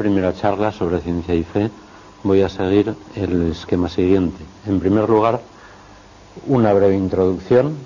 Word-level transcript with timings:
Primera 0.00 0.32
charla 0.32 0.72
sobre 0.72 0.98
ciencia 1.02 1.34
y 1.34 1.44
fe 1.44 1.70
voy 2.22 2.40
a 2.40 2.48
seguir 2.48 2.94
el 3.16 3.50
esquema 3.50 3.86
siguiente. 3.90 4.42
En 4.66 4.80
primer 4.80 5.06
lugar, 5.06 5.42
una 6.46 6.72
breve 6.72 6.96
introducción 6.96 7.76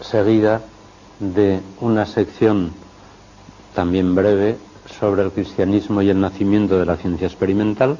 seguida 0.00 0.62
de 1.20 1.60
una 1.80 2.06
sección 2.06 2.72
también 3.72 4.16
breve 4.16 4.56
sobre 4.98 5.22
el 5.22 5.30
cristianismo 5.30 6.02
y 6.02 6.10
el 6.10 6.20
nacimiento 6.20 6.76
de 6.76 6.86
la 6.86 6.96
ciencia 6.96 7.28
experimental, 7.28 7.98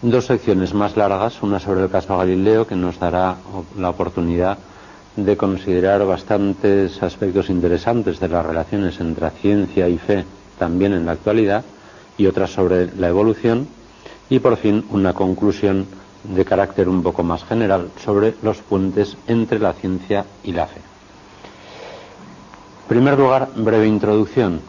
dos 0.00 0.24
secciones 0.24 0.72
más 0.72 0.96
largas, 0.96 1.42
una 1.42 1.60
sobre 1.60 1.82
el 1.82 1.90
caso 1.90 2.16
Galileo, 2.16 2.66
que 2.66 2.76
nos 2.76 2.98
dará 2.98 3.36
la 3.76 3.90
oportunidad 3.90 4.56
de 5.16 5.36
considerar 5.36 6.06
bastantes 6.06 7.02
aspectos 7.02 7.50
interesantes 7.50 8.18
de 8.20 8.28
las 8.28 8.46
relaciones 8.46 9.00
entre 9.00 9.28
ciencia 9.32 9.86
y 9.86 9.98
fe 9.98 10.24
también 10.58 10.94
en 10.94 11.04
la 11.04 11.12
actualidad, 11.12 11.62
y 12.18 12.26
otra 12.26 12.46
sobre 12.46 12.94
la 12.96 13.08
evolución, 13.08 13.68
y 14.28 14.38
por 14.38 14.56
fin 14.56 14.84
una 14.90 15.12
conclusión 15.12 15.86
de 16.24 16.44
carácter 16.44 16.88
un 16.88 17.02
poco 17.02 17.22
más 17.22 17.44
general 17.44 17.90
sobre 18.04 18.34
los 18.42 18.58
puentes 18.58 19.16
entre 19.26 19.58
la 19.58 19.72
ciencia 19.72 20.24
y 20.42 20.52
la 20.52 20.66
fe. 20.66 20.80
En 22.82 22.88
primer 22.88 23.18
lugar, 23.18 23.50
breve 23.56 23.86
introducción. 23.86 24.60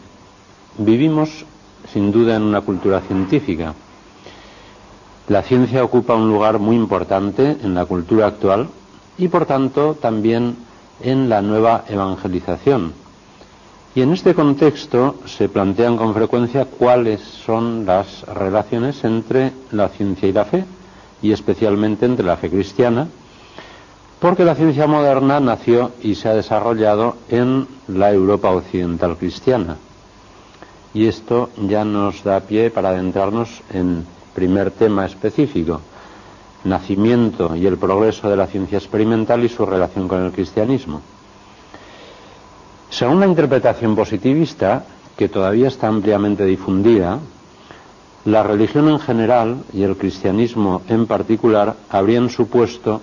Vivimos 0.78 1.46
sin 1.92 2.12
duda 2.12 2.36
en 2.36 2.44
una 2.44 2.62
cultura 2.62 3.02
científica. 3.02 3.74
La 5.28 5.44
ciencia 5.44 5.84
ocupa 5.84 6.16
un 6.16 6.30
lugar 6.30 6.60
muy 6.60 6.76
importante 6.76 7.58
en 7.62 7.74
la 7.74 7.86
cultura 7.86 8.28
actual 8.28 8.70
y 9.18 9.28
por 9.28 9.46
tanto 9.46 9.96
también 9.96 10.56
en 11.02 11.30
la 11.30 11.42
nueva 11.42 11.86
evangelización. 11.88 12.94
Y 13.98 14.04
en 14.04 14.14
este 14.14 14.36
contexto 14.36 15.16
se 15.26 15.50
plantean 15.50 15.98
con 15.98 16.14
frecuencia 16.14 16.66
cuáles 16.66 17.20
son 17.20 17.84
las 17.84 18.22
relaciones 18.28 19.04
entre 19.04 19.52
la 19.72 19.90
ciencia 19.90 20.30
y 20.30 20.34
la 20.34 20.46
fe, 20.46 20.66
y 21.24 21.32
especialmente 21.32 22.06
entre 22.06 22.24
la 22.24 22.38
fe 22.38 22.52
cristiana, 22.52 23.08
porque 24.20 24.46
la 24.46 24.54
ciencia 24.54 24.86
moderna 24.86 25.40
nació 25.40 25.94
y 26.04 26.14
se 26.14 26.30
ha 26.30 26.36
desarrollado 26.36 27.16
en 27.30 27.68
la 27.88 28.14
Europa 28.14 28.52
occidental 28.52 29.18
cristiana. 29.18 29.78
Y 30.94 31.08
esto 31.08 31.50
ya 31.68 31.84
nos 31.84 32.24
da 32.24 32.42
pie 32.42 32.70
para 32.70 32.90
adentrarnos 32.90 33.64
en 33.74 34.06
primer 34.36 34.70
tema 34.70 35.08
específico, 35.08 35.82
nacimiento 36.66 37.56
y 37.56 37.66
el 37.66 37.80
progreso 37.80 38.30
de 38.30 38.38
la 38.38 38.46
ciencia 38.46 38.78
experimental 38.78 39.44
y 39.44 39.50
su 39.50 39.66
relación 39.66 40.08
con 40.08 40.24
el 40.24 40.32
cristianismo. 40.32 41.02
Según 42.90 43.20
la 43.20 43.28
interpretación 43.28 43.96
positivista, 43.96 44.86
que 45.18 45.30
todavía 45.30 45.68
está 45.68 45.88
ampliamente 45.88 46.46
difundida, 46.46 47.20
la 48.26 48.44
religión 48.44 48.90
en 48.90 49.00
general 49.00 49.64
y 49.74 49.84
el 49.84 49.98
cristianismo 49.98 50.82
en 50.88 51.08
particular 51.08 51.76
habrían 51.90 52.30
supuesto 52.30 53.02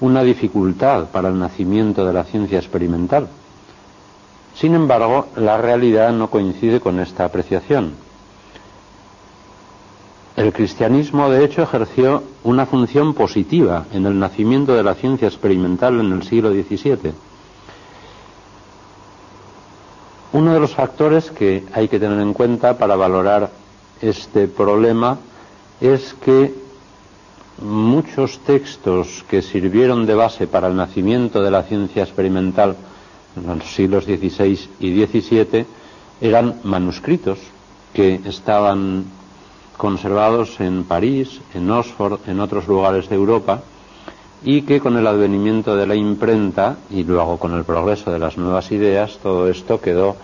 una 0.00 0.22
dificultad 0.22 1.06
para 1.06 1.28
el 1.28 1.38
nacimiento 1.38 2.06
de 2.06 2.12
la 2.12 2.24
ciencia 2.24 2.58
experimental. 2.58 3.28
Sin 4.54 4.74
embargo, 4.74 5.28
la 5.36 5.56
realidad 5.56 6.12
no 6.12 6.30
coincide 6.30 6.80
con 6.80 7.00
esta 7.00 7.24
apreciación. 7.24 7.92
El 10.36 10.52
cristianismo, 10.52 11.30
de 11.30 11.44
hecho, 11.44 11.62
ejerció 11.62 12.22
una 12.44 12.66
función 12.66 13.14
positiva 13.14 13.86
en 13.92 14.06
el 14.06 14.18
nacimiento 14.18 14.74
de 14.74 14.84
la 14.84 14.94
ciencia 14.94 15.28
experimental 15.28 15.98
en 15.98 16.12
el 16.12 16.22
siglo 16.22 16.50
XVII. 16.50 17.12
Uno 20.32 20.52
de 20.52 20.60
los 20.60 20.74
factores 20.74 21.30
que 21.30 21.64
hay 21.72 21.88
que 21.88 21.98
tener 21.98 22.20
en 22.20 22.34
cuenta 22.34 22.76
para 22.76 22.96
valorar 22.96 23.50
este 24.02 24.46
problema 24.46 25.18
es 25.80 26.14
que 26.22 26.54
muchos 27.62 28.38
textos 28.40 29.24
que 29.28 29.40
sirvieron 29.42 30.04
de 30.06 30.14
base 30.14 30.46
para 30.46 30.68
el 30.68 30.76
nacimiento 30.76 31.42
de 31.42 31.50
la 31.50 31.62
ciencia 31.62 32.02
experimental 32.02 32.76
en 33.36 33.58
los 33.58 33.72
siglos 33.74 34.04
XVI 34.04 34.68
y 34.80 35.06
XVII 35.06 35.66
eran 36.20 36.60
manuscritos 36.62 37.38
que 37.94 38.20
estaban 38.26 39.04
conservados 39.76 40.60
en 40.60 40.84
París, 40.84 41.40
en 41.54 41.70
Oxford, 41.70 42.20
en 42.28 42.40
otros 42.40 42.68
lugares 42.68 43.08
de 43.08 43.16
Europa, 43.16 43.62
y 44.44 44.62
que 44.62 44.80
con 44.80 44.96
el 44.96 45.06
advenimiento 45.06 45.76
de 45.76 45.86
la 45.86 45.94
imprenta 45.94 46.76
y 46.90 47.04
luego 47.04 47.38
con 47.38 47.54
el 47.54 47.64
progreso 47.64 48.10
de 48.10 48.18
las 48.18 48.36
nuevas 48.36 48.70
ideas, 48.70 49.18
todo 49.22 49.48
esto 49.48 49.80
quedó 49.80 50.16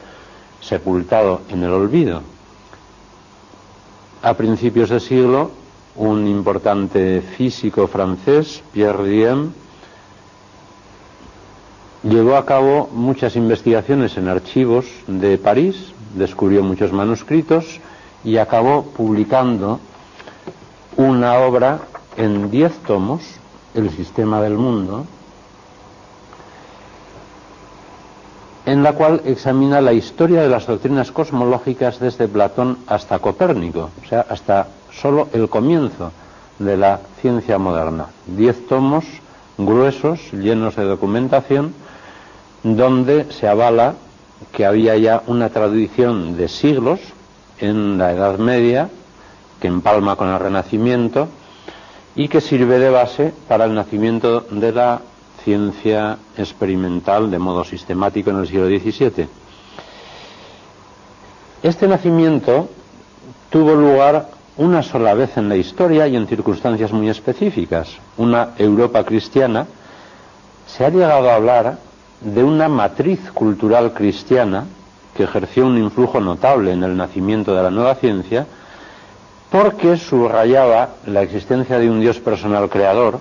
sepultado 0.61 1.41
en 1.51 1.63
el 1.63 1.71
olvido. 1.73 2.23
A 4.23 4.35
principios 4.35 4.89
de 4.91 5.01
siglo, 5.01 5.51
un 5.97 6.27
importante 6.27 7.21
físico 7.21 7.87
francés, 7.87 8.63
Pierre 8.73 9.09
Diem, 9.09 9.51
llevó 12.03 12.37
a 12.37 12.47
cabo 12.47 12.89
muchas 12.93 13.37
investigaciones 13.37 14.17
en 14.17 14.29
archivos 14.29 14.87
de 15.07 15.39
París, 15.39 15.93
descubrió 16.15 16.63
muchos 16.63 16.93
manuscritos, 16.93 17.81
y 18.25 18.39
acabó 18.39 18.85
publicando 18.85 19.81
una 20.97 21.39
obra 21.41 21.81
en 22.17 22.51
diez 22.51 22.73
tomos, 22.87 23.23
El 23.75 23.91
sistema 23.91 24.41
del 24.41 24.55
mundo, 24.55 25.05
en 28.67 28.83
la 28.83 28.93
cual 28.93 29.21
examina 29.25 29.81
la 29.81 29.93
historia 29.93 30.43
de 30.43 30.49
las 30.49 30.67
doctrinas 30.67 31.11
cosmológicas 31.11 31.99
desde 31.99 32.29
Platón 32.29 32.79
hasta 32.87 33.19
Copérnico, 33.19 33.91
o 34.03 34.09
sea, 34.09 34.25
hasta 34.29 34.69
solo 34.93 35.29
el 35.33 35.49
comienzo 35.49 36.13
de 36.59 36.77
la 36.77 37.01
ciencia 37.21 37.59
moderna. 37.59 38.07
Diez 38.27 38.67
tomos 38.69 39.05
gruesos, 39.59 40.21
llenos 40.33 40.77
de 40.77 40.85
documentación, 40.85 41.75
donde 42.63 43.31
se 43.33 43.49
avala 43.49 43.95
que 44.53 44.65
había 44.65 44.97
ya 44.97 45.23
una 45.27 45.51
tradición 45.51 46.37
de 46.37 46.49
siglos 46.49 47.01
en 47.59 47.99
la 47.99 48.13
Edad 48.13 48.39
Media, 48.39 48.89
que 49.61 49.69
empalma 49.69 50.17
con 50.17 50.29
el 50.29 50.39
Renacimiento 50.39 51.29
y 52.17 52.29
que 52.29 52.41
sirve 52.41 52.79
de 52.79 52.91
base 52.91 53.33
para 53.49 53.65
el 53.65 53.75
nacimiento 53.75 54.41
de 54.51 54.73
la 54.73 55.01
ciencia 55.43 56.19
experimental 56.37 57.31
de 57.31 57.39
modo 57.39 57.65
sistemático 57.65 58.31
en 58.31 58.39
el 58.39 58.47
siglo 58.47 58.67
XVII. 58.67 59.29
Este 61.63 61.89
nacimiento 61.89 62.69
tuvo 63.51 63.75
lugar 63.75 64.29
una 64.57 64.83
sola 64.83 65.15
vez 65.15 65.37
en 65.37 65.49
la 65.49 65.57
historia 65.57 66.07
y 66.07 66.17
en 66.17 66.27
circunstancias 66.27 66.93
muy 66.93 67.09
específicas. 67.09 67.89
Una 68.17 68.51
Europa 68.59 69.05
cristiana 69.05 69.67
se 70.67 70.85
ha 70.85 70.91
llegado 70.91 71.31
a 71.31 71.35
hablar 71.35 71.79
de 72.21 72.45
una 72.45 72.69
matriz 72.69 73.31
cultural 73.33 73.93
cristiana 73.93 74.65
que 75.17 75.25
ejerció 75.25 75.67
un 75.67 75.79
influjo 75.79 76.21
notable 76.21 76.73
en 76.73 76.83
el 76.83 76.97
nacimiento 76.97 77.55
de 77.55 77.63
la 77.63 77.71
nueva 77.71 77.95
ciencia, 77.97 78.47
porque 79.55 79.97
subrayaba 79.97 80.97
la 81.07 81.23
existencia 81.23 81.79
de 81.79 81.89
un 81.89 82.01
Dios 82.01 82.19
personal 82.19 82.69
creador, 82.69 83.21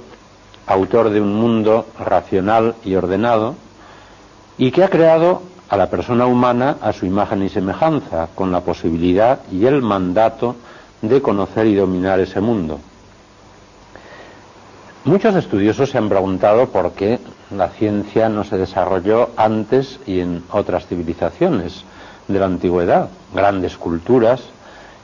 autor 0.65 1.11
de 1.11 1.21
un 1.21 1.35
mundo 1.35 1.85
racional 1.99 2.73
y 2.83 2.95
ordenado, 2.95 3.53
y 4.57 4.71
que 4.71 4.83
ha 4.83 4.89
creado 4.89 5.43
a 5.69 5.77
la 5.77 5.91
persona 5.91 6.25
humana 6.25 6.77
a 6.81 6.91
su 6.91 7.05
imagen 7.05 7.43
y 7.43 7.49
semejanza, 7.49 8.29
con 8.33 8.51
la 8.51 8.61
posibilidad 8.61 9.41
y 9.51 9.67
el 9.67 9.83
mandato 9.83 10.55
de 11.03 11.21
conocer 11.21 11.67
y 11.67 11.75
dominar 11.75 12.19
ese 12.19 12.41
mundo. 12.41 12.79
Muchos 15.05 15.35
estudiosos 15.35 15.91
se 15.91 15.99
han 15.99 16.09
preguntado 16.09 16.69
por 16.69 16.93
qué 16.93 17.19
la 17.55 17.69
ciencia 17.69 18.27
no 18.27 18.43
se 18.43 18.57
desarrolló 18.57 19.29
antes 19.37 19.99
y 20.07 20.19
en 20.19 20.43
otras 20.49 20.87
civilizaciones 20.87 21.83
de 22.27 22.39
la 22.39 22.47
antigüedad. 22.47 23.09
Grandes 23.35 23.77
culturas 23.77 24.41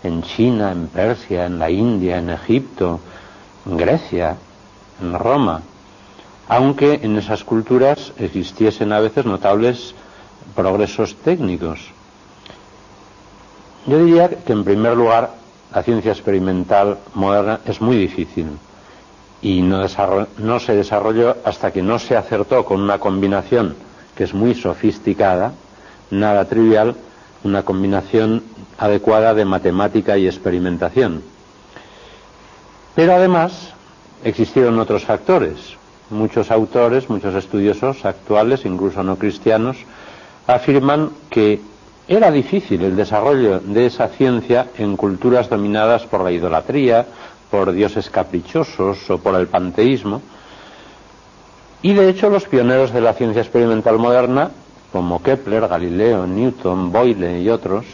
en 0.03 0.21
China, 0.23 0.71
en 0.71 0.87
Persia, 0.87 1.45
en 1.45 1.59
la 1.59 1.69
India, 1.69 2.17
en 2.17 2.29
Egipto, 2.29 2.99
en 3.65 3.77
Grecia, 3.77 4.37
en 5.01 5.13
Roma. 5.13 5.61
Aunque 6.47 6.99
en 7.03 7.17
esas 7.17 7.43
culturas 7.43 8.13
existiesen 8.17 8.91
a 8.91 8.99
veces 8.99 9.25
notables 9.25 9.93
progresos 10.55 11.15
técnicos. 11.17 11.91
Yo 13.85 14.03
diría 14.03 14.29
que 14.29 14.53
en 14.53 14.63
primer 14.63 14.95
lugar 14.95 15.31
la 15.73 15.83
ciencia 15.83 16.11
experimental 16.11 16.97
moderna 17.13 17.59
es 17.65 17.81
muy 17.81 17.97
difícil 17.97 18.47
y 19.41 19.61
no, 19.61 19.85
no, 20.37 20.59
se 20.59 20.75
desarrolló 20.75 21.37
hasta 21.45 21.71
que 21.71 21.81
no 21.81 21.99
se 21.99 22.17
acertó 22.17 22.65
con 22.65 22.81
una 22.81 22.99
combinación 22.99 23.75
que 24.15 24.25
es 24.25 24.33
muy 24.33 24.53
sofisticada, 24.53 25.53
nada 26.11 26.45
trivial, 26.45 26.95
una 27.43 27.63
combinación 27.63 28.43
adecuada 28.79 29.33
de 29.33 29.45
matemática 29.45 30.17
y 30.17 30.25
experimentación. 30.25 31.21
Pero 32.95 33.13
además 33.13 33.73
existieron 34.23 34.79
otros 34.79 35.03
factores. 35.03 35.77
Muchos 36.09 36.49
autores, 36.49 37.09
muchos 37.09 37.35
estudiosos 37.35 38.03
actuales, 38.05 38.65
incluso 38.65 39.03
no 39.03 39.17
cristianos, 39.17 39.77
afirman 40.47 41.11
que 41.29 41.61
era 42.07 42.31
difícil 42.31 42.83
el 42.83 42.95
desarrollo 42.95 43.59
de 43.59 43.85
esa 43.85 44.07
ciencia 44.07 44.67
en 44.77 44.97
culturas 44.97 45.49
dominadas 45.49 46.07
por 46.07 46.23
la 46.23 46.31
idolatría, 46.31 47.05
por 47.51 47.71
dioses 47.71 48.09
caprichosos 48.09 49.09
o 49.09 49.19
por 49.19 49.35
el 49.35 49.47
panteísmo. 49.47 50.21
Y 51.83 51.93
de 51.93 52.09
hecho 52.09 52.29
los 52.29 52.45
pioneros 52.45 52.91
de 52.91 53.01
la 53.01 53.13
ciencia 53.13 53.41
experimental 53.41 53.99
moderna, 53.99 54.49
como 54.91 55.21
Kepler, 55.21 55.67
Galileo, 55.67 56.25
Newton, 56.25 56.91
Boyle 56.91 57.39
y 57.41 57.49
otros, 57.49 57.85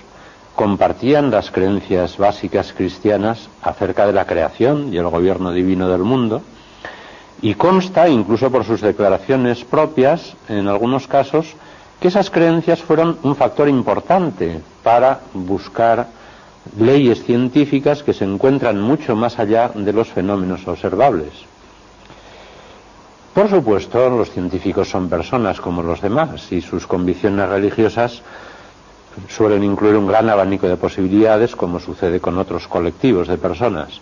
compartían 0.55 1.31
las 1.31 1.51
creencias 1.51 2.17
básicas 2.17 2.73
cristianas 2.73 3.49
acerca 3.61 4.07
de 4.07 4.13
la 4.13 4.25
creación 4.25 4.93
y 4.93 4.97
el 4.97 5.07
gobierno 5.07 5.51
divino 5.51 5.89
del 5.89 6.03
mundo, 6.03 6.41
y 7.41 7.53
consta, 7.55 8.07
incluso 8.07 8.49
por 8.49 8.63
sus 8.63 8.81
declaraciones 8.81 9.65
propias, 9.65 10.35
en 10.47 10.67
algunos 10.67 11.07
casos, 11.07 11.53
que 11.99 12.07
esas 12.07 12.29
creencias 12.29 12.81
fueron 12.81 13.17
un 13.23 13.35
factor 13.35 13.67
importante 13.67 14.61
para 14.83 15.19
buscar 15.33 16.07
leyes 16.79 17.23
científicas 17.23 18.03
que 18.03 18.13
se 18.13 18.25
encuentran 18.25 18.79
mucho 18.81 19.15
más 19.15 19.37
allá 19.37 19.69
de 19.75 19.93
los 19.93 20.07
fenómenos 20.07 20.67
observables. 20.67 21.31
Por 23.33 23.49
supuesto, 23.49 24.09
los 24.09 24.31
científicos 24.31 24.89
son 24.89 25.09
personas 25.09 25.59
como 25.59 25.83
los 25.83 26.01
demás 26.01 26.51
y 26.51 26.61
sus 26.61 26.87
convicciones 26.87 27.49
religiosas 27.49 28.21
suelen 29.29 29.63
incluir 29.63 29.95
un 29.95 30.07
gran 30.07 30.29
abanico 30.29 30.67
de 30.67 30.77
posibilidades, 30.77 31.55
como 31.55 31.79
sucede 31.79 32.19
con 32.19 32.37
otros 32.37 32.67
colectivos 32.67 33.27
de 33.27 33.37
personas. 33.37 33.99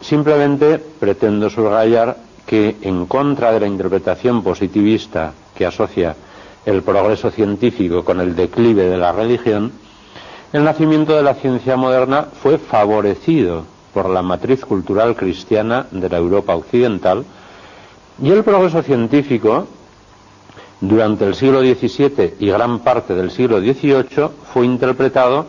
Simplemente 0.00 0.78
pretendo 0.78 1.48
subrayar 1.48 2.16
que, 2.46 2.76
en 2.82 3.06
contra 3.06 3.52
de 3.52 3.60
la 3.60 3.66
interpretación 3.66 4.42
positivista 4.42 5.32
que 5.54 5.66
asocia 5.66 6.16
el 6.66 6.82
progreso 6.82 7.30
científico 7.30 8.04
con 8.04 8.20
el 8.20 8.34
declive 8.34 8.84
de 8.84 8.96
la 8.96 9.12
religión, 9.12 9.72
el 10.52 10.64
nacimiento 10.64 11.16
de 11.16 11.22
la 11.22 11.34
ciencia 11.34 11.76
moderna 11.76 12.26
fue 12.42 12.58
favorecido 12.58 13.64
por 13.94 14.08
la 14.08 14.22
matriz 14.22 14.64
cultural 14.64 15.14
cristiana 15.16 15.86
de 15.90 16.08
la 16.08 16.18
Europa 16.18 16.54
occidental 16.54 17.24
y 18.22 18.30
el 18.30 18.42
progreso 18.44 18.82
científico 18.82 19.66
durante 20.82 21.24
el 21.24 21.36
siglo 21.36 21.60
XVII 21.60 22.34
y 22.40 22.48
gran 22.48 22.80
parte 22.80 23.14
del 23.14 23.30
siglo 23.30 23.60
XVIII 23.60 24.28
fue 24.52 24.66
interpretado 24.66 25.46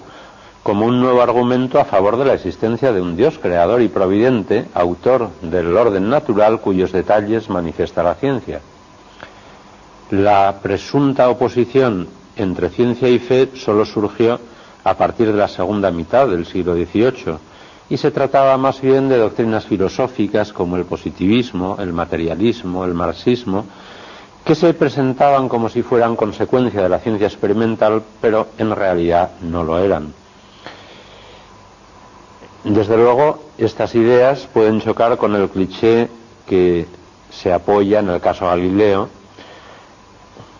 como 0.61 0.85
un 0.85 1.01
nuevo 1.01 1.23
argumento 1.23 1.79
a 1.79 1.85
favor 1.85 2.17
de 2.17 2.25
la 2.25 2.35
existencia 2.35 2.93
de 2.93 3.01
un 3.01 3.17
Dios 3.17 3.39
creador 3.39 3.81
y 3.81 3.87
providente, 3.87 4.67
autor 4.75 5.29
del 5.41 5.75
orden 5.75 6.07
natural 6.07 6.61
cuyos 6.61 6.91
detalles 6.91 7.49
manifiesta 7.49 8.03
la 8.03 8.13
ciencia. 8.13 8.61
La 10.11 10.59
presunta 10.61 11.27
oposición 11.29 12.07
entre 12.35 12.69
ciencia 12.69 13.09
y 13.09 13.17
fe 13.17 13.49
solo 13.55 13.85
surgió 13.85 14.39
a 14.83 14.93
partir 14.93 15.31
de 15.31 15.37
la 15.37 15.47
segunda 15.47 15.89
mitad 15.89 16.27
del 16.27 16.45
siglo 16.45 16.75
XVIII 16.75 17.37
y 17.89 17.97
se 17.97 18.11
trataba 18.11 18.55
más 18.57 18.79
bien 18.81 19.09
de 19.09 19.17
doctrinas 19.17 19.65
filosóficas 19.65 20.53
como 20.53 20.77
el 20.77 20.85
positivismo, 20.85 21.77
el 21.79 21.91
materialismo, 21.91 22.85
el 22.85 22.93
marxismo, 22.93 23.65
que 24.45 24.55
se 24.55 24.73
presentaban 24.73 25.47
como 25.47 25.69
si 25.69 25.83
fueran 25.83 26.15
consecuencia 26.15 26.81
de 26.81 26.89
la 26.89 26.99
ciencia 26.99 27.27
experimental, 27.27 28.03
pero 28.19 28.47
en 28.57 28.75
realidad 28.75 29.31
no 29.41 29.63
lo 29.63 29.79
eran. 29.79 30.13
Desde 32.63 32.97
luego, 32.97 33.43
estas 33.57 33.95
ideas 33.95 34.47
pueden 34.53 34.81
chocar 34.81 35.17
con 35.17 35.35
el 35.35 35.49
cliché 35.49 36.09
que 36.45 36.85
se 37.29 37.51
apoya 37.51 37.99
en 37.99 38.09
el 38.09 38.21
caso 38.21 38.45
Galileo 38.45 39.09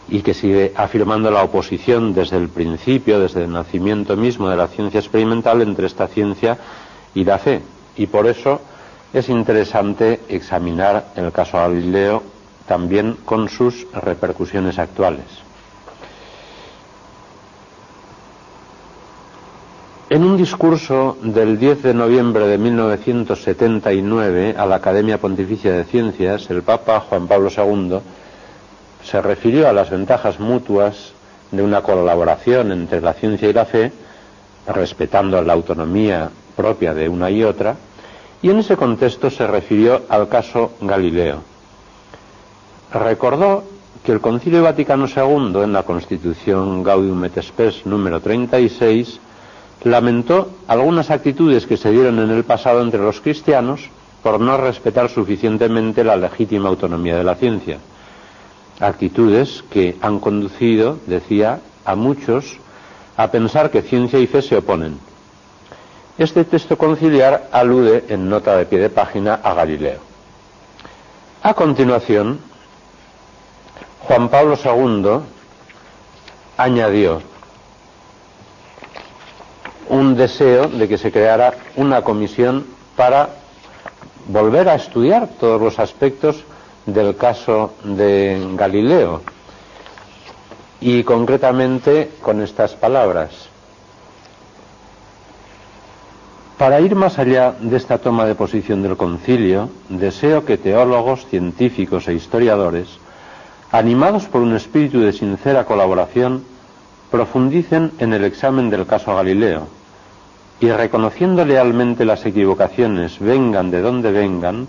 y 0.10 0.22
que 0.22 0.34
sigue 0.34 0.74
afirmando 0.76 1.32
la 1.32 1.44
oposición 1.44 2.14
desde 2.14 2.38
el 2.38 2.50
principio, 2.50 3.20
desde 3.20 3.44
el 3.44 3.52
nacimiento 3.52 4.18
mismo 4.18 4.50
de 4.50 4.58
la 4.58 4.68
ciencia 4.68 5.00
experimental 5.00 5.62
entre 5.62 5.88
esta 5.88 6.08
ciencia 6.08 6.58
y 7.16 7.24
la 7.24 7.38
fe. 7.38 7.62
Y 7.96 8.08
por 8.08 8.28
eso 8.28 8.60
es 9.14 9.30
interesante 9.30 10.22
examinar 10.28 11.12
el 11.16 11.32
caso 11.32 11.58
Galileo 11.58 12.33
también 12.68 13.18
con 13.26 13.50
sus 13.50 13.88
repercusiones 13.94 14.80
actuales. 14.80 15.26
En 20.10 20.24
un 20.24 20.38
discurso 20.38 21.18
del 21.24 21.58
10 21.58 21.82
de 21.82 21.94
noviembre 21.94 22.46
de 22.46 22.58
1979 22.60 24.54
a 24.56 24.66
la 24.68 24.76
Academia 24.76 25.18
Pontificia 25.18 25.72
de 25.72 25.86
Ciencias, 25.86 26.50
el 26.52 26.62
Papa 26.62 27.00
Juan 27.00 27.28
Pablo 27.28 27.50
II 27.50 28.00
se 29.04 29.22
refirió 29.22 29.68
a 29.68 29.74
las 29.74 29.90
ventajas 29.90 30.40
mutuas 30.40 31.14
de 31.52 31.64
una 31.64 31.82
colaboración 31.82 32.72
entre 32.72 33.02
la 33.02 33.14
ciencia 33.14 33.50
y 33.50 33.54
la 33.54 33.66
fe, 33.66 33.92
respetando 34.68 35.42
la 35.42 35.54
autonomía 35.54 36.30
propia 36.56 36.94
de 36.94 37.10
una 37.10 37.32
y 37.32 37.44
otra, 37.44 37.76
y 38.42 38.52
en 38.52 38.60
ese 38.60 38.78
contexto 38.78 39.32
se 39.32 39.48
refirió 39.48 40.04
al 40.10 40.30
caso 40.30 40.74
Galileo 40.82 41.53
recordó 43.00 43.64
que 44.04 44.12
el 44.12 44.22
Concilio 44.22 44.64
Vaticano 44.64 45.08
II, 45.08 45.64
en 45.64 45.74
la 45.74 45.84
Constitución 45.84 46.84
Gaudium 46.84 47.24
et 47.26 47.42
Spes 47.42 47.86
número 47.86 48.20
36, 48.20 49.20
lamentó 49.84 50.50
algunas 50.68 51.10
actitudes 51.10 51.66
que 51.66 51.78
se 51.78 51.92
dieron 51.92 52.20
en 52.20 52.30
el 52.30 52.44
pasado 52.44 52.82
entre 52.82 53.02
los 53.02 53.22
cristianos 53.22 53.90
por 54.22 54.40
no 54.40 54.58
respetar 54.58 55.10
suficientemente 55.10 56.04
la 56.04 56.16
legítima 56.16 56.70
autonomía 56.70 57.18
de 57.18 57.24
la 57.24 57.36
ciencia. 57.36 57.80
Actitudes 58.80 59.64
que 59.70 59.96
han 60.02 60.20
conducido, 60.20 60.98
decía, 61.08 61.60
a 61.86 61.96
muchos 61.96 62.58
a 63.18 63.30
pensar 63.30 63.70
que 63.72 63.82
ciencia 63.82 64.20
y 64.20 64.28
fe 64.28 64.42
se 64.42 64.58
oponen. 64.58 64.98
Este 66.18 66.44
texto 66.44 66.78
conciliar 66.78 67.50
alude 67.52 68.06
en 68.10 68.30
nota 68.30 68.56
de 68.58 68.66
pie 68.66 68.80
de 68.80 68.90
página 68.90 69.36
a 69.36 69.54
Galileo. 69.54 70.00
A 71.42 71.54
continuación, 71.54 72.40
Juan 74.08 74.28
Pablo 74.28 74.58
II 74.62 75.22
añadió 76.58 77.22
un 79.88 80.16
deseo 80.16 80.68
de 80.68 80.90
que 80.90 80.98
se 80.98 81.12
creara 81.12 81.54
una 81.78 82.02
comisión 82.02 82.66
para 82.98 83.30
volver 84.28 84.68
a 84.68 84.76
estudiar 84.76 85.30
todos 85.40 85.62
los 85.62 85.80
aspectos 85.80 86.44
del 86.86 87.16
caso 87.16 87.76
de 87.84 88.46
Galileo 88.56 89.22
y 90.82 91.04
concretamente 91.04 92.12
con 92.22 92.42
estas 92.42 92.74
palabras. 92.76 93.48
Para 96.58 96.82
ir 96.82 96.96
más 96.96 97.20
allá 97.20 97.56
de 97.58 97.78
esta 97.78 98.00
toma 98.00 98.26
de 98.26 98.36
posición 98.36 98.84
del 98.84 98.98
concilio, 98.98 99.70
deseo 99.88 100.44
que 100.44 100.58
teólogos, 100.58 101.26
científicos 101.28 102.08
e 102.10 102.14
historiadores 102.14 103.00
animados 103.74 104.26
por 104.26 104.42
un 104.42 104.56
espíritu 104.56 105.02
de 105.02 105.12
sincera 105.12 105.66
colaboración, 105.66 106.44
profundicen 107.10 107.92
en 107.98 108.14
el 108.14 108.24
examen 108.24 108.70
del 108.70 108.86
caso 108.86 109.16
Galileo 109.16 109.68
y 110.60 110.70
reconociendo 110.70 111.44
lealmente 111.44 112.06
las 112.06 112.24
equivocaciones, 112.24 113.18
vengan 113.20 113.72
de 113.72 113.82
donde 113.82 114.12
vengan, 114.12 114.68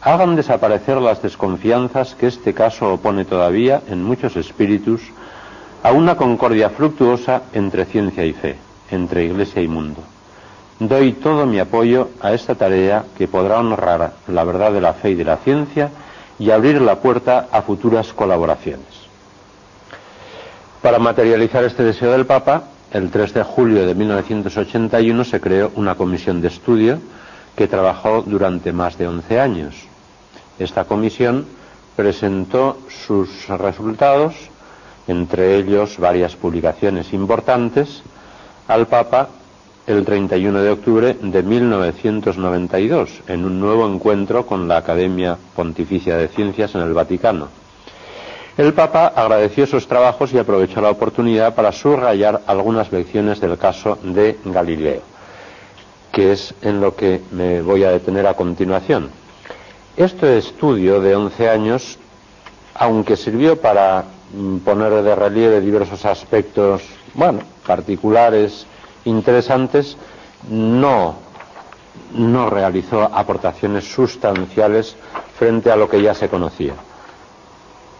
hagan 0.00 0.34
desaparecer 0.34 1.00
las 1.00 1.22
desconfianzas 1.22 2.16
que 2.16 2.26
este 2.26 2.52
caso 2.52 2.92
opone 2.92 3.24
todavía 3.24 3.80
en 3.88 4.02
muchos 4.02 4.36
espíritus 4.36 5.02
a 5.84 5.92
una 5.92 6.16
concordia 6.16 6.68
fructuosa 6.68 7.42
entre 7.52 7.84
ciencia 7.84 8.24
y 8.24 8.32
fe, 8.32 8.56
entre 8.90 9.24
iglesia 9.24 9.62
y 9.62 9.68
mundo. 9.68 10.00
Doy 10.80 11.12
todo 11.12 11.46
mi 11.46 11.60
apoyo 11.60 12.08
a 12.20 12.32
esta 12.32 12.56
tarea 12.56 13.04
que 13.16 13.28
podrá 13.28 13.60
honrar 13.60 14.14
la 14.26 14.42
verdad 14.42 14.72
de 14.72 14.80
la 14.80 14.94
fe 14.94 15.10
y 15.10 15.14
de 15.14 15.24
la 15.24 15.36
ciencia 15.36 15.90
y 16.42 16.50
abrir 16.50 16.82
la 16.82 16.96
puerta 16.96 17.46
a 17.52 17.62
futuras 17.62 18.12
colaboraciones. 18.12 18.88
Para 20.82 20.98
materializar 20.98 21.62
este 21.62 21.84
deseo 21.84 22.10
del 22.10 22.26
Papa, 22.26 22.64
el 22.90 23.12
3 23.12 23.32
de 23.34 23.42
julio 23.44 23.86
de 23.86 23.94
1981 23.94 25.22
se 25.22 25.40
creó 25.40 25.70
una 25.76 25.94
comisión 25.94 26.40
de 26.40 26.48
estudio 26.48 26.98
que 27.54 27.68
trabajó 27.68 28.22
durante 28.22 28.72
más 28.72 28.98
de 28.98 29.06
11 29.06 29.38
años. 29.38 29.74
Esta 30.58 30.82
comisión 30.82 31.46
presentó 31.94 32.76
sus 33.06 33.46
resultados, 33.46 34.34
entre 35.06 35.58
ellos 35.58 35.96
varias 35.98 36.34
publicaciones 36.34 37.12
importantes, 37.12 38.02
al 38.66 38.88
Papa 38.88 39.28
el 39.86 40.04
31 40.04 40.62
de 40.62 40.70
octubre 40.70 41.16
de 41.20 41.42
1992 41.42 43.22
en 43.26 43.44
un 43.44 43.58
nuevo 43.58 43.88
encuentro 43.88 44.46
con 44.46 44.68
la 44.68 44.76
Academia 44.76 45.36
Pontificia 45.56 46.16
de 46.16 46.28
Ciencias 46.28 46.74
en 46.74 46.82
el 46.82 46.94
Vaticano. 46.94 47.48
El 48.56 48.74
Papa 48.74 49.12
agradeció 49.16 49.66
sus 49.66 49.88
trabajos 49.88 50.32
y 50.32 50.38
aprovechó 50.38 50.80
la 50.80 50.90
oportunidad 50.90 51.54
para 51.54 51.72
subrayar 51.72 52.42
algunas 52.46 52.92
lecciones 52.92 53.40
del 53.40 53.58
caso 53.58 53.98
de 54.02 54.38
Galileo, 54.44 55.02
que 56.12 56.32
es 56.32 56.54
en 56.62 56.80
lo 56.80 56.94
que 56.94 57.22
me 57.32 57.62
voy 57.62 57.82
a 57.82 57.90
detener 57.90 58.26
a 58.26 58.34
continuación. 58.34 59.10
Este 59.96 60.38
estudio 60.38 61.00
de 61.00 61.16
11 61.16 61.48
años, 61.48 61.98
aunque 62.74 63.16
sirvió 63.16 63.60
para 63.60 64.04
mm, 64.32 64.58
poner 64.58 65.02
de 65.02 65.14
relieve 65.14 65.60
diversos 65.60 66.04
aspectos 66.04 66.82
bueno, 67.14 67.40
particulares 67.66 68.66
interesantes, 69.04 69.96
no, 70.48 71.16
no 72.14 72.50
realizó 72.50 73.02
aportaciones 73.02 73.84
sustanciales 73.92 74.96
frente 75.38 75.70
a 75.70 75.76
lo 75.76 75.88
que 75.88 76.02
ya 76.02 76.14
se 76.14 76.28
conocía. 76.28 76.74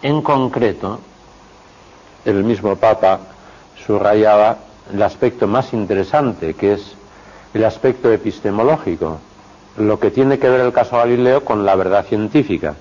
En 0.01 0.21
concreto, 0.21 0.99
el 2.25 2.43
mismo 2.43 2.75
Papa 2.75 3.19
subrayaba 3.85 4.57
el 4.93 5.01
aspecto 5.01 5.47
más 5.47 5.73
interesante, 5.73 6.53
que 6.53 6.73
es 6.73 6.95
el 7.53 7.63
aspecto 7.63 8.11
epistemológico, 8.11 9.19
lo 9.77 9.99
que 9.99 10.11
tiene 10.11 10.39
que 10.39 10.49
ver 10.49 10.61
el 10.61 10.73
caso 10.73 10.97
Galileo 10.97 11.43
con 11.43 11.65
la 11.65 11.75
verdad 11.75 12.05
científica, 12.05 12.75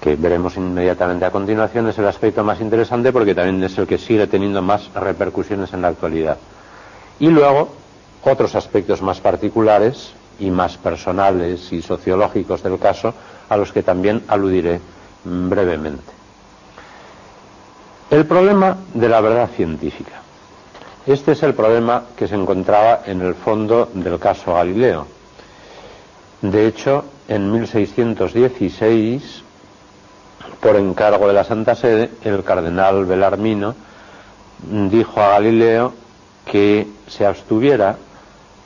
que 0.00 0.16
veremos 0.16 0.56
inmediatamente 0.56 1.24
a 1.24 1.30
continuación, 1.30 1.88
es 1.88 1.98
el 1.98 2.06
aspecto 2.06 2.44
más 2.44 2.60
interesante 2.60 3.12
porque 3.12 3.34
también 3.34 3.62
es 3.62 3.76
el 3.78 3.86
que 3.86 3.98
sigue 3.98 4.26
teniendo 4.26 4.62
más 4.62 4.92
repercusiones 4.94 5.72
en 5.72 5.82
la 5.82 5.88
actualidad. 5.88 6.36
Y 7.20 7.28
luego, 7.28 7.68
otros 8.24 8.54
aspectos 8.54 9.02
más 9.02 9.20
particulares 9.20 10.12
y 10.38 10.50
más 10.50 10.76
personales 10.76 11.72
y 11.72 11.82
sociológicos 11.82 12.62
del 12.62 12.78
caso, 12.78 13.14
a 13.48 13.56
los 13.56 13.72
que 13.72 13.82
también 13.82 14.22
aludiré 14.28 14.80
brevemente. 15.24 16.12
El 18.10 18.26
problema 18.26 18.76
de 18.92 19.08
la 19.08 19.20
verdad 19.20 19.50
científica. 19.50 20.20
Este 21.06 21.32
es 21.32 21.42
el 21.42 21.54
problema 21.54 22.04
que 22.16 22.28
se 22.28 22.34
encontraba 22.34 23.02
en 23.06 23.20
el 23.20 23.34
fondo 23.34 23.90
del 23.92 24.18
caso 24.18 24.54
Galileo. 24.54 25.06
De 26.40 26.66
hecho, 26.66 27.04
en 27.28 27.50
1616, 27.52 29.42
por 30.60 30.76
encargo 30.76 31.26
de 31.26 31.34
la 31.34 31.44
Santa 31.44 31.74
Sede, 31.74 32.10
el 32.22 32.42
cardenal 32.42 33.04
Belarmino 33.04 33.74
dijo 34.62 35.20
a 35.20 35.28
Galileo 35.30 35.92
que 36.44 36.86
se 37.08 37.26
abstuviera 37.26 37.96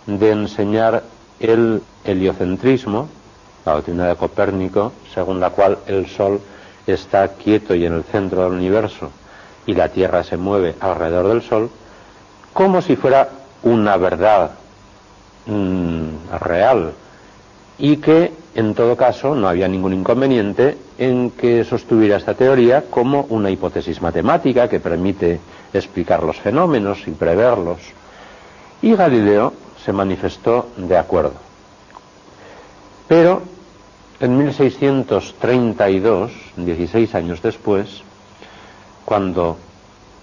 de 0.07 0.31
enseñar 0.31 1.03
el 1.41 1.83
heliocentrismo, 2.05 3.09
la 3.65 3.75
doctrina 3.75 4.07
de 4.07 4.17
Copérnico, 4.17 4.93
según 5.13 5.41
la 5.41 5.51
cual 5.51 5.79
el 5.87 6.07
Sol 6.09 6.41
está 6.87 7.29
quieto 7.35 7.75
y 7.75 7.85
en 7.85 7.95
el 7.95 8.05
centro 8.05 8.45
del 8.45 8.53
universo 8.53 9.11
y 9.67 9.75
la 9.75 9.91
Tierra 9.91 10.25
se 10.25 10.37
mueve 10.37 10.75
alrededor 10.81 11.29
del 11.29 11.43
Sol, 11.43 11.71
como 12.53 12.81
si 12.81 12.97
fuera 12.97 13.29
una 13.63 13.97
verdad 13.97 14.53
mm, 15.47 16.37
real 16.41 16.93
y 17.79 17.99
que 17.99 18.33
en 18.55 18.75
todo 18.75 18.97
caso 18.97 19.35
no 19.35 19.49
había 19.49 19.69
ningún 19.69 19.93
inconveniente 19.93 20.77
en 20.99 21.31
que 21.31 21.65
sostuviera 21.65 22.17
esta 22.17 22.35
teoría 22.35 22.85
como 22.91 23.27
una 23.29 23.51
hipótesis 23.51 24.03
matemática 24.03 24.69
que 24.69 24.81
permite 24.81 25.39
explicar 25.73 26.23
los 26.23 26.39
fenómenos 26.39 27.07
y 27.07 27.11
preverlos. 27.13 27.79
Y 28.83 28.95
Galileo 28.95 29.53
se 29.85 29.93
manifestó 29.93 30.69
de 30.77 30.97
acuerdo. 30.97 31.35
Pero 33.09 33.43
en 34.21 34.37
1632, 34.39 36.31
16 36.57 37.15
años 37.15 37.41
después, 37.43 38.03
cuando 39.05 39.57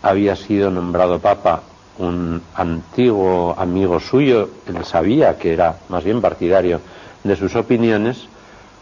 había 0.01 0.35
sido 0.35 0.69
nombrado 0.69 1.19
papa 1.19 1.63
un 1.97 2.41
antiguo 2.55 3.55
amigo 3.57 3.99
suyo, 3.99 4.49
él 4.67 4.83
sabía 4.85 5.37
que 5.37 5.53
era 5.53 5.77
más 5.89 6.03
bien 6.03 6.21
partidario 6.21 6.81
de 7.23 7.35
sus 7.35 7.55
opiniones, 7.55 8.27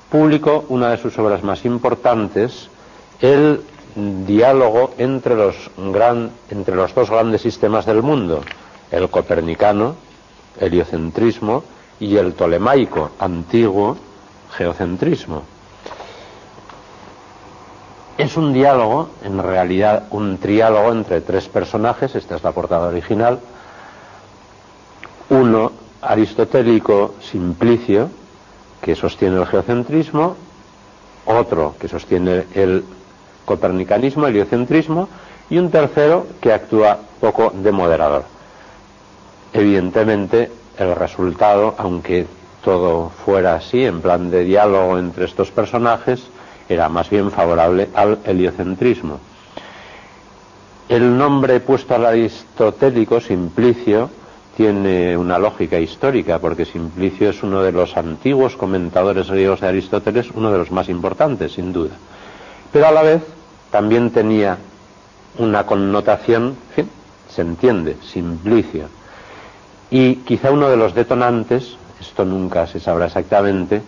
publicó 0.10 0.66
una 0.70 0.90
de 0.90 0.98
sus 0.98 1.18
obras 1.20 1.44
más 1.44 1.64
importantes, 1.64 2.70
el 3.22 3.62
diálogo 3.96 4.94
entre 4.98 5.36
los, 5.36 5.56
entre 6.50 6.76
los 6.76 6.96
dos 6.96 7.10
grandes 7.10 7.42
sistemas 7.42 7.86
del 7.86 8.02
mundo, 8.02 8.42
el 8.92 9.10
copernicano, 9.10 9.96
heliocentrismo, 10.60 11.64
y 12.00 12.18
el 12.18 12.34
tolemaico, 12.34 13.12
antiguo 13.20 13.98
geocentrismo. 14.58 15.44
Es 18.18 18.38
un 18.38 18.54
diálogo, 18.54 19.10
en 19.24 19.42
realidad 19.42 20.08
un 20.12 20.38
triálogo 20.38 20.92
entre 20.92 21.22
tres 21.22 21.48
personajes, 21.48 22.14
esta 22.16 22.36
es 22.36 22.44
la 22.44 22.52
portada 22.52 22.88
original, 22.90 23.40
uno 25.30 25.72
aristotélico 26.02 27.16
simplicio, 27.22 28.10
que 28.82 28.96
sostiene 28.96 29.38
el 29.38 29.48
geocentrismo, 29.48 30.36
otro 31.26 31.76
que 31.80 31.88
sostiene 31.88 32.46
el 32.54 32.84
copernicanismo, 33.46 34.28
el 34.28 34.36
heliocentrismo, 34.36 35.10
y 35.50 35.58
un 35.58 35.70
tercero 35.70 36.28
que 36.42 36.54
actúa 36.54 36.98
poco 37.20 37.52
de 37.54 37.72
moderador. 37.72 38.24
Evidentemente, 39.52 40.52
el 40.78 40.96
resultado, 40.96 41.76
aunque 41.78 42.26
todo 42.64 43.10
fuera 43.10 43.56
así, 43.56 43.86
en 43.86 44.02
plan 44.02 44.32
de 44.32 44.44
diálogo 44.44 44.98
entre 44.98 45.26
estos 45.26 45.52
personajes, 45.52 46.24
era 46.68 46.90
más 46.90 47.10
bien 47.10 47.30
favorable 47.30 47.90
al 47.94 48.20
heliocentrismo. 48.26 49.20
El 50.90 51.18
nombre 51.18 51.60
puesto 51.60 51.96
al 51.96 52.06
aristotélico, 52.06 53.20
Simplicio, 53.20 54.10
tiene 54.56 55.18
una 55.18 55.40
lógica 55.40 55.80
histórica, 55.80 56.40
porque 56.40 56.66
Simplicio 56.66 57.30
es 57.30 57.42
uno 57.44 57.62
de 57.64 57.72
los 57.72 57.98
antiguos 57.98 58.56
comentadores 58.56 59.30
griegos 59.30 59.62
de 59.62 59.68
Aristóteles, 59.68 60.30
uno 60.34 60.52
de 60.52 60.58
los 60.58 60.72
más 60.72 60.90
importantes, 60.90 61.54
sin 61.54 61.74
duda. 61.74 61.96
Pero 62.72 62.88
a 62.88 62.92
la 62.92 63.02
vez 63.02 63.24
también 63.74 64.12
tenía 64.12 64.60
una 65.40 65.66
connotación, 65.66 66.56
se 67.28 67.42
entiende, 67.42 67.98
Simplicio. 68.04 68.86
Y 69.90 70.18
quizá 70.18 70.52
uno 70.52 70.70
de 70.70 70.78
los 70.78 70.94
detonantes, 70.94 71.76
esto 72.00 72.24
nunca 72.24 72.68
se 72.68 72.80
sabrá 72.80 73.08
exactamente, 73.08 73.82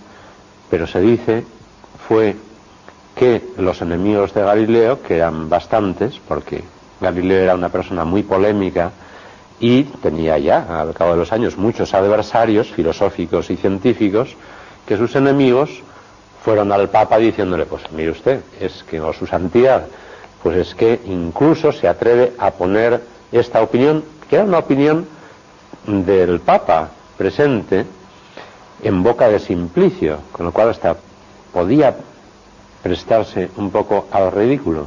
pero 0.72 0.88
se 0.88 1.01
dice, 1.01 1.46
fue 2.08 2.36
que 3.15 3.44
los 3.58 3.80
enemigos 3.84 4.34
de 4.34 4.42
Galileo, 4.42 5.04
que 5.04 5.18
eran 5.18 5.50
bastantes, 5.50 6.20
porque 6.27 6.63
Galileo 7.00 7.44
era 7.44 7.54
una 7.54 7.70
persona 7.70 8.06
muy 8.06 8.24
polémica 8.24 8.89
y 9.60 9.84
tenía 9.84 10.39
ya, 10.39 10.82
al 10.82 10.96
cabo 10.96 11.12
de 11.12 11.18
los 11.18 11.32
años, 11.32 11.58
muchos 11.58 11.94
adversarios 11.94 12.72
filosóficos 12.72 13.51
y 13.51 13.56
científicos, 13.56 14.36
que 14.88 14.98
sus 14.98 15.15
enemigos 15.15 15.84
fueron 16.46 16.72
al 16.72 16.90
Papa 16.90 17.18
diciéndole, 17.18 17.66
pues 17.66 17.92
mire 17.92 18.12
usted, 18.12 18.40
es 18.60 18.84
que, 18.84 19.02
o 19.02 19.12
su 19.14 19.25
santidad, 19.25 19.88
pues 20.44 20.58
es 20.58 20.75
que 20.75 21.02
incluso 21.06 21.72
se 21.72 21.88
atreve 21.88 22.34
a 22.38 22.52
poner 22.52 23.02
esta 23.32 23.64
opinión, 23.64 24.04
que 24.30 24.36
era 24.36 24.46
una 24.46 24.60
opinión 24.60 25.08
del 25.88 26.40
Papa 26.42 26.92
presente, 27.18 27.84
en 28.84 29.02
boca 29.02 29.28
de 29.28 29.40
Simplicio, 29.40 30.20
con 30.32 30.46
lo 30.46 30.52
cual 30.52 30.70
hasta 30.70 30.96
podía 31.52 31.96
prestarse 32.84 33.50
un 33.58 33.72
poco 33.72 34.08
al 34.12 34.32
ridículo. 34.32 34.82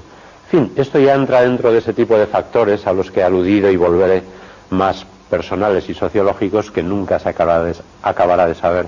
En 0.44 0.50
fin, 0.50 0.72
esto 0.76 1.00
ya 1.00 1.14
entra 1.14 1.42
dentro 1.42 1.72
de 1.72 1.78
ese 1.78 1.92
tipo 1.92 2.16
de 2.16 2.28
factores 2.28 2.86
a 2.86 2.92
los 2.92 3.10
que 3.10 3.18
he 3.18 3.24
aludido 3.24 3.68
y 3.68 3.76
volveré 3.76 4.22
más 4.70 5.04
personales 5.28 5.88
y 5.88 5.94
sociológicos 5.94 6.70
que 6.70 6.84
nunca 6.84 7.18
se 7.18 7.30
acabará 7.30 7.64
de, 7.64 7.74
acabará 8.02 8.46
de 8.46 8.54
saber 8.54 8.86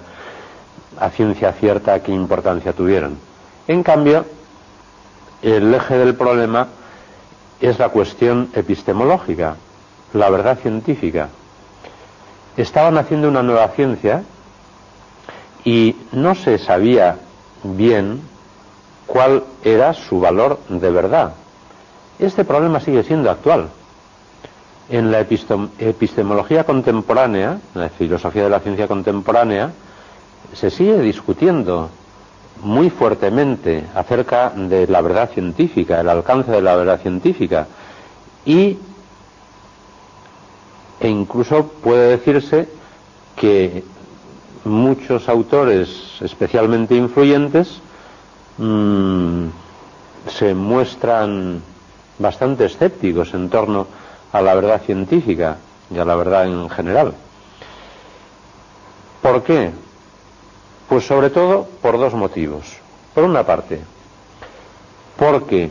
a 0.98 1.10
ciencia 1.10 1.52
cierta 1.52 2.02
qué 2.02 2.12
importancia 2.12 2.72
tuvieron. 2.72 3.18
En 3.68 3.82
cambio, 3.82 4.24
el 5.42 5.72
eje 5.74 5.96
del 5.96 6.14
problema 6.14 6.68
es 7.60 7.78
la 7.78 7.90
cuestión 7.90 8.50
epistemológica, 8.54 9.56
la 10.12 10.30
verdad 10.30 10.58
científica. 10.58 11.28
Estaban 12.56 12.98
haciendo 12.98 13.28
una 13.28 13.42
nueva 13.42 13.68
ciencia 13.68 14.22
y 15.64 15.96
no 16.12 16.34
se 16.34 16.58
sabía 16.58 17.16
bien 17.62 18.22
cuál 19.06 19.44
era 19.62 19.92
su 19.92 20.20
valor 20.20 20.58
de 20.68 20.90
verdad. 20.90 21.34
Este 22.18 22.44
problema 22.44 22.80
sigue 22.80 23.02
siendo 23.02 23.30
actual. 23.30 23.68
En 24.88 25.10
la 25.12 25.20
epistemología 25.20 26.64
contemporánea, 26.64 27.60
en 27.74 27.80
la 27.80 27.88
filosofía 27.88 28.44
de 28.44 28.50
la 28.50 28.60
ciencia 28.60 28.88
contemporánea, 28.88 29.70
se 30.54 30.70
sigue 30.70 30.98
discutiendo 31.00 31.90
muy 32.62 32.90
fuertemente 32.90 33.84
acerca 33.94 34.50
de 34.50 34.86
la 34.86 35.00
verdad 35.00 35.30
científica, 35.30 36.00
el 36.00 36.08
alcance 36.08 36.50
de 36.50 36.62
la 36.62 36.76
verdad 36.76 37.00
científica 37.00 37.66
y 38.44 38.78
e 41.00 41.08
incluso 41.08 41.66
puede 41.82 42.10
decirse 42.10 42.68
que 43.36 43.82
muchos 44.64 45.28
autores 45.30 46.18
especialmente 46.20 46.94
influyentes 46.94 47.80
Mm, 48.62 49.48
se 50.28 50.52
muestran 50.54 51.62
bastante 52.18 52.66
escépticos 52.66 53.32
en 53.32 53.48
torno 53.48 53.86
a 54.32 54.42
la 54.42 54.54
verdad 54.54 54.82
científica 54.82 55.56
y 55.90 55.98
a 55.98 56.04
la 56.04 56.14
verdad 56.14 56.46
en 56.46 56.68
general. 56.68 57.14
¿Por 59.22 59.42
qué? 59.44 59.70
Pues 60.90 61.06
sobre 61.06 61.30
todo 61.30 61.68
por 61.80 61.96
dos 61.98 62.14
motivos. 62.14 62.64
Por 63.14 63.22
una 63.22 63.46
parte, 63.46 63.78
porque 65.16 65.70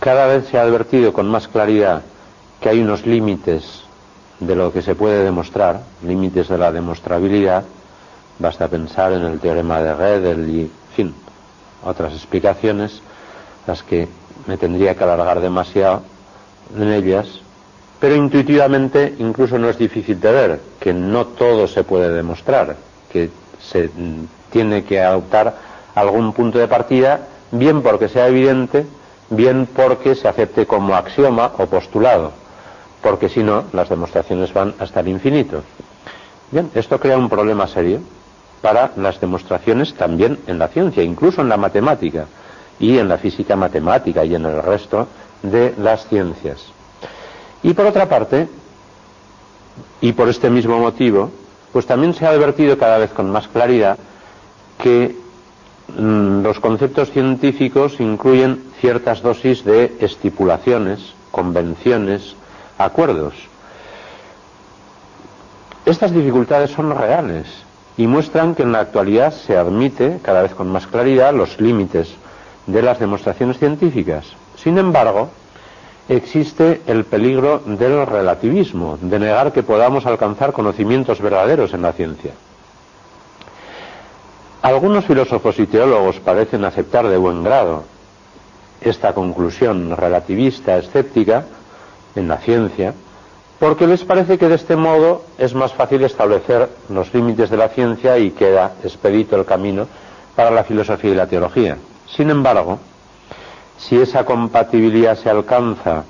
cada 0.00 0.26
vez 0.26 0.48
se 0.48 0.56
ha 0.56 0.62
advertido 0.62 1.12
con 1.12 1.28
más 1.28 1.48
claridad 1.48 2.00
que 2.62 2.70
hay 2.70 2.80
unos 2.80 3.04
límites 3.04 3.82
de 4.40 4.56
lo 4.56 4.72
que 4.72 4.80
se 4.80 4.94
puede 4.94 5.22
demostrar, 5.22 5.82
límites 6.02 6.48
de 6.48 6.56
la 6.56 6.72
demostrabilidad, 6.72 7.64
basta 8.38 8.68
pensar 8.68 9.12
en 9.12 9.24
el 9.24 9.38
teorema 9.38 9.82
de 9.82 9.92
Gödel 9.92 10.48
y, 10.48 10.60
en 10.62 10.70
fin, 10.96 11.14
otras 11.84 12.14
explicaciones, 12.14 13.02
las 13.66 13.82
que 13.82 14.08
me 14.46 14.56
tendría 14.56 14.94
que 14.94 15.04
alargar 15.04 15.40
demasiado 15.40 16.04
en 16.74 16.90
ellas, 16.90 17.40
pero 18.00 18.14
intuitivamente 18.14 19.14
incluso 19.18 19.58
no 19.58 19.68
es 19.68 19.76
difícil 19.76 20.18
de 20.18 20.32
ver 20.32 20.60
que 20.80 20.94
no 20.94 21.26
todo 21.26 21.68
se 21.68 21.84
puede 21.84 22.08
demostrar, 22.14 22.74
que 23.12 23.28
se 23.70 23.90
tiene 24.50 24.84
que 24.84 25.00
adoptar 25.00 25.54
algún 25.94 26.32
punto 26.32 26.58
de 26.58 26.68
partida, 26.68 27.20
bien 27.50 27.82
porque 27.82 28.08
sea 28.08 28.28
evidente, 28.28 28.86
bien 29.30 29.68
porque 29.74 30.14
se 30.14 30.28
acepte 30.28 30.66
como 30.66 30.94
axioma 30.94 31.52
o 31.58 31.66
postulado, 31.66 32.32
porque 33.02 33.28
si 33.28 33.42
no, 33.42 33.64
las 33.72 33.88
demostraciones 33.88 34.52
van 34.52 34.74
hasta 34.78 35.00
el 35.00 35.08
infinito. 35.08 35.62
Bien, 36.50 36.70
esto 36.74 36.98
crea 36.98 37.18
un 37.18 37.28
problema 37.28 37.66
serio 37.66 38.00
para 38.62 38.92
las 38.96 39.20
demostraciones 39.20 39.94
también 39.94 40.38
en 40.46 40.58
la 40.58 40.68
ciencia, 40.68 41.02
incluso 41.02 41.42
en 41.42 41.48
la 41.48 41.56
matemática 41.56 42.26
y 42.80 42.98
en 42.98 43.08
la 43.08 43.18
física 43.18 43.56
matemática 43.56 44.24
y 44.24 44.34
en 44.34 44.46
el 44.46 44.62
resto 44.62 45.06
de 45.42 45.74
las 45.78 46.06
ciencias. 46.08 46.64
Y 47.62 47.74
por 47.74 47.86
otra 47.86 48.08
parte, 48.08 48.48
y 50.00 50.12
por 50.12 50.28
este 50.28 50.48
mismo 50.48 50.78
motivo, 50.78 51.30
pues 51.72 51.86
también 51.86 52.14
se 52.14 52.26
ha 52.26 52.30
advertido 52.30 52.78
cada 52.78 52.98
vez 52.98 53.10
con 53.10 53.30
más 53.30 53.48
claridad 53.48 53.98
que 54.78 55.16
mm, 55.96 56.42
los 56.42 56.60
conceptos 56.60 57.10
científicos 57.10 58.00
incluyen 58.00 58.64
ciertas 58.80 59.22
dosis 59.22 59.64
de 59.64 59.96
estipulaciones, 60.00 61.14
convenciones, 61.30 62.34
acuerdos. 62.78 63.34
Estas 65.84 66.12
dificultades 66.12 66.70
son 66.70 66.96
reales 66.96 67.46
y 67.96 68.06
muestran 68.06 68.54
que 68.54 68.62
en 68.62 68.72
la 68.72 68.80
actualidad 68.80 69.32
se 69.32 69.56
admite 69.56 70.18
cada 70.22 70.42
vez 70.42 70.54
con 70.54 70.68
más 70.70 70.86
claridad 70.86 71.34
los 71.34 71.60
límites 71.60 72.14
de 72.66 72.82
las 72.82 72.98
demostraciones 72.98 73.58
científicas. 73.58 74.26
Sin 74.56 74.78
embargo, 74.78 75.30
existe 76.08 76.80
el 76.86 77.04
peligro 77.04 77.60
del 77.64 78.06
relativismo, 78.06 78.98
de 79.00 79.18
negar 79.18 79.52
que 79.52 79.62
podamos 79.62 80.06
alcanzar 80.06 80.52
conocimientos 80.52 81.20
verdaderos 81.20 81.74
en 81.74 81.82
la 81.82 81.92
ciencia. 81.92 82.32
Algunos 84.62 85.04
filósofos 85.04 85.58
y 85.58 85.66
teólogos 85.66 86.18
parecen 86.20 86.64
aceptar 86.64 87.06
de 87.08 87.16
buen 87.16 87.44
grado 87.44 87.84
esta 88.80 89.12
conclusión 89.12 89.96
relativista 89.96 90.78
escéptica 90.78 91.44
en 92.14 92.28
la 92.28 92.38
ciencia, 92.38 92.94
porque 93.58 93.86
les 93.86 94.04
parece 94.04 94.38
que 94.38 94.48
de 94.48 94.54
este 94.54 94.76
modo 94.76 95.24
es 95.36 95.54
más 95.54 95.72
fácil 95.72 96.04
establecer 96.04 96.68
los 96.88 97.12
límites 97.12 97.50
de 97.50 97.56
la 97.56 97.68
ciencia 97.68 98.18
y 98.18 98.30
queda 98.30 98.72
expedito 98.82 99.36
el 99.36 99.44
camino 99.44 99.86
para 100.34 100.50
la 100.50 100.64
filosofía 100.64 101.10
y 101.10 101.16
la 101.16 101.26
teología. 101.26 101.76
Sin 102.06 102.30
embargo, 102.30 102.78
si 103.78 103.96
esa 103.96 104.24
compatibilidad 104.24 105.16
se 105.16 105.30
alcanza 105.30 106.04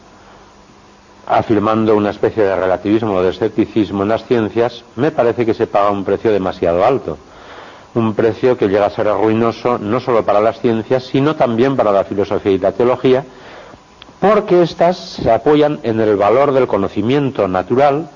afirmando 1.27 1.95
una 1.95 2.11
especie 2.11 2.43
de 2.43 2.57
relativismo 2.57 3.15
o 3.15 3.23
de 3.23 3.31
escepticismo 3.31 4.03
en 4.03 4.09
las 4.09 4.25
ciencias, 4.25 4.83
me 4.97 5.11
parece 5.11 5.45
que 5.45 5.53
se 5.53 5.67
paga 5.67 5.91
un 5.91 6.05
precio 6.05 6.33
demasiado 6.33 6.85
alto. 6.85 7.19
Un 7.95 8.15
precio 8.15 8.57
que 8.57 8.69
llega 8.69 8.87
a 8.87 8.91
ser 8.91 9.09
ruinoso 9.09 9.79
no 9.79 10.01
solo 10.01 10.25
para 10.25 10.41
las 10.41 10.61
ciencias, 10.61 11.05
sino 11.05 11.37
también 11.37 11.77
para 11.77 11.93
la 11.93 12.05
filosofía 12.05 12.53
y 12.53 12.59
la 12.59 12.73
teología, 12.73 13.25
porque 14.21 14.63
éstas 14.63 14.97
se 14.97 15.31
apoyan 15.31 15.81
en 15.83 16.01
el 16.01 16.17
valor 16.17 16.53
del 16.53 16.67
conocimiento 16.67 17.47
natural, 17.47 18.09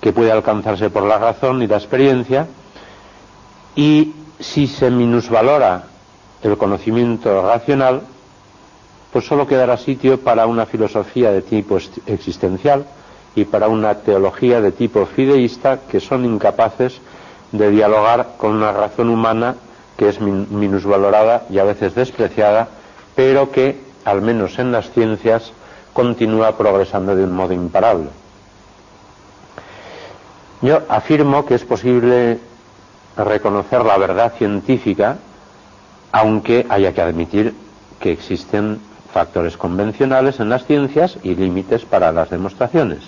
que 0.00 0.12
puede 0.12 0.30
alcanzarse 0.30 0.88
por 0.90 1.02
la 1.02 1.18
razón 1.18 1.62
y 1.62 1.66
la 1.66 1.76
experiencia, 1.76 2.46
y 3.74 4.14
si 4.38 4.68
se 4.68 4.90
minusvalora 4.90 5.84
el 6.42 6.56
conocimiento 6.56 7.42
racional, 7.42 8.02
pues 9.16 9.28
solo 9.28 9.46
quedará 9.46 9.78
sitio 9.78 10.20
para 10.20 10.44
una 10.44 10.66
filosofía 10.66 11.32
de 11.32 11.40
tipo 11.40 11.78
existencial 12.04 12.84
y 13.34 13.46
para 13.46 13.66
una 13.66 13.94
teología 13.94 14.60
de 14.60 14.72
tipo 14.72 15.06
fideísta 15.06 15.80
que 15.90 16.00
son 16.00 16.26
incapaces 16.26 17.00
de 17.50 17.70
dialogar 17.70 18.34
con 18.36 18.52
una 18.52 18.72
razón 18.72 19.08
humana 19.08 19.54
que 19.96 20.10
es 20.10 20.20
minusvalorada 20.20 21.46
y 21.48 21.58
a 21.58 21.64
veces 21.64 21.94
despreciada, 21.94 22.68
pero 23.14 23.50
que, 23.50 23.80
al 24.04 24.20
menos 24.20 24.58
en 24.58 24.70
las 24.70 24.90
ciencias, 24.90 25.50
continúa 25.94 26.58
progresando 26.58 27.16
de 27.16 27.24
un 27.24 27.32
modo 27.32 27.54
imparable. 27.54 28.10
Yo 30.60 30.82
afirmo 30.90 31.46
que 31.46 31.54
es 31.54 31.64
posible 31.64 32.38
reconocer 33.16 33.82
la 33.82 33.96
verdad 33.96 34.34
científica, 34.36 35.16
aunque 36.12 36.66
haya 36.68 36.92
que 36.92 37.00
admitir 37.00 37.54
que 37.98 38.12
existen 38.12 38.78
factores 39.16 39.56
convencionales 39.56 40.40
en 40.40 40.50
las 40.50 40.66
ciencias 40.66 41.16
y 41.22 41.34
límites 41.34 41.86
para 41.86 42.12
las 42.12 42.28
demostraciones. 42.28 42.98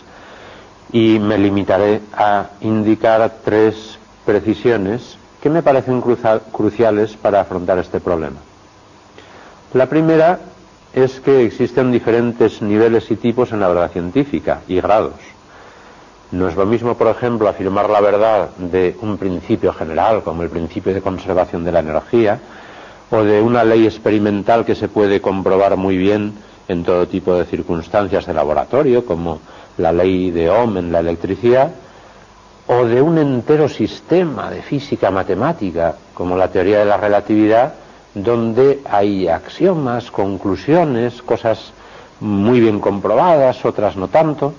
Y 0.90 1.18
me 1.18 1.36
limitaré 1.36 2.00
a 2.14 2.46
indicar 2.62 3.30
tres 3.44 3.98
precisiones 4.24 5.18
que 5.42 5.50
me 5.50 5.62
parecen 5.62 6.00
cruciales 6.00 7.14
para 7.14 7.42
afrontar 7.42 7.76
este 7.78 8.00
problema. 8.00 8.38
La 9.74 9.84
primera 9.84 10.38
es 10.94 11.20
que 11.20 11.44
existen 11.44 11.92
diferentes 11.92 12.62
niveles 12.62 13.10
y 13.10 13.16
tipos 13.16 13.52
en 13.52 13.60
la 13.60 13.68
verdad 13.68 13.90
científica 13.90 14.62
y 14.66 14.80
grados. 14.80 15.20
No 16.30 16.48
es 16.48 16.56
lo 16.56 16.64
mismo, 16.64 16.94
por 16.94 17.08
ejemplo, 17.08 17.50
afirmar 17.50 17.90
la 17.90 18.00
verdad 18.00 18.48
de 18.56 18.96
un 19.02 19.18
principio 19.18 19.74
general, 19.74 20.22
como 20.22 20.42
el 20.42 20.48
principio 20.48 20.94
de 20.94 21.02
conservación 21.02 21.64
de 21.64 21.72
la 21.72 21.80
energía, 21.80 22.40
o 23.10 23.22
de 23.24 23.40
una 23.40 23.64
ley 23.64 23.86
experimental 23.86 24.64
que 24.64 24.74
se 24.74 24.88
puede 24.88 25.20
comprobar 25.20 25.76
muy 25.76 25.96
bien 25.96 26.34
en 26.68 26.84
todo 26.84 27.08
tipo 27.08 27.34
de 27.34 27.46
circunstancias 27.46 28.26
de 28.26 28.34
laboratorio, 28.34 29.06
como 29.06 29.40
la 29.78 29.92
ley 29.92 30.30
de 30.30 30.50
Ohm 30.50 30.76
en 30.76 30.92
la 30.92 31.00
electricidad, 31.00 31.70
o 32.66 32.84
de 32.84 33.00
un 33.00 33.16
entero 33.16 33.68
sistema 33.68 34.50
de 34.50 34.60
física 34.60 35.10
matemática, 35.10 35.96
como 36.12 36.36
la 36.36 36.48
teoría 36.48 36.80
de 36.80 36.84
la 36.84 36.98
relatividad, 36.98 37.74
donde 38.14 38.80
hay 38.90 39.28
axiomas, 39.28 40.10
conclusiones, 40.10 41.22
cosas 41.22 41.72
muy 42.20 42.60
bien 42.60 42.80
comprobadas, 42.80 43.64
otras 43.64 43.96
no 43.96 44.08
tanto, 44.08 44.52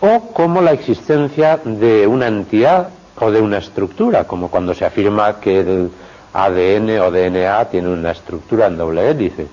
o 0.00 0.32
como 0.32 0.60
la 0.60 0.72
existencia 0.72 1.60
de 1.64 2.06
una 2.06 2.26
entidad 2.26 2.88
o 3.18 3.30
de 3.30 3.40
una 3.40 3.58
estructura, 3.58 4.24
como 4.24 4.48
cuando 4.48 4.74
se 4.74 4.84
afirma 4.84 5.40
que 5.40 5.60
el 5.60 5.90
ADN 6.32 7.00
o 7.00 7.10
DNA 7.10 7.64
tiene 7.66 7.88
una 7.88 8.12
estructura 8.12 8.66
en 8.66 8.76
doble 8.76 9.10
hélice. 9.10 9.46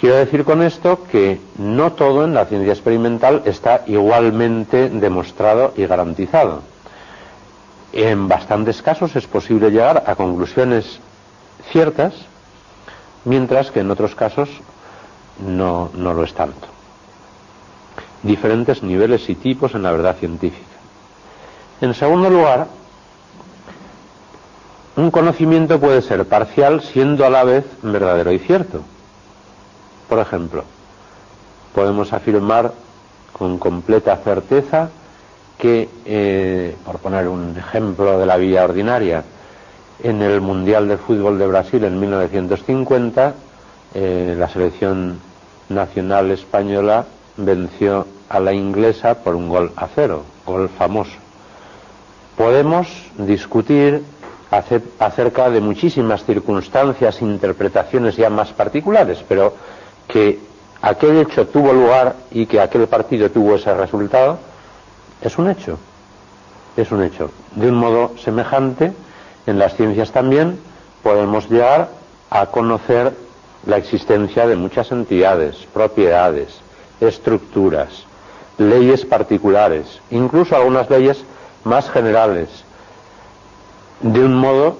Quiero 0.00 0.16
decir 0.16 0.44
con 0.44 0.62
esto 0.62 1.04
que 1.10 1.40
no 1.56 1.92
todo 1.92 2.24
en 2.24 2.34
la 2.34 2.46
ciencia 2.46 2.72
experimental 2.72 3.42
está 3.44 3.82
igualmente 3.86 4.90
demostrado 4.90 5.72
y 5.76 5.86
garantizado. 5.86 6.62
En 7.92 8.28
bastantes 8.28 8.82
casos 8.82 9.14
es 9.16 9.26
posible 9.26 9.70
llegar 9.70 10.04
a 10.06 10.14
conclusiones 10.16 10.98
ciertas, 11.70 12.14
mientras 13.24 13.70
que 13.70 13.80
en 13.80 13.90
otros 13.90 14.14
casos 14.14 14.50
no, 15.38 15.90
no 15.94 16.12
lo 16.12 16.24
es 16.24 16.34
tanto. 16.34 16.66
Diferentes 18.22 18.82
niveles 18.82 19.28
y 19.30 19.34
tipos 19.34 19.74
en 19.74 19.84
la 19.84 19.92
verdad 19.92 20.16
científica. 20.16 20.66
En 21.80 21.94
segundo 21.94 22.30
lugar, 22.30 22.66
un 24.96 25.10
conocimiento 25.10 25.80
puede 25.80 26.02
ser 26.02 26.24
parcial 26.26 26.80
siendo 26.82 27.26
a 27.26 27.30
la 27.30 27.44
vez 27.44 27.64
verdadero 27.82 28.32
y 28.32 28.38
cierto. 28.38 28.82
Por 30.08 30.18
ejemplo, 30.18 30.64
podemos 31.74 32.12
afirmar 32.12 32.72
con 33.32 33.58
completa 33.58 34.16
certeza 34.18 34.90
que, 35.58 35.88
eh, 36.04 36.76
por 36.84 36.98
poner 36.98 37.28
un 37.28 37.56
ejemplo 37.56 38.18
de 38.18 38.26
la 38.26 38.36
vida 38.36 38.64
ordinaria, 38.64 39.24
en 40.02 40.22
el 40.22 40.40
Mundial 40.40 40.88
de 40.88 40.96
Fútbol 40.96 41.38
de 41.38 41.46
Brasil 41.46 41.84
en 41.84 41.98
1950, 41.98 43.34
eh, 43.94 44.34
la 44.36 44.48
selección 44.48 45.18
nacional 45.68 46.30
española 46.30 47.06
venció 47.36 48.06
a 48.28 48.40
la 48.40 48.52
inglesa 48.52 49.14
por 49.14 49.34
un 49.34 49.48
gol 49.48 49.72
a 49.76 49.86
cero, 49.86 50.24
gol 50.44 50.68
famoso. 50.68 51.16
Podemos 52.36 52.88
discutir 53.16 54.02
acerca 54.98 55.50
de 55.50 55.60
muchísimas 55.60 56.24
circunstancias, 56.24 57.22
interpretaciones 57.22 58.16
ya 58.16 58.30
más 58.30 58.52
particulares, 58.52 59.24
pero 59.28 59.54
que 60.06 60.38
aquel 60.82 61.18
hecho 61.18 61.46
tuvo 61.46 61.72
lugar 61.72 62.16
y 62.30 62.46
que 62.46 62.60
aquel 62.60 62.86
partido 62.86 63.30
tuvo 63.30 63.56
ese 63.56 63.74
resultado, 63.74 64.38
es 65.20 65.38
un 65.38 65.50
hecho. 65.50 65.78
Es 66.76 66.90
un 66.90 67.02
hecho. 67.02 67.30
De 67.54 67.68
un 67.68 67.76
modo 67.76 68.12
semejante, 68.18 68.92
en 69.46 69.58
las 69.58 69.76
ciencias 69.76 70.10
también 70.10 70.58
podemos 71.02 71.48
llegar 71.48 71.88
a 72.30 72.46
conocer 72.46 73.12
la 73.66 73.76
existencia 73.76 74.46
de 74.46 74.56
muchas 74.56 74.90
entidades, 74.92 75.66
propiedades, 75.72 76.60
estructuras, 77.00 78.04
leyes 78.58 79.04
particulares, 79.04 80.00
incluso 80.10 80.56
algunas 80.56 80.90
leyes 80.90 81.24
más 81.64 81.88
generales, 81.90 82.63
de 84.00 84.24
un 84.24 84.34
modo 84.34 84.78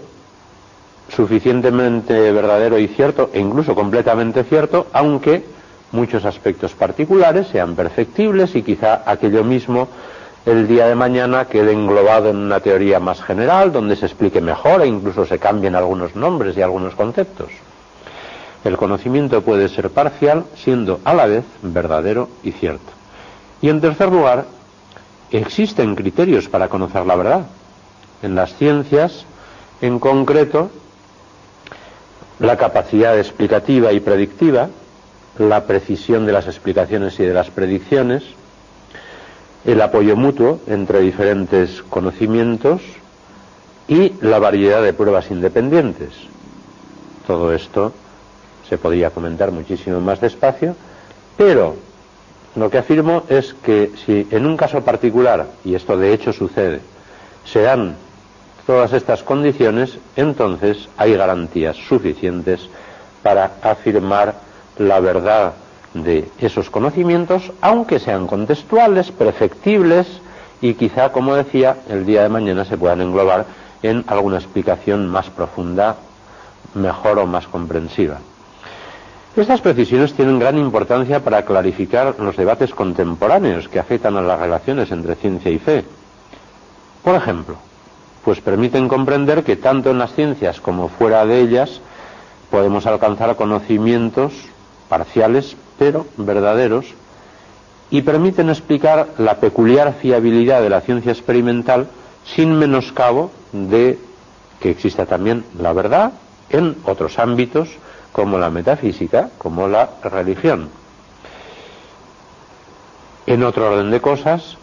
suficientemente 1.08 2.32
verdadero 2.32 2.78
y 2.78 2.88
cierto, 2.88 3.30
e 3.32 3.40
incluso 3.40 3.74
completamente 3.74 4.44
cierto, 4.44 4.86
aunque 4.92 5.44
muchos 5.92 6.24
aspectos 6.24 6.72
particulares 6.72 7.46
sean 7.48 7.74
perfectibles 7.76 8.54
y 8.56 8.62
quizá 8.62 9.02
aquello 9.06 9.44
mismo 9.44 9.88
el 10.46 10.68
día 10.68 10.86
de 10.86 10.94
mañana 10.94 11.46
quede 11.46 11.72
englobado 11.72 12.28
en 12.28 12.36
una 12.36 12.60
teoría 12.60 13.00
más 13.00 13.22
general, 13.22 13.72
donde 13.72 13.96
se 13.96 14.06
explique 14.06 14.40
mejor 14.40 14.82
e 14.82 14.86
incluso 14.86 15.24
se 15.24 15.38
cambien 15.38 15.74
algunos 15.74 16.16
nombres 16.16 16.56
y 16.56 16.62
algunos 16.62 16.94
conceptos. 16.94 17.48
El 18.62 18.76
conocimiento 18.76 19.42
puede 19.42 19.68
ser 19.68 19.90
parcial, 19.90 20.44
siendo 20.56 21.00
a 21.04 21.14
la 21.14 21.26
vez 21.26 21.44
verdadero 21.62 22.28
y 22.42 22.52
cierto. 22.52 22.92
Y 23.62 23.68
en 23.68 23.80
tercer 23.80 24.10
lugar, 24.10 24.46
existen 25.30 25.94
criterios 25.94 26.48
para 26.48 26.68
conocer 26.68 27.06
la 27.06 27.16
verdad. 27.16 27.46
En 28.24 28.34
las 28.34 28.56
ciencias, 28.56 29.26
en 29.82 29.98
concreto, 29.98 30.70
la 32.38 32.56
capacidad 32.56 33.18
explicativa 33.18 33.92
y 33.92 34.00
predictiva, 34.00 34.70
la 35.38 35.66
precisión 35.66 36.24
de 36.24 36.32
las 36.32 36.46
explicaciones 36.46 37.20
y 37.20 37.24
de 37.24 37.34
las 37.34 37.50
predicciones, 37.50 38.22
el 39.66 39.78
apoyo 39.82 40.16
mutuo 40.16 40.60
entre 40.66 41.00
diferentes 41.00 41.82
conocimientos 41.90 42.80
y 43.88 44.14
la 44.22 44.38
variedad 44.38 44.82
de 44.82 44.94
pruebas 44.94 45.30
independientes. 45.30 46.14
Todo 47.26 47.52
esto 47.52 47.92
se 48.66 48.78
podría 48.78 49.10
comentar 49.10 49.52
muchísimo 49.52 50.00
más 50.00 50.22
despacio, 50.22 50.76
pero 51.36 51.76
lo 52.56 52.70
que 52.70 52.78
afirmo 52.78 53.24
es 53.28 53.52
que 53.52 53.90
si 54.06 54.26
en 54.30 54.46
un 54.46 54.56
caso 54.56 54.80
particular, 54.80 55.46
y 55.62 55.74
esto 55.74 55.98
de 55.98 56.14
hecho 56.14 56.32
sucede, 56.32 56.80
se 57.44 57.60
dan 57.60 57.96
todas 58.66 58.92
estas 58.92 59.22
condiciones, 59.22 59.98
entonces 60.16 60.88
hay 60.96 61.14
garantías 61.14 61.76
suficientes 61.76 62.68
para 63.22 63.52
afirmar 63.62 64.34
la 64.78 65.00
verdad 65.00 65.54
de 65.94 66.28
esos 66.38 66.70
conocimientos, 66.70 67.52
aunque 67.60 68.00
sean 68.00 68.26
contextuales, 68.26 69.10
perfectibles 69.12 70.06
y 70.60 70.74
quizá, 70.74 71.12
como 71.12 71.34
decía, 71.34 71.76
el 71.88 72.04
día 72.04 72.22
de 72.22 72.28
mañana 72.28 72.64
se 72.64 72.76
puedan 72.76 73.00
englobar 73.00 73.46
en 73.82 74.04
alguna 74.06 74.38
explicación 74.38 75.08
más 75.08 75.30
profunda, 75.30 75.96
mejor 76.74 77.18
o 77.18 77.26
más 77.26 77.46
comprensiva. 77.46 78.18
Estas 79.36 79.60
precisiones 79.60 80.14
tienen 80.14 80.38
gran 80.38 80.56
importancia 80.58 81.20
para 81.20 81.44
clarificar 81.44 82.14
los 82.18 82.36
debates 82.36 82.72
contemporáneos 82.72 83.68
que 83.68 83.80
afectan 83.80 84.16
a 84.16 84.22
las 84.22 84.38
relaciones 84.38 84.90
entre 84.90 85.16
ciencia 85.16 85.50
y 85.50 85.58
fe. 85.58 85.84
Por 87.02 87.16
ejemplo, 87.16 87.56
pues 88.24 88.40
permiten 88.40 88.88
comprender 88.88 89.44
que 89.44 89.56
tanto 89.56 89.90
en 89.90 89.98
las 89.98 90.14
ciencias 90.14 90.60
como 90.60 90.88
fuera 90.88 91.26
de 91.26 91.40
ellas 91.40 91.80
podemos 92.50 92.86
alcanzar 92.86 93.36
conocimientos 93.36 94.32
parciales 94.88 95.56
pero 95.78 96.06
verdaderos 96.16 96.86
y 97.90 98.02
permiten 98.02 98.48
explicar 98.48 99.08
la 99.18 99.36
peculiar 99.36 99.94
fiabilidad 100.00 100.62
de 100.62 100.70
la 100.70 100.80
ciencia 100.80 101.12
experimental 101.12 101.88
sin 102.24 102.58
menoscabo 102.58 103.30
de 103.52 103.98
que 104.60 104.70
exista 104.70 105.04
también 105.06 105.44
la 105.58 105.72
verdad 105.72 106.12
en 106.48 106.76
otros 106.84 107.18
ámbitos 107.18 107.68
como 108.12 108.38
la 108.38 108.48
metafísica, 108.48 109.30
como 109.38 109.68
la 109.68 109.90
religión. 110.02 110.70
En 113.26 113.42
otro 113.42 113.72
orden 113.72 113.90
de 113.90 114.00
cosas, 114.00 114.56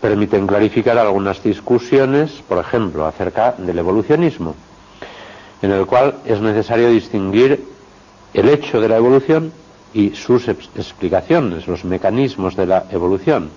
permiten 0.00 0.46
clarificar 0.46 0.98
algunas 0.98 1.42
discusiones, 1.42 2.30
por 2.48 2.58
ejemplo, 2.58 3.06
acerca 3.06 3.52
del 3.58 3.78
evolucionismo, 3.78 4.54
en 5.62 5.70
el 5.72 5.86
cual 5.86 6.16
es 6.24 6.40
necesario 6.40 6.90
distinguir 6.90 7.64
el 8.32 8.48
hecho 8.48 8.80
de 8.80 8.88
la 8.88 8.96
evolución 8.96 9.52
y 9.92 10.10
sus 10.10 10.48
explicaciones, 10.48 11.68
los 11.68 11.84
mecanismos 11.84 12.56
de 12.56 12.66
la 12.66 12.84
evolución. 12.90 13.50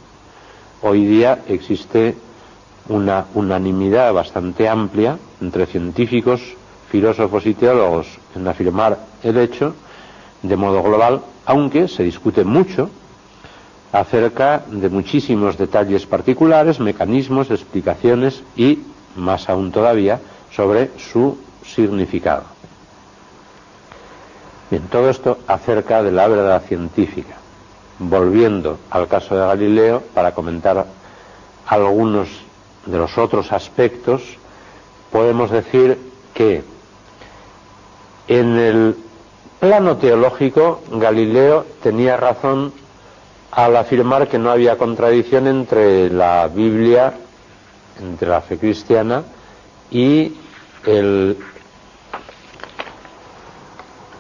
Hoy 0.82 1.06
día 1.06 1.40
existe 1.48 2.16
una 2.90 3.26
unanimidad 3.34 4.14
bastante 4.14 4.70
amplia 4.70 5.18
entre 5.42 5.66
científicos 5.66 6.42
filósofos 6.90 7.46
y 7.46 7.54
teólogos 7.54 8.08
en 8.36 8.48
afirmar 8.48 8.98
el 9.24 9.38
hecho 9.38 9.76
de 10.42 10.56
modo 10.56 10.82
global, 10.84 11.22
aunque 11.46 11.88
se 11.88 12.04
discute 12.04 12.44
mucho 12.44 12.90
acerca 13.92 14.64
de 14.68 14.90
muchísimos 14.90 15.58
detalles 15.58 16.06
particulares, 16.06 16.80
mecanismos, 16.80 17.50
explicaciones 17.52 18.44
y, 18.56 18.80
más 19.16 19.50
aún 19.50 19.72
todavía, 19.72 20.20
sobre 20.52 20.92
su 20.98 21.38
significado. 21.66 22.44
Bien, 24.70 24.84
todo 24.90 25.10
esto 25.10 25.40
acerca 25.48 26.04
de 26.04 26.12
la 26.12 26.28
verdad 26.28 26.62
científica. 26.64 27.36
Volviendo 28.00 28.78
al 28.92 29.08
caso 29.08 29.36
de 29.36 29.42
Galileo, 29.42 30.04
para 30.14 30.34
comentar 30.34 30.86
algunos 31.66 32.28
de 32.86 32.98
los 32.98 33.18
otros 33.18 33.52
aspectos, 33.52 34.22
podemos 35.12 35.50
decir 35.50 35.98
que 36.34 36.64
en 38.28 38.58
el 38.58 38.98
plano 39.60 39.98
teológico, 39.98 40.82
Galileo 40.92 41.66
tenía 41.82 42.18
razón 42.18 42.74
al 43.58 43.76
afirmar 43.76 44.28
que 44.28 44.38
no 44.38 44.52
había 44.52 44.78
contradicción 44.78 45.48
entre 45.48 46.12
la 46.12 46.48
Biblia, 46.48 47.12
entre 48.00 48.30
la 48.30 48.40
fe 48.40 48.60
cristiana 48.60 49.24
y 49.90 50.32
el 50.86 51.36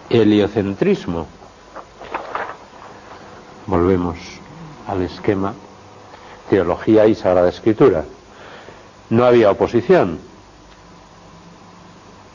heliocentrismo. 0.10 1.28
Volvemos 3.68 4.18
al 4.88 5.04
esquema 5.04 5.54
teología 6.50 7.06
y 7.06 7.14
sagrada 7.14 7.50
escritura. 7.50 8.06
No 9.12 9.24
había 9.24 9.52
oposición. 9.52 10.18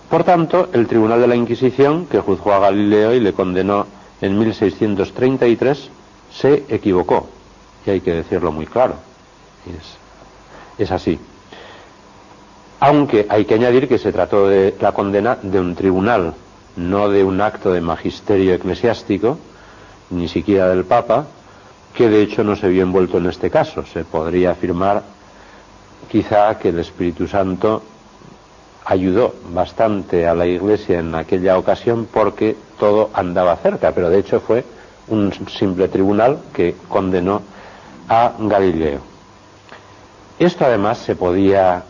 Por 0.08 0.22
tanto, 0.22 0.68
el 0.72 0.86
Tribunal 0.86 1.20
de 1.20 1.26
la 1.26 1.34
Inquisición, 1.34 2.06
que 2.06 2.20
juzgó 2.20 2.52
a 2.52 2.60
Galileo 2.60 3.12
y 3.12 3.18
le 3.18 3.32
condenó 3.32 3.88
en 4.20 4.38
1633, 4.38 5.90
se 6.34 6.64
equivocó. 6.68 7.28
Y 7.86 7.90
hay 7.90 8.00
que 8.00 8.12
decirlo 8.12 8.52
muy 8.52 8.66
claro. 8.66 8.94
Es, 9.66 10.82
es 10.82 10.90
así. 10.90 11.18
Aunque 12.80 13.26
hay 13.28 13.44
que 13.44 13.54
añadir 13.54 13.88
que 13.88 13.98
se 13.98 14.12
trató 14.12 14.48
de 14.48 14.74
la 14.80 14.92
condena 14.92 15.38
de 15.40 15.60
un 15.60 15.74
tribunal, 15.74 16.34
no 16.76 17.08
de 17.08 17.22
un 17.22 17.40
acto 17.40 17.72
de 17.72 17.80
magisterio 17.80 18.54
eclesiástico, 18.54 19.38
ni 20.10 20.28
siquiera 20.28 20.68
del 20.68 20.84
Papa, 20.84 21.26
que 21.94 22.08
de 22.08 22.22
hecho 22.22 22.42
no 22.42 22.56
se 22.56 22.68
vio 22.68 22.82
envuelto 22.82 23.18
en 23.18 23.26
este 23.26 23.50
caso. 23.50 23.84
Se 23.86 24.04
podría 24.04 24.52
afirmar 24.52 25.02
quizá 26.10 26.58
que 26.58 26.70
el 26.70 26.78
Espíritu 26.78 27.28
Santo 27.28 27.82
ayudó 28.84 29.34
bastante 29.52 30.26
a 30.26 30.34
la 30.34 30.46
Iglesia 30.46 30.98
en 30.98 31.14
aquella 31.14 31.58
ocasión 31.58 32.08
porque 32.12 32.56
todo 32.78 33.10
andaba 33.14 33.56
cerca, 33.56 33.92
pero 33.92 34.10
de 34.10 34.18
hecho 34.18 34.40
fue 34.40 34.64
un 35.08 35.32
simple 35.48 35.88
tribunal 35.88 36.38
que 36.52 36.76
condenó 36.88 37.42
a 38.08 38.32
Galileo. 38.38 39.00
Esto 40.38 40.64
además 40.64 40.98
se 40.98 41.16
podía 41.16 41.82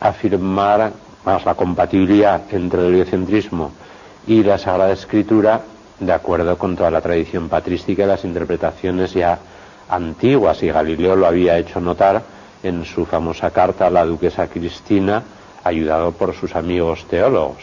afirmar 0.00 0.92
más 1.24 1.44
la 1.44 1.54
compatibilidad 1.54 2.42
entre 2.50 2.80
el 2.80 2.94
heliocentrismo 2.94 3.72
y 4.26 4.42
la 4.42 4.58
Sagrada 4.58 4.92
Escritura 4.92 5.60
de 5.98 6.12
acuerdo 6.12 6.58
con 6.58 6.76
toda 6.76 6.90
la 6.90 7.00
tradición 7.00 7.48
patrística 7.48 8.04
y 8.04 8.06
las 8.06 8.24
interpretaciones 8.24 9.12
ya 9.12 9.38
antiguas, 9.88 10.62
y 10.62 10.68
Galileo 10.68 11.14
lo 11.16 11.26
había 11.26 11.58
hecho 11.58 11.80
notar 11.80 12.22
en 12.62 12.84
su 12.84 13.04
famosa 13.04 13.50
carta 13.50 13.86
a 13.86 13.90
la 13.90 14.04
duquesa 14.04 14.48
Cristina, 14.48 15.22
ayudado 15.62 16.12
por 16.12 16.34
sus 16.34 16.56
amigos 16.56 17.06
teólogos, 17.08 17.62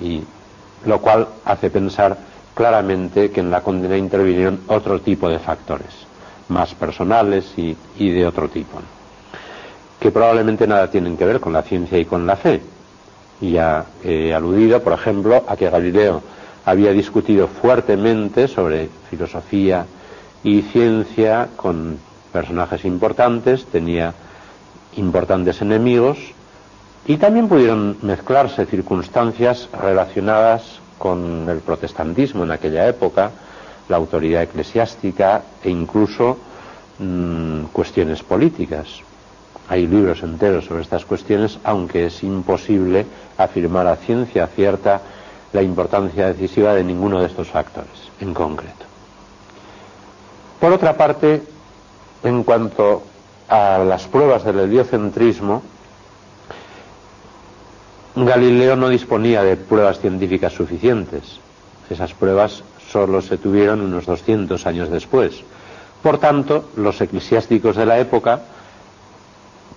y 0.00 0.22
lo 0.84 1.00
cual 1.00 1.28
hace 1.44 1.70
pensar 1.70 2.16
claramente 2.56 3.30
que 3.30 3.40
en 3.40 3.50
la 3.50 3.60
condena 3.60 3.98
intervinieron 3.98 4.60
otro 4.68 4.98
tipo 5.02 5.28
de 5.28 5.38
factores, 5.38 5.92
más 6.48 6.74
personales 6.74 7.52
y, 7.58 7.76
de 7.98 8.26
otro 8.26 8.48
tipo, 8.48 8.78
que 10.00 10.10
probablemente 10.10 10.66
nada 10.66 10.90
tienen 10.90 11.18
que 11.18 11.26
ver 11.26 11.38
con 11.38 11.52
la 11.52 11.60
ciencia 11.60 11.98
y 11.98 12.06
con 12.06 12.26
la 12.26 12.34
fe. 12.34 12.62
Ya 13.42 13.84
he 14.02 14.32
aludido, 14.32 14.82
por 14.82 14.94
ejemplo, 14.94 15.44
a 15.46 15.54
que 15.54 15.68
Galileo 15.68 16.22
había 16.64 16.92
discutido 16.92 17.46
fuertemente 17.46 18.48
sobre 18.48 18.88
filosofía 19.10 19.84
y 20.42 20.62
ciencia 20.62 21.48
con 21.56 21.98
personajes 22.32 22.86
importantes, 22.86 23.66
tenía 23.66 24.14
importantes 24.96 25.60
enemigos 25.60 26.16
y 27.06 27.18
también 27.18 27.48
pudieron 27.48 27.98
mezclarse 28.00 28.64
circunstancias 28.64 29.68
relacionadas 29.78 30.80
con 30.98 31.48
el 31.48 31.58
protestantismo 31.58 32.44
en 32.44 32.50
aquella 32.50 32.86
época, 32.88 33.30
la 33.88 33.96
autoridad 33.96 34.42
eclesiástica 34.42 35.42
e 35.62 35.70
incluso 35.70 36.38
mm, 36.98 37.64
cuestiones 37.72 38.22
políticas. 38.22 38.86
Hay 39.68 39.86
libros 39.86 40.22
enteros 40.22 40.64
sobre 40.66 40.82
estas 40.82 41.04
cuestiones, 41.04 41.58
aunque 41.64 42.06
es 42.06 42.22
imposible 42.22 43.06
afirmar 43.36 43.86
a 43.86 43.96
ciencia 43.96 44.46
cierta 44.46 45.00
la 45.52 45.62
importancia 45.62 46.26
decisiva 46.28 46.74
de 46.74 46.84
ninguno 46.84 47.20
de 47.20 47.26
estos 47.26 47.48
factores 47.48 48.10
en 48.20 48.34
concreto. 48.34 48.84
Por 50.60 50.72
otra 50.72 50.96
parte, 50.96 51.42
en 52.22 52.42
cuanto 52.44 53.02
a 53.48 53.78
las 53.78 54.04
pruebas 54.06 54.44
del 54.44 54.60
heliocentrismo, 54.60 55.62
Galileo 58.16 58.76
no 58.76 58.88
disponía 58.88 59.42
de 59.42 59.56
pruebas 59.56 60.00
científicas 60.00 60.54
suficientes. 60.54 61.38
Esas 61.90 62.14
pruebas 62.14 62.64
solo 62.90 63.20
se 63.20 63.36
tuvieron 63.36 63.82
unos 63.82 64.06
200 64.06 64.66
años 64.66 64.90
después. 64.90 65.42
Por 66.02 66.18
tanto, 66.18 66.70
los 66.76 66.98
eclesiásticos 67.00 67.76
de 67.76 67.84
la 67.84 67.98
época 67.98 68.40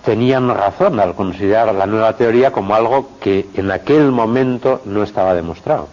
tenían 0.06 0.48
razón 0.48 1.00
al 1.02 1.16
considerar 1.16 1.74
la 1.76 1.86
nueva 1.86 2.16
teoría 2.16 2.52
como 2.52 2.76
algo 2.76 3.10
que 3.20 3.48
en 3.56 3.72
aquel 3.72 4.12
momento 4.12 4.82
no 4.86 5.04
estaba 5.04 5.34
demostrado. 5.34 5.90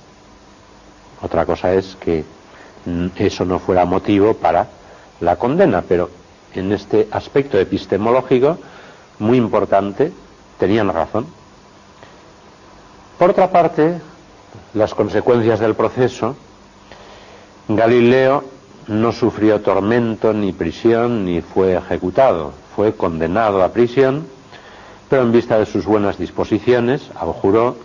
Otra 1.22 1.44
cosa 1.46 1.74
es 1.74 1.96
que 1.96 2.24
eso 3.16 3.44
no 3.44 3.58
fuera 3.58 3.84
motivo 3.84 4.34
para 4.34 4.68
la 5.20 5.36
condena, 5.36 5.82
pero 5.82 6.10
en 6.54 6.70
este 6.70 7.08
aspecto 7.10 7.58
epistemológico 7.58 8.58
muy 9.18 9.36
importante 9.36 10.12
tenían 10.58 10.92
razón. 10.92 11.26
Por 13.18 13.30
otra 13.30 13.50
parte, 13.50 13.98
las 14.74 14.94
consecuencias 14.94 15.58
del 15.58 15.74
proceso, 15.74 16.36
Galileo 17.66 18.44
no 18.88 19.10
sufrió 19.10 19.62
tormento 19.62 20.34
ni 20.34 20.52
prisión 20.52 21.24
ni 21.24 21.40
fue 21.40 21.74
ejecutado. 21.74 22.52
Fue 22.76 22.94
condenado 22.94 23.64
a 23.64 23.72
prisión, 23.72 24.26
pero 25.08 25.22
en 25.22 25.32
vista 25.32 25.58
de 25.58 25.64
sus 25.64 25.86
buenas 25.86 26.18
disposiciones, 26.18 27.10
abjuró, 27.18 27.76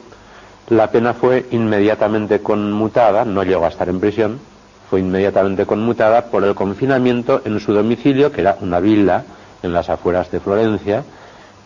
la 0.67 0.91
pena 0.91 1.13
fue 1.13 1.45
inmediatamente 1.51 2.41
conmutada, 2.41 3.23
no 3.23 3.43
llegó 3.43 3.65
a 3.65 3.69
estar 3.69 3.87
en 3.87 4.01
prisión, 4.01 4.39
fue 4.89 4.99
inmediatamente 4.99 5.65
conmutada 5.65 6.25
por 6.25 6.43
el 6.43 6.55
confinamiento 6.55 7.41
en 7.45 7.61
su 7.61 7.73
domicilio, 7.73 8.33
que 8.33 8.41
era 8.41 8.57
una 8.59 8.81
villa 8.81 9.23
en 9.63 9.71
las 9.71 9.89
afueras 9.89 10.29
de 10.29 10.41
Florencia, 10.41 11.05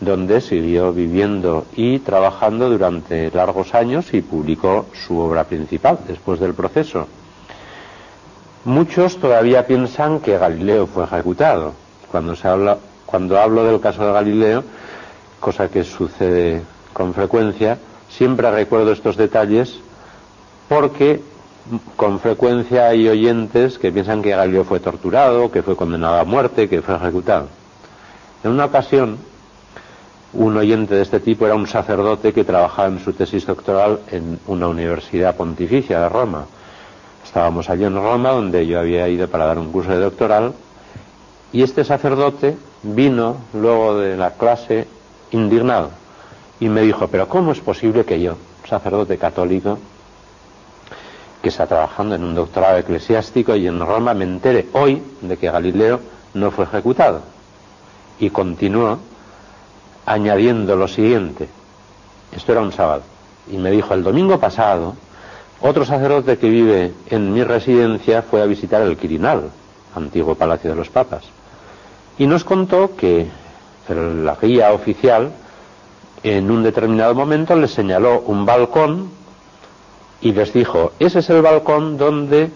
donde 0.00 0.40
siguió 0.40 0.92
viviendo 0.92 1.66
y 1.74 1.98
trabajando 2.00 2.68
durante 2.68 3.30
largos 3.30 3.74
años 3.74 4.12
y 4.12 4.20
publicó 4.20 4.86
su 5.06 5.18
obra 5.18 5.44
principal 5.44 5.98
después 6.06 6.38
del 6.40 6.54
proceso. 6.54 7.06
Muchos 8.64 9.16
todavía 9.18 9.66
piensan 9.66 10.20
que 10.20 10.36
Galileo 10.36 10.86
fue 10.86 11.04
ejecutado. 11.04 11.72
Cuando 12.10 12.36
se 12.36 12.48
habla 12.48 12.78
cuando 13.06 13.38
hablo 13.40 13.64
del 13.64 13.80
caso 13.80 14.04
de 14.04 14.12
Galileo, 14.12 14.64
cosa 15.38 15.68
que 15.68 15.84
sucede 15.84 16.62
con 16.92 17.14
frecuencia, 17.14 17.78
siempre 18.08 18.50
recuerdo 18.50 18.90
estos 18.90 19.16
detalles 19.16 19.78
porque 20.68 21.22
con 21.96 22.18
frecuencia 22.20 22.88
hay 22.88 23.08
oyentes 23.08 23.78
que 23.78 23.92
piensan 23.92 24.22
que 24.22 24.30
Galileo 24.30 24.64
fue 24.64 24.80
torturado, 24.80 25.50
que 25.50 25.62
fue 25.62 25.76
condenado 25.76 26.18
a 26.18 26.24
muerte, 26.24 26.68
que 26.68 26.82
fue 26.82 26.96
ejecutado. 26.96 27.48
En 28.42 28.50
una 28.50 28.66
ocasión, 28.66 29.18
un 30.32 30.56
oyente 30.56 30.94
de 30.94 31.02
este 31.02 31.20
tipo 31.20 31.46
era 31.46 31.54
un 31.54 31.66
sacerdote 31.66 32.32
que 32.32 32.44
trabajaba 32.44 32.88
en 32.88 33.00
su 33.00 33.12
tesis 33.12 33.46
doctoral 33.46 34.00
en 34.10 34.38
una 34.46 34.68
universidad 34.68 35.36
pontificia 35.36 36.00
de 36.00 36.08
Roma. 36.08 36.46
Estábamos 37.24 37.70
allí 37.70 37.84
en 37.84 37.94
Roma, 37.94 38.30
donde 38.30 38.66
yo 38.66 38.78
había 38.78 39.08
ido 39.08 39.28
para 39.28 39.46
dar 39.46 39.58
un 39.58 39.72
curso 39.72 39.90
de 39.90 40.00
doctoral, 40.00 40.52
y 41.52 41.62
este 41.62 41.84
sacerdote 41.84 42.56
vino 42.82 43.36
luego 43.54 43.98
de 43.98 44.16
la 44.16 44.32
clase 44.32 44.86
indignado 45.30 45.90
y 46.60 46.68
me 46.68 46.82
dijo, 46.82 47.08
pero 47.08 47.28
¿cómo 47.28 47.52
es 47.52 47.60
posible 47.60 48.04
que 48.04 48.20
yo, 48.20 48.36
sacerdote 48.68 49.18
católico, 49.18 49.78
que 51.42 51.48
está 51.48 51.66
trabajando 51.66 52.14
en 52.14 52.24
un 52.24 52.34
doctorado 52.34 52.78
eclesiástico 52.78 53.54
y 53.54 53.66
en 53.66 53.80
Roma, 53.80 54.14
me 54.14 54.24
entere 54.24 54.66
hoy 54.72 55.02
de 55.20 55.36
que 55.36 55.50
Galileo 55.50 56.00
no 56.34 56.50
fue 56.50 56.64
ejecutado? 56.64 57.20
Y 58.18 58.30
continuó 58.30 58.98
añadiendo 60.06 60.76
lo 60.76 60.88
siguiente, 60.88 61.48
esto 62.32 62.52
era 62.52 62.62
un 62.62 62.72
sábado, 62.72 63.02
y 63.50 63.58
me 63.58 63.70
dijo, 63.70 63.92
el 63.92 64.02
domingo 64.02 64.38
pasado, 64.38 64.94
otro 65.60 65.84
sacerdote 65.84 66.38
que 66.38 66.48
vive 66.48 66.92
en 67.10 67.32
mi 67.32 67.42
residencia 67.42 68.22
fue 68.22 68.42
a 68.42 68.46
visitar 68.46 68.82
el 68.82 68.96
Quirinal, 68.96 69.50
antiguo 69.94 70.34
palacio 70.34 70.70
de 70.70 70.76
los 70.76 70.88
papas. 70.88 71.24
Y 72.18 72.26
nos 72.26 72.44
contó 72.44 72.94
que 72.96 73.26
la 73.88 74.36
guía 74.40 74.72
oficial 74.72 75.32
en 76.22 76.50
un 76.50 76.62
determinado 76.62 77.14
momento 77.14 77.54
les 77.56 77.70
señaló 77.70 78.20
un 78.20 78.44
balcón 78.44 79.10
y 80.20 80.32
les 80.32 80.52
dijo, 80.52 80.92
ese 80.98 81.20
es 81.20 81.30
el 81.30 81.42
balcón 81.42 81.98
donde 81.98 82.50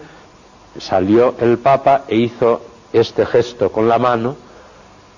salió 0.79 1.35
el 1.41 1.59
Papa 1.59 2.05
e 2.09 2.17
hizo 2.17 2.63
este 2.93 3.27
gesto 3.27 3.71
con 3.71 3.89
la 3.89 3.99
mano 3.99 4.37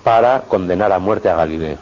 para 0.03 0.41
condenar 0.41 0.91
a 0.91 0.99
muerte 0.99 1.29
a 1.29 1.35
Galileo. 1.35 1.77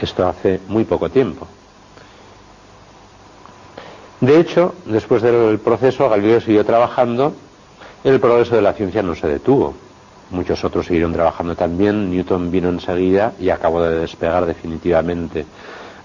Esto 0.00 0.26
hace 0.26 0.60
muy 0.68 0.84
poco 0.84 1.10
tiempo. 1.10 1.46
De 4.20 4.40
hecho, 4.40 4.74
después 4.86 5.22
del 5.22 5.58
proceso, 5.58 6.08
Galileo 6.08 6.40
siguió 6.40 6.64
trabajando 6.64 7.34
el 8.04 8.20
progreso 8.20 8.54
de 8.54 8.62
la 8.62 8.74
ciencia 8.74 9.02
no 9.02 9.14
se 9.16 9.26
detuvo. 9.26 9.74
Muchos 10.30 10.62
otros 10.62 10.86
siguieron 10.86 11.12
trabajando 11.12 11.56
también. 11.56 12.10
Newton 12.10 12.50
vino 12.50 12.68
enseguida 12.68 13.32
y 13.40 13.50
acabó 13.50 13.82
de 13.82 13.98
despegar 13.98 14.46
definitivamente 14.46 15.44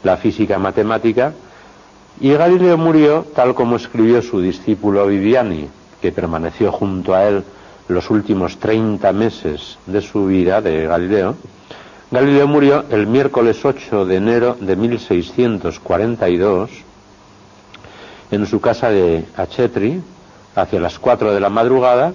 la 0.04 0.18
física 0.18 0.58
matemática. 0.58 1.34
Y 2.20 2.32
Galileo 2.34 2.78
murió 2.78 3.26
tal 3.36 3.54
como 3.54 3.76
escribió 3.76 4.22
su 4.22 4.42
discípulo 4.42 5.06
Viviani, 5.06 5.68
que 6.02 6.12
permaneció 6.12 6.72
junto 6.72 7.14
a 7.14 7.28
él 7.28 7.44
los 7.88 8.10
últimos 8.10 8.58
30 8.58 9.12
meses 9.14 9.78
de 9.86 10.02
su 10.02 10.26
vida 10.26 10.62
de 10.62 10.88
Galileo. 10.88 11.36
Galileo 12.14 12.48
murió 12.48 12.86
el 12.92 13.08
miércoles 13.08 13.66
8 13.66 14.06
de 14.06 14.18
enero 14.18 14.56
de 14.60 14.76
1642 14.76 16.70
en 18.30 18.46
su 18.46 18.62
casa 18.62 18.92
de 18.92 19.26
Achetri, 19.36 20.00
hacia 20.54 20.80
las 20.80 21.00
4 21.00 21.34
de 21.34 21.40
la 21.40 21.50
madrugada, 21.50 22.14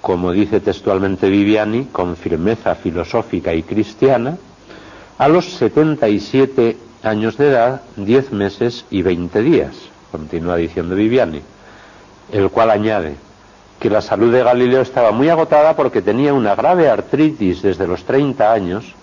como 0.00 0.30
dice 0.30 0.60
textualmente 0.60 1.28
Viviani, 1.28 1.86
con 1.86 2.14
firmeza 2.14 2.76
filosófica 2.76 3.52
y 3.52 3.64
cristiana, 3.64 4.36
a 5.18 5.26
los 5.26 5.54
77 5.54 6.76
años 7.02 7.36
de 7.36 7.48
edad, 7.48 7.82
10 7.96 8.30
meses 8.30 8.84
y 8.92 9.02
20 9.02 9.42
días, 9.42 9.74
continúa 10.12 10.54
diciendo 10.54 10.94
Viviani, 10.94 11.40
el 12.30 12.48
cual 12.48 12.70
añade 12.70 13.16
que 13.84 13.90
la 13.90 14.00
salud 14.00 14.32
de 14.32 14.42
Galileo 14.42 14.80
estaba 14.80 15.12
muy 15.12 15.28
agotada 15.28 15.76
porque 15.76 16.00
tenía 16.00 16.32
una 16.32 16.54
grave 16.54 16.88
artritis 16.88 17.60
desde 17.60 17.86
los 17.86 18.02
30 18.04 18.50
años, 18.50 18.94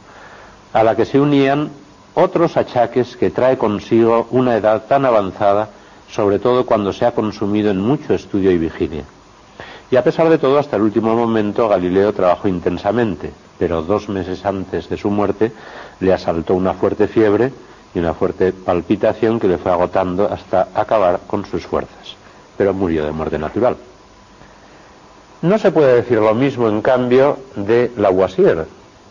a 0.74 0.84
la 0.84 0.96
que 0.96 1.06
se 1.06 1.20
unían 1.20 1.70
otros 2.16 2.58
achaques 2.58 3.16
que 3.16 3.30
trae 3.30 3.60
consigo 3.60 4.26
una 4.32 4.56
edad 4.56 4.86
tan 4.88 5.06
avanzada 5.06 5.70
sobre 6.10 6.40
todo 6.40 6.66
cuando 6.66 6.94
se 6.94 7.06
ha 7.06 7.12
consumido 7.12 7.70
en 7.70 7.80
mucho 7.80 8.16
estudio 8.16 8.50
y 8.50 8.58
vigilia. 8.58 9.04
Y 9.92 9.98
a 9.98 10.04
pesar 10.04 10.30
de 10.30 10.40
todo, 10.40 10.58
hasta 10.58 10.78
el 10.78 10.82
último 10.82 11.16
momento 11.16 11.70
Galileo 11.70 12.12
trabajó 12.12 12.48
intensamente, 12.48 13.32
pero 13.60 13.84
dos 13.84 14.10
meses 14.10 14.44
antes 14.48 14.90
de 14.90 14.98
su 14.98 15.12
muerte 15.12 15.52
le 16.00 16.12
asaltó 16.12 16.56
una 16.56 16.74
fuerte 16.74 17.08
fiebre 17.08 17.54
y 17.94 18.00
una 18.00 18.16
fuerte 18.16 18.52
palpitación 18.52 19.40
que 19.40 19.48
le 19.48 19.60
fue 19.60 19.72
agotando 19.72 20.26
hasta 20.26 20.70
acabar 20.74 21.20
con 21.28 21.46
sus 21.46 21.68
fuerzas, 21.68 22.16
pero 22.58 22.74
murió 22.74 23.06
de 23.06 23.12
muerte 23.12 23.38
natural. 23.38 23.78
No 25.42 25.58
se 25.58 25.72
puede 25.72 25.96
decir 25.96 26.20
lo 26.20 26.36
mismo, 26.36 26.70
en 26.70 26.84
cambio, 26.84 27.40
de 27.56 27.92
Lavoisier, 27.98 28.68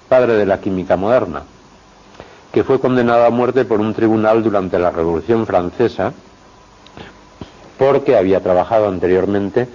padre 0.08 0.34
de 0.34 0.46
la 0.46 0.60
química 0.60 0.96
moderna, 0.96 1.42
que 2.52 2.62
fue 2.62 2.78
condenado 2.78 3.24
a 3.24 3.30
muerte 3.30 3.64
por 3.64 3.80
un 3.80 3.94
tribunal 3.94 4.40
durante 4.42 4.78
la 4.78 4.90
Revolución 4.90 5.44
Francesa 5.44 6.12
porque 7.78 8.16
había 8.16 8.40
trabajado 8.40 8.86
anteriormente 8.88 9.66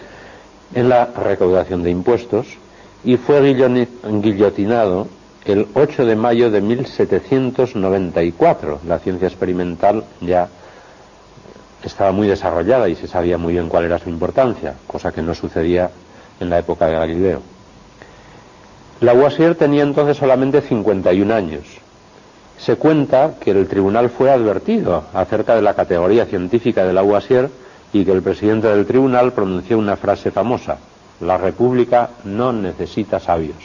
en 0.74 0.88
la 0.90 1.06
recaudación 1.08 1.84
de 1.84 1.90
impuestos 1.90 2.48
y 3.04 3.18
fue 3.18 3.42
guillotinado 3.42 5.08
el 5.44 5.68
8 5.74 6.06
de 6.06 6.16
mayo 6.16 6.52
de 6.52 6.62
1794. 6.62 8.80
La 8.88 9.00
ciencia 9.00 9.28
experimental 9.28 10.06
ya 10.22 10.48
estaba 11.84 12.14
muy 12.14 12.28
desarrollada 12.28 12.88
y 12.88 12.96
se 12.96 13.08
sabía 13.08 13.38
muy 13.38 13.54
bien 13.54 13.70
cuál 13.70 13.86
era 13.86 14.00
su 14.00 14.10
importancia, 14.10 14.76
cosa 14.88 15.12
que 15.12 15.22
no 15.22 15.36
sucedía 15.36 15.92
en 16.40 16.50
la 16.50 16.60
época 16.60 16.88
de 16.88 16.94
Galileo. 16.94 17.42
Lavoisier 19.02 19.56
tenía 19.56 19.84
entonces 19.84 20.18
solamente 20.18 20.62
51 20.62 21.34
años. 21.34 21.64
Se 22.58 22.78
cuenta 22.78 23.36
que 23.40 23.52
el 23.52 23.68
tribunal 23.68 24.10
fue 24.10 24.32
advertido 24.32 25.04
acerca 25.14 25.56
de 25.56 25.62
la 25.62 25.74
categoría 25.74 26.26
científica 26.26 26.86
de 26.86 26.94
Lavoisier 26.94 27.50
y 27.92 28.06
que 28.06 28.12
el 28.12 28.22
presidente 28.22 28.68
del 28.68 28.86
tribunal 28.86 29.34
pronunció 29.34 29.78
una 29.78 29.96
frase 29.98 30.32
famosa, 30.32 30.78
la 31.22 31.38
República 31.38 32.10
no 32.24 32.52
necesita 32.54 33.20
sabios. 33.20 33.56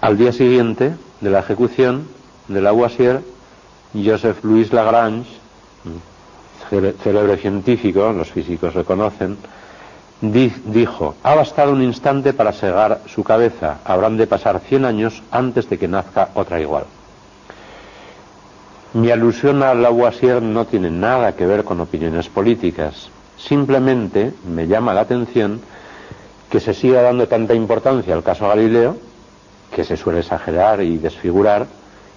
Al 0.00 0.16
día 0.16 0.32
siguiente 0.32 0.94
de 1.20 1.30
la 1.30 1.40
ejecución 1.40 2.08
de 2.48 2.60
Lavoisier, 2.60 3.20
Joseph 3.92 4.42
Louis 4.44 4.72
Lagrange, 4.72 5.28
célebre 7.02 7.36
científico, 7.36 8.12
los 8.12 8.30
físicos 8.30 8.74
reconocen, 8.74 9.36
dijo, 10.20 11.14
ha 11.22 11.34
bastado 11.34 11.72
un 11.72 11.82
instante 11.82 12.32
para 12.32 12.52
segar 12.52 13.00
su 13.06 13.24
cabeza, 13.24 13.78
habrán 13.84 14.16
de 14.16 14.26
pasar 14.26 14.60
100 14.60 14.84
años 14.84 15.22
antes 15.30 15.68
de 15.68 15.78
que 15.78 15.88
nazca 15.88 16.30
otra 16.34 16.60
igual. 16.60 16.84
Mi 18.92 19.10
alusión 19.10 19.62
a 19.62 19.72
Lavoisier 19.72 20.42
no 20.42 20.64
tiene 20.66 20.90
nada 20.90 21.36
que 21.36 21.46
ver 21.46 21.64
con 21.64 21.80
opiniones 21.80 22.28
políticas, 22.28 23.08
simplemente 23.36 24.34
me 24.46 24.66
llama 24.66 24.92
la 24.92 25.02
atención 25.02 25.60
que 26.50 26.60
se 26.60 26.74
siga 26.74 27.00
dando 27.00 27.28
tanta 27.28 27.54
importancia 27.54 28.12
al 28.12 28.24
caso 28.24 28.48
Galileo, 28.48 28.96
que 29.74 29.84
se 29.84 29.96
suele 29.96 30.20
exagerar 30.20 30.82
y 30.82 30.98
desfigurar, 30.98 31.66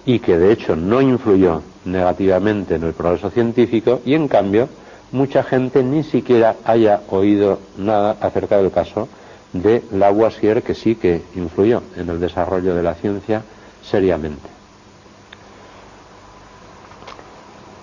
y 0.04 0.18
que 0.18 0.36
de 0.36 0.52
hecho 0.52 0.74
no 0.76 1.00
influyó 1.00 1.62
negativamente 1.84 2.74
en 2.74 2.82
el 2.82 2.92
progreso 2.92 3.30
científico, 3.30 4.00
y 4.04 4.14
en 4.14 4.26
cambio 4.26 4.68
mucha 5.14 5.44
gente 5.44 5.84
ni 5.84 6.02
siquiera 6.02 6.56
haya 6.64 7.00
oído 7.08 7.60
nada 7.78 8.16
acerca 8.20 8.56
del 8.58 8.72
caso 8.72 9.08
de 9.52 9.84
Lavoisier, 9.92 10.64
que 10.64 10.74
sí 10.74 10.96
que 10.96 11.22
influyó 11.36 11.82
en 11.96 12.08
el 12.08 12.18
desarrollo 12.18 12.74
de 12.74 12.82
la 12.82 12.94
ciencia 12.94 13.42
seriamente. 13.80 14.48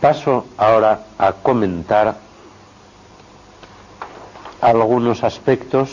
Paso 0.02 0.46
ahora 0.58 1.06
a 1.18 1.32
comentar 1.32 2.18
algunos 4.60 5.24
aspectos 5.24 5.90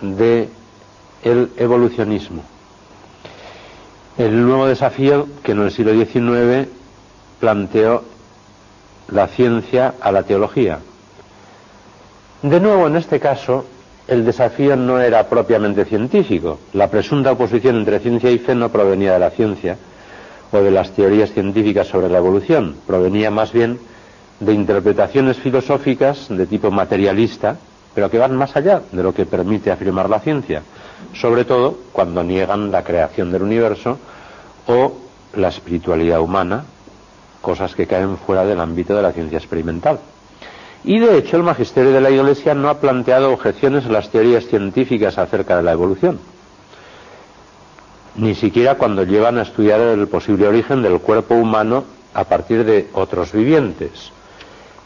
de 0.00 0.48
el 1.24 1.50
evolucionismo. 1.56 2.44
El 4.16 4.46
nuevo 4.46 4.66
desafío 4.66 5.26
que 5.42 5.52
en 5.52 5.62
el 5.62 5.72
siglo 5.72 5.92
XIX 5.92 6.68
planteó 7.40 8.04
la 9.08 9.28
ciencia 9.28 9.94
a 10.00 10.12
la 10.12 10.22
teología. 10.22 10.78
De 12.42 12.60
nuevo, 12.60 12.86
en 12.86 12.96
este 12.96 13.20
caso, 13.20 13.64
el 14.08 14.24
desafío 14.24 14.76
no 14.76 15.00
era 15.00 15.28
propiamente 15.28 15.84
científico. 15.84 16.58
La 16.72 16.88
presunta 16.88 17.32
oposición 17.32 17.76
entre 17.76 17.98
ciencia 17.98 18.30
y 18.30 18.38
fe 18.38 18.54
no 18.54 18.68
provenía 18.68 19.14
de 19.14 19.18
la 19.18 19.30
ciencia 19.30 19.76
o 20.52 20.58
de 20.58 20.70
las 20.70 20.92
teorías 20.92 21.32
científicas 21.32 21.88
sobre 21.88 22.08
la 22.08 22.18
evolución, 22.18 22.76
provenía 22.86 23.30
más 23.30 23.52
bien 23.52 23.80
de 24.38 24.52
interpretaciones 24.52 25.38
filosóficas 25.38 26.28
de 26.28 26.46
tipo 26.46 26.70
materialista, 26.70 27.56
pero 27.94 28.10
que 28.10 28.18
van 28.18 28.36
más 28.36 28.54
allá 28.54 28.82
de 28.92 29.02
lo 29.02 29.12
que 29.12 29.26
permite 29.26 29.70
afirmar 29.70 30.08
la 30.08 30.20
ciencia, 30.20 30.62
sobre 31.14 31.44
todo 31.44 31.76
cuando 31.92 32.22
niegan 32.22 32.70
la 32.70 32.84
creación 32.84 33.32
del 33.32 33.42
universo 33.42 33.98
o 34.68 34.92
la 35.34 35.48
espiritualidad 35.48 36.20
humana 36.20 36.64
cosas 37.46 37.76
que 37.76 37.86
caen 37.86 38.18
fuera 38.18 38.44
del 38.44 38.60
ámbito 38.60 38.96
de 38.96 39.02
la 39.02 39.12
ciencia 39.12 39.38
experimental. 39.38 40.00
Y 40.82 40.98
de 40.98 41.16
hecho 41.16 41.36
el 41.36 41.44
magisterio 41.44 41.92
de 41.92 42.00
la 42.00 42.10
Iglesia 42.10 42.56
no 42.56 42.68
ha 42.68 42.80
planteado 42.80 43.32
objeciones 43.32 43.86
a 43.86 43.90
las 43.90 44.10
teorías 44.10 44.46
científicas 44.46 45.16
acerca 45.16 45.56
de 45.56 45.62
la 45.62 45.70
evolución, 45.70 46.18
ni 48.16 48.34
siquiera 48.34 48.74
cuando 48.74 49.04
llevan 49.04 49.38
a 49.38 49.42
estudiar 49.42 49.78
el 49.80 50.08
posible 50.08 50.48
origen 50.48 50.82
del 50.82 50.98
cuerpo 50.98 51.36
humano 51.36 51.84
a 52.14 52.24
partir 52.24 52.64
de 52.64 52.88
otros 52.94 53.30
vivientes. 53.30 54.10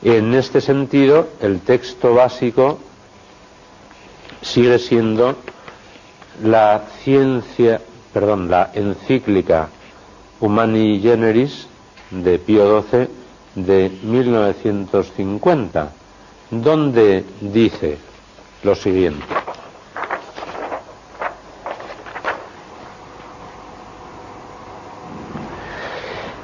En 0.02 0.34
este 0.34 0.60
sentido, 0.60 1.28
el 1.40 1.60
texto 1.60 2.12
básico 2.12 2.78
sigue 4.42 4.78
siendo 4.78 5.34
la 6.44 6.82
ciencia, 7.02 7.80
perdón, 8.12 8.50
la 8.50 8.70
encíclica 8.74 9.70
Humani 10.40 11.00
Generis 11.00 11.69
de 12.10 12.38
Pío 12.38 12.82
XII 12.82 13.08
de 13.54 13.90
1950, 14.02 15.92
donde 16.50 17.24
dice 17.40 17.98
lo 18.62 18.74
siguiente. 18.74 19.24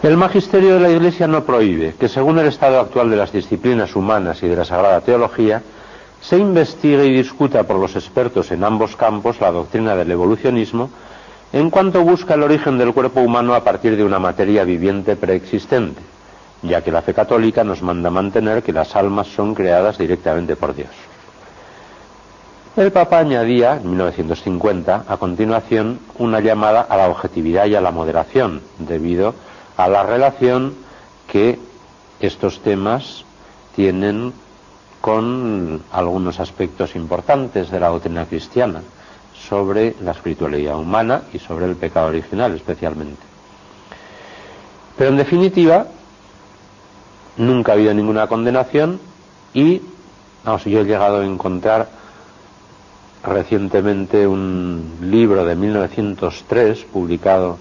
El 0.02 0.16
magisterio 0.16 0.74
de 0.74 0.80
la 0.80 0.90
Iglesia 0.90 1.26
no 1.26 1.42
prohíbe 1.44 1.94
que, 1.98 2.08
según 2.08 2.38
el 2.38 2.46
estado 2.46 2.78
actual 2.78 3.10
de 3.10 3.16
las 3.16 3.32
disciplinas 3.32 3.96
humanas 3.96 4.40
y 4.42 4.46
de 4.46 4.54
la 4.54 4.64
Sagrada 4.64 5.00
Teología, 5.00 5.62
se 6.20 6.38
investigue 6.38 7.06
y 7.06 7.12
discuta 7.12 7.64
por 7.64 7.78
los 7.78 7.96
expertos 7.96 8.52
en 8.52 8.62
ambos 8.62 8.94
campos 8.94 9.40
la 9.40 9.50
doctrina 9.50 9.96
del 9.96 10.12
evolucionismo 10.12 10.90
en 11.56 11.70
cuanto 11.70 12.02
busca 12.02 12.34
el 12.34 12.42
origen 12.42 12.76
del 12.76 12.92
cuerpo 12.92 13.22
humano 13.22 13.54
a 13.54 13.64
partir 13.64 13.96
de 13.96 14.04
una 14.04 14.18
materia 14.18 14.62
viviente 14.62 15.16
preexistente, 15.16 16.02
ya 16.60 16.82
que 16.82 16.92
la 16.92 17.00
fe 17.00 17.14
católica 17.14 17.64
nos 17.64 17.80
manda 17.80 18.10
mantener 18.10 18.62
que 18.62 18.74
las 18.74 18.94
almas 18.94 19.28
son 19.28 19.54
creadas 19.54 19.96
directamente 19.96 20.54
por 20.54 20.74
Dios. 20.74 20.90
El 22.76 22.92
Papa 22.92 23.20
añadía, 23.20 23.76
en 23.76 23.88
1950, 23.88 25.06
a 25.08 25.16
continuación, 25.16 25.98
una 26.18 26.40
llamada 26.40 26.82
a 26.82 26.94
la 26.98 27.08
objetividad 27.08 27.64
y 27.64 27.74
a 27.74 27.80
la 27.80 27.90
moderación, 27.90 28.60
debido 28.78 29.34
a 29.78 29.88
la 29.88 30.02
relación 30.02 30.74
que 31.26 31.58
estos 32.20 32.60
temas 32.60 33.24
tienen 33.74 34.34
con 35.00 35.82
algunos 35.90 36.38
aspectos 36.38 36.94
importantes 36.96 37.70
de 37.70 37.80
la 37.80 37.88
doctrina 37.88 38.26
cristiana 38.26 38.82
sobre 39.48 39.94
la 40.02 40.12
espiritualidad 40.12 40.78
humana 40.78 41.22
y 41.32 41.38
sobre 41.38 41.66
el 41.66 41.76
pecado 41.76 42.08
original 42.08 42.54
especialmente. 42.54 43.22
Pero 44.96 45.10
en 45.10 45.16
definitiva, 45.16 45.86
nunca 47.36 47.72
ha 47.72 47.74
habido 47.74 47.92
ninguna 47.94 48.26
condenación 48.26 48.98
y, 49.52 49.82
vamos, 50.44 50.64
yo 50.64 50.80
he 50.80 50.84
llegado 50.84 51.20
a 51.20 51.26
encontrar 51.26 51.88
recientemente 53.22 54.26
un 54.26 54.98
libro 55.02 55.44
de 55.44 55.56
1903 55.56 56.84
publicado 56.92 57.58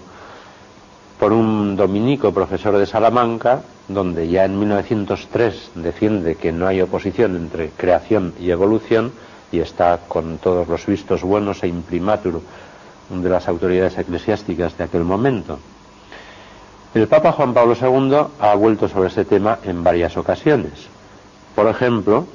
por 1.18 1.32
un 1.32 1.76
dominico 1.76 2.32
profesor 2.32 2.76
de 2.76 2.86
Salamanca, 2.86 3.62
donde 3.88 4.28
ya 4.28 4.44
en 4.44 4.58
1903 4.58 5.72
defiende 5.74 6.36
que 6.36 6.52
no 6.52 6.66
hay 6.66 6.80
oposición 6.80 7.36
entre 7.36 7.70
creación 7.70 8.34
y 8.40 8.50
evolución, 8.50 9.12
y 9.52 9.60
está 9.60 10.00
con 10.08 10.38
todos 10.38 10.66
los 10.68 10.86
vistos 10.86 11.22
buenos 11.22 11.62
e 11.62 11.68
imprimatur 11.68 12.40
de 13.10 13.28
las 13.28 13.48
autoridades 13.48 13.98
eclesiásticas 13.98 14.76
de 14.76 14.84
aquel 14.84 15.04
momento. 15.04 15.58
El 16.94 17.08
Papa 17.08 17.32
Juan 17.32 17.52
Pablo 17.54 17.74
II 17.80 18.16
ha 18.40 18.54
vuelto 18.54 18.88
sobre 18.88 19.08
ese 19.08 19.24
tema 19.24 19.58
en 19.64 19.84
varias 19.84 20.16
ocasiones. 20.16 20.88
Por 21.54 21.68
ejemplo, 21.68 22.26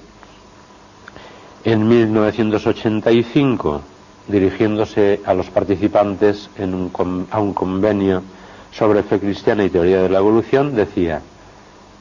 en 1.64 1.88
1985, 1.88 3.82
dirigiéndose 4.28 5.22
a 5.26 5.34
los 5.34 5.50
participantes 5.50 6.50
a 7.32 7.40
un 7.40 7.54
convenio 7.54 8.24
sobre 8.72 9.04
fe 9.04 9.20
cristiana 9.20 9.64
y 9.64 9.70
teoría 9.70 10.02
de 10.02 10.10
la 10.10 10.20
evolución, 10.20 10.76
decía, 10.76 11.22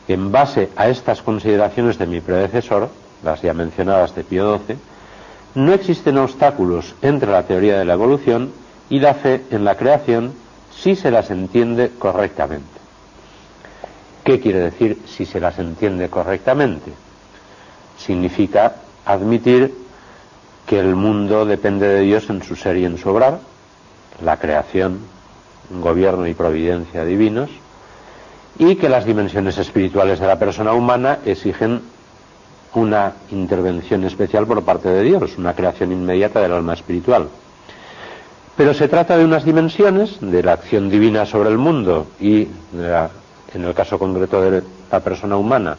en 0.07 0.31
base 0.31 0.71
a 0.77 0.89
estas 0.89 1.23
consideraciones 1.23 1.99
de 1.99 2.07
mi 2.07 2.21
predecesor, 2.21 2.89
las 3.23 3.43
ya 3.43 3.55
mencionadas 3.55 4.15
de 4.15 4.25
Pío 4.25 4.59
XII, 4.59 4.77
no 5.55 5.73
existen 5.73 6.19
obstáculos 6.19 6.95
entre 7.03 7.31
la 7.31 7.45
teoría 7.45 7.79
de 7.79 7.85
la 7.85 7.95
evolución 7.95 8.53
y 8.89 9.01
la 9.01 9.15
fe 9.15 9.43
en 9.51 9.65
la 9.65 9.77
creación 9.77 10.33
si 10.71 10.97
se 10.97 11.11
las 11.11 11.31
entiende 11.31 11.91
correctamente. 11.99 12.81
¿Qué 14.25 14.41
quiere 14.41 14.61
decir 14.61 14.99
si 15.07 15.27
se 15.27 15.41
las 15.41 15.59
entiende 15.59 16.09
correctamente? 16.09 16.93
Significa 17.99 18.77
admitir 19.05 19.75
que 20.67 20.79
el 20.79 20.95
mundo 20.95 21.45
depende 21.47 21.89
de 21.89 22.01
Dios 22.01 22.31
en 22.31 22.43
su 22.43 22.55
ser 22.55 22.77
y 22.77 22.85
en 22.85 22.97
su 22.97 23.09
obrar, 23.09 23.41
la 24.23 24.37
creación, 24.37 25.01
gobierno 25.71 26.27
y 26.27 26.35
providencia 26.35 27.05
divinos, 27.05 27.51
y 28.59 28.77
que 28.77 28.89
las 28.89 29.05
dimensiones 29.05 29.59
espirituales 29.59 30.21
de 30.21 30.27
la 30.27 30.39
persona 30.39 30.73
humana 30.73 31.19
exigen 31.25 31.81
una 32.75 33.15
intervención 33.31 34.05
especial 34.05 34.47
por 34.47 34.63
parte 34.63 34.89
de 34.89 35.03
Dios, 35.03 35.37
una 35.37 35.55
creación 35.55 35.93
inmediata 35.93 36.41
del 36.41 36.53
alma 36.53 36.75
espiritual. 36.75 37.29
Pero 38.57 38.75
se 38.75 38.89
trata 38.89 39.17
de 39.17 39.25
unas 39.25 39.45
dimensiones 39.45 40.19
de 40.21 40.43
la 40.43 40.53
acción 40.53 40.91
divina 40.91 41.27
sobre 41.27 41.49
el 41.51 41.59
mundo 41.59 42.07
y, 42.21 42.47
en 43.55 43.65
el 43.65 43.75
caso 43.75 43.99
concreto 43.99 44.41
de 44.43 44.63
la 44.91 45.01
persona 45.01 45.37
humana, 45.37 45.77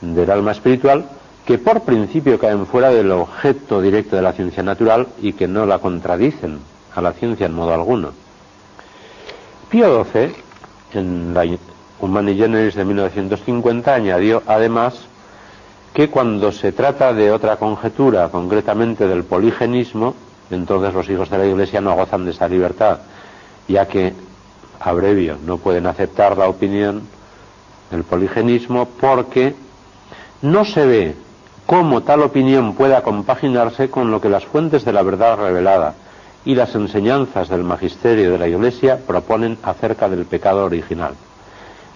del 0.00 0.30
alma 0.30 0.52
espiritual, 0.52 1.04
que 1.44 1.58
por 1.58 1.82
principio 1.82 2.38
caen 2.38 2.66
fuera 2.66 2.90
del 2.90 3.10
objeto 3.10 3.82
directo 3.82 4.16
de 4.16 4.22
la 4.22 4.32
ciencia 4.32 4.62
natural 4.62 5.08
y 5.20 5.34
que 5.34 5.48
no 5.48 5.66
la 5.66 5.78
contradicen 5.78 6.58
a 6.94 7.02
la 7.02 7.12
ciencia 7.12 7.46
en 7.46 7.54
modo 7.54 7.74
alguno. 7.74 8.12
Pío 9.68 10.04
XII, 10.04 10.32
en 10.94 11.34
la 11.34 11.44
Humani 12.00 12.36
Generis 12.36 12.74
de 12.74 12.84
1950, 12.84 13.94
añadió 13.94 14.42
además 14.46 15.06
que 15.94 16.10
cuando 16.10 16.50
se 16.50 16.72
trata 16.72 17.12
de 17.12 17.30
otra 17.30 17.56
conjetura, 17.56 18.28
concretamente 18.28 19.06
del 19.06 19.22
poligenismo, 19.22 20.16
entonces 20.50 20.92
los 20.92 21.08
hijos 21.08 21.30
de 21.30 21.38
la 21.38 21.46
Iglesia 21.46 21.80
no 21.80 21.94
gozan 21.94 22.24
de 22.24 22.32
esa 22.32 22.48
libertad, 22.48 22.98
ya 23.68 23.86
que, 23.86 24.12
abrevio, 24.80 25.36
no 25.46 25.58
pueden 25.58 25.86
aceptar 25.86 26.36
la 26.36 26.48
opinión 26.48 27.02
del 27.92 28.02
poligenismo 28.02 28.88
porque 29.00 29.54
no 30.42 30.64
se 30.64 30.84
ve 30.84 31.14
cómo 31.64 32.02
tal 32.02 32.22
opinión 32.22 32.74
pueda 32.74 33.02
compaginarse 33.02 33.88
con 33.88 34.10
lo 34.10 34.20
que 34.20 34.28
las 34.28 34.44
fuentes 34.44 34.84
de 34.84 34.92
la 34.92 35.02
verdad 35.02 35.38
revelada 35.38 35.94
y 36.44 36.56
las 36.56 36.74
enseñanzas 36.74 37.48
del 37.48 37.62
magisterio 37.62 38.32
de 38.32 38.38
la 38.38 38.48
Iglesia 38.48 38.98
proponen 39.06 39.58
acerca 39.62 40.08
del 40.08 40.26
pecado 40.26 40.64
original, 40.64 41.14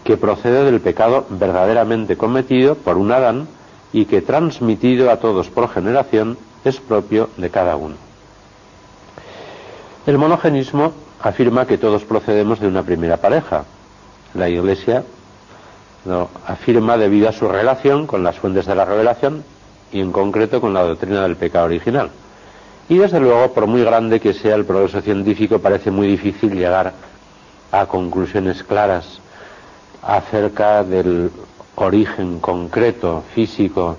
que 0.05 0.17
procede 0.17 0.63
del 0.63 0.81
pecado 0.81 1.27
verdaderamente 1.31 2.17
cometido 2.17 2.77
por 2.77 2.97
un 2.97 3.11
Adán 3.11 3.58
y 3.93 4.05
que 4.05 4.23
transmitido 4.23 5.11
a 5.11 5.17
todos 5.19 5.49
por 5.49 5.69
generación 5.69 6.37
es 6.65 6.79
propio 6.81 7.31
de 7.37 7.51
cada 7.51 7.77
uno. 7.77 7.97
El 10.07 10.19
monogenismo 10.19 10.93
afirma 11.21 11.67
que 11.67 11.79
todos 11.79 12.05
procedemos 12.05 12.61
de 12.61 12.69
una 12.69 12.83
primera 12.83 13.17
pareja. 13.19 13.65
La 14.35 14.49
Iglesia 14.49 15.05
lo 16.05 16.29
afirma 16.47 16.97
debido 16.97 17.29
a 17.29 17.33
su 17.33 17.49
relación 17.49 18.07
con 18.07 18.23
las 18.23 18.39
fuentes 18.39 18.67
de 18.67 18.75
la 18.75 18.85
revelación 18.85 19.45
y 19.93 20.01
en 20.01 20.13
concreto 20.13 20.61
con 20.61 20.75
la 20.75 20.83
doctrina 20.83 21.23
del 21.23 21.37
pecado 21.37 21.67
original. 21.67 22.11
Y 22.89 22.97
desde 22.97 23.21
luego, 23.21 23.53
por 23.53 23.67
muy 23.67 23.83
grande 23.83 24.21
que 24.21 24.33
sea 24.33 24.55
el 24.55 24.65
progreso 24.65 25.01
científico, 25.03 25.59
parece 25.59 25.91
muy 25.91 26.07
difícil 26.07 26.55
llegar 26.55 26.95
a 27.71 27.87
conclusiones 27.87 28.63
claras 28.63 29.21
acerca 30.03 30.85
del 30.85 31.31
origen 31.81 32.41
concreto, 32.41 33.23
físico, 33.35 33.97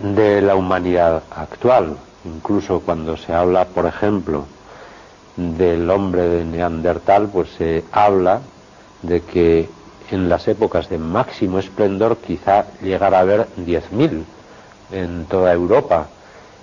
de 0.00 0.40
la 0.42 0.54
humanidad 0.56 1.22
actual. 1.30 1.96
Incluso 2.24 2.80
cuando 2.80 3.16
se 3.16 3.32
habla, 3.32 3.66
por 3.66 3.86
ejemplo, 3.86 4.44
del 5.36 5.90
hombre 5.90 6.28
de 6.28 6.44
Neandertal, 6.44 7.28
pues 7.28 7.50
se 7.56 7.84
habla 7.92 8.40
de 9.02 9.20
que 9.22 9.68
en 10.10 10.28
las 10.28 10.46
épocas 10.48 10.88
de 10.88 10.98
máximo 10.98 11.58
esplendor 11.58 12.18
quizá 12.18 12.66
llegara 12.82 13.18
a 13.18 13.22
haber 13.22 13.46
10.000 13.56 14.22
en 14.92 15.24
toda 15.26 15.52
Europa 15.52 16.08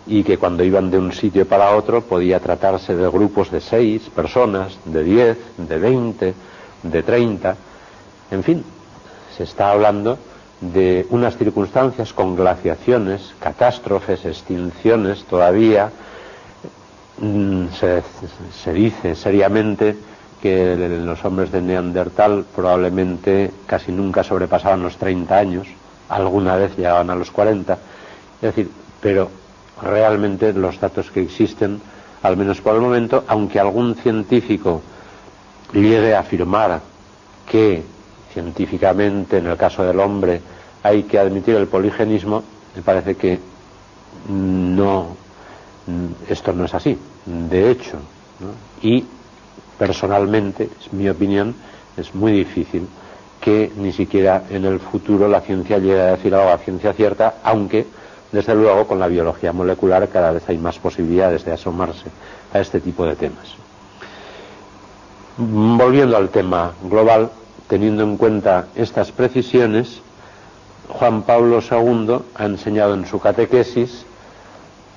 y 0.06 0.24
que 0.24 0.38
cuando 0.38 0.64
iban 0.64 0.90
de 0.92 0.98
un 0.98 1.12
sitio 1.12 1.48
para 1.48 1.76
otro 1.76 2.02
podía 2.02 2.40
tratarse 2.40 2.96
de 2.96 3.10
grupos 3.10 3.52
de 3.52 3.62
seis 3.62 4.10
personas, 4.10 4.78
de 4.86 5.04
diez, 5.04 5.38
de 5.58 5.78
veinte, 5.78 6.34
de 6.84 7.04
treinta, 7.04 7.56
en 8.32 8.44
fin, 8.44 8.64
se 9.40 9.46
está 9.46 9.72
hablando 9.72 10.18
de 10.60 11.08
unas 11.12 11.38
circunstancias 11.38 12.12
con 12.12 12.36
glaciaciones, 12.36 13.34
catástrofes, 13.40 14.26
extinciones 14.26 15.24
todavía, 15.24 15.90
mm, 17.20 17.68
se, 17.70 18.04
se 18.62 18.74
dice 18.74 19.16
seriamente 19.16 19.96
que 20.42 20.76
los 20.76 21.24
hombres 21.24 21.54
de 21.54 21.62
Neandertal 21.62 22.44
probablemente 22.54 23.50
casi 23.66 23.94
nunca 23.94 24.26
sobrepasaban 24.26 24.84
los 24.84 24.98
30 24.98 25.38
años, 25.38 25.68
alguna 26.10 26.58
vez 26.58 26.76
llegaban 26.76 27.10
a 27.10 27.16
los 27.16 27.32
40, 27.32 27.74
es 27.76 28.42
decir, 28.42 28.70
pero 29.00 29.30
realmente 29.82 30.52
los 30.52 30.82
datos 30.82 31.12
que 31.12 31.22
existen, 31.22 31.80
al 32.24 32.36
menos 32.36 32.60
por 32.60 32.76
el 32.76 32.82
momento, 32.82 33.24
aunque 33.30 33.58
algún 33.58 33.96
científico 33.96 34.82
llegue 35.72 36.14
a 36.14 36.20
afirmar 36.20 36.82
que 37.50 37.99
científicamente, 38.34 39.38
en 39.38 39.48
el 39.48 39.58
caso 39.58 39.84
del 39.84 40.00
hombre, 40.00 40.42
hay 40.84 41.04
que 41.04 41.20
admitir 41.20 41.56
el 41.56 41.68
poligenismo, 41.68 42.44
me 42.76 42.82
parece 42.82 43.16
que 43.16 43.40
no, 44.30 45.16
esto 46.28 46.54
no 46.54 46.66
es 46.66 46.74
así. 46.74 46.98
De 47.26 47.72
hecho, 47.72 47.98
y 48.82 49.06
personalmente, 49.78 50.70
es 50.80 50.94
mi 50.94 51.10
opinión, 51.10 51.56
es 51.98 52.14
muy 52.16 52.32
difícil 52.32 52.88
que 53.42 53.72
ni 53.78 53.92
siquiera 53.92 54.44
en 54.50 54.66
el 54.66 54.80
futuro 54.80 55.28
la 55.28 55.42
ciencia 55.42 55.78
llegue 55.78 56.02
a 56.02 56.16
decir 56.16 56.34
algo 56.36 56.50
a 56.50 56.58
ciencia 56.58 56.94
cierta, 56.94 57.36
aunque 57.44 57.86
desde 58.32 58.54
luego, 58.54 58.86
con 58.86 59.00
la 59.00 59.08
biología 59.08 59.52
molecular 59.52 60.08
cada 60.10 60.32
vez 60.32 60.48
hay 60.48 60.58
más 60.58 60.78
posibilidades 60.78 61.44
de 61.46 61.54
asomarse 61.54 62.10
a 62.54 62.60
este 62.60 62.80
tipo 62.80 63.04
de 63.06 63.16
temas. 63.16 63.56
Volviendo 65.38 66.16
al 66.16 66.30
tema 66.30 66.74
global, 66.84 67.32
teniendo 67.70 68.04
en 68.04 68.18
cuenta 68.18 68.68
estas 68.76 69.14
precisiones, 69.14 70.02
Juan 70.90 71.22
Pablo 71.22 71.62
II 71.62 72.18
ha 72.36 72.46
enseñado 72.46 72.94
en 72.96 73.06
su 73.06 73.20
catequesis 73.20 74.06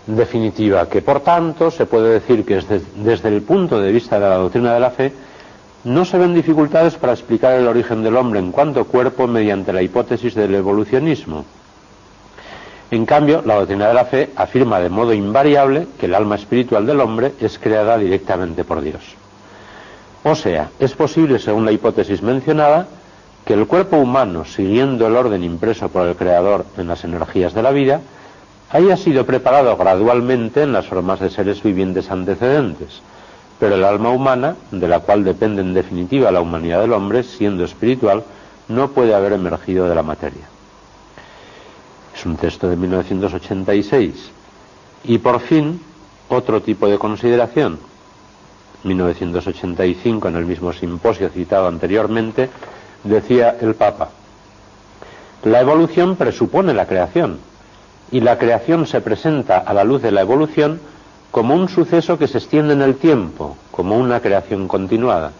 definitiva 0.08 0.88
que, 0.88 1.02
por 1.02 1.20
tanto, 1.20 1.70
se 1.70 1.86
puede 1.86 2.14
decir 2.14 2.44
que 2.44 2.60
desde, 2.96 3.28
el 3.28 3.42
punto 3.42 3.78
de 3.78 3.92
vista 3.92 4.18
de 4.18 4.28
la 4.28 4.36
doctrina 4.38 4.74
de 4.74 4.80
la 4.80 4.90
fe, 4.90 5.12
no 5.84 6.04
se 6.04 6.18
ven 6.18 6.34
dificultades 6.34 6.96
para 6.96 7.12
explicar 7.12 7.54
el 7.54 7.68
origen 7.68 8.02
del 8.02 8.16
hombre 8.16 8.40
en 8.40 8.50
cuanto 8.50 8.84
cuerpo 8.86 9.28
mediante 9.28 9.72
la 9.72 9.82
hipótesis 9.82 10.34
del 10.34 10.54
evolucionismo 10.56 11.44
en 12.92 13.06
cambio, 13.06 13.40
la 13.46 13.54
doctrina 13.54 13.88
de 13.88 13.94
la 13.94 14.04
fe 14.04 14.30
afirma 14.36 14.78
de 14.78 14.90
modo 14.90 15.14
invariable 15.14 15.86
que 15.98 16.04
el 16.04 16.14
alma 16.14 16.34
espiritual 16.34 16.84
del 16.84 17.00
hombre 17.00 17.32
es 17.40 17.58
creada 17.58 17.96
directamente 17.96 18.64
por 18.64 18.82
Dios. 18.82 19.16
O 20.24 20.34
sea, 20.34 20.70
es 20.78 20.92
posible, 20.92 21.38
según 21.38 21.64
la 21.64 21.72
hipótesis 21.72 22.22
mencionada, 22.22 22.86
que 23.44 23.54
el 23.54 23.66
cuerpo 23.66 23.96
humano, 23.96 24.44
siguiendo 24.44 25.06
el 25.06 25.16
orden 25.16 25.42
impreso 25.42 25.88
por 25.88 26.06
el 26.06 26.14
Creador 26.14 26.64
en 26.76 26.86
las 26.86 27.02
energías 27.04 27.54
de 27.54 27.62
la 27.62 27.72
vida, 27.72 28.00
haya 28.70 28.96
sido 28.96 29.26
preparado 29.26 29.76
gradualmente 29.76 30.62
en 30.62 30.72
las 30.72 30.86
formas 30.86 31.20
de 31.20 31.30
seres 31.30 31.62
vivientes 31.62 32.10
antecedentes, 32.10 33.02
pero 33.58 33.74
el 33.74 33.84
alma 33.84 34.10
humana, 34.10 34.56
de 34.70 34.88
la 34.88 35.00
cual 35.00 35.24
depende 35.24 35.60
en 35.60 35.74
definitiva 35.74 36.30
la 36.30 36.40
humanidad 36.40 36.80
del 36.80 36.92
hombre, 36.92 37.22
siendo 37.24 37.64
espiritual, 37.64 38.22
no 38.68 38.88
puede 38.92 39.14
haber 39.14 39.32
emergido 39.32 39.88
de 39.88 39.94
la 39.94 40.02
materia. 40.02 40.48
Es 42.14 42.24
un 42.24 42.36
texto 42.36 42.68
de 42.68 42.76
1986. 42.76 44.30
Y 45.04 45.18
por 45.18 45.40
fin, 45.40 45.80
otro 46.28 46.62
tipo 46.62 46.88
de 46.88 46.98
consideración. 46.98 47.78
1985, 48.84 50.28
en 50.28 50.36
el 50.36 50.46
mismo 50.46 50.72
simposio 50.72 51.28
citado 51.28 51.68
anteriormente, 51.68 52.50
decía 53.04 53.56
el 53.60 53.74
Papa, 53.74 54.08
la 55.44 55.60
evolución 55.60 56.16
presupone 56.16 56.72
la 56.74 56.86
creación, 56.86 57.38
y 58.12 58.20
la 58.20 58.38
creación 58.38 58.86
se 58.86 59.00
presenta 59.00 59.58
a 59.58 59.72
la 59.72 59.84
luz 59.84 60.02
de 60.02 60.12
la 60.12 60.20
evolución 60.20 60.80
como 61.30 61.54
un 61.54 61.68
suceso 61.68 62.18
que 62.18 62.28
se 62.28 62.38
extiende 62.38 62.74
en 62.74 62.82
el 62.82 62.96
tiempo, 62.96 63.56
como 63.70 63.96
una 63.96 64.20
creación 64.20 64.68
continuada, 64.68 65.32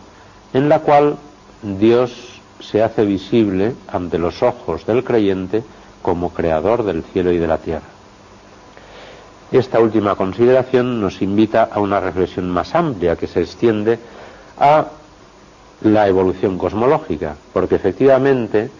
en 0.55 0.68
la 0.70 0.78
cual 0.80 1.16
Dios 1.62 2.40
se 2.61 2.82
hace 2.82 3.05
visible 3.05 3.74
ante 3.88 4.18
los 4.18 4.43
ojos 4.43 4.86
del 4.86 5.05
creyente 5.05 5.62
como 6.01 6.30
creador 6.30 6.82
del 6.82 7.03
cielo 7.05 7.30
y 7.30 7.38
de 7.38 7.47
la 7.47 7.59
tierra. 7.59 7.91
Esta 9.53 9.80
última 9.80 10.14
consideración 10.14 10.98
nos 11.03 11.20
invita 11.20 11.68
a 11.70 11.78
una 11.78 12.00
reflexión 12.00 12.48
más 12.48 12.74
amplia 12.74 13.16
que 13.16 13.26
se 13.26 13.42
extiende 13.42 13.98
a 14.59 14.86
la 15.82 16.09
evolución 16.09 16.57
cosmológica, 16.57 17.36
porque 17.53 17.74
efectivamente 17.74 18.70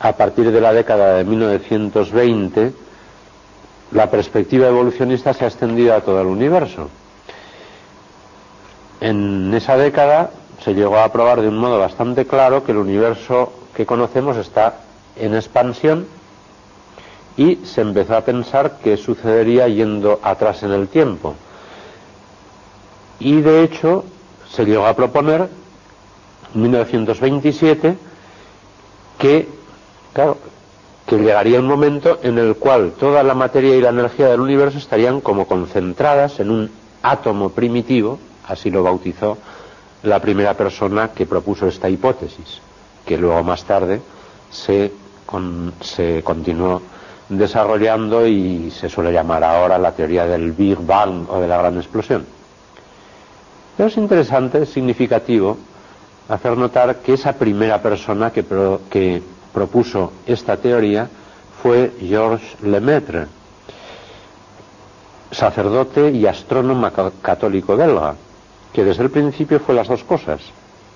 a 0.00 0.12
partir 0.16 0.50
de 0.50 0.60
la 0.60 0.72
década 0.72 1.14
de 1.14 1.24
1920 1.24 2.72
la 3.92 4.10
perspectiva 4.10 4.66
evolucionista 4.66 5.32
se 5.32 5.44
ha 5.44 5.48
extendido 5.48 5.94
a 5.94 6.00
todo 6.00 6.20
el 6.20 6.26
universo. 6.26 6.90
En 9.00 9.54
esa 9.54 9.76
década 9.76 10.30
se 10.64 10.74
llegó 10.74 10.98
a 10.98 11.12
probar 11.12 11.40
de 11.40 11.48
un 11.48 11.58
modo 11.58 11.78
bastante 11.78 12.26
claro 12.26 12.64
que 12.64 12.72
el 12.72 12.78
universo 12.78 13.52
que 13.76 13.86
conocemos 13.86 14.36
está 14.36 14.74
en 15.14 15.36
expansión 15.36 16.06
y 17.36 17.56
se 17.64 17.80
empezó 17.80 18.16
a 18.16 18.20
pensar 18.24 18.78
qué 18.82 18.96
sucedería 18.96 19.68
yendo 19.68 20.20
atrás 20.22 20.62
en 20.62 20.72
el 20.72 20.88
tiempo. 20.88 21.34
Y 23.18 23.40
de 23.40 23.62
hecho 23.62 24.04
se 24.50 24.64
llegó 24.64 24.86
a 24.86 24.94
proponer 24.94 25.48
en 26.54 26.62
1927 26.62 27.96
que, 29.18 29.48
claro, 30.12 30.36
que 31.06 31.16
llegaría 31.16 31.60
un 31.60 31.66
momento 31.66 32.18
en 32.22 32.38
el 32.38 32.56
cual 32.56 32.92
toda 32.98 33.22
la 33.22 33.34
materia 33.34 33.76
y 33.76 33.80
la 33.80 33.90
energía 33.90 34.28
del 34.28 34.40
universo 34.40 34.78
estarían 34.78 35.20
como 35.20 35.46
concentradas 35.46 36.40
en 36.40 36.50
un 36.50 36.70
átomo 37.02 37.50
primitivo, 37.50 38.18
así 38.46 38.70
lo 38.70 38.82
bautizó 38.82 39.38
la 40.02 40.20
primera 40.20 40.54
persona 40.54 41.08
que 41.12 41.26
propuso 41.26 41.66
esta 41.66 41.88
hipótesis, 41.88 42.60
que 43.06 43.16
luego 43.16 43.42
más 43.42 43.64
tarde 43.64 44.00
se 44.50 44.92
se 45.80 46.22
continuó 46.22 46.82
desarrollando 47.38 48.26
y 48.26 48.70
se 48.70 48.88
suele 48.88 49.12
llamar 49.12 49.42
ahora 49.44 49.78
la 49.78 49.92
teoría 49.92 50.26
del 50.26 50.52
Big 50.52 50.78
Bang 50.78 51.28
o 51.28 51.40
de 51.40 51.48
la 51.48 51.58
gran 51.58 51.76
explosión. 51.76 52.24
Pero 53.76 53.88
es 53.88 53.96
interesante, 53.96 54.62
es 54.62 54.68
significativo, 54.68 55.56
hacer 56.28 56.56
notar 56.56 56.96
que 56.96 57.14
esa 57.14 57.32
primera 57.32 57.80
persona 57.80 58.30
que, 58.30 58.44
que 58.90 59.22
propuso 59.52 60.12
esta 60.26 60.56
teoría 60.56 61.08
fue 61.62 61.92
Georges 62.00 62.60
Lemaitre, 62.62 63.26
sacerdote 65.30 66.10
y 66.10 66.26
astrónomo 66.26 66.90
católico 67.22 67.76
belga, 67.76 68.14
que 68.72 68.84
desde 68.84 69.04
el 69.04 69.10
principio 69.10 69.60
fue 69.60 69.74
las 69.74 69.88
dos 69.88 70.04
cosas. 70.04 70.40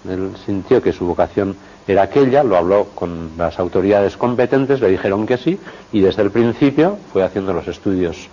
Él 0.08 0.32
sintió 0.44 0.82
que 0.82 0.92
su 0.92 1.06
vocación 1.06 1.56
era 1.86 2.02
aquella, 2.02 2.42
lo 2.42 2.56
habló 2.56 2.86
con 2.94 3.32
las 3.36 3.58
autoridades 3.58 4.16
competentes, 4.16 4.80
le 4.80 4.88
dijeron 4.88 5.26
que 5.26 5.36
sí, 5.36 5.58
y 5.92 6.00
desde 6.00 6.22
el 6.22 6.30
principio 6.30 6.98
fue 7.12 7.22
haciendo 7.22 7.52
los 7.52 7.68
estudios 7.68 8.28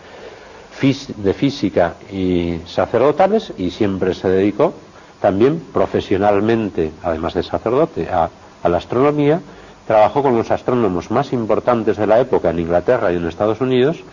de 1.18 1.34
física 1.34 1.94
y 2.12 2.60
sacerdotales 2.66 3.54
y 3.58 3.70
siempre 3.70 4.14
se 4.14 4.28
dedicó 4.28 4.74
también 5.22 5.62
profesionalmente, 5.72 6.92
además 7.02 7.36
de 7.36 7.44
sacerdote, 7.44 8.10
a, 8.10 8.30
la 8.68 8.78
astronomía. 8.78 9.40
Trabajó 9.88 10.22
con 10.22 10.36
los 10.36 10.52
astrónomos 10.52 11.12
más 11.12 11.32
importantes 11.32 11.96
de 11.96 12.08
la 12.08 12.20
época 12.20 12.50
en 12.50 12.60
Inglaterra 12.60 13.14
y 13.14 13.16
en 13.16 13.28
Estados 13.28 13.62
Unidos 13.62 14.04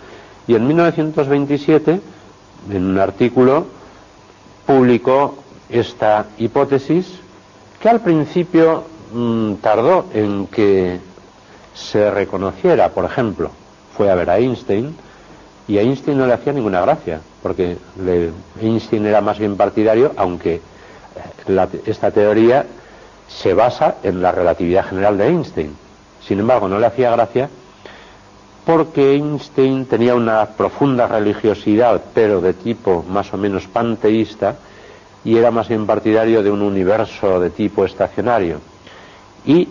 y 0.46 0.54
en 0.54 0.66
1927, 0.66 2.00
en 2.70 2.84
un 2.84 2.98
artículo, 2.98 3.66
publicó 4.66 5.38
esta 5.68 6.26
hipótesis 6.38 7.18
que 7.80 7.88
al 7.88 8.00
principio 8.00 8.84
mm, 9.12 9.54
tardó 9.56 10.06
en 10.12 10.46
que 10.46 10.98
se 11.74 12.10
reconociera, 12.10 12.90
por 12.90 13.04
ejemplo, 13.04 13.50
fue 13.96 14.10
a 14.10 14.14
ver 14.14 14.30
a 14.30 14.38
Einstein, 14.38 14.94
y 15.68 15.78
a 15.78 15.82
Einstein 15.82 16.18
no 16.18 16.26
le 16.26 16.34
hacía 16.34 16.52
ninguna 16.52 16.80
gracia, 16.80 17.20
porque 17.42 17.76
Einstein 18.60 19.06
era 19.06 19.20
más 19.20 19.38
bien 19.38 19.56
partidario, 19.56 20.12
aunque 20.16 20.54
eh, 20.56 21.80
esta 21.86 22.10
teoría 22.10 22.66
se 23.28 23.54
basa 23.54 23.96
en 24.02 24.20
la 24.20 24.32
relatividad 24.32 24.86
general 24.86 25.16
de 25.16 25.28
Einstein. 25.28 25.76
Sin 26.26 26.40
embargo, 26.40 26.68
no 26.68 26.78
le 26.78 26.86
hacía 26.86 27.10
gracia 27.10 27.48
porque 28.64 29.14
Einstein 29.14 29.86
tenía 29.86 30.14
una 30.14 30.44
profunda 30.46 31.06
religiosidad, 31.06 32.00
pero 32.14 32.40
de 32.40 32.52
tipo 32.52 33.04
más 33.08 33.32
o 33.32 33.36
menos 33.36 33.66
panteísta, 33.66 34.56
y 35.24 35.36
era 35.36 35.50
más 35.50 35.68
bien 35.68 35.86
partidario 35.86 36.42
de 36.42 36.50
un 36.50 36.62
universo 36.62 37.40
de 37.40 37.50
tipo 37.50 37.84
estacionario. 37.84 38.60
Y 39.44 39.68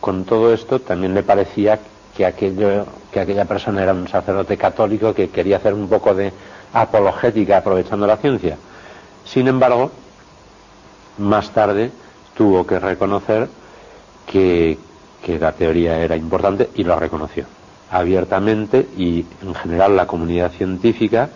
con 0.00 0.24
todo 0.24 0.52
esto 0.52 0.80
también 0.80 1.14
le 1.14 1.22
parecía 1.22 1.78
que 2.16 2.26
aquello 2.26 2.86
que 3.12 3.20
aquella 3.20 3.44
persona 3.44 3.82
era 3.82 3.92
un 3.92 4.08
sacerdote 4.08 4.56
católico 4.56 5.12
que 5.14 5.30
quería 5.30 5.56
hacer 5.56 5.74
un 5.74 5.88
poco 5.88 6.14
de 6.14 6.32
apologética 6.72 7.58
aprovechando 7.58 8.06
la 8.06 8.16
ciencia. 8.16 8.56
Sin 9.24 9.48
embargo, 9.48 9.90
más 11.18 11.50
tarde 11.50 11.90
tuvo 12.36 12.66
que 12.66 12.78
reconocer 12.78 13.48
que, 14.26 14.78
que 15.22 15.38
la 15.38 15.52
teoría 15.52 15.98
era 15.98 16.16
importante 16.16 16.70
y 16.74 16.84
lo 16.84 16.98
reconoció 16.98 17.46
abiertamente 17.90 18.86
y 18.96 19.26
en 19.42 19.54
general 19.54 19.96
la 19.96 20.06
comunidad 20.06 20.52
científica 20.52 21.28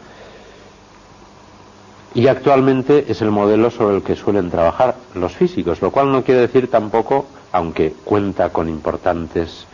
y 2.15 2.29
actualmente 2.29 3.07
es 3.09 3.21
el 3.23 3.33
modelo 3.33 3.73
sobre 3.73 3.97
el 3.97 4.03
que 4.05 4.15
suelen 4.15 4.51
trabajar 4.51 4.95
los 5.15 5.33
físicos, 5.33 5.83
lo 5.83 5.91
cual 5.91 6.13
no 6.13 6.23
quiere 6.23 6.43
decir 6.43 6.71
tampoco, 6.71 7.27
aunque 7.55 7.95
cuenta 8.05 8.51
con 8.51 8.69
importantes 8.69 9.65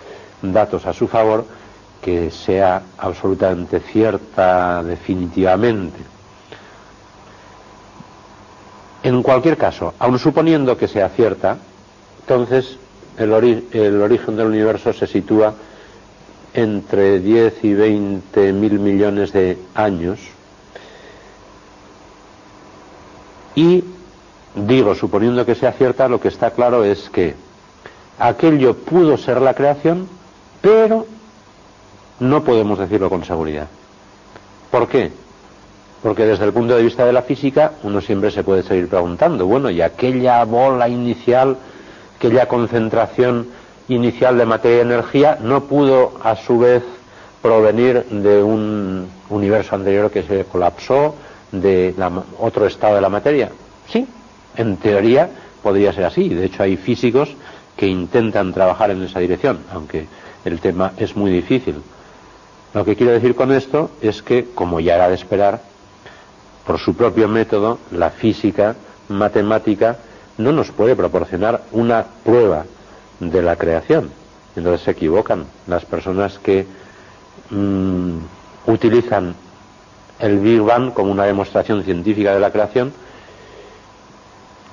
datos 0.43 0.85
a 0.85 0.93
su 0.93 1.09
favor, 1.09 1.47
que 2.03 2.31
sea 2.31 2.83
absolutamente 2.99 3.81
cierta 3.81 4.83
definitivamente. 4.83 5.99
En 9.03 9.23
cualquier 9.23 9.57
caso, 9.57 9.95
aun 9.99 10.19
suponiendo 10.19 10.77
que 10.77 10.89
sea 10.89 11.09
cierta, 11.09 11.57
entonces 12.21 12.77
el, 13.17 13.33
origen 13.33 14.37
del 14.37 14.49
universo 14.49 14.93
se 14.93 15.07
sitúa 15.07 15.55
entre 16.53 17.19
10 17.19 17.65
y 17.65 17.73
20 17.73 18.53
mil 18.53 18.79
millones 18.79 19.33
de 19.33 19.57
años 19.75 20.21
y 23.55 23.83
digo, 24.55 24.95
suponiendo 24.95 25.47
que 25.47 25.55
sea 25.55 25.73
cierta, 25.73 26.09
lo 26.09 26.21
que 26.21 26.29
está 26.29 26.51
claro 26.51 26.85
es 26.85 27.09
que 27.09 27.49
aquello 28.21 28.77
pudo 28.77 29.17
ser 29.17 29.41
la 29.41 29.55
creación, 29.55 30.07
pero 30.61 31.07
no 32.21 32.45
podemos 32.45 32.79
decirlo 32.79 33.09
con 33.09 33.25
seguridad. 33.25 33.67
¿Por 34.71 34.87
qué? 34.87 35.11
Porque 36.03 36.27
desde 36.27 36.45
el 36.45 36.53
punto 36.53 36.77
de 36.77 36.83
vista 36.83 37.05
de 37.05 37.13
la 37.13 37.23
física 37.23 37.73
uno 37.83 38.01
siempre 38.01 38.31
se 38.31 38.45
puede 38.45 38.63
seguir 38.63 38.89
preguntando, 38.89 39.47
bueno, 39.47 39.71
¿y 39.71 39.83
aquella 39.83 40.45
bola 40.45 40.89
inicial, 40.89 41.57
aquella 42.17 42.47
concentración 42.47 43.49
inicial 43.89 44.39
de 44.39 44.47
materia 44.47 44.79
y 44.79 44.81
energía 44.83 45.39
no 45.43 45.65
pudo 45.65 46.13
a 46.23 46.37
su 46.37 46.59
vez 46.59 46.83
provenir 47.43 48.05
de 48.05 48.43
un 48.43 49.09
universo 49.31 49.75
anterior 49.75 50.11
que 50.11 50.23
se 50.23 50.45
colapsó, 50.45 51.15
de 51.53 51.95
otro 52.39 52.67
estado 52.67 52.95
de 52.97 53.01
la 53.01 53.09
materia? 53.09 53.51
Sí, 53.89 54.07
en 54.57 54.77
teoría 54.77 55.29
podría 55.63 55.93
ser 55.93 56.05
así. 56.05 56.29
De 56.29 56.45
hecho 56.47 56.63
hay 56.63 56.77
físicos 56.77 57.31
que 57.81 57.87
intentan 57.87 58.53
trabajar 58.53 58.91
en 58.91 59.03
esa 59.03 59.21
dirección, 59.21 59.61
aunque 59.73 60.07
el 60.45 60.61
tema 60.61 60.93
es 60.99 61.17
muy 61.17 61.31
difícil. 61.31 61.77
Lo 62.75 62.85
que 62.85 62.95
quiero 62.95 63.13
decir 63.13 63.35
con 63.35 63.51
esto 63.53 63.91
es 64.03 64.21
que, 64.23 64.49
como 64.55 64.81
ya 64.81 64.97
era 64.97 65.09
de 65.09 65.15
esperar, 65.15 65.63
por 66.67 66.79
su 66.79 66.93
propio 66.95 67.27
método, 67.27 67.79
la 67.91 68.11
física 68.11 68.77
matemática 69.09 69.97
no 70.37 70.53
nos 70.53 70.71
puede 70.73 70.95
proporcionar 70.95 71.63
una 71.73 72.05
prueba 72.23 72.67
de 73.19 73.41
la 73.41 73.57
creación. 73.57 74.11
Entonces 74.57 74.83
se 74.83 74.91
equivocan 74.91 75.47
las 75.67 75.87
personas 75.87 76.39
que 76.39 76.67
mm, 77.49 78.19
utilizan 78.67 79.35
el 80.19 80.39
Big 80.39 80.61
Bang 80.61 80.93
como 80.93 81.13
una 81.13 81.25
demostración 81.25 81.83
científica 81.83 82.35
de 82.35 82.41
la 82.41 82.53
creación, 82.53 82.93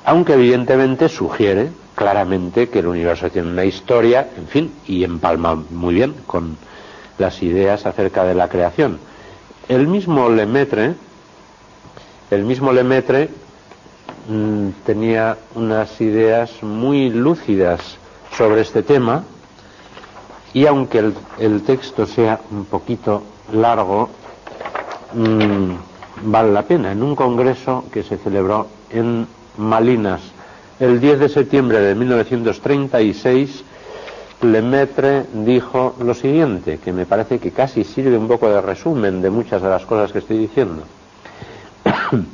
aunque 0.04 0.34
evidentemente 0.34 1.08
sugiere 1.08 1.70
claramente 1.98 2.70
que 2.70 2.78
el 2.80 2.88
universo 2.88 3.32
tiene 3.32 3.50
una 3.50 3.66
historia, 3.66 4.30
en 4.38 4.48
fin, 4.48 4.72
y 4.86 5.04
empalma 5.04 5.56
muy 5.56 5.96
bien 5.96 6.14
con 6.28 6.56
las 7.18 7.42
ideas 7.42 7.88
acerca 7.88 8.24
de 8.24 8.36
la 8.36 8.48
creación. 8.50 9.00
El 9.68 9.88
mismo 9.88 10.30
Lemaitre, 10.30 10.94
el 12.30 12.44
mismo 12.44 12.72
Lemaitre 12.72 13.32
mm, 14.30 14.70
tenía 14.86 15.40
unas 15.56 16.00
ideas 16.00 16.62
muy 16.62 17.10
lúcidas 17.10 17.98
sobre 18.38 18.62
este 18.62 18.84
tema 18.84 19.24
y 20.54 20.68
aunque 20.68 21.00
el, 21.40 21.62
texto 21.64 22.06
sea 22.06 22.40
un 22.52 22.66
poquito 22.66 23.24
largo, 23.52 24.10
mm, 25.16 26.30
vale 26.30 26.52
la 26.52 26.62
pena. 26.62 26.92
En 26.92 27.02
un 27.02 27.16
congreso 27.16 27.86
que 27.92 28.04
se 28.04 28.18
celebró 28.18 28.68
en 28.92 29.26
Malinas 29.58 30.37
el 30.80 31.00
10 31.00 31.20
de 31.20 31.30
septiembre 31.30 31.80
de 31.80 31.96
1936, 31.96 33.64
Lemaitre 34.42 35.26
dijo 35.34 35.96
lo 36.00 36.14
siguiente, 36.14 36.78
que 36.78 36.94
me 36.94 37.08
parece 37.08 37.40
que 37.40 37.52
casi 37.52 37.84
sirve 37.84 38.18
un 38.18 38.28
poco 38.28 38.48
de 38.50 38.62
resumen 38.62 39.22
de 39.22 39.32
muchas 39.32 39.62
de 39.62 39.70
las 39.70 39.86
cosas 39.86 40.12
que 40.12 40.20
estoy 40.20 40.38
diciendo. 40.38 40.84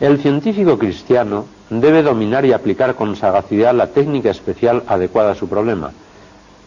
El 0.00 0.18
científico 0.20 0.78
cristiano 0.78 1.44
debe 1.68 2.02
dominar 2.02 2.46
y 2.46 2.52
aplicar 2.52 2.94
con 2.94 3.16
sagacidad 3.16 3.74
la 3.74 3.88
técnica 3.88 4.30
especial 4.30 4.84
adecuada 4.86 5.32
a 5.32 5.34
su 5.34 5.48
problema. 5.48 5.90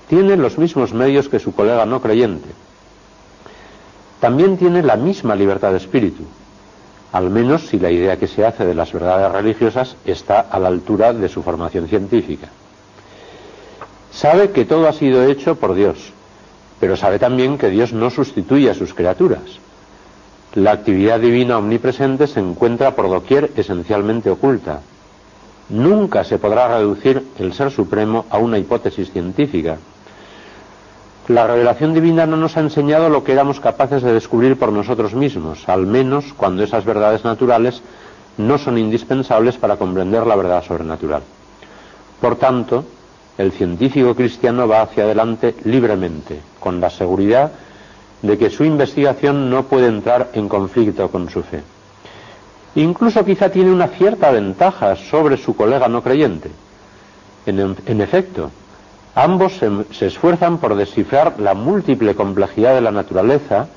Tiene 0.08 0.36
los 0.36 0.58
mismos 0.58 0.94
medios 0.94 1.30
que 1.30 1.40
su 1.40 1.56
colega 1.56 1.86
no 1.86 2.02
creyente. 2.02 2.50
También 4.20 4.58
tiene 4.58 4.84
la 4.84 4.98
misma 4.98 5.34
libertad 5.34 5.72
de 5.72 5.78
espíritu, 5.78 6.24
al 7.12 7.30
menos 7.30 7.68
si 7.68 7.80
la 7.80 7.92
idea 7.92 8.18
que 8.18 8.28
se 8.28 8.46
hace 8.46 8.66
de 8.66 8.74
las 8.74 8.94
verdades 8.94 9.32
religiosas 9.32 9.96
está 10.06 10.40
a 10.40 10.60
la 10.60 10.70
altura 10.70 11.14
de 11.14 11.28
su 11.28 11.44
formación 11.44 11.88
científica. 11.88 12.48
Sabe 14.12 14.52
que 14.52 14.66
todo 14.66 14.88
ha 14.88 14.94
sido 14.94 15.24
hecho 15.24 15.56
por 15.56 15.74
Dios, 15.74 15.98
pero 16.80 16.96
sabe 16.96 17.20
también 17.20 17.58
que 17.58 17.70
Dios 17.70 17.94
no 17.94 18.10
sustituye 18.10 18.70
a 18.70 18.74
sus 18.74 18.94
criaturas. 18.94 19.42
La 20.56 20.72
actividad 20.72 21.20
divina 21.20 21.58
omnipresente 21.58 22.28
se 22.28 22.40
encuentra 22.40 22.96
por 22.96 23.10
doquier 23.10 23.52
esencialmente 23.56 24.30
oculta. 24.30 24.82
Nunca 25.70 26.26
se 26.26 26.40
podrá 26.40 26.68
reducir 26.68 27.26
el 27.40 27.54
ser 27.54 27.72
supremo 27.72 28.26
a 28.30 28.38
una 28.38 28.58
hipótesis 28.58 29.12
científica. 29.12 29.78
La 31.28 31.48
revelación 31.48 31.94
divina 31.94 32.26
no 32.26 32.36
nos 32.36 32.58
ha 32.58 32.62
enseñado 32.62 33.10
lo 33.10 33.24
que 33.24 33.32
éramos 33.32 33.60
capaces 33.60 34.02
de 34.02 34.14
descubrir 34.14 34.58
por 34.58 34.72
nosotros 34.72 35.14
mismos, 35.14 35.70
al 35.70 35.86
menos 35.86 36.34
cuando 36.36 36.64
esas 36.64 36.84
verdades 36.84 37.24
naturales 37.24 37.82
no 38.38 38.58
son 38.58 38.78
indispensables 38.78 39.58
para 39.58 39.78
comprender 39.78 40.26
la 40.26 40.36
verdad 40.36 40.64
sobrenatural. 40.64 41.22
Por 42.20 42.36
tanto, 42.38 42.86
el 43.38 43.52
científico 43.52 44.16
cristiano 44.16 44.68
va 44.68 44.82
hacia 44.82 45.04
adelante 45.04 45.56
libremente, 45.64 46.40
con 46.60 46.80
la 46.80 46.90
seguridad 46.90 47.52
de 48.22 48.38
que 48.38 48.50
su 48.50 48.64
investigación 48.64 49.50
no 49.50 49.64
puede 49.64 49.88
entrar 49.88 50.30
en 50.34 50.48
conflicto 50.48 51.10
con 51.10 51.30
su 51.30 51.42
fe. 51.42 51.62
Incluso 52.76 53.26
quizá 53.26 53.50
tiene 53.50 53.72
una 53.72 53.88
cierta 53.88 54.32
ventaja 54.32 54.96
sobre 54.96 55.38
su 55.38 55.56
colega 55.56 55.88
no 55.88 56.02
creyente. 56.02 56.50
En, 57.46 58.02
efecto, 58.02 58.52
Ambos 59.24 59.54
se, 59.92 60.08
esfuerzan 60.08 60.58
por 60.58 60.74
descifrar 60.74 61.40
la 61.40 61.54
múltiple 61.54 62.16
complejidad 62.16 62.74
de 62.74 62.82
la 62.82 62.90
naturaleza 62.90 63.68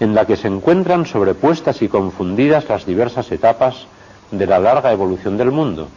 en 0.00 0.14
la 0.14 0.24
que 0.24 0.36
se 0.36 0.48
encuentran 0.48 1.04
sobrepuestas 1.04 1.82
y 1.82 1.88
confundidas 1.88 2.66
las 2.66 2.86
diversas 2.86 3.30
etapas 3.30 3.84
de 4.30 4.46
la 4.46 4.58
larga 4.58 4.90
evolución 4.90 5.36
del 5.36 5.50
mundo. 5.50 5.88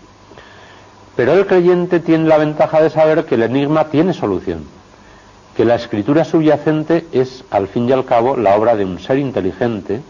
Pero 1.15 1.31
el 1.31 1.47
creyente 1.47 2.01
tiene 2.01 2.27
la 2.27 2.37
ventaja 2.37 2.81
de 2.81 2.89
saber 2.89 3.23
que 3.23 3.35
el 3.35 3.43
enigma 3.43 3.85
tiene 3.85 4.11
solución, 4.11 4.65
que 5.55 5.63
la 5.63 5.75
escritura 5.75 6.25
subyacente 6.25 7.07
es, 7.13 7.45
al 7.51 7.69
fin 7.69 7.87
y 7.87 7.93
al 7.93 8.03
cabo, 8.03 8.35
la 8.35 8.57
obra 8.57 8.75
de 8.75 8.83
un 8.83 8.99
ser 8.99 9.17
inteligente 9.17 10.01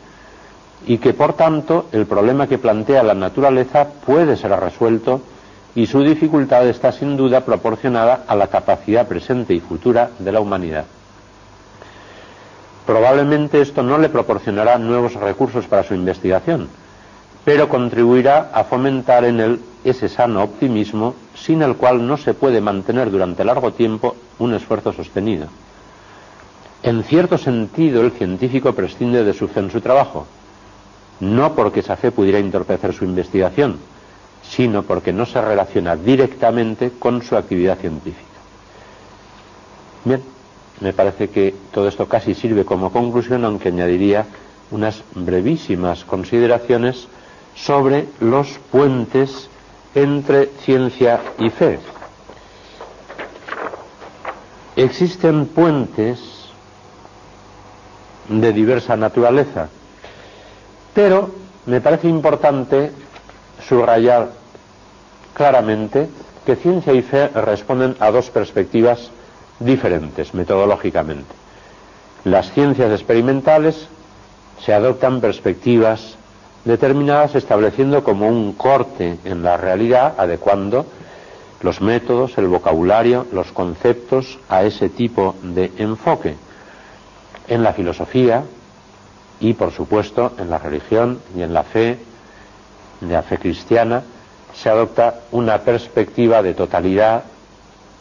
y 0.87 0.97
que, 0.97 1.13
por 1.13 1.33
tanto, 1.33 1.85
el 1.91 2.07
problema 2.07 2.47
que 2.47 2.57
plantea 2.57 3.03
la 3.03 3.13
naturaleza 3.13 3.87
puede 4.03 4.35
ser 4.35 4.49
resuelto 4.49 5.21
y 5.75 5.87
su 5.87 6.03
dificultad 6.03 6.67
está 6.67 6.91
sin 6.91 7.17
duda 7.17 7.41
proporcionada 7.41 8.23
a 8.27 8.35
la 8.35 8.47
capacidad 8.47 9.07
presente 9.07 9.53
y 9.53 9.59
futura 9.59 10.11
de 10.19 10.31
la 10.31 10.39
humanidad. 10.39 10.85
Probablemente 12.85 13.61
esto 13.61 13.81
no 13.81 13.97
le 13.97 14.09
proporcionará 14.09 14.77
nuevos 14.77 15.13
recursos 15.15 15.65
para 15.65 15.83
su 15.83 15.93
investigación, 15.95 16.67
pero 17.45 17.69
contribuirá 17.69 18.51
a 18.53 18.63
fomentar 18.65 19.25
en 19.25 19.39
él 19.39 19.59
ese 19.83 20.09
sano 20.09 20.43
optimismo 20.43 21.15
sin 21.35 21.61
el 21.61 21.75
cual 21.75 22.05
no 22.05 22.17
se 22.17 22.33
puede 22.33 22.61
mantener 22.61 23.09
durante 23.09 23.43
largo 23.43 23.71
tiempo 23.71 24.15
un 24.39 24.53
esfuerzo 24.53 24.93
sostenido. 24.93 25.47
En 26.83 27.03
cierto 27.03 27.37
sentido, 27.37 28.01
el 28.01 28.11
científico 28.11 28.73
prescinde 28.73 29.23
de 29.23 29.33
su 29.33 29.47
fe 29.47 29.61
en 29.61 29.71
su 29.71 29.81
trabajo, 29.81 30.27
no 31.21 31.53
porque 31.53 31.79
esa 31.79 31.95
fe 31.95 32.11
pudiera 32.11 32.39
entorpecer 32.39 32.93
su 32.93 33.05
investigación, 33.05 33.79
sino 34.49 34.83
porque 34.83 35.13
no 35.13 35.25
se 35.25 35.41
relaciona 35.41 35.95
directamente 35.95 36.91
con 36.99 37.21
su 37.23 37.35
actividad 37.35 37.77
científica. 37.79 38.27
Bien, 40.05 40.21
me 40.81 40.93
parece 40.93 41.29
que 41.29 41.55
todo 41.71 41.87
esto 41.87 42.07
casi 42.07 42.33
sirve 42.35 42.65
como 42.65 42.91
conclusión, 42.91 43.45
aunque 43.45 43.69
añadiría 43.69 44.25
unas 44.71 45.03
brevísimas 45.15 46.03
consideraciones 46.03 47.07
sobre 47.55 48.07
los 48.19 48.59
puentes 48.71 49.49
entre 49.95 50.47
ciencia 50.63 51.21
y 51.39 51.49
fe. 51.49 51.79
Existen 54.75 55.45
puentes 55.45 56.19
de 58.27 58.51
diversa 58.53 58.95
naturaleza, 58.97 59.69
pero 60.93 61.29
me 61.65 61.79
parece 61.79 62.07
importante 62.07 62.91
subrayar 63.67 64.29
claramente 65.33 66.09
que 66.45 66.55
ciencia 66.55 66.93
y 66.93 67.01
fe 67.01 67.27
responden 67.29 67.95
a 67.99 68.11
dos 68.11 68.29
perspectivas 68.29 69.09
diferentes 69.59 70.33
metodológicamente. 70.33 71.33
Las 72.23 72.51
ciencias 72.51 72.91
experimentales 72.91 73.87
se 74.63 74.73
adoptan 74.73 75.21
perspectivas 75.21 76.15
determinadas 76.65 77.35
estableciendo 77.35 78.03
como 78.03 78.27
un 78.27 78.53
corte 78.53 79.17
en 79.25 79.43
la 79.43 79.57
realidad, 79.57 80.13
adecuando 80.17 80.85
los 81.61 81.81
métodos, 81.81 82.37
el 82.37 82.47
vocabulario, 82.47 83.25
los 83.31 83.51
conceptos 83.51 84.39
a 84.49 84.63
ese 84.63 84.89
tipo 84.89 85.35
de 85.41 85.71
enfoque. 85.77 86.35
En 87.47 87.63
la 87.63 87.73
filosofía 87.73 88.43
y, 89.39 89.53
por 89.53 89.71
supuesto, 89.71 90.33
en 90.37 90.49
la 90.49 90.57
religión 90.57 91.19
y 91.35 91.41
en 91.41 91.53
la 91.53 91.63
fe, 91.63 91.97
de 93.07 93.13
la 93.13 93.23
fe 93.23 93.37
cristiana, 93.37 94.03
se 94.53 94.69
adopta 94.69 95.21
una 95.31 95.59
perspectiva 95.59 96.41
de 96.41 96.53
totalidad 96.53 97.23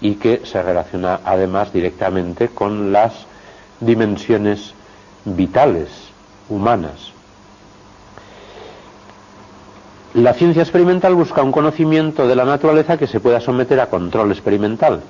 y 0.00 0.14
que 0.16 0.42
se 0.44 0.62
relaciona 0.62 1.20
además 1.24 1.72
directamente 1.72 2.48
con 2.48 2.92
las 2.92 3.12
dimensiones 3.80 4.74
vitales, 5.24 5.88
humanas. 6.48 7.12
La 10.14 10.34
ciencia 10.34 10.62
experimental 10.62 11.14
busca 11.14 11.42
un 11.42 11.53
conocimiento 11.53 12.26
de 12.26 12.36
la 12.36 12.44
naturaleza 12.44 12.98
que 12.98 13.07
se 13.07 13.20
pueda 13.20 13.40
someter 13.40 13.80
a 13.80 13.86
control 13.88 14.30
experimental 14.30 15.03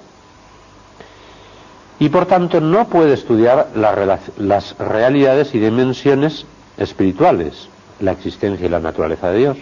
y 1.99 2.09
por 2.09 2.26
tanto 2.26 2.61
no 2.61 2.88
puede 2.88 3.14
estudiar 3.14 3.68
las 3.74 4.78
realidades 4.78 5.55
y 5.55 5.59
dimensiones 5.59 6.47
espirituales, 6.76 7.68
la 8.01 8.12
existencia 8.12 8.66
y 8.66 8.70
la 8.70 8.80
naturaleza 8.80 9.30
de 9.30 9.38
Dios, 9.38 9.57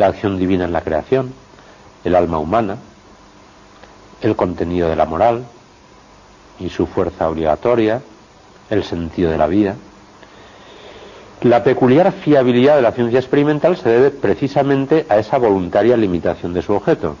la 0.00 0.06
acción 0.06 0.38
divina 0.38 0.64
en 0.64 0.72
la 0.72 0.80
creación, 0.80 1.34
el 2.04 2.16
alma 2.16 2.38
humana, 2.38 2.78
el 4.22 4.34
contenido 4.34 4.88
de 4.88 4.96
la 4.96 5.04
moral 5.04 5.44
y 6.58 6.70
su 6.70 6.86
fuerza 6.86 7.28
obligatoria, 7.28 8.00
el 8.70 8.82
sentido 8.82 9.30
de 9.30 9.36
la 9.36 9.46
vida. 9.46 9.76
La 11.42 11.62
peculiar 11.62 12.12
fiabilidad 12.12 12.76
de 12.76 12.82
la 12.82 12.92
ciencia 12.92 13.18
experimental 13.18 13.76
se 13.76 13.90
debe 13.90 14.10
precisamente 14.10 15.04
a 15.10 15.18
esa 15.18 15.36
voluntaria 15.36 15.98
limitación 15.98 16.54
de 16.54 16.62
su 16.62 16.72
objeto. 16.72 17.16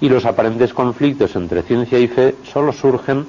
Y 0.00 0.08
los 0.08 0.24
aparentes 0.24 0.72
conflictos 0.72 1.34
entre 1.34 1.64
ciencia 1.64 1.98
y 1.98 2.06
fe 2.06 2.36
solo 2.44 2.72
surgen 2.72 3.26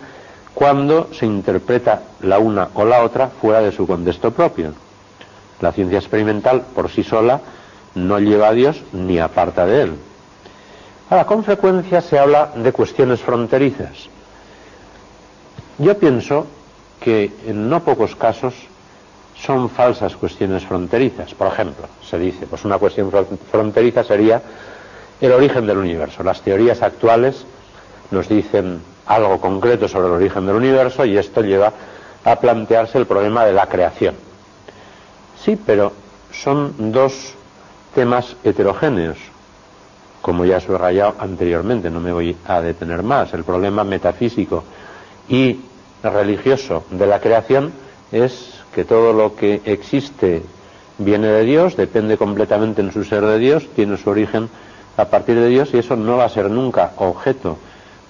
cuando 0.54 1.12
se 1.12 1.26
interpreta 1.26 2.04
la 2.22 2.38
una 2.38 2.70
o 2.76 2.86
la 2.86 3.02
otra 3.02 3.30
fuera 3.30 3.62
de 3.62 3.72
su 3.72 3.88
contexto 3.88 4.30
propio. 4.30 4.74
La 5.60 5.72
ciencia 5.72 5.98
experimental 5.98 6.66
por 6.76 6.92
sí 6.92 7.02
sola 7.02 7.42
no 7.96 8.20
lleva 8.20 8.50
a 8.50 8.54
Dios 8.54 8.82
ni 8.94 9.20
aparta 9.20 9.66
de 9.66 9.82
él. 9.84 9.94
Ahora, 11.10 11.26
con 11.26 11.44
frecuencia 11.44 12.02
se 12.02 12.20
habla 12.20 12.52
de 12.56 12.72
cuestiones 12.72 13.20
fronterizas. 13.22 14.10
Yo 15.80 15.98
pienso 15.98 16.46
que 17.00 17.32
en 17.48 17.70
no 17.70 17.84
pocos 17.84 18.16
casos 18.16 18.54
son 19.36 19.70
falsas 19.70 20.16
cuestiones 20.16 20.66
fronterizas. 20.66 21.34
Por 21.34 21.48
ejemplo, 21.48 21.88
se 22.08 22.20
dice, 22.20 22.46
pues 22.46 22.66
una 22.66 22.78
cuestión 22.78 23.12
fronteriza 23.52 24.04
sería 24.04 24.42
el 25.22 25.32
origen 25.32 25.66
del 25.66 25.78
universo. 25.78 26.24
Las 26.24 26.42
teorías 26.42 26.82
actuales 26.82 27.46
nos 28.12 28.28
dicen 28.28 28.82
algo 29.06 29.40
concreto 29.40 29.88
sobre 29.88 30.08
el 30.08 30.14
origen 30.14 30.46
del 30.46 30.56
universo 30.56 31.06
y 31.06 31.18
esto 31.18 31.42
lleva 31.42 31.74
a 32.24 32.36
plantearse 32.36 32.98
el 32.98 33.08
problema 33.08 33.46
de 33.46 33.54
la 33.54 33.66
creación. 33.68 34.16
Sí, 35.44 35.58
pero 35.66 35.94
son 36.32 36.92
dos 36.92 37.34
temas 38.00 38.38
heterogéneos, 38.46 39.18
como 40.22 40.46
ya 40.46 40.56
he 40.56 40.62
subrayado 40.62 41.16
anteriormente, 41.20 41.92
no 41.92 42.00
me 42.00 42.14
voy 42.14 42.34
a 42.48 42.62
detener 42.62 43.04
más. 43.04 43.34
El 43.34 43.44
problema 43.44 43.84
metafísico 43.84 44.64
y 45.28 45.60
religioso 46.02 46.86
de 46.92 47.06
la 47.06 47.20
creación 47.20 47.74
es 48.14 48.54
que 48.74 48.86
todo 48.86 49.12
lo 49.12 49.36
que 49.36 49.62
existe 49.66 50.44
viene 50.98 51.28
de 51.28 51.44
Dios, 51.44 51.76
depende 51.76 52.16
completamente 52.16 52.82
en 52.82 52.94
su 52.94 53.04
ser 53.04 53.26
de 53.26 53.38
Dios, 53.38 53.68
tiene 53.76 53.98
su 53.98 54.10
origen 54.10 54.48
a 54.96 55.04
partir 55.04 55.36
de 55.36 55.50
Dios 55.50 55.74
y 55.74 55.80
eso 55.80 55.98
no 55.98 56.16
va 56.16 56.24
a 56.24 56.30
ser 56.30 56.50
nunca 56.50 56.94
objeto 56.96 57.58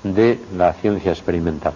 de 0.04 0.38
la 0.56 0.74
ciencia 0.74 1.12
experimental. 1.12 1.74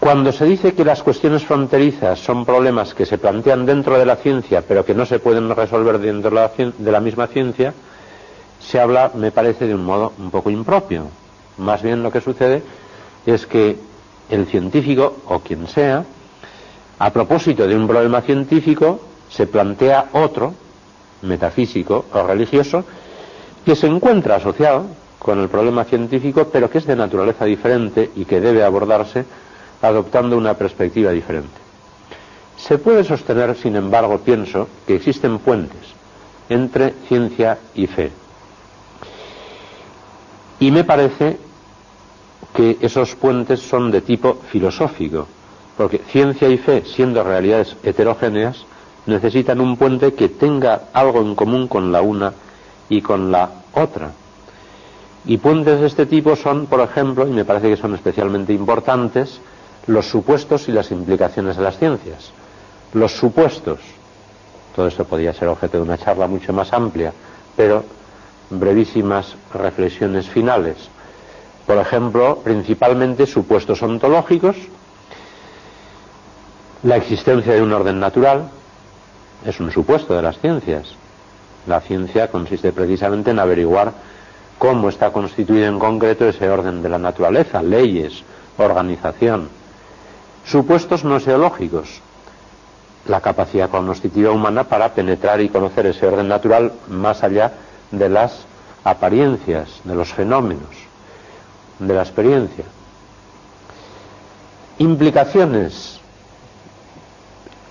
Cuando 0.00 0.32
se 0.32 0.46
dice 0.46 0.72
que 0.72 0.82
las 0.82 1.02
cuestiones 1.02 1.44
fronterizas 1.44 2.18
son 2.18 2.46
problemas 2.46 2.94
que 2.94 3.04
se 3.04 3.18
plantean 3.18 3.66
dentro 3.66 3.98
de 3.98 4.06
la 4.06 4.16
ciencia 4.16 4.62
pero 4.66 4.82
que 4.82 4.94
no 4.94 5.04
se 5.04 5.18
pueden 5.18 5.54
resolver 5.54 5.98
dentro 5.98 6.30
de 6.30 6.90
la, 6.90 7.00
misma 7.00 7.26
ciencia, 7.26 7.74
se 8.58 8.80
habla, 8.80 9.10
me 9.14 9.30
parece, 9.30 9.66
de 9.66 9.74
un 9.74 9.84
modo 9.84 10.14
un 10.18 10.30
poco 10.30 10.48
impropio. 10.48 11.04
Más 11.58 11.82
bien 11.82 12.02
lo 12.02 12.10
que 12.10 12.22
sucede 12.22 12.62
es 13.26 13.46
que 13.46 13.76
el 14.30 14.46
científico, 14.46 15.18
o 15.26 15.40
quien 15.40 15.66
sea, 15.66 16.02
a 16.98 17.10
propósito 17.10 17.68
de 17.68 17.76
un 17.76 17.86
problema 17.86 18.22
científico, 18.22 19.00
se 19.28 19.46
plantea 19.48 20.06
otro, 20.14 20.54
metafísico 21.22 22.06
o 22.14 22.26
religioso, 22.26 22.84
que 23.66 23.76
se 23.76 23.86
encuentra 23.86 24.36
asociado 24.36 24.86
con 25.18 25.38
el 25.40 25.50
problema 25.50 25.84
científico, 25.84 26.48
pero 26.50 26.70
que 26.70 26.78
es 26.78 26.86
de 26.86 26.96
naturaleza 26.96 27.44
diferente 27.44 28.10
y 28.16 28.24
que 28.24 28.40
debe 28.40 28.64
abordarse 28.64 29.26
adoptando 29.82 30.36
una 30.36 30.54
perspectiva 30.54 31.10
diferente. 31.10 31.58
Se 32.56 32.78
puede 32.78 33.04
sostener, 33.04 33.56
sin 33.56 33.76
embargo, 33.76 34.18
pienso, 34.18 34.68
que 34.86 34.96
existen 34.96 35.38
puentes 35.38 36.00
entre 36.48 36.94
ciencia 37.08 37.58
y 37.74 37.86
fe. 37.86 38.10
Y 40.58 40.70
me 40.70 40.84
parece 40.84 41.38
que 42.54 42.76
esos 42.80 43.14
puentes 43.14 43.60
son 43.60 43.90
de 43.90 44.02
tipo 44.02 44.34
filosófico, 44.50 45.26
porque 45.76 45.98
ciencia 46.10 46.48
y 46.48 46.58
fe, 46.58 46.84
siendo 46.84 47.22
realidades 47.22 47.76
heterogéneas, 47.82 48.66
necesitan 49.06 49.60
un 49.60 49.76
puente 49.76 50.12
que 50.12 50.28
tenga 50.28 50.82
algo 50.92 51.20
en 51.20 51.34
común 51.34 51.68
con 51.68 51.92
la 51.92 52.02
una 52.02 52.34
y 52.88 53.00
con 53.00 53.32
la 53.32 53.48
otra. 53.72 54.12
Y 55.24 55.38
puentes 55.38 55.80
de 55.80 55.86
este 55.86 56.06
tipo 56.06 56.36
son, 56.36 56.66
por 56.66 56.80
ejemplo, 56.80 57.26
y 57.26 57.30
me 57.30 57.44
parece 57.44 57.70
que 57.70 57.76
son 57.76 57.94
especialmente 57.94 58.52
importantes, 58.52 59.40
los 59.86 60.06
supuestos 60.06 60.68
y 60.68 60.72
las 60.72 60.90
implicaciones 60.90 61.56
de 61.56 61.62
las 61.62 61.78
ciencias. 61.78 62.32
Los 62.92 63.12
supuestos, 63.12 63.78
todo 64.74 64.88
esto 64.88 65.04
podría 65.04 65.32
ser 65.32 65.48
objeto 65.48 65.78
de 65.78 65.82
una 65.82 65.98
charla 65.98 66.26
mucho 66.26 66.52
más 66.52 66.72
amplia, 66.72 67.12
pero 67.56 67.84
brevísimas 68.50 69.36
reflexiones 69.54 70.28
finales. 70.28 70.76
Por 71.66 71.78
ejemplo, 71.78 72.38
principalmente 72.42 73.26
supuestos 73.26 73.82
ontológicos, 73.82 74.56
la 76.82 76.96
existencia 76.96 77.54
de 77.54 77.62
un 77.62 77.72
orden 77.72 78.00
natural 78.00 78.50
es 79.44 79.60
un 79.60 79.70
supuesto 79.70 80.14
de 80.14 80.22
las 80.22 80.38
ciencias. 80.38 80.94
La 81.66 81.80
ciencia 81.80 82.28
consiste 82.28 82.72
precisamente 82.72 83.30
en 83.30 83.38
averiguar 83.38 83.92
cómo 84.58 84.88
está 84.88 85.12
constituido 85.12 85.66
en 85.66 85.78
concreto 85.78 86.26
ese 86.26 86.48
orden 86.48 86.82
de 86.82 86.88
la 86.88 86.98
naturaleza, 86.98 87.62
leyes, 87.62 88.22
organización. 88.58 89.48
Supuestos 90.44 91.04
no 91.04 91.20
seológicos, 91.20 92.00
la 93.06 93.20
capacidad 93.20 93.70
cognoscitiva 93.70 94.30
humana 94.30 94.64
para 94.64 94.92
penetrar 94.94 95.40
y 95.40 95.48
conocer 95.48 95.86
ese 95.86 96.06
orden 96.06 96.28
natural 96.28 96.72
más 96.88 97.22
allá 97.22 97.52
de 97.90 98.08
las 98.08 98.44
apariencias, 98.84 99.80
de 99.84 99.94
los 99.94 100.12
fenómenos, 100.12 100.70
de 101.78 101.94
la 101.94 102.02
experiencia. 102.02 102.64
Implicaciones. 104.78 106.00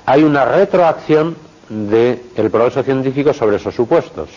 Hay 0.06 0.24
una 0.24 0.46
retroacción 0.46 1.36
del 1.70 2.50
progreso 2.52 2.84
científico 2.84 3.34
sobre 3.34 3.58
esos 3.58 3.76
supuestos. 3.76 4.30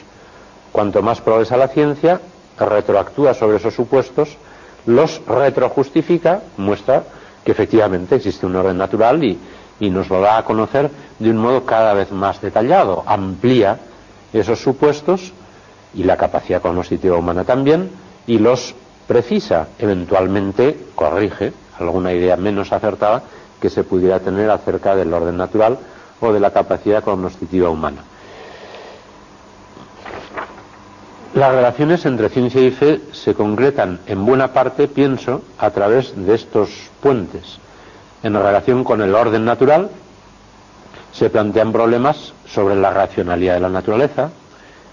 Cuanto 0.70 1.03
más 1.03 1.20
progresa 1.20 1.57
la 1.57 1.68
ciencia, 1.68 2.20
retroactúa 2.59 3.35
sobre 3.35 3.57
esos 3.57 3.74
supuestos, 3.74 4.37
los 4.87 5.20
retrojustifica, 5.26 6.43
muestra 6.57 7.05
que 7.45 7.53
efectivamente 7.53 8.16
existe 8.16 8.47
un 8.47 8.57
orden 8.57 8.78
natural 8.78 9.22
y, 9.24 9.38
nos 9.80 10.09
lo 10.09 10.20
da 10.20 10.38
a 10.38 10.45
conocer 10.45 10.88
de 11.18 11.28
un 11.28 11.38
modo 11.38 11.64
cada 11.64 11.93
vez 11.93 12.12
más 12.12 12.40
detallado, 12.40 13.03
amplía 13.05 13.80
esos 14.32 14.61
supuestos 14.61 15.32
y 15.93 16.05
la 16.05 16.16
capacidad 16.16 16.62
cognitiva 16.62 17.16
humana 17.16 17.43
también 17.43 17.90
y 18.28 18.38
los 18.38 18.76
precisa, 19.09 19.68
eventualmente 19.80 20.86
corrige 20.95 21.53
alguna 21.80 22.12
idea 22.12 22.36
menos 22.36 22.72
acertada 22.72 23.24
que 23.61 23.70
se 23.70 23.82
pudiera 23.82 24.20
tener 24.20 24.51
acerca 24.51 24.95
del 24.95 25.12
orden 25.12 25.36
natural 25.36 25.78
o 26.20 26.32
de 26.32 26.38
la 26.38 26.53
capacidad 26.53 27.03
cognitiva 27.03 27.68
humana. 27.68 28.05
Las 31.35 31.55
relaciones 31.55 32.05
entre 32.05 32.28
ciencia 32.28 32.61
y 32.61 32.70
fe 32.70 33.01
se 33.12 33.33
concretan 33.33 34.01
en 34.07 34.26
buena 34.26 34.53
parte, 34.53 34.87
pienso, 34.87 35.41
a 35.57 35.70
través 35.70 36.12
de 36.14 36.35
estos 36.35 36.68
puentes. 37.01 37.59
En 38.22 38.35
relación 38.35 38.85
con 38.85 39.01
el 39.01 39.14
orden 39.14 39.43
natural, 39.47 39.89
se 41.11 41.30
plantean 41.30 41.72
problemas 41.72 42.35
sobre 42.47 42.74
la 42.76 42.91
racionalidad 42.91 43.55
de 43.55 43.61
la 43.61 43.70
naturaleza, 43.70 44.30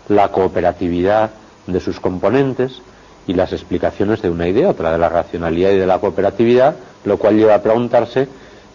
la 0.08 0.30
cooperatividad 0.30 1.32
de 1.68 1.80
sus 1.82 2.00
componentes 2.00 2.82
y 3.28 3.34
las 3.34 3.52
explicaciones 3.52 4.22
de 4.22 4.30
una 4.30 4.48
y 4.48 4.54
de 4.54 4.66
otra, 4.66 4.94
de 4.94 4.98
la 4.98 5.10
racionalidad 5.10 5.72
y 5.72 5.78
de 5.78 5.88
la 5.88 6.00
cooperatividad, 6.00 6.76
lo 7.04 7.18
cual 7.18 7.36
lleva 7.36 7.56
a 7.56 7.62
preguntarse 7.62 8.30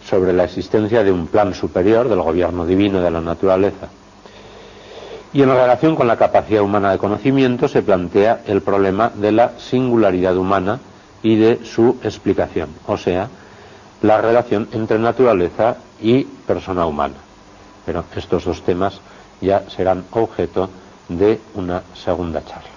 sobre 0.07 0.33
la 0.33 0.43
existencia 0.43 1.03
de 1.03 1.11
un 1.11 1.25
plan 1.25 1.55
superior 1.55 2.09
del 2.09 2.21
gobierno 2.21 2.63
divino 2.63 3.01
de 3.01 3.09
la 3.09 3.21
naturaleza. 3.21 3.87
Y 5.35 5.41
en 5.41 5.49
relación 5.49 5.97
con 5.97 6.07
la 6.07 6.15
capacidad 6.15 6.61
humana 6.61 6.93
de 6.93 6.97
conocimiento 6.97 7.67
se 7.67 7.81
plantea 7.81 8.43
el 8.47 8.61
problema 8.61 9.11
de 9.13 9.33
la 9.33 9.59
singularidad 9.59 10.37
humana 10.37 10.79
y 11.21 11.35
de 11.35 11.65
su 11.65 11.97
explicación, 12.03 12.69
o 12.87 12.95
sea, 12.95 13.27
la 14.01 14.21
relación 14.21 14.69
entre 14.71 14.97
naturaleza 14.97 15.75
y 15.99 16.23
persona 16.23 16.85
humana. 16.85 17.15
Pero 17.85 18.05
estos 18.15 18.45
dos 18.45 18.61
temas 18.61 19.01
ya 19.41 19.69
serán 19.69 20.05
objeto 20.11 20.69
de 21.09 21.41
una 21.55 21.83
segunda 21.93 22.41
charla. 22.45 22.74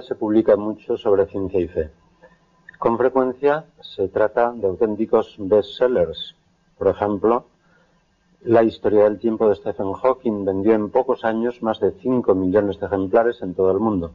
Se 0.00 0.14
publica 0.14 0.56
mucho 0.56 0.96
sobre 0.96 1.26
ciencia 1.26 1.60
y 1.60 1.68
fe. 1.68 1.90
Con 2.78 2.96
frecuencia 2.96 3.66
se 3.80 4.08
trata 4.08 4.52
de 4.52 4.66
auténticos 4.66 5.34
bestsellers. 5.38 6.34
Por 6.78 6.88
ejemplo, 6.88 7.44
La 8.42 8.62
historia 8.62 9.04
del 9.04 9.18
tiempo 9.18 9.46
de 9.46 9.54
Stephen 9.54 9.92
Hawking 9.92 10.46
vendió 10.46 10.72
en 10.72 10.90
pocos 10.90 11.26
años 11.26 11.62
más 11.62 11.78
de 11.78 11.92
5 11.92 12.34
millones 12.34 12.80
de 12.80 12.86
ejemplares 12.86 13.42
en 13.42 13.52
todo 13.52 13.70
el 13.70 13.80
mundo. 13.80 14.12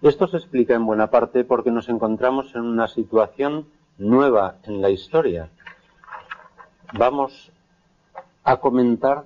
Esto 0.00 0.28
se 0.28 0.36
explica 0.36 0.74
en 0.74 0.86
buena 0.86 1.10
parte 1.10 1.42
porque 1.42 1.72
nos 1.72 1.88
encontramos 1.88 2.54
en 2.54 2.60
una 2.60 2.86
situación 2.86 3.66
nueva 3.98 4.58
en 4.62 4.80
la 4.80 4.90
historia. 4.90 5.48
Vamos 6.96 7.50
a 8.44 8.58
comentar 8.58 9.24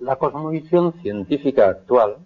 la 0.00 0.16
cosmovisión 0.16 0.92
científica 1.00 1.68
actual 1.68 2.18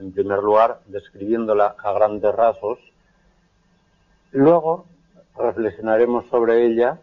en 0.00 0.12
primer 0.12 0.38
lugar 0.38 0.80
describiéndola 0.86 1.76
a 1.78 1.92
grandes 1.92 2.34
rasgos. 2.34 2.78
Luego 4.32 4.86
reflexionaremos 5.36 6.26
sobre 6.26 6.66
ella, 6.66 6.98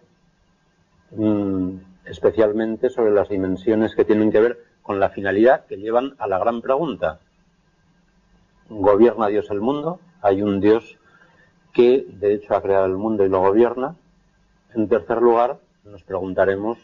mm, 1.12 1.76
especialmente 2.06 2.90
sobre 2.90 3.12
las 3.12 3.30
dimensiones 3.30 3.96
que 3.96 4.06
tienen 4.06 4.32
que 4.32 4.42
ver 4.42 4.60
con 4.82 5.00
la 5.00 5.10
finalidad 5.10 5.66
que 5.66 5.78
llevan 5.78 6.16
a 6.18 6.28
la 6.28 6.40
gran 6.40 6.62
pregunta. 6.62 7.20
¿Gobierna 8.70 9.28
Dios 9.28 9.50
el 9.52 9.62
mundo? 9.62 10.00
Hay 10.22 10.42
un 10.42 10.60
Dios 10.60 10.98
que 11.74 12.06
de 12.08 12.34
hecho 12.34 12.56
ha 12.56 12.62
creado 12.62 12.86
el 12.86 12.98
mundo 12.98 13.26
y 13.26 13.30
lo 13.30 13.42
gobierna. 13.42 13.96
En 14.74 14.90
tercer 14.90 15.22
lugar, 15.22 15.60
nos 15.84 16.04
preguntaremos 16.04 16.78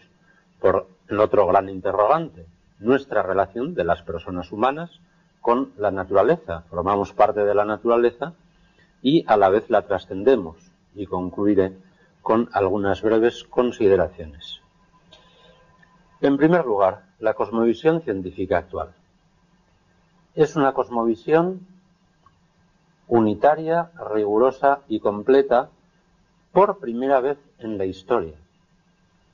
por 0.60 0.88
el 1.10 1.20
otro 1.20 1.48
gran 1.48 1.68
interrogante, 1.70 2.46
nuestra 2.80 3.22
relación 3.22 3.74
de 3.74 3.84
las 3.84 4.02
personas 4.02 4.52
humanas 4.52 5.02
con 5.44 5.74
la 5.78 5.92
naturaleza, 5.92 6.64
formamos 6.70 7.12
parte 7.12 7.44
de 7.44 7.54
la 7.54 7.66
naturaleza 7.66 8.32
y 9.02 9.26
a 9.28 9.36
la 9.36 9.50
vez 9.50 9.70
la 9.70 9.82
trascendemos. 9.82 10.56
Y 10.96 11.06
concluiré 11.06 11.74
con 12.22 12.48
algunas 12.54 13.02
breves 13.02 13.44
consideraciones. 13.44 14.62
En 16.22 16.38
primer 16.38 16.64
lugar, 16.64 17.04
la 17.20 17.34
cosmovisión 17.34 18.02
científica 18.02 18.60
actual. 18.60 18.94
Es 20.34 20.56
una 20.56 20.74
cosmovisión 20.74 21.68
unitaria, 23.10 23.92
rigurosa 24.14 24.80
y 24.88 25.02
completa 25.02 25.70
por 26.54 26.80
primera 26.80 27.20
vez 27.20 27.38
en 27.60 27.78
la 27.78 27.86
historia. 27.86 28.38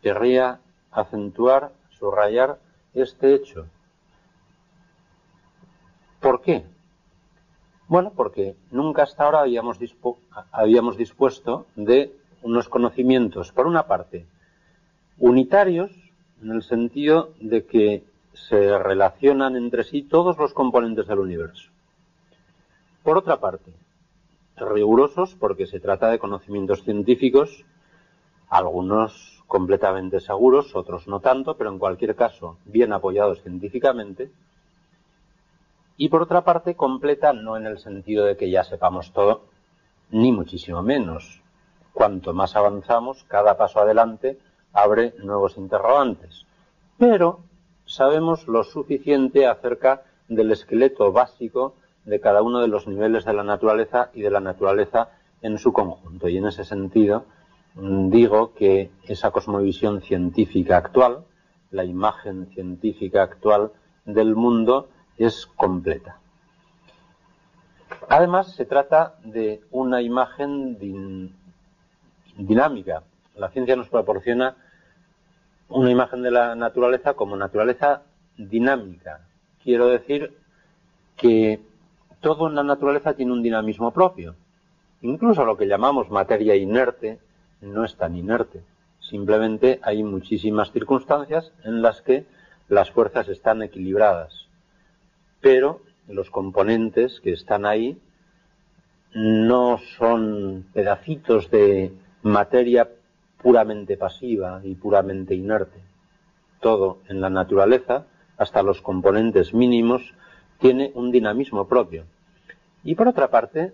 Querría 0.01 0.59
acentuar, 0.91 1.71
subrayar 1.91 2.57
este 2.95 3.35
hecho 3.35 3.67
¿Por 6.19 6.41
qué? 6.41 6.65
Bueno, 7.87 8.11
porque 8.15 8.55
nunca 8.71 9.03
hasta 9.03 9.23
ahora 9.23 9.39
habíamos, 9.39 9.79
dispuesto 10.97 11.65
de 11.75 12.13
unos 12.43 12.69
conocimientos, 12.69 13.51
por 13.51 13.67
una 13.67 13.87
parte, 13.87 14.25
unitarios, 15.17 15.91
en 16.41 16.51
el 16.51 16.63
sentido 16.63 17.31
de 17.39 17.65
que 17.65 18.03
se 18.33 18.77
relacionan 18.77 19.55
entre 19.55 19.83
sí 19.83 20.03
todos 20.03 20.37
los 20.37 20.53
componentes 20.53 21.07
del 21.07 21.19
universo. 21.19 21.69
Por 23.03 23.17
otra 23.17 23.39
parte, 23.39 23.71
rigurosos 24.55 25.35
porque 25.35 25.65
se 25.65 25.79
trata 25.79 26.09
de 26.09 26.19
conocimientos 26.19 26.83
científicos, 26.83 27.65
algunos 28.49 29.41
completamente 29.47 30.19
seguros, 30.19 30.75
otros 30.75 31.07
no 31.07 31.21
tanto, 31.21 31.57
pero 31.57 31.71
en 31.71 31.79
cualquier 31.79 32.15
caso 32.15 32.57
bien 32.65 32.93
apoyados 32.93 33.41
científicamente. 33.41 34.29
Y 36.01 36.07
por 36.07 36.21
otra 36.21 36.45
parte, 36.45 36.75
completa 36.75 37.33
no 37.33 37.57
en 37.57 37.65
el 37.65 37.77
sentido 37.77 38.23
de 38.23 38.37
que 38.37 38.49
ya 38.49 38.63
sepamos 38.63 39.11
todo, 39.11 39.41
ni 40.11 40.31
muchísimo 40.31 40.81
menos. 40.81 41.41
Cuanto 41.91 42.33
más 42.33 42.55
avanzamos, 42.55 43.25
cada 43.27 43.57
paso 43.57 43.81
adelante 43.81 44.39
abre 44.71 45.13
nuevos 45.21 45.57
interrogantes. 45.57 46.45
Pero 46.97 47.41
sabemos 47.83 48.47
lo 48.47 48.63
suficiente 48.63 49.45
acerca 49.45 50.03
del 50.29 50.53
esqueleto 50.53 51.11
básico 51.11 51.73
de 52.05 52.21
cada 52.21 52.43
uno 52.43 52.61
de 52.61 52.69
los 52.69 52.87
niveles 52.87 53.25
de 53.25 53.33
la 53.33 53.43
naturaleza 53.43 54.09
y 54.13 54.21
de 54.21 54.31
la 54.31 54.39
naturaleza 54.39 55.09
en 55.41 55.57
su 55.57 55.73
conjunto. 55.73 56.29
Y 56.29 56.37
en 56.37 56.47
ese 56.47 56.63
sentido 56.63 57.25
mm, 57.75 58.09
digo 58.09 58.53
que 58.53 58.89
esa 59.03 59.31
cosmovisión 59.31 59.99
científica 59.99 60.77
actual, 60.77 61.25
la 61.71 61.83
imagen 61.83 62.47
científica 62.53 63.21
actual 63.21 63.73
del 64.05 64.33
mundo 64.33 64.87
es 65.19 65.45
completa. 65.45 66.17
Además, 68.07 68.53
se 68.55 68.65
trata 68.65 69.15
de 69.23 69.61
una 69.71 70.01
imagen 70.01 70.77
dinámica. 72.37 73.03
La 73.35 73.49
ciencia 73.49 73.75
nos 73.75 73.89
proporciona 73.89 74.55
una 75.67 75.91
imagen 75.91 76.23
de 76.23 76.31
la 76.31 76.55
naturaleza 76.55 77.13
como 77.13 77.35
naturaleza 77.35 78.01
dinámica. 78.37 79.21
Quiero 79.63 79.87
decir 79.87 80.35
que 81.15 81.61
todo 82.21 82.47
en 82.47 82.55
la 82.55 82.63
naturaleza 82.63 83.13
tiene 83.13 83.33
un 83.33 83.43
dinamismo 83.43 83.91
propio. 83.91 84.35
Incluso 85.01 85.45
lo 85.45 85.57
que 85.57 85.67
llamamos 85.67 86.09
materia 86.09 86.55
inerte 86.55 87.19
no 87.61 87.85
es 87.85 87.95
tan 87.95 88.15
inerte. 88.15 88.61
Simplemente 88.99 89.79
hay 89.83 90.03
muchísimas 90.03 90.71
circunstancias 90.71 91.51
en 91.63 91.81
las 91.81 92.01
que 92.01 92.25
las 92.67 92.91
fuerzas 92.91 93.27
están 93.27 93.61
equilibradas. 93.61 94.38
Pero 95.41 95.81
los 96.07 96.29
componentes 96.29 97.19
que 97.21 97.31
están 97.31 97.65
ahí 97.65 97.97
no 99.13 99.79
son 99.97 100.65
pedacitos 100.73 101.49
de 101.49 101.93
materia 102.21 102.89
puramente 103.41 103.97
pasiva 103.97 104.61
y 104.63 104.75
puramente 104.75 105.35
inerte. 105.35 105.79
Todo 106.59 106.99
en 107.07 107.21
la 107.21 107.29
naturaleza, 107.29 108.05
hasta 108.37 108.63
los 108.63 108.81
componentes 108.81 109.53
mínimos, 109.53 110.13
tiene 110.59 110.91
un 110.93 111.11
dinamismo 111.11 111.67
propio. 111.67 112.05
Y 112.83 112.95
por 112.95 113.07
otra 113.07 113.29
parte, 113.29 113.73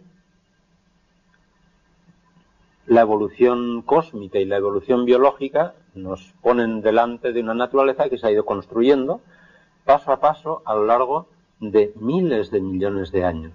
la 2.86 3.02
evolución 3.02 3.82
cósmica 3.82 4.38
y 4.38 4.46
la 4.46 4.58
evolución 4.58 5.06
biológica 5.06 5.74
nos 5.96 6.34
ponen 6.42 6.82
delante 6.82 7.34
de 7.34 7.42
una 7.42 7.56
naturaleza 7.56 8.10
que 8.10 8.18
se 8.18 8.28
ha 8.28 8.32
ido 8.32 8.46
construyendo 8.46 9.22
paso 9.86 10.12
a 10.12 10.20
paso 10.20 10.62
a 10.66 10.76
lo 10.76 10.86
largo 10.86 11.28
de 11.60 11.94
miles 11.96 12.52
de 12.52 12.62
millones 12.62 13.12
de 13.12 13.26
años. 13.26 13.54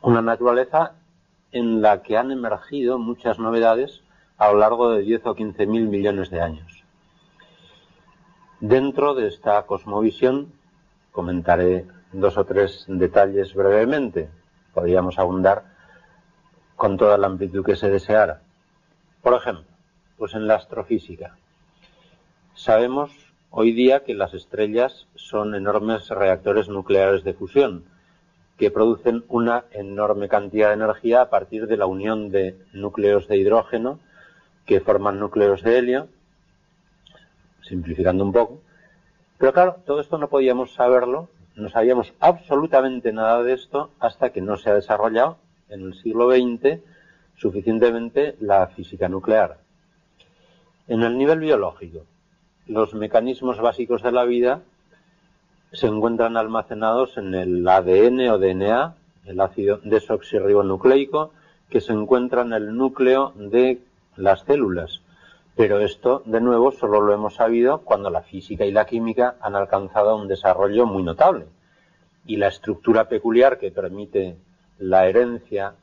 Una 0.00 0.22
naturaleza 0.22 0.94
en 1.52 1.82
la 1.82 2.02
que 2.02 2.16
han 2.16 2.30
emergido 2.30 2.98
muchas 2.98 3.38
novedades 3.38 4.02
a 4.36 4.52
lo 4.52 4.58
largo 4.58 4.90
de 4.90 5.02
10 5.02 5.26
o 5.26 5.34
15 5.34 5.66
mil 5.66 5.88
millones 5.88 6.30
de 6.30 6.40
años. 6.40 6.84
Dentro 8.60 9.14
de 9.14 9.28
esta 9.28 9.62
cosmovisión 9.66 10.52
comentaré 11.12 11.86
dos 12.12 12.36
o 12.36 12.44
tres 12.44 12.84
detalles 12.88 13.54
brevemente. 13.54 14.30
Podríamos 14.74 15.18
abundar 15.18 15.64
con 16.76 16.96
toda 16.96 17.18
la 17.18 17.26
amplitud 17.26 17.64
que 17.64 17.76
se 17.76 17.90
deseara. 17.90 18.42
Por 19.22 19.34
ejemplo, 19.34 19.64
pues 20.16 20.34
en 20.34 20.46
la 20.46 20.56
astrofísica. 20.56 21.36
Sabemos 22.54 23.10
hoy 23.50 23.72
día 23.72 24.04
que 24.04 24.14
las 24.14 24.34
estrellas 24.34 25.06
son 25.14 25.54
enormes 25.54 26.08
reactores 26.08 26.68
nucleares 26.68 27.24
de 27.24 27.34
fusión 27.34 27.84
que 28.58 28.70
producen 28.70 29.24
una 29.28 29.64
enorme 29.70 30.28
cantidad 30.28 30.68
de 30.68 30.74
energía 30.74 31.22
a 31.22 31.30
partir 31.30 31.66
de 31.66 31.76
la 31.76 31.86
unión 31.86 32.30
de 32.30 32.58
núcleos 32.72 33.28
de 33.28 33.36
hidrógeno 33.36 34.00
que 34.66 34.80
forman 34.80 35.18
núcleos 35.20 35.62
de 35.62 35.78
helio, 35.78 36.08
simplificando 37.62 38.24
un 38.24 38.32
poco, 38.32 38.60
pero 39.38 39.52
claro, 39.52 39.76
todo 39.86 40.00
esto 40.00 40.18
no 40.18 40.28
podíamos 40.28 40.74
saberlo, 40.74 41.28
no 41.54 41.70
sabíamos 41.70 42.12
absolutamente 42.18 43.12
nada 43.12 43.42
de 43.44 43.52
esto 43.52 43.92
hasta 44.00 44.30
que 44.30 44.40
no 44.40 44.56
se 44.56 44.70
ha 44.70 44.74
desarrollado 44.74 45.38
en 45.68 45.82
el 45.82 45.94
siglo 45.94 46.30
XX 46.30 46.80
suficientemente 47.36 48.36
la 48.40 48.66
física 48.66 49.08
nuclear. 49.08 49.58
En 50.88 51.02
el 51.02 51.16
nivel 51.16 51.38
biológico, 51.38 52.04
los 52.68 52.94
mecanismos 52.94 53.60
básicos 53.60 54.02
de 54.02 54.12
la 54.12 54.24
vida 54.24 54.62
se 55.72 55.86
encuentran 55.86 56.36
almacenados 56.36 57.16
en 57.18 57.34
el 57.34 57.66
ADN 57.66 58.28
o 58.30 58.38
DNA, 58.38 58.94
el 59.26 59.40
ácido 59.40 59.80
desoxirribonucleico, 59.82 61.32
que 61.68 61.80
se 61.80 61.92
encuentra 61.92 62.42
en 62.42 62.52
el 62.52 62.76
núcleo 62.76 63.32
de 63.36 63.80
las 64.16 64.42
células 64.42 65.02
pero 65.58 65.80
esto, 65.80 66.22
de 66.24 66.40
nuevo, 66.40 66.70
solo 66.70 67.00
lo 67.00 67.12
hemos 67.12 67.34
sabido 67.34 67.78
cuando 67.78 68.10
la 68.10 68.22
física 68.22 68.64
y 68.64 68.70
la 68.70 68.86
química 68.86 69.34
han 69.40 69.56
alcanzado 69.56 70.14
un 70.14 70.28
desarrollo 70.28 70.86
muy 70.86 71.02
notable. 71.02 71.46
Y 72.26 72.36
la 72.36 72.46
estructura 72.46 73.08
peculiar 73.08 73.58
que 73.58 73.72
permite 73.72 74.36
la 74.78 75.08
herencia 75.08 75.74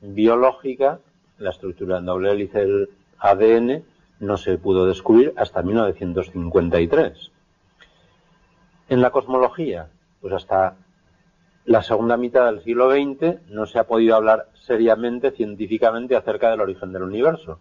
biológica, 0.00 1.00
la 1.36 1.50
estructura 1.50 1.98
en 1.98 2.06
doble 2.06 2.32
hélice 2.32 2.60
del 2.60 2.88
ADN, 3.18 3.84
no 4.20 4.36
se 4.36 4.58
pudo 4.58 4.86
descubrir 4.86 5.32
hasta 5.36 5.62
1953. 5.62 7.30
En 8.88 9.00
la 9.00 9.10
cosmología, 9.10 9.88
pues 10.20 10.32
hasta 10.32 10.76
la 11.64 11.82
segunda 11.82 12.16
mitad 12.16 12.46
del 12.46 12.62
siglo 12.62 12.90
XX 12.90 13.50
no 13.50 13.66
se 13.66 13.78
ha 13.78 13.84
podido 13.84 14.16
hablar 14.16 14.48
seriamente, 14.54 15.30
científicamente, 15.30 16.16
acerca 16.16 16.50
del 16.50 16.62
origen 16.62 16.92
del 16.92 17.02
universo. 17.02 17.58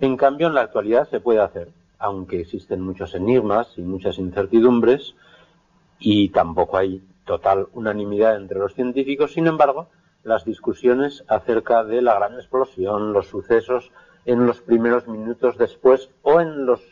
En 0.00 0.16
cambio, 0.16 0.46
en 0.46 0.54
la 0.54 0.60
actualidad 0.60 1.08
se 1.08 1.20
puede 1.20 1.40
hacer, 1.40 1.70
aunque 1.98 2.40
existen 2.40 2.80
muchos 2.80 3.14
enigmas 3.14 3.76
y 3.76 3.82
muchas 3.82 4.18
incertidumbres, 4.18 5.16
y 5.98 6.28
tampoco 6.28 6.76
hay 6.76 7.02
total 7.24 7.66
unanimidad 7.72 8.36
entre 8.36 8.60
los 8.60 8.74
científicos, 8.74 9.32
sin 9.32 9.48
embargo, 9.48 9.88
las 10.22 10.44
discusiones 10.44 11.24
acerca 11.26 11.82
de 11.84 12.02
la 12.02 12.14
gran 12.14 12.34
explosión, 12.34 13.12
los 13.12 13.26
sucesos 13.26 13.90
en 14.28 14.46
los 14.46 14.60
primeros 14.60 15.08
minutos 15.08 15.56
después 15.56 16.10
o 16.20 16.38
en 16.38 16.66
los 16.66 16.82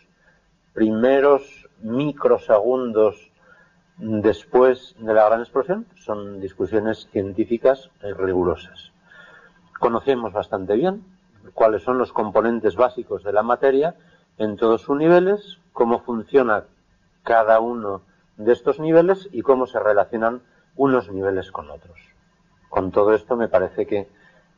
primeros 0.73 1.69
microsegundos 1.83 3.31
después 3.99 4.97
de 4.99 5.13
la 5.13 5.27
gran 5.27 5.41
explosión 5.41 5.87
son 5.97 6.41
discusiones 6.41 7.09
científicas 7.13 7.91
rigurosas. 8.01 8.91
Conocemos 9.79 10.33
bastante 10.33 10.77
bien 10.77 11.05
cuáles 11.53 11.83
son 11.83 11.99
los 11.99 12.11
componentes 12.11 12.75
básicos 12.75 13.23
de 13.23 13.35
la 13.35 13.43
materia 13.43 13.97
en 14.39 14.57
todos 14.57 14.81
sus 14.81 14.97
niveles, 14.97 15.59
cómo 15.75 16.01
funciona 16.01 16.65
cada 17.23 17.61
uno 17.61 18.01
de 18.39 18.55
estos 18.55 18.81
niveles 18.81 19.29
y 19.31 19.43
cómo 19.43 19.67
se 19.67 19.79
relacionan 19.79 20.41
unos 20.75 21.13
niveles 21.13 21.53
con 21.53 21.69
otros. 21.71 22.01
Con 22.71 22.93
todo 22.93 23.13
esto 23.13 23.37
me 23.37 23.49
parece 23.49 23.87
que 23.87 24.09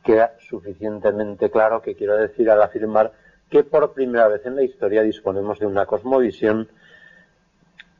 queda 0.03 0.33
suficientemente 0.39 1.49
claro 1.49 1.81
que 1.81 1.95
quiero 1.95 2.17
decir 2.17 2.49
al 2.49 2.61
afirmar 2.61 3.11
que 3.49 3.63
por 3.63 3.93
primera 3.93 4.27
vez 4.27 4.45
en 4.45 4.55
la 4.55 4.63
historia 4.63 5.01
disponemos 5.01 5.59
de 5.59 5.65
una 5.65 5.85
cosmovisión 5.85 6.69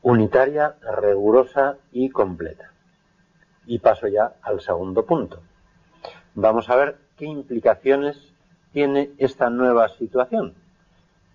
unitaria, 0.01 0.75
rigurosa 1.01 1.77
y 1.91 2.09
completa. 2.09 2.71
Y 3.65 3.79
paso 3.79 4.07
ya 4.07 4.33
al 4.41 4.61
segundo 4.61 5.05
punto. 5.05 5.41
Vamos 6.35 6.69
a 6.69 6.75
ver 6.75 6.97
qué 7.17 7.25
implicaciones 7.25 8.33
tiene 8.71 9.11
esta 9.17 9.49
nueva 9.49 9.89
situación. 9.89 10.53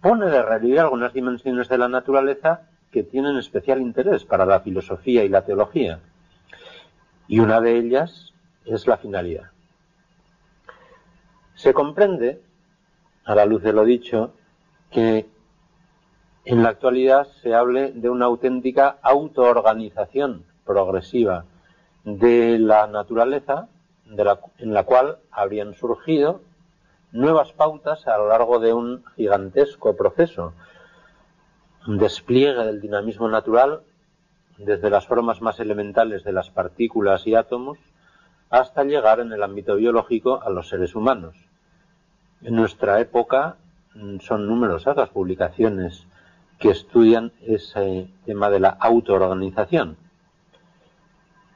Pone 0.00 0.26
de 0.26 0.42
relieve 0.42 0.80
algunas 0.80 1.12
dimensiones 1.12 1.68
de 1.68 1.78
la 1.78 1.88
naturaleza 1.88 2.62
que 2.90 3.02
tienen 3.02 3.36
especial 3.36 3.80
interés 3.80 4.24
para 4.24 4.46
la 4.46 4.60
filosofía 4.60 5.24
y 5.24 5.28
la 5.28 5.44
teología. 5.44 6.00
Y 7.26 7.40
una 7.40 7.60
de 7.60 7.76
ellas 7.76 8.32
es 8.64 8.86
la 8.86 8.96
finalidad. 8.96 9.53
Se 11.54 11.72
comprende, 11.72 12.40
a 13.24 13.34
la 13.34 13.46
luz 13.46 13.62
de 13.62 13.72
lo 13.72 13.84
dicho, 13.84 14.34
que 14.90 15.26
en 16.44 16.62
la 16.62 16.70
actualidad 16.70 17.26
se 17.42 17.54
hable 17.54 17.92
de 17.92 18.10
una 18.10 18.26
auténtica 18.26 18.98
autoorganización 19.02 20.44
progresiva 20.64 21.44
de 22.04 22.58
la 22.58 22.86
naturaleza 22.86 23.68
en 24.58 24.74
la 24.74 24.84
cual 24.84 25.18
habrían 25.30 25.74
surgido 25.74 26.42
nuevas 27.12 27.52
pautas 27.52 28.06
a 28.06 28.18
lo 28.18 28.28
largo 28.28 28.58
de 28.58 28.72
un 28.72 29.04
gigantesco 29.16 29.96
proceso, 29.96 30.52
un 31.86 31.98
despliegue 31.98 32.64
del 32.64 32.80
dinamismo 32.80 33.28
natural 33.28 33.80
desde 34.58 34.90
las 34.90 35.06
formas 35.06 35.40
más 35.40 35.58
elementales 35.60 36.24
de 36.24 36.32
las 36.32 36.50
partículas 36.50 37.26
y 37.26 37.34
átomos 37.34 37.78
hasta 38.60 38.84
llegar 38.84 39.18
en 39.18 39.32
el 39.32 39.42
ámbito 39.42 39.74
biológico 39.74 40.40
a 40.40 40.48
los 40.48 40.68
seres 40.68 40.94
humanos. 40.94 41.34
En 42.40 42.54
nuestra 42.54 43.00
época 43.00 43.56
mm, 43.94 44.20
son 44.20 44.46
numerosas 44.46 44.96
las 44.96 45.08
publicaciones 45.08 46.06
que 46.60 46.70
estudian 46.70 47.32
ese 47.42 48.06
tema 48.24 48.50
de 48.50 48.60
la 48.60 48.68
autoorganización. 48.68 49.96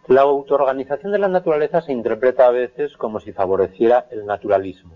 La 0.09 0.23
autoorganización 0.23 1.13
de 1.13 1.19
la 1.21 1.29
naturaleza 1.29 1.83
se 1.83 1.93
interpreta 1.93 2.49
a 2.49 2.51
veces 2.51 2.97
como 2.97 3.21
si 3.21 3.33
favoreciera 3.33 4.07
el 4.11 4.27
naturalismo, 4.27 4.95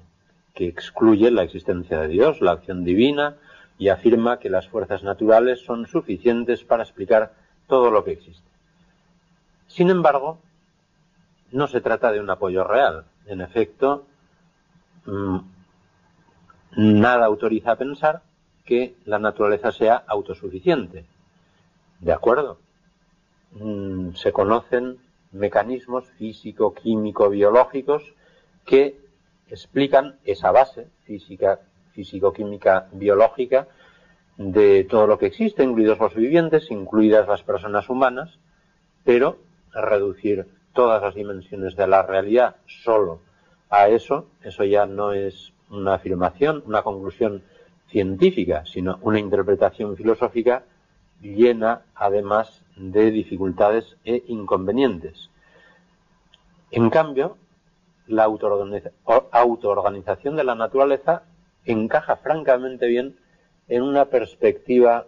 que 0.55 0.67
excluye 0.67 1.31
la 1.31 1.45
existencia 1.45 2.01
de 2.01 2.09
Dios, 2.09 2.41
la 2.41 2.51
acción 2.51 2.83
divina, 2.83 3.37
y 3.79 3.91
afirma 3.91 4.41
que 4.41 4.51
las 4.51 4.67
fuerzas 4.67 5.05
naturales 5.05 5.65
son 5.65 5.87
suficientes 5.87 6.65
para 6.65 6.83
explicar 6.83 7.33
todo 7.69 7.93
lo 7.93 8.03
que 8.03 8.13
existe. 8.13 8.51
Sin 9.69 9.89
embargo, 9.89 10.39
no 11.53 11.67
se 11.67 11.81
trata 11.81 12.11
de 12.11 12.21
un 12.21 12.31
apoyo 12.31 12.65
real. 12.65 13.05
En 13.27 13.41
efecto, 13.41 14.07
mm, 15.07 15.39
nada 16.77 17.27
autoriza 17.27 17.73
a 17.73 17.77
pensar 17.77 18.23
que 18.65 18.95
la 19.05 19.19
naturaleza 19.19 19.73
sea 19.73 20.03
autosuficiente. 20.07 21.05
¿De 22.01 22.13
acuerdo? 22.13 22.59
Mm, 23.53 24.15
se 24.15 24.33
conocen 24.33 24.99
mecanismos 25.33 26.07
físico, 26.19 26.75
químico, 26.75 27.29
biológicos 27.29 28.15
que 28.65 28.99
explican 29.49 30.17
esa 30.25 30.51
base 30.51 30.89
física, 31.05 31.61
físico-química, 31.93 32.89
biológica 32.93 33.69
de 34.39 34.85
todo 34.85 35.07
lo 35.07 35.19
que 35.19 35.27
existe, 35.27 35.63
incluidos 35.63 35.99
los 35.99 36.15
vivientes, 36.15 36.71
incluidas 36.71 37.29
las 37.29 37.43
personas 37.43 37.89
humanas, 37.89 38.39
pero 39.05 39.39
reducir 39.73 40.47
todas 40.73 41.03
las 41.03 41.15
dimensiones 41.15 41.77
de 41.77 41.87
la 41.87 42.03
realidad 42.03 42.57
solo 42.67 43.21
a 43.71 43.89
eso, 43.89 44.27
eso 44.43 44.65
ya 44.65 44.87
no 44.87 45.13
es 45.13 45.53
una 45.71 45.95
afirmación, 45.95 46.63
una 46.67 46.83
conclusión 46.83 47.43
científica, 47.89 48.65
sino 48.67 48.99
una 49.03 49.19
interpretación 49.19 49.97
filosófica 49.97 50.65
llena 51.21 51.83
además 51.95 52.63
de 52.77 53.11
dificultades 53.11 53.97
e 54.05 54.23
inconvenientes. 54.29 55.31
En 56.71 56.91
cambio, 56.91 57.37
la 58.07 58.25
autoorganización 58.25 60.37
de 60.37 60.45
la 60.45 60.55
naturaleza 60.55 61.23
encaja 61.65 62.17
francamente 62.17 62.87
bien 62.87 63.17
en 63.69 63.83
una 63.83 64.07
perspectiva 64.07 65.07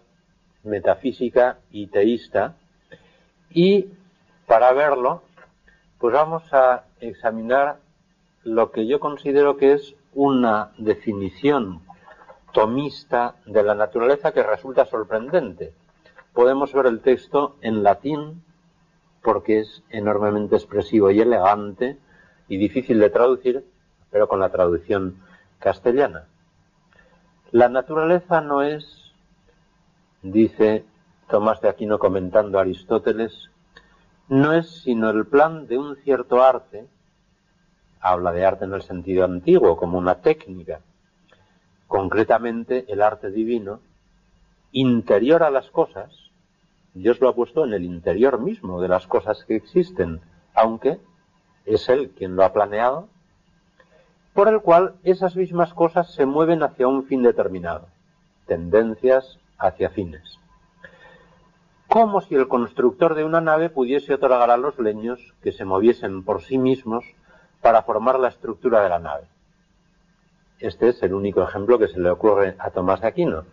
metafísica 0.62 1.58
y 1.70 1.88
teísta 1.88 2.56
y 3.50 3.88
para 4.46 4.72
verlo 4.72 5.22
pues 5.98 6.14
vamos 6.14 6.52
a 6.52 6.84
examinar 7.00 7.78
lo 8.42 8.70
que 8.72 8.86
yo 8.86 9.00
considero 9.00 9.56
que 9.56 9.72
es 9.72 9.94
una 10.12 10.72
definición 10.78 11.80
tomista 12.52 13.36
de 13.46 13.62
la 13.62 13.74
naturaleza 13.74 14.32
que 14.32 14.42
resulta 14.42 14.84
sorprendente 14.84 15.74
podemos 16.34 16.72
ver 16.72 16.86
el 16.86 17.00
texto 17.00 17.56
en 17.62 17.82
latín 17.82 18.42
porque 19.22 19.60
es 19.60 19.82
enormemente 19.88 20.56
expresivo 20.56 21.10
y 21.10 21.20
elegante 21.20 21.96
y 22.48 22.58
difícil 22.58 22.98
de 22.98 23.08
traducir, 23.08 23.64
pero 24.10 24.28
con 24.28 24.40
la 24.40 24.50
traducción 24.50 25.22
castellana. 25.60 26.26
La 27.52 27.70
naturaleza 27.70 28.42
no 28.42 28.62
es, 28.62 29.12
dice 30.22 30.84
Tomás 31.30 31.62
de 31.62 31.70
Aquino 31.70 31.98
comentando 31.98 32.58
a 32.58 32.62
Aristóteles, 32.62 33.50
no 34.28 34.52
es 34.52 34.82
sino 34.82 35.10
el 35.10 35.26
plan 35.26 35.66
de 35.66 35.78
un 35.78 35.96
cierto 35.96 36.42
arte, 36.42 36.86
habla 38.00 38.32
de 38.32 38.44
arte 38.44 38.64
en 38.64 38.74
el 38.74 38.82
sentido 38.82 39.24
antiguo, 39.24 39.76
como 39.76 39.98
una 39.98 40.16
técnica, 40.16 40.80
concretamente 41.86 42.84
el 42.88 43.02
arte 43.02 43.30
divino, 43.30 43.80
interior 44.72 45.42
a 45.42 45.50
las 45.50 45.70
cosas, 45.70 46.30
Dios 46.94 47.20
lo 47.20 47.28
ha 47.28 47.34
puesto 47.34 47.64
en 47.64 47.72
el 47.72 47.84
interior 47.84 48.40
mismo 48.40 48.80
de 48.80 48.88
las 48.88 49.06
cosas 49.06 49.44
que 49.44 49.56
existen, 49.56 50.20
aunque 50.54 50.98
es 51.64 51.88
Él 51.88 52.10
quien 52.16 52.36
lo 52.36 52.44
ha 52.44 52.52
planeado, 52.52 53.08
por 54.32 54.48
el 54.48 54.60
cual 54.60 54.94
esas 55.02 55.36
mismas 55.36 55.74
cosas 55.74 56.12
se 56.12 56.26
mueven 56.26 56.62
hacia 56.62 56.88
un 56.88 57.06
fin 57.06 57.22
determinado, 57.22 57.86
tendencias 58.46 59.38
hacia 59.58 59.90
fines. 59.90 60.38
Como 61.94 62.20
si 62.20 62.34
el 62.34 62.48
constructor 62.48 63.14
de 63.14 63.22
una 63.22 63.40
nave 63.40 63.70
pudiese 63.70 64.14
otorgar 64.14 64.50
a 64.50 64.56
los 64.56 64.76
leños 64.80 65.32
que 65.44 65.52
se 65.52 65.64
moviesen 65.64 66.24
por 66.24 66.42
sí 66.42 66.58
mismos 66.58 67.04
para 67.62 67.84
formar 67.84 68.18
la 68.18 68.26
estructura 68.26 68.82
de 68.82 68.88
la 68.88 68.98
nave. 68.98 69.28
Este 70.58 70.88
es 70.88 71.00
el 71.04 71.14
único 71.14 71.40
ejemplo 71.44 71.78
que 71.78 71.86
se 71.86 72.00
le 72.00 72.10
ocurre 72.10 72.56
a 72.58 72.70
Tomás 72.70 73.00
de 73.00 73.06
Aquino. 73.06 73.44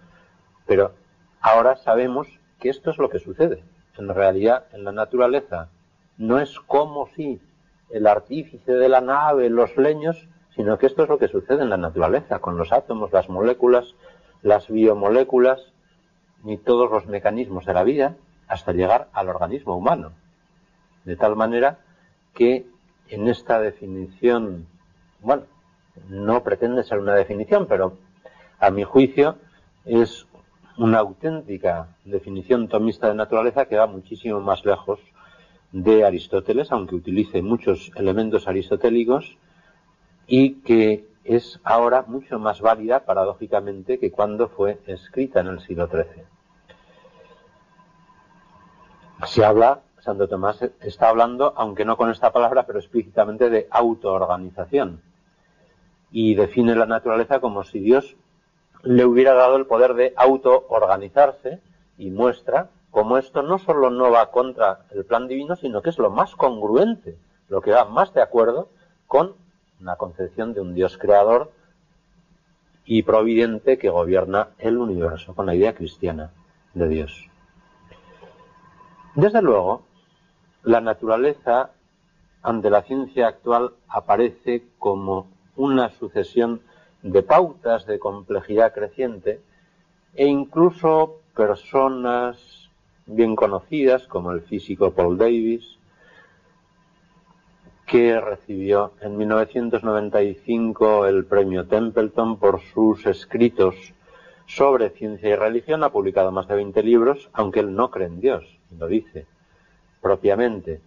Pero 0.65 0.93
ahora 1.39 1.75
sabemos 1.75 2.39
que 2.59 2.69
esto 2.69 2.89
es 2.89 2.97
lo 2.97 3.09
que 3.11 3.19
sucede. 3.19 3.63
En 3.99 4.09
realidad, 4.09 4.65
en 4.73 4.85
la 4.85 4.91
naturaleza, 4.91 5.69
no 6.17 6.39
es 6.39 6.59
como 6.61 7.09
si 7.15 7.39
el 7.91 8.07
artífice 8.07 8.73
de 8.73 8.89
la 8.89 9.01
nave, 9.01 9.51
los 9.51 9.77
leños, 9.77 10.27
sino 10.55 10.79
que 10.79 10.87
esto 10.87 11.03
es 11.03 11.09
lo 11.09 11.19
que 11.19 11.27
sucede 11.27 11.61
en 11.61 11.69
la 11.69 11.77
naturaleza, 11.77 12.39
con 12.39 12.57
los 12.57 12.71
átomos, 12.71 13.13
las 13.13 13.29
moléculas, 13.29 13.93
las 14.41 14.67
biomoléculas 14.67 15.61
y 16.43 16.57
todos 16.57 16.89
los 16.89 17.05
mecanismos 17.05 17.67
de 17.67 17.73
la 17.75 17.83
vida, 17.83 18.15
hasta 18.51 18.73
llegar 18.73 19.07
al 19.13 19.29
organismo 19.29 19.77
humano. 19.77 20.11
De 21.05 21.15
tal 21.15 21.37
manera 21.37 21.79
que 22.33 22.65
en 23.07 23.29
esta 23.29 23.61
definición, 23.61 24.67
bueno, 25.21 25.43
no 26.09 26.43
pretende 26.43 26.83
ser 26.83 26.99
una 26.99 27.15
definición, 27.15 27.65
pero 27.65 27.97
a 28.59 28.69
mi 28.69 28.83
juicio 28.83 29.37
es 29.85 30.27
una 30.77 30.99
auténtica 30.99 31.95
definición 32.03 32.67
tomista 32.67 33.07
de 33.07 33.15
naturaleza 33.15 33.67
que 33.67 33.77
va 33.77 33.87
muchísimo 33.87 34.41
más 34.41 34.65
lejos 34.65 34.99
de 35.71 36.03
Aristóteles, 36.03 36.73
aunque 36.73 36.95
utilice 36.95 37.41
muchos 37.41 37.91
elementos 37.95 38.49
aristotélicos, 38.49 39.37
y 40.27 40.55
que 40.61 41.07
es 41.23 41.61
ahora 41.63 42.03
mucho 42.05 42.37
más 42.37 42.59
válida, 42.59 43.05
paradójicamente, 43.05 43.97
que 43.97 44.11
cuando 44.11 44.49
fue 44.49 44.79
escrita 44.87 45.39
en 45.39 45.47
el 45.47 45.61
siglo 45.61 45.87
XIII. 45.87 46.40
Se 49.25 49.45
habla, 49.45 49.81
Santo 49.99 50.27
Tomás 50.27 50.61
está 50.81 51.09
hablando, 51.09 51.53
aunque 51.55 51.85
no 51.85 51.95
con 51.95 52.09
esta 52.09 52.31
palabra, 52.31 52.65
pero 52.65 52.79
explícitamente 52.79 53.49
de 53.49 53.67
autoorganización, 53.69 55.01
y 56.11 56.35
define 56.35 56.75
la 56.75 56.85
naturaleza 56.85 57.39
como 57.39 57.63
si 57.63 57.79
Dios 57.79 58.15
le 58.83 59.05
hubiera 59.05 59.33
dado 59.33 59.55
el 59.57 59.67
poder 59.67 59.93
de 59.93 60.13
autoorganizarse 60.17 61.59
y 61.97 62.09
muestra 62.09 62.69
cómo 62.89 63.17
esto 63.17 63.41
no 63.43 63.59
solo 63.59 63.89
no 63.89 64.11
va 64.11 64.31
contra 64.31 64.85
el 64.91 65.05
plan 65.05 65.27
divino, 65.27 65.55
sino 65.55 65.81
que 65.81 65.91
es 65.91 65.99
lo 65.99 66.09
más 66.09 66.35
congruente, 66.35 67.17
lo 67.47 67.61
que 67.61 67.71
va 67.71 67.85
más 67.85 68.13
de 68.13 68.21
acuerdo 68.21 68.69
con 69.07 69.35
una 69.79 69.95
concepción 69.95 70.53
de 70.53 70.61
un 70.61 70.73
Dios 70.73 70.97
creador 70.97 71.51
y 72.85 73.03
providente 73.03 73.77
que 73.77 73.89
gobierna 73.89 74.49
el 74.57 74.77
universo, 74.77 75.35
con 75.35 75.45
la 75.45 75.55
idea 75.55 75.73
cristiana 75.73 76.31
de 76.73 76.87
Dios. 76.87 77.30
Desde 79.15 79.41
luego, 79.41 79.83
la 80.63 80.79
naturaleza 80.79 81.71
ante 82.43 82.69
la 82.69 82.83
ciencia 82.83 83.27
actual 83.27 83.71
aparece 83.89 84.63
como 84.79 85.27
una 85.57 85.89
sucesión 85.89 86.61
de 87.01 87.21
pautas 87.21 87.85
de 87.85 87.99
complejidad 87.99 88.73
creciente 88.73 89.41
e 90.15 90.27
incluso 90.27 91.19
personas 91.35 92.69
bien 93.05 93.35
conocidas 93.35 94.07
como 94.07 94.31
el 94.31 94.41
físico 94.41 94.91
Paul 94.91 95.17
Davis, 95.17 95.77
que 97.85 98.21
recibió 98.21 98.93
en 99.01 99.17
1995 99.17 101.07
el 101.07 101.25
premio 101.25 101.67
Templeton 101.67 102.37
por 102.37 102.61
sus 102.61 103.05
escritos 103.05 103.93
sobre 104.45 104.89
ciencia 104.89 105.29
y 105.29 105.35
religión, 105.35 105.83
ha 105.83 105.91
publicado 105.91 106.31
más 106.31 106.47
de 106.47 106.55
20 106.55 106.83
libros, 106.83 107.29
aunque 107.33 107.61
él 107.61 107.73
no 107.75 107.91
cree 107.91 108.07
en 108.07 108.19
Dios, 108.19 108.45
lo 108.77 108.87
dice 108.87 109.25
propiamente. 110.01 110.81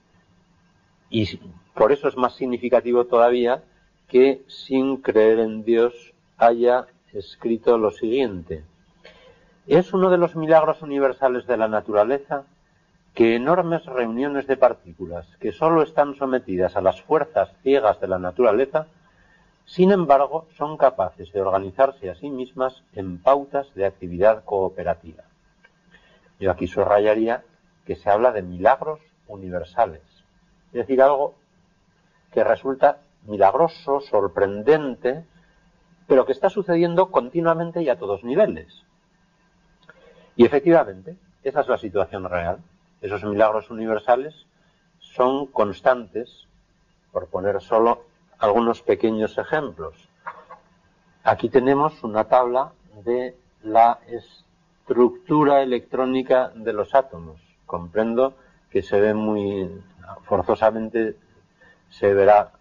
Y 1.09 1.39
por 1.75 1.93
eso 1.93 2.09
es 2.09 2.17
más 2.17 2.35
significativo 2.35 3.07
todavía 3.07 3.63
que 4.09 4.43
sin 4.49 4.99
creer 4.99 5.39
en 5.39 5.65
Dios 5.65 6.13
haya 6.37 6.87
escrito 7.13 7.79
lo 7.79 7.91
siguiente. 7.91 8.65
Es 9.67 9.95
uno 9.95 10.11
de 10.11 10.19
los 10.19 10.37
milagros 10.37 10.83
universales 10.83 11.47
de 11.47 11.57
la 11.57 11.69
naturaleza 11.69 12.45
que 13.15 13.37
enormes 13.37 13.87
reuniones 13.87 14.47
de 14.47 14.57
partículas 14.57 15.27
que 15.41 15.53
sólo 15.53 15.83
están 15.83 16.17
sometidas 16.17 16.77
a 16.77 16.81
las 16.81 17.01
fuerzas 17.01 17.51
ciegas 17.63 18.01
de 18.01 18.09
la 18.09 18.19
naturaleza, 18.19 18.89
sin 19.65 19.93
embargo, 19.93 20.47
son 20.57 20.77
capaces 20.77 21.33
de 21.33 21.41
organizarse 21.41 22.11
a 22.11 22.15
sí 22.15 22.31
mismas 22.31 22.83
en 22.95 23.19
pautas 23.19 23.73
de 23.75 23.87
actividad 23.87 24.45
cooperativa. 24.45 25.25
Yo 26.39 26.51
aquí 26.51 26.67
subrayaría 26.67 27.45
que 27.87 27.97
se 27.97 28.11
habla 28.11 28.33
de 28.33 28.43
milagros 28.43 29.01
universales, 29.27 30.03
es 30.69 30.73
decir, 30.73 31.01
algo 31.01 31.35
que 32.31 32.45
resulta 32.45 32.99
milagroso, 33.27 34.01
sorprendente, 34.01 35.25
pero 36.07 36.27
que 36.27 36.33
está 36.33 36.51
sucediendo 36.51 37.11
continuamente 37.11 37.83
y 37.83 37.89
a 37.89 37.97
todos 37.97 38.25
niveles. 38.25 38.85
Y 40.37 40.45
efectivamente, 40.45 41.17
esa 41.43 41.61
es 41.61 41.69
la 41.69 41.79
situación 41.79 42.29
real. 42.29 42.59
Esos 43.01 43.25
milagros 43.25 43.71
universales 43.71 44.35
son 44.99 45.47
constantes, 45.47 46.47
por 47.13 47.29
poner 47.29 47.61
solo 47.63 48.05
algunos 48.39 48.83
pequeños 48.83 49.37
ejemplos. 49.39 49.95
Aquí 51.23 51.49
tenemos 51.49 52.03
una 52.05 52.25
tabla 52.25 52.73
de 53.05 53.37
la 53.63 53.99
estructura 54.09 55.63
electrónica 55.63 56.53
de 56.55 56.73
los 56.73 56.95
átomos. 56.95 57.41
Comprendo 57.67 58.35
que 58.71 58.83
se 58.83 59.01
ve 59.01 59.15
muy 59.15 59.83
forzosamente, 60.25 61.17
se 61.89 62.13
verá 62.13 62.53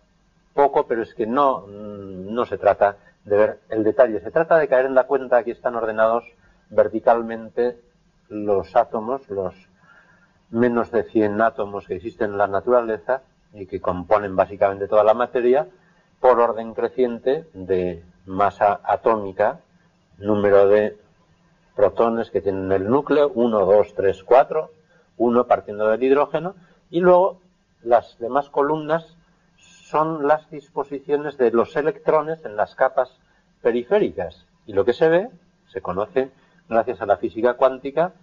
poco, 0.53 0.85
pero 0.87 1.01
es 1.01 1.13
que 1.13 1.25
no, 1.25 1.67
no 1.67 2.45
se 2.45 2.57
trata 2.57 2.97
de 3.25 3.37
ver 3.37 3.59
el 3.69 3.83
detalle. 3.83 4.21
Se 4.21 4.31
trata 4.31 4.57
de 4.57 4.67
caer 4.67 4.85
en 4.85 4.95
la 4.95 5.07
cuenta 5.07 5.43
que 5.43 5.51
están 5.51 5.75
ordenados 5.75 6.23
verticalmente 6.69 7.79
los 8.29 8.75
átomos, 8.75 9.27
los 9.29 9.53
menos 10.49 10.91
de 10.91 11.03
100 11.03 11.41
átomos 11.41 11.87
que 11.87 11.95
existen 11.95 12.31
en 12.31 12.37
la 12.37 12.47
naturaleza 12.47 13.23
y 13.53 13.65
que 13.67 13.79
componen 13.79 14.35
básicamente 14.35 14.87
toda 14.87 15.03
la 15.03 15.13
materia, 15.13 15.67
por 16.19 16.39
orden 16.39 16.73
creciente 16.73 17.45
de 17.53 18.03
masa 18.25 18.79
atómica, 18.83 19.59
número 20.17 20.67
de 20.67 20.97
protones 21.75 22.31
que 22.31 22.41
tienen 22.41 22.71
el 22.71 22.89
núcleo, 22.89 23.31
1, 23.33 23.65
2, 23.65 23.93
3, 23.95 24.23
4, 24.23 24.71
1 25.17 25.47
partiendo 25.47 25.87
del 25.89 26.03
hidrógeno, 26.03 26.55
y 26.89 26.99
luego 26.99 27.39
las 27.83 28.17
demás 28.19 28.49
columnas 28.49 29.17
son 29.57 30.27
las 30.27 30.49
disposiciones 30.49 31.37
de 31.37 31.51
los 31.51 31.75
electrones 31.75 32.43
en 32.45 32.55
las 32.55 32.75
capas 32.75 33.09
periféricas. 33.61 34.45
Y 34.65 34.73
lo 34.73 34.85
que 34.85 34.93
se 34.93 35.09
ve, 35.09 35.29
se 35.67 35.81
conoce 35.81 36.31
gracias 36.69 37.01
a 37.01 37.05
la 37.05 37.17
física 37.17 37.55
cuántica, 37.55 38.13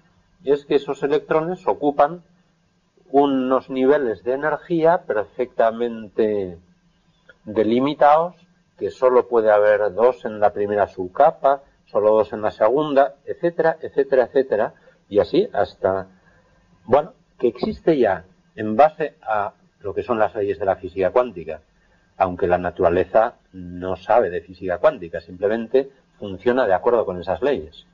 es 0.45 0.65
que 0.65 0.77
esos 0.77 1.03
electrones 1.03 1.67
ocupan 1.67 2.23
unos 3.13 3.71
niveles 3.71 4.23
de 4.23 4.35
energía 4.35 5.03
perfectamente 5.03 6.59
delimitados, 7.45 8.37
que 8.79 8.91
solo 8.91 9.29
puede 9.29 9.51
haber 9.51 9.93
dos 9.93 10.25
en 10.25 10.41
la 10.41 10.53
primera 10.53 10.87
subcapa, 10.87 11.63
solo 11.87 12.11
dos 12.13 12.33
en 12.33 12.43
la 12.43 12.51
segunda, 12.51 13.17
etcétera, 13.25 13.77
etcétera, 13.81 14.25
etcétera, 14.25 14.75
y 15.09 15.19
así 15.19 15.49
hasta, 15.53 16.07
bueno, 16.85 17.13
que 17.39 17.49
existe 17.49 17.99
ya 17.99 18.25
en 18.55 18.77
base 18.77 19.17
a 19.23 19.55
lo 19.81 19.95
que 19.95 20.03
son 20.03 20.19
las 20.19 20.35
leyes 20.35 20.59
de 20.59 20.67
la 20.67 20.77
física 20.77 21.11
cuántica, 21.11 21.61
aunque 22.17 22.47
la 22.47 22.59
naturaleza 22.59 23.35
no 23.53 23.97
sabe 23.97 24.31
de 24.31 24.43
física 24.43 24.79
cuántica, 24.79 25.21
simplemente 25.21 25.91
funciona 26.19 26.67
de 26.67 26.75
acuerdo 26.75 27.05
con 27.07 27.19
esas 27.19 27.43
leyes. 27.43 27.87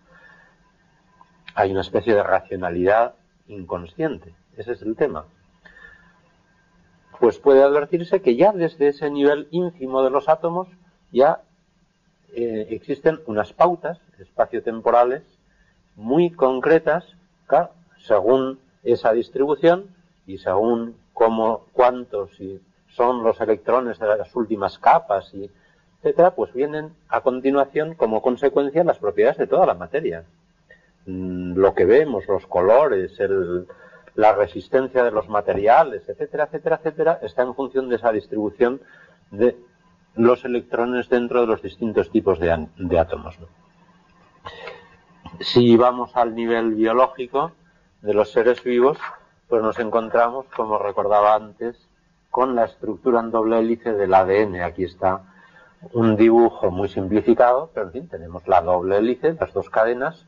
Hay 1.54 1.70
una 1.70 1.80
especie 1.80 2.14
de 2.14 2.22
racionalidad 2.22 3.14
inconsciente. 3.46 4.34
Ese 4.56 4.72
es 4.72 4.82
el 4.82 4.96
tema. 4.96 5.26
Pues 7.18 7.38
puede 7.38 7.62
advertirse 7.62 8.20
que 8.20 8.36
ya 8.36 8.52
desde 8.52 8.88
ese 8.88 9.10
nivel 9.10 9.48
ínfimo 9.50 10.02
de 10.02 10.10
los 10.10 10.28
átomos 10.28 10.68
ya 11.12 11.42
eh, 12.34 12.66
existen 12.70 13.20
unas 13.26 13.52
pautas 13.52 13.98
espaciotemporales 14.18 15.22
muy 15.94 16.30
concretas, 16.30 17.04
según 17.98 18.60
esa 18.82 19.12
distribución 19.12 19.86
y 20.26 20.38
según 20.38 20.96
cómo, 21.12 21.64
cuántos 21.72 22.38
y 22.40 22.60
son 22.90 23.22
los 23.22 23.40
electrones 23.40 23.98
de 23.98 24.06
las 24.06 24.34
últimas 24.36 24.78
capas 24.78 25.32
y 25.34 25.50
etcétera, 25.98 26.34
pues 26.34 26.52
vienen 26.52 26.92
a 27.08 27.20
continuación 27.20 27.94
como 27.94 28.22
consecuencia 28.22 28.84
las 28.84 28.98
propiedades 28.98 29.38
de 29.38 29.46
toda 29.46 29.66
la 29.66 29.74
materia. 29.74 30.24
Mm, 31.06 31.56
lo 31.56 31.74
que 31.74 31.84
vemos, 31.84 32.26
los 32.28 32.46
colores, 32.46 33.18
la 34.16 34.32
resistencia 34.32 35.04
de 35.04 35.10
los 35.10 35.28
materiales, 35.28 36.08
etcétera, 36.08 36.44
etcétera, 36.44 36.76
etcétera, 36.76 37.18
está 37.22 37.42
en 37.42 37.54
función 37.54 37.88
de 37.88 37.96
esa 37.96 38.10
distribución 38.12 38.80
de 39.30 39.56
los 40.14 40.44
electrones 40.44 41.08
dentro 41.08 41.42
de 41.42 41.46
los 41.46 41.62
distintos 41.62 42.10
tipos 42.10 42.40
de, 42.40 42.50
átomos. 42.98 43.38
Si 45.40 45.76
vamos 45.76 46.16
al 46.16 46.34
nivel 46.34 46.74
biológico 46.74 47.52
de 48.00 48.14
los 48.14 48.32
seres 48.32 48.64
vivos, 48.64 48.98
pues 49.48 49.62
nos 49.62 49.78
encontramos, 49.78 50.46
como 50.56 50.78
recordaba 50.78 51.34
antes, 51.34 51.76
con 52.30 52.54
la 52.54 52.64
estructura 52.64 53.20
en 53.20 53.30
doble 53.30 53.58
hélice 53.58 53.92
del 53.92 54.14
ADN. 54.14 54.62
Aquí 54.62 54.84
está 54.84 55.22
un 55.92 56.16
dibujo 56.16 56.70
muy 56.70 56.88
simplificado, 56.88 57.70
pero 57.74 57.86
en 57.86 57.92
fin, 57.92 58.08
tenemos 58.08 58.48
la 58.48 58.62
doble 58.62 58.96
hélice, 58.96 59.36
las 59.38 59.52
dos 59.52 59.68
cadenas, 59.68 60.26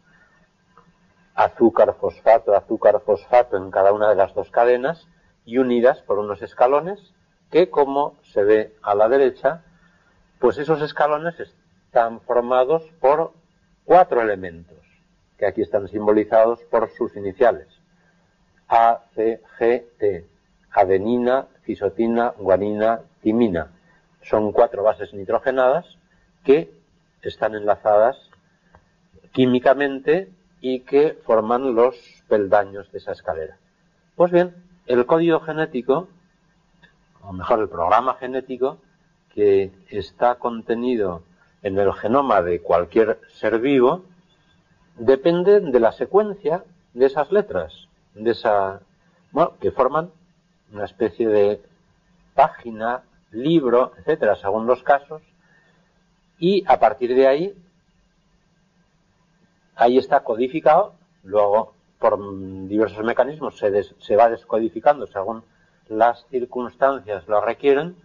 azúcar, 1.39 1.95
fosfato, 2.01 2.57
azúcar, 2.57 3.01
fosfato 3.07 3.57
en 3.57 3.71
cada 3.71 3.93
una 3.93 4.09
de 4.09 4.17
las 4.17 4.35
dos 4.35 4.51
cadenas 4.51 5.07
y 5.45 5.59
unidas 5.59 6.03
por 6.03 6.19
unos 6.19 6.43
escalones 6.43 7.15
que, 7.53 7.71
como 7.71 8.17
se 8.25 8.43
ve 8.43 8.75
a 8.83 8.97
la 8.97 9.09
derecha, 9.09 9.63
pues 10.41 10.59
esos 10.59 10.83
escalones 10.83 11.39
están 11.39 12.21
formados 12.23 12.83
por 13.01 13.35
cuatro 13.85 14.21
elementos, 14.21 14.79
que 15.39 15.47
aquí 15.47 15.63
están 15.63 15.87
simbolizados 15.87 16.61
por 16.65 16.91
sus 16.91 17.15
iniciales. 17.15 17.69
A, 18.69 19.05
C, 19.15 19.41
G, 19.61 19.85
T. 19.97 20.27
Adenina, 20.73 21.47
cisotina, 21.65 22.35
guanina, 22.37 23.03
timina. 23.23 23.71
Son 24.23 24.51
cuatro 24.51 24.83
bases 24.83 25.15
nitrogenadas 25.15 25.87
que 26.43 26.73
están 27.23 27.55
enlazadas 27.55 28.17
químicamente 29.31 30.33
y 30.61 30.81
que 30.81 31.19
forman 31.25 31.75
los 31.75 31.97
peldaños 32.29 32.91
de 32.93 32.99
esa 32.99 33.13
escalera. 33.13 33.57
Pues 34.17 34.33
bien, 34.33 34.55
el 34.87 35.07
código 35.07 35.41
genético, 35.41 36.09
o 37.23 37.33
mejor 37.33 37.61
el 37.61 37.69
programa 37.69 38.15
genético, 38.15 38.79
que 39.35 39.71
está 39.91 40.37
contenido 40.37 41.23
en 41.63 41.79
el 41.79 41.93
genoma 41.93 42.43
de 42.43 42.61
cualquier 42.61 43.21
ser 43.29 43.61
vivo, 43.61 44.05
depende 44.97 45.61
de 45.61 45.81
la 45.81 45.93
secuencia 45.93 46.65
de 46.95 47.07
esas 47.07 47.31
letras, 47.31 47.89
de 48.15 48.33
esa, 48.33 48.81
bueno, 49.31 49.53
que 49.61 49.71
forman 49.71 50.11
una 50.73 50.85
especie 50.85 51.29
de 51.29 51.63
página, 52.35 53.03
libro, 53.31 53.93
etcétera, 53.99 54.37
según 54.37 54.67
los 54.67 54.83
casos, 54.83 55.23
y 56.39 56.65
a 56.67 56.79
partir 56.79 57.15
de 57.15 57.27
ahí 57.27 57.55
ahí 59.79 59.97
está 59.97 60.21
codificado, 60.25 60.95
luego 61.23 61.73
por 61.99 62.19
diversos 62.69 63.05
mecanismos 63.05 63.57
se, 63.59 63.83
se 63.83 64.17
va 64.17 64.29
descodificando 64.29 65.07
según 65.07 65.43
las 65.89 66.27
circunstancias 66.27 67.27
lo 67.29 67.41
requieren, 67.41 67.97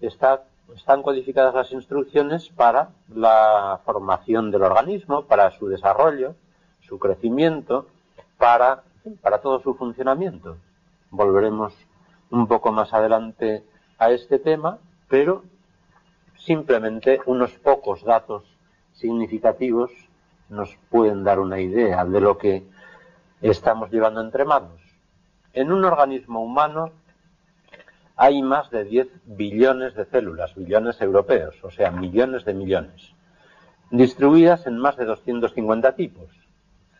están 0.00 1.02
codificadas 1.02 1.54
las 1.54 1.72
instrucciones 1.72 2.48
para 2.48 2.90
la 3.14 3.80
formación 3.84 4.50
del 4.50 4.62
organismo, 4.62 5.22
para 5.24 5.50
su 5.52 5.68
desarrollo, 5.68 6.34
su 6.80 6.98
crecimiento, 6.98 7.86
para, 8.38 8.82
para 9.22 9.38
todo 9.40 9.60
su 9.60 9.74
funcionamiento. 9.74 10.56
Volveremos 11.10 11.74
un 12.30 12.46
poco 12.48 12.72
más 12.72 12.92
adelante 12.92 13.64
a 13.98 14.10
este 14.10 14.38
tema, 14.38 14.78
pero 15.08 15.44
simplemente 16.36 17.20
unos 17.26 17.52
pocos 17.52 18.02
datos 18.02 18.44
significativos 18.92 19.90
nos 20.48 20.76
pueden 20.90 21.24
dar 21.24 21.38
una 21.38 21.60
idea 21.60 22.04
de 22.04 22.20
lo 22.20 22.38
que 22.38 22.64
estamos 23.40 23.90
llevando 23.90 24.20
entre 24.20 24.44
manos. 24.44 24.80
En 25.52 25.72
un 25.72 25.84
organismo 25.84 26.42
humano 26.42 26.92
hay 28.16 28.42
más 28.42 28.70
de 28.70 28.84
10 28.84 29.08
billones 29.26 29.94
de 29.94 30.04
células, 30.06 30.54
billones 30.54 31.00
europeos, 31.00 31.54
o 31.62 31.70
sea, 31.70 31.90
millones 31.90 32.44
de 32.44 32.54
millones, 32.54 33.12
distribuidas 33.90 34.66
en 34.66 34.78
más 34.78 34.96
de 34.96 35.04
250 35.04 35.92
tipos, 35.94 36.26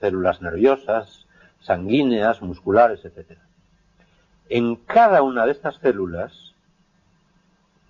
células 0.00 0.40
nerviosas, 0.40 1.26
sanguíneas, 1.60 2.40
musculares, 2.40 3.04
etc. 3.04 3.38
En 4.48 4.76
cada 4.76 5.22
una 5.22 5.44
de 5.44 5.52
estas 5.52 5.76
células 5.76 6.54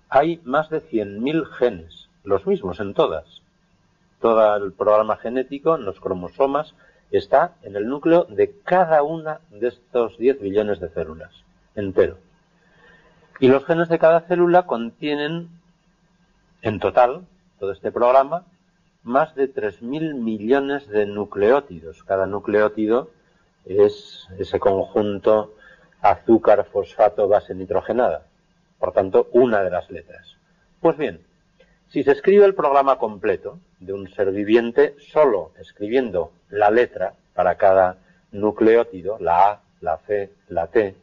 hay 0.09 0.41
más 0.43 0.69
de 0.69 0.81
100.000 0.81 1.45
genes, 1.45 2.09
los 2.23 2.47
mismos 2.47 2.79
en 2.79 2.93
todas 2.95 3.43
todo 4.19 4.55
el 4.57 4.73
programa 4.73 5.17
genético 5.17 5.75
en 5.75 5.85
los 5.85 5.99
cromosomas 5.99 6.75
está 7.11 7.55
en 7.63 7.75
el 7.75 7.87
núcleo 7.87 8.25
de 8.25 8.53
cada 8.63 9.03
una 9.03 9.39
de 9.49 9.69
estos 9.69 10.17
10 10.17 10.41
billones 10.41 10.79
de 10.79 10.89
células, 10.89 11.31
entero. 11.75 12.17
Y 13.39 13.47
los 13.47 13.65
genes 13.65 13.89
de 13.89 13.99
cada 13.99 14.21
célula 14.21 14.63
contienen, 14.63 15.49
en 16.61 16.79
total, 16.79 17.25
todo 17.59 17.71
este 17.71 17.91
programa, 17.91 18.43
más 19.03 19.33
de 19.35 19.53
3.000 19.53 20.15
millones 20.15 20.87
de 20.89 21.05
nucleótidos. 21.05 22.03
Cada 22.03 22.25
nucleótido 22.25 23.09
es 23.65 24.27
ese 24.37 24.59
conjunto 24.59 25.55
azúcar, 26.01 26.65
fosfato, 26.71 27.27
base 27.27 27.55
nitrogenada. 27.55 28.25
Por 28.77 28.91
tanto, 28.91 29.29
una 29.31 29.63
de 29.63 29.69
las 29.69 29.89
letras. 29.89 30.35
Pues 30.81 30.97
bien, 30.97 31.21
si 31.87 32.03
se 32.03 32.11
escribe 32.11 32.45
el 32.45 32.55
programa 32.55 32.97
completo 32.97 33.59
de 33.79 33.93
un 33.93 34.09
ser 34.09 34.31
viviente 34.31 34.95
solo 34.99 35.51
escribiendo 35.57 36.31
la 36.49 36.69
letra 36.69 37.13
para 37.33 37.55
cada 37.55 37.97
nucleótido, 38.31 39.17
la 39.19 39.51
A, 39.51 39.61
la 39.81 39.97
C, 39.99 40.31
la 40.49 40.67
T, 40.67 40.95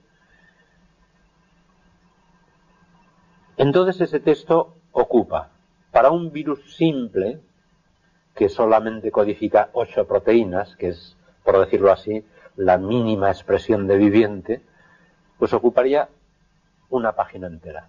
entonces 3.57 4.01
ese 4.01 4.21
texto 4.21 4.75
ocupa 4.93 5.51
para 5.91 6.11
un 6.11 6.31
virus 6.31 6.77
simple 6.77 7.41
que 8.35 8.51
solamente 8.51 9.11
codifica 9.11 9.71
ocho 9.73 10.07
proteínas, 10.07 10.77
que 10.77 10.89
es, 10.89 11.17
por 11.43 11.59
decirlo 11.59 11.91
así, 11.91 12.23
la 12.57 12.77
mínima 12.77 13.31
expresión 13.31 13.87
de 13.87 13.97
viviente, 13.97 14.61
pues 15.39 15.55
ocuparía 15.55 16.09
una 16.91 17.13
página 17.13 17.47
entera. 17.47 17.89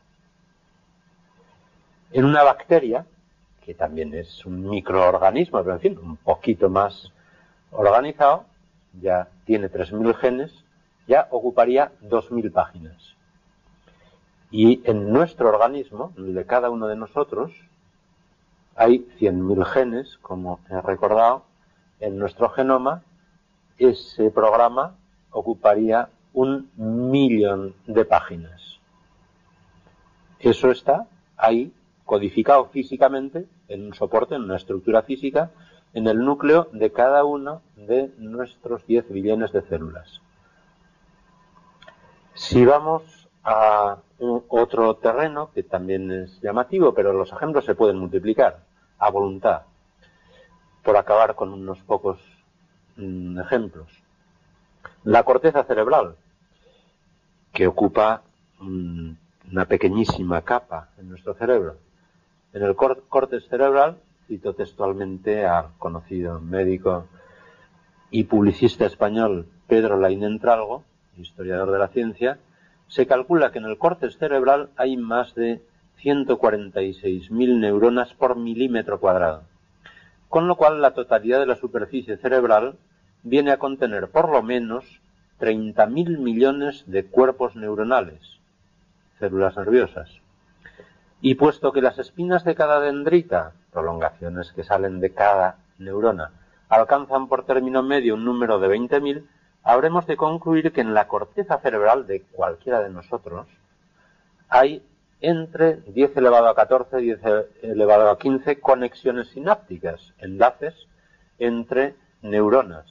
En 2.14 2.24
una 2.24 2.44
bacteria, 2.44 3.06
que 3.68 3.74
también 3.74 4.14
es 4.14 4.46
un 4.46 4.70
microorganismo, 4.70 5.62
pero 5.62 5.74
en 5.74 5.82
fin, 5.82 6.00
un 6.02 6.16
poquito 6.16 6.70
más 6.70 7.12
organizado, 7.72 8.46
ya 9.02 9.28
tiene 9.44 9.70
3.000 9.70 10.16
genes, 10.16 10.64
ya 11.06 11.28
ocuparía 11.32 11.92
2.000 12.02 12.50
páginas. 12.54 12.96
Y 14.52 14.82
en 14.90 15.12
nuestro 15.12 15.50
organismo, 15.50 16.14
de 16.16 16.46
cada 16.46 16.70
uno 16.70 16.88
de 16.88 16.96
nosotros, 16.96 17.52
hay 18.78 19.06
100.000 19.20 19.66
genes, 19.66 20.18
como 20.22 20.62
he 20.70 20.80
recordado, 20.80 21.44
en 22.00 22.18
nuestro 22.18 22.48
genoma. 22.48 23.04
Ese 23.78 24.32
programa 24.32 24.96
ocuparía 25.32 26.08
un 26.32 26.72
millón 26.78 27.76
de 27.86 28.06
páginas. 28.06 28.80
Eso 30.40 30.72
está 30.72 31.06
ahí 31.36 31.74
codificado 32.08 32.70
físicamente 32.70 33.46
en 33.68 33.88
un 33.88 33.94
soporte, 33.94 34.34
en 34.34 34.44
una 34.44 34.56
estructura 34.56 35.04
física, 35.04 35.52
en 35.94 36.08
el 36.08 36.20
núcleo 36.20 36.70
de 36.72 36.92
cada 36.92 37.26
uno 37.26 37.62
de 37.76 38.12
nuestros 38.18 38.88
10 38.88 39.12
billones 39.12 39.52
de 39.52 39.62
células. 39.64 40.22
Si 42.34 42.66
vamos 42.66 43.04
a 43.44 43.98
otro 44.48 44.96
terreno 44.96 45.52
que 45.54 45.64
también 45.64 46.10
es 46.12 46.42
llamativo, 46.42 46.94
pero 46.94 47.12
los 47.12 47.32
ejemplos 47.34 47.66
se 47.66 47.76
pueden 47.76 47.98
multiplicar 47.98 48.62
a 49.00 49.12
voluntad, 49.12 49.64
por 50.84 50.96
acabar 50.96 51.36
con 51.36 51.52
unos 51.52 51.80
pocos 51.80 52.20
mm, 52.96 53.40
ejemplos. 53.40 53.88
La 55.04 55.24
corteza 55.24 55.66
cerebral, 55.66 56.16
que 57.52 57.68
ocupa 57.68 58.22
mm, 58.60 59.12
una 59.52 59.66
pequeñísima 59.66 60.42
capa 60.44 60.90
en 60.98 61.10
nuestro 61.10 61.34
cerebro. 61.34 61.87
En 62.58 62.64
el 62.64 62.76
córtex 62.76 63.50
cerebral, 63.50 63.98
cito 64.26 64.56
textualmente 64.56 65.46
al 65.46 65.78
conocido 65.78 66.40
médico 66.40 67.06
y 68.10 68.24
publicista 68.24 68.88
español 68.88 69.46
Pedro 69.68 70.00
Lainentralgo, 70.00 70.84
historiador 71.18 71.70
de 71.72 71.78
la 71.78 71.90
ciencia, 71.90 72.40
se 72.88 73.06
calcula 73.06 73.52
que 73.52 73.60
en 73.60 73.66
el 73.66 73.78
córtex 73.78 74.18
cerebral 74.18 74.72
hay 74.76 74.98
más 74.98 75.36
de 75.36 75.62
146.000 76.02 77.60
neuronas 77.60 78.16
por 78.16 78.36
milímetro 78.36 79.00
cuadrado, 79.00 79.44
con 80.28 80.48
lo 80.48 80.56
cual 80.56 80.82
la 80.82 80.96
totalidad 80.96 81.40
de 81.40 81.46
la 81.46 81.58
superficie 81.58 82.18
cerebral 82.18 82.74
viene 83.22 83.52
a 83.52 83.60
contener 83.60 84.10
por 84.10 84.30
lo 84.30 84.42
menos 84.42 84.84
30.000 85.42 86.18
millones 86.18 86.86
de 86.88 87.06
cuerpos 87.06 87.56
neuronales, 87.56 88.40
células 89.20 89.56
nerviosas. 89.56 90.10
Y 91.22 91.36
puesto 91.36 91.72
que 91.72 91.82
las 91.82 91.98
espinas 91.98 92.44
de 92.44 92.56
cada 92.56 92.80
dendrita, 92.80 93.54
prolongaciones 93.72 94.52
que 94.52 94.64
salen 94.64 95.00
de 95.00 95.14
cada 95.14 95.58
neurona, 95.80 96.32
alcanzan 96.70 97.28
por 97.28 97.46
término 97.46 97.82
medio 97.82 98.14
un 98.14 98.26
número 98.26 98.60
de 98.60 98.68
20.000, 98.68 99.26
habremos 99.64 100.06
de 100.06 100.16
concluir 100.16 100.72
que 100.72 100.82
en 100.82 100.94
la 100.94 101.08
corteza 101.08 101.58
cerebral 101.58 102.06
de 102.06 102.22
cualquiera 102.22 102.82
de 102.82 102.90
nosotros 102.90 103.48
hay 104.50 104.84
entre 105.20 105.78
10 105.78 106.18
elevado 106.18 106.48
a 106.48 106.56
14 106.56 107.02
y 107.02 107.06
10 107.06 107.20
elevado 107.64 108.10
a 108.10 108.20
15 108.20 108.60
conexiones 108.60 109.30
sinápticas, 109.30 110.14
enlaces 110.20 110.88
entre 111.40 111.96
neuronas. 112.22 112.86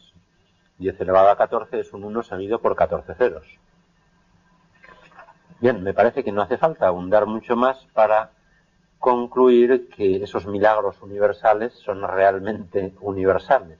10 0.78 1.00
elevado 1.00 1.30
a 1.30 1.36
14 1.36 1.80
es 1.80 1.92
un 1.92 2.04
1 2.04 2.22
seguido 2.24 2.58
por 2.58 2.74
14 2.74 3.14
ceros. 3.14 3.46
Bien, 5.60 5.82
me 5.82 5.94
parece 5.94 6.22
que 6.22 6.32
no 6.32 6.42
hace 6.42 6.58
falta 6.58 6.86
abundar 6.86 7.26
mucho 7.26 7.56
más 7.56 7.86
para 7.94 8.30
concluir 8.98 9.88
que 9.88 10.22
esos 10.22 10.46
milagros 10.46 11.00
universales 11.00 11.72
son 11.74 12.02
realmente 12.02 12.94
universales. 13.00 13.78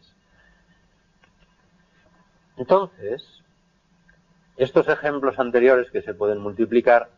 Entonces, 2.56 3.42
estos 4.56 4.88
ejemplos 4.88 5.38
anteriores 5.38 5.90
que 5.90 6.00
se 6.00 6.14
pueden 6.14 6.38
multiplicar 6.38 7.10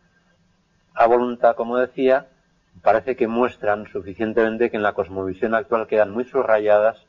a 0.93 1.07
voluntad, 1.07 1.55
como 1.55 1.77
decía, 1.77 2.27
parece 2.81 3.15
que 3.15 3.27
muestran 3.27 3.87
suficientemente 3.87 4.69
que 4.69 4.77
en 4.77 4.83
la 4.83 4.93
cosmovisión 4.93 5.55
actual 5.55 5.87
quedan 5.87 6.11
muy 6.11 6.25
subrayadas 6.25 7.05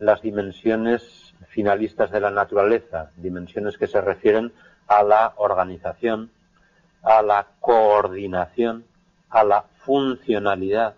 las 0.00 0.22
dimensiones 0.22 1.34
finalistas 1.48 2.10
de 2.10 2.20
la 2.20 2.30
naturaleza, 2.30 3.10
dimensiones 3.16 3.78
que 3.78 3.86
se 3.86 4.00
refieren 4.00 4.52
a 4.88 5.04
la 5.04 5.34
organización, 5.36 6.32
a 7.02 7.22
la 7.22 7.46
coordinación, 7.60 8.84
a 9.30 9.44
la 9.44 9.62
funcionalidad, 9.84 10.94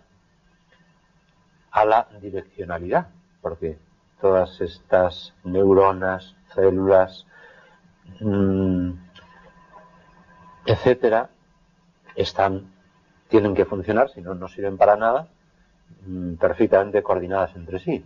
a 1.71 1.85
la 1.85 2.09
direccionalidad, 2.21 3.09
porque 3.41 3.79
todas 4.21 4.61
estas 4.61 5.35
neuronas, 5.45 6.35
células, 6.55 7.27
mm, 8.21 8.91
etcétera, 10.67 11.31
están, 12.17 12.73
tienen 13.29 13.55
que 13.55 13.65
funcionar, 13.65 14.11
si 14.11 14.21
no, 14.21 14.35
no 14.35 14.49
sirven 14.49 14.77
para 14.77 14.97
nada, 14.97 15.29
mm, 16.07 16.35
perfectamente 16.35 17.03
coordinadas 17.03 17.55
entre 17.57 17.79
sí. 17.79 18.05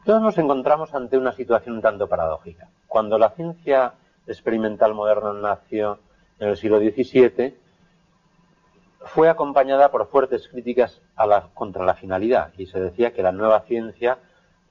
Entonces 0.00 0.22
nos 0.22 0.38
encontramos 0.38 0.94
ante 0.94 1.18
una 1.18 1.32
situación 1.32 1.76
un 1.76 1.82
tanto 1.82 2.06
paradójica. 2.06 2.68
Cuando 2.86 3.18
la 3.18 3.30
ciencia 3.30 3.92
experimental 4.26 4.94
moderna 4.94 5.32
nació 5.34 5.98
en 6.38 6.48
el 6.48 6.56
siglo 6.56 6.78
XVII, 6.78 7.54
fue 9.00 9.28
acompañada 9.28 9.90
por 9.90 10.06
fuertes 10.08 10.48
críticas 10.48 11.00
a 11.16 11.26
la, 11.26 11.48
contra 11.54 11.84
la 11.84 11.94
finalidad 11.94 12.52
y 12.58 12.66
se 12.66 12.80
decía 12.80 13.12
que 13.12 13.22
la 13.22 13.32
nueva 13.32 13.60
ciencia 13.60 14.18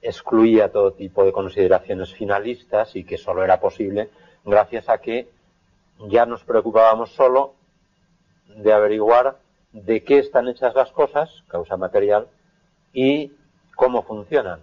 excluía 0.00 0.70
todo 0.70 0.92
tipo 0.92 1.24
de 1.24 1.32
consideraciones 1.32 2.12
finalistas 2.12 2.94
y 2.94 3.04
que 3.04 3.18
solo 3.18 3.42
era 3.42 3.58
posible 3.58 4.10
gracias 4.44 4.88
a 4.88 4.98
que 4.98 5.28
ya 6.08 6.24
nos 6.26 6.44
preocupábamos 6.44 7.14
solo 7.14 7.54
de 8.46 8.72
averiguar 8.72 9.38
de 9.72 10.04
qué 10.04 10.18
están 10.18 10.48
hechas 10.48 10.74
las 10.74 10.92
cosas, 10.92 11.42
causa 11.48 11.76
material, 11.76 12.28
y 12.92 13.32
cómo 13.74 14.02
funcionan, 14.02 14.60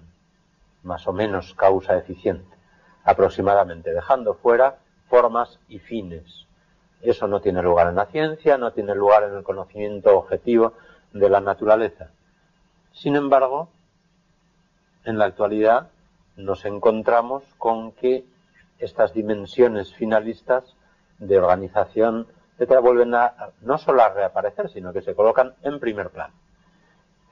más 0.84 1.08
o 1.08 1.14
menos 1.14 1.54
causa 1.54 1.98
eficiente, 1.98 2.56
aproximadamente, 3.04 3.94
dejando 3.94 4.34
fuera 4.34 4.78
formas 5.10 5.60
y 5.70 5.80
fines. 5.80 6.48
Eso 7.06 7.28
no 7.28 7.40
tiene 7.40 7.62
lugar 7.62 7.88
en 7.88 7.96
la 7.96 8.08
ciencia, 8.08 8.58
no 8.58 8.74
tiene 8.74 8.96
lugar 8.96 9.24
en 9.24 9.36
el 9.36 9.44
conocimiento 9.44 10.18
objetivo 10.18 10.74
de 11.14 11.30
la 11.30 11.40
naturaleza. 11.40 12.10
Sin 12.94 13.16
embargo, 13.16 13.70
en 15.04 15.20
la 15.20 15.26
actualidad 15.26 15.90
nos 16.36 16.66
encontramos 16.66 17.44
con 17.60 17.92
que 17.92 18.26
estas 18.80 19.14
dimensiones 19.14 19.94
finalistas 19.94 20.76
de 21.20 21.38
organización, 21.38 22.28
etcétera, 22.54 22.80
vuelven 22.80 23.14
a 23.14 23.52
no 23.62 23.78
solo 23.78 24.02
a 24.02 24.10
reaparecer, 24.10 24.70
sino 24.70 24.92
que 24.92 25.02
se 25.02 25.14
colocan 25.14 25.54
en 25.62 25.80
primer 25.80 26.10
plano. 26.10 26.34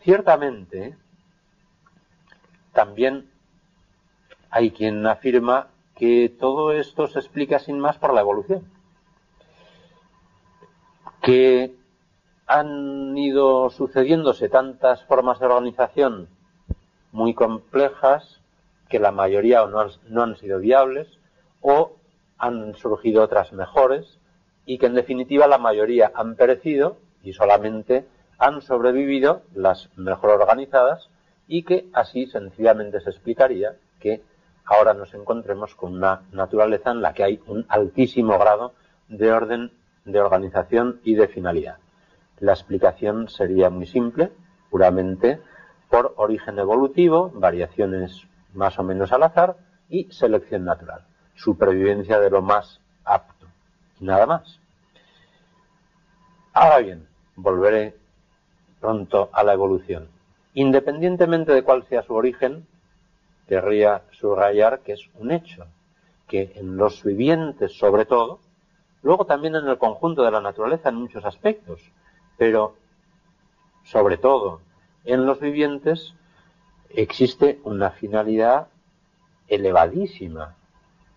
Ciertamente, 0.01 0.95
también 2.73 3.31
hay 4.51 4.69
quien 4.69 5.05
afirma 5.07 5.69
que 5.95 6.29
todo 6.39 6.71
esto 6.71 7.07
se 7.07 7.19
explica 7.19 7.57
sin 7.57 7.79
más 7.79 7.97
por 7.97 8.13
la 8.13 8.21
evolución. 8.21 8.72
Que 11.23 11.73
han 12.45 13.17
ido 13.17 13.71
sucediéndose 13.71 14.49
tantas 14.49 15.03
formas 15.05 15.39
de 15.39 15.47
organización 15.47 16.27
muy 17.11 17.33
complejas 17.33 18.41
que 18.89 18.99
la 18.99 19.11
mayoría 19.11 19.65
no 19.65 19.79
han, 19.79 19.89
no 20.09 20.21
han 20.21 20.35
sido 20.37 20.59
viables 20.59 21.07
o 21.61 21.93
han 22.37 22.75
surgido 22.75 23.23
otras 23.23 23.53
mejores 23.53 24.19
y 24.65 24.77
que 24.77 24.85
en 24.85 24.93
definitiva 24.93 25.47
la 25.47 25.57
mayoría 25.57 26.11
han 26.13 26.35
perecido 26.35 26.97
y 27.23 27.33
solamente 27.33 28.05
han 28.37 28.61
sobrevivido 28.61 29.41
las 29.55 29.89
mejor 29.95 30.31
organizadas 30.31 31.09
y 31.47 31.63
que 31.63 31.87
así 31.93 32.27
sencillamente 32.27 32.99
se 33.01 33.09
explicaría 33.09 33.75
que 33.99 34.21
ahora 34.65 34.93
nos 34.93 35.13
encontremos 35.13 35.75
con 35.75 35.93
una 35.93 36.21
naturaleza 36.31 36.91
en 36.91 37.01
la 37.01 37.13
que 37.13 37.23
hay 37.23 37.41
un 37.47 37.65
altísimo 37.69 38.37
grado 38.37 38.73
de 39.07 39.31
orden, 39.31 39.71
de 40.05 40.19
organización 40.19 40.99
y 41.03 41.15
de 41.15 41.27
finalidad. 41.27 41.77
La 42.39 42.53
explicación 42.53 43.29
sería 43.29 43.69
muy 43.69 43.85
simple, 43.85 44.31
puramente 44.69 45.39
por 45.89 46.13
origen 46.17 46.59
evolutivo, 46.59 47.29
variaciones 47.29 48.27
más 48.53 48.77
o 48.79 48.83
menos 48.83 49.11
al 49.11 49.23
azar 49.23 49.57
y 49.89 50.11
selección 50.11 50.65
natural, 50.65 51.05
supervivencia 51.35 52.19
de 52.19 52.29
lo 52.29 52.41
más 52.41 52.79
apto 53.05 53.33
nada 54.03 54.25
más. 54.25 54.59
Ahora 56.53 56.79
bien, 56.79 57.07
volveré 57.35 57.95
pronto 58.79 59.29
a 59.31 59.43
la 59.43 59.53
evolución. 59.53 60.07
Independientemente 60.53 61.51
de 61.51 61.63
cuál 61.63 61.87
sea 61.87 62.03
su 62.03 62.13
origen, 62.13 62.67
querría 63.47 64.03
subrayar 64.11 64.81
que 64.81 64.93
es 64.93 65.09
un 65.15 65.31
hecho, 65.31 65.65
que 66.27 66.53
en 66.55 66.77
los 66.77 67.03
vivientes 67.03 67.73
sobre 67.77 68.05
todo, 68.05 68.39
luego 69.03 69.25
también 69.25 69.55
en 69.55 69.67
el 69.67 69.77
conjunto 69.77 70.23
de 70.23 70.31
la 70.31 70.41
naturaleza 70.41 70.89
en 70.89 70.95
muchos 70.95 71.23
aspectos, 71.25 71.81
pero 72.37 72.75
sobre 73.83 74.17
todo 74.17 74.61
en 75.03 75.25
los 75.25 75.39
vivientes 75.39 76.13
existe 76.89 77.59
una 77.63 77.91
finalidad 77.91 78.67
elevadísima, 79.47 80.55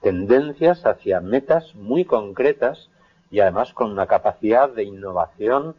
tendencias 0.03 0.85
hacia 0.85 1.21
metas 1.21 1.75
muy 1.75 2.05
concretas 2.05 2.91
y 3.31 3.41
además 3.41 3.73
con 3.73 3.91
una 3.93 4.07
capacidad 4.07 4.69
de 4.69 4.85
innovación 4.85 5.77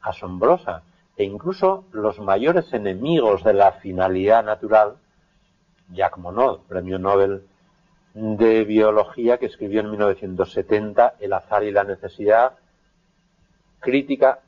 asombrosa. 0.00 0.82
E 1.16 1.24
incluso 1.24 1.84
los 1.92 2.18
mayores 2.18 2.72
enemigos 2.74 3.42
de 3.42 3.54
la 3.54 3.72
finalidad 3.72 4.44
natural, 4.44 4.96
Jacques 5.90 6.18
Monod, 6.18 6.60
premio 6.68 6.98
Nobel 6.98 7.42
de 8.16 8.64
Biología, 8.64 9.36
que 9.36 9.44
escribió 9.44 9.80
en 9.80 9.90
1970 9.90 11.16
El 11.20 11.34
azar 11.34 11.64
y 11.64 11.70
la 11.70 11.84
necesidad, 11.84 12.52
crítica 13.78 14.40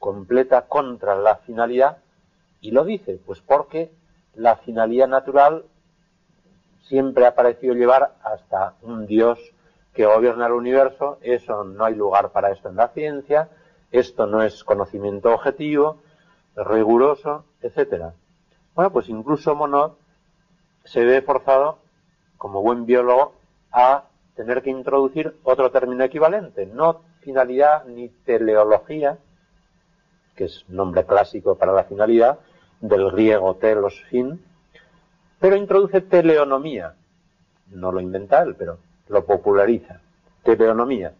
completa 0.00 0.62
contra 0.62 1.14
la 1.14 1.36
finalidad, 1.36 1.98
y 2.60 2.72
lo 2.72 2.84
dice, 2.84 3.20
pues 3.24 3.40
porque 3.40 3.92
la 4.34 4.56
finalidad 4.56 5.06
natural 5.06 5.66
siempre 6.88 7.24
ha 7.24 7.36
parecido 7.36 7.74
llevar 7.74 8.16
hasta 8.24 8.74
un 8.82 9.06
Dios 9.06 9.38
que 9.94 10.04
gobierna 10.04 10.46
el 10.46 10.52
universo, 10.52 11.18
eso 11.22 11.62
no 11.62 11.84
hay 11.84 11.94
lugar 11.94 12.32
para 12.32 12.50
esto 12.50 12.70
en 12.70 12.76
la 12.76 12.88
ciencia, 12.88 13.50
esto 13.92 14.26
no 14.26 14.42
es 14.42 14.64
conocimiento 14.64 15.32
objetivo, 15.32 16.02
riguroso, 16.56 17.44
etcétera. 17.60 18.14
Bueno, 18.74 18.90
pues 18.90 19.08
incluso 19.08 19.54
Monod 19.54 19.92
se 20.82 21.04
ve 21.04 21.22
forzado, 21.22 21.81
como 22.42 22.60
buen 22.60 22.86
biólogo, 22.86 23.34
a 23.70 24.02
tener 24.34 24.62
que 24.62 24.70
introducir 24.70 25.36
otro 25.44 25.70
término 25.70 26.02
equivalente, 26.02 26.66
no 26.66 27.02
finalidad 27.20 27.84
ni 27.84 28.08
teleología, 28.08 29.16
que 30.34 30.46
es 30.46 30.64
nombre 30.68 31.06
clásico 31.06 31.54
para 31.54 31.70
la 31.70 31.84
finalidad, 31.84 32.40
del 32.80 33.12
griego 33.12 33.54
telos 33.54 34.02
fin, 34.10 34.44
pero 35.38 35.54
introduce 35.54 36.00
teleonomía. 36.00 36.96
No 37.68 37.92
lo 37.92 38.00
inventa 38.00 38.42
él, 38.42 38.56
pero 38.56 38.78
lo 39.06 39.24
populariza. 39.24 40.00
Teleonomía. 40.42 41.12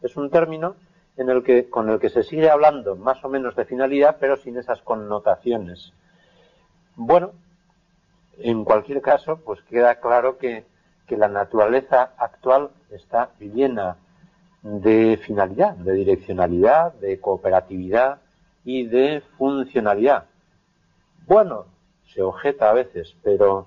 Es 0.00 0.16
un 0.16 0.30
término 0.30 0.76
en 1.18 1.28
el 1.28 1.42
que, 1.42 1.68
con 1.68 1.90
el 1.90 2.00
que 2.00 2.08
se 2.08 2.22
sigue 2.22 2.48
hablando 2.48 2.96
más 2.96 3.22
o 3.26 3.28
menos 3.28 3.54
de 3.56 3.66
finalidad, 3.66 4.16
pero 4.18 4.38
sin 4.38 4.56
esas 4.56 4.80
connotaciones. 4.80 5.92
Bueno, 6.96 7.32
en 8.38 8.64
cualquier 8.64 9.00
caso, 9.02 9.38
pues 9.44 9.62
queda 9.62 9.96
claro 10.00 10.38
que, 10.38 10.70
la 11.08 11.28
naturaleza 11.28 12.14
actual 12.16 12.70
está 12.90 13.32
llena 13.38 13.98
de 14.62 15.20
finalidad, 15.22 15.74
de 15.74 15.92
direccionalidad, 15.92 16.94
de 16.94 17.20
cooperatividad 17.20 18.22
y 18.64 18.86
de 18.86 19.22
funcionalidad. 19.36 20.24
Bueno, 21.26 21.66
se 22.06 22.22
objeta 22.22 22.70
a 22.70 22.72
veces, 22.72 23.14
pero 23.22 23.66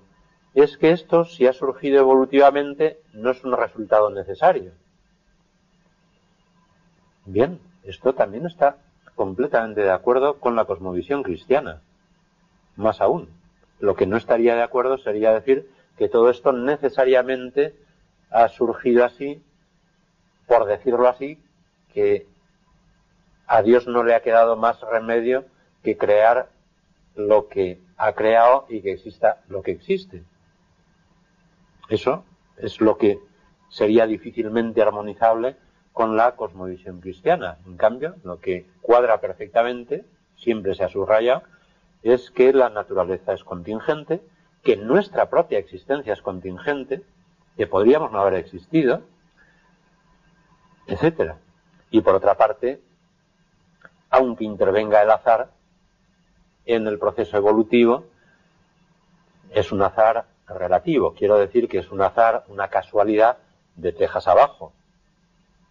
es 0.56 0.76
que 0.76 0.90
esto, 0.90 1.26
si 1.26 1.46
ha 1.46 1.54
surgido 1.54 2.00
evolutivamente, 2.00 3.00
no 3.14 3.30
es 3.30 3.44
un 3.44 3.56
resultado 3.56 4.10
necesario. 4.10 4.72
Bien, 7.26 7.60
esto 7.84 8.14
también 8.14 8.48
está 8.48 8.78
completamente 9.14 9.82
de 9.82 9.92
acuerdo 9.92 10.40
con 10.40 10.56
la 10.56 10.66
cosmovisión 10.66 11.22
cristiana. 11.22 11.82
Más 12.76 13.02
aún, 13.02 13.30
lo 13.80 13.95
que 13.95 14.07
no 14.07 14.18
estaría 14.18 14.56
de 14.56 14.64
acuerdo 14.64 14.97
sería 14.97 15.34
decir 15.34 15.69
que 15.97 16.10
todo 16.10 16.30
esto 16.30 16.52
necesariamente 16.52 17.76
ha 18.30 18.47
surgido 18.49 19.06
así, 19.06 19.41
por 20.47 20.65
decirlo 20.65 21.07
así, 21.07 21.39
que 21.93 22.27
a 23.47 23.61
Dios 23.61 23.88
no 23.88 24.03
le 24.03 24.15
ha 24.15 24.22
quedado 24.22 24.56
más 24.57 24.81
remedio 24.81 25.45
que 25.84 25.97
crear 25.97 26.49
lo 27.15 27.47
que 27.47 27.80
ha 27.97 28.14
creado 28.14 28.65
y 28.69 28.81
que 28.81 28.93
exista 28.93 29.41
lo 29.47 29.61
que 29.61 29.72
existe. 29.72 30.23
Eso 31.89 32.26
es 32.57 32.81
lo 32.81 32.97
que 32.97 33.19
sería 33.69 34.07
difícilmente 34.07 34.81
armonizable 34.81 35.56
con 35.93 36.18
la 36.18 36.35
cosmovisión 36.35 36.99
cristiana. 36.99 37.57
En 37.65 37.77
cambio, 37.77 38.15
lo 38.23 38.39
que 38.39 38.65
cuadra 38.81 39.22
perfectamente, 39.22 40.03
siempre 40.35 40.76
se 40.76 40.84
ha 40.84 40.89
subrayado, 40.89 41.43
es 42.14 42.30
que 42.30 42.53
la 42.53 42.69
naturaleza 42.69 43.34
es 43.34 43.44
contingente, 43.44 44.22
que 44.64 44.77
nuestra 44.77 45.27
propia 45.27 45.57
existencia 45.57 46.14
es 46.14 46.22
contingente, 46.22 47.02
que 47.57 47.65
podríamos 47.65 48.11
no 48.11 48.19
haber 48.19 48.36
existido, 48.36 49.02
etcétera. 50.86 51.40
Y 51.90 52.02
por 52.02 52.14
otra 52.14 52.36
parte, 52.36 52.80
aunque 54.11 54.44
intervenga 54.44 55.02
el 55.02 55.10
azar 55.10 55.49
en 56.65 56.86
el 56.86 56.99
proceso 56.99 57.38
evolutivo, 57.38 58.06
es 59.49 59.72
un 59.72 59.82
azar 59.82 60.26
relativo. 60.48 61.15
Quiero 61.15 61.40
decir 61.40 61.68
que 61.68 61.80
es 61.80 61.91
un 61.91 62.02
azar, 62.02 62.44
una 62.49 62.68
casualidad 62.68 63.40
de 63.76 63.91
tejas 63.94 64.27
abajo 64.27 64.73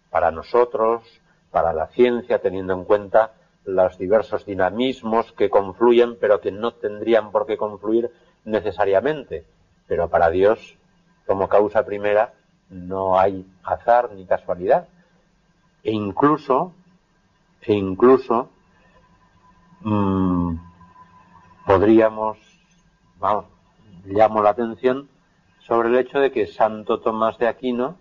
para 0.09 0.31
nosotros, 0.31 1.01
para 1.49 1.71
la 1.71 1.87
ciencia, 1.87 2.39
teniendo 2.39 2.73
en 2.73 2.83
cuenta 2.83 3.31
los 3.65 3.97
diversos 3.97 4.45
dinamismos 4.45 5.31
que 5.33 5.49
confluyen, 5.49 6.17
pero 6.19 6.39
que 6.39 6.51
no 6.51 6.73
tendrían 6.73 7.31
por 7.31 7.45
qué 7.45 7.57
confluir 7.57 8.11
necesariamente. 8.43 9.45
Pero 9.87 10.09
para 10.09 10.29
Dios, 10.29 10.77
como 11.25 11.49
causa 11.49 11.85
primera, 11.85 12.33
no 12.69 13.19
hay 13.19 13.45
azar 13.63 14.11
ni 14.13 14.25
casualidad. 14.25 14.87
E 15.83 15.91
incluso, 15.91 16.73
e 17.61 17.73
incluso, 17.73 18.49
mmm, 19.81 20.55
podríamos, 21.65 22.37
vamos, 23.19 23.45
llamo 24.05 24.41
la 24.41 24.51
atención 24.51 25.09
sobre 25.59 25.89
el 25.89 25.97
hecho 25.97 26.19
de 26.19 26.31
que 26.31 26.47
Santo 26.47 26.99
Tomás 26.99 27.37
de 27.39 27.47
Aquino 27.47 27.97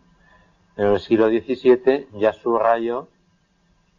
en 0.77 0.86
el 0.86 1.01
siglo 1.01 1.28
XVII 1.28 2.09
ya 2.15 2.32
subrayó 2.32 3.09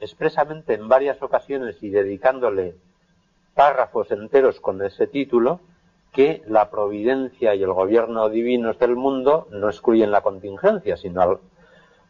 expresamente 0.05 0.73
en 0.75 0.87
varias 0.87 1.21
ocasiones 1.21 1.81
y 1.81 1.89
dedicándole 1.89 2.75
párrafos 3.53 4.11
enteros 4.11 4.59
con 4.59 4.81
ese 4.81 5.07
título 5.07 5.59
que 6.11 6.43
la 6.47 6.69
providencia 6.69 7.55
y 7.55 7.63
el 7.63 7.73
gobierno 7.73 8.29
divinos 8.29 8.79
del 8.79 8.95
mundo 8.95 9.47
no 9.51 9.67
excluyen 9.67 10.11
la 10.11 10.21
contingencia, 10.21 10.95
sino 10.95 11.21
al, 11.21 11.39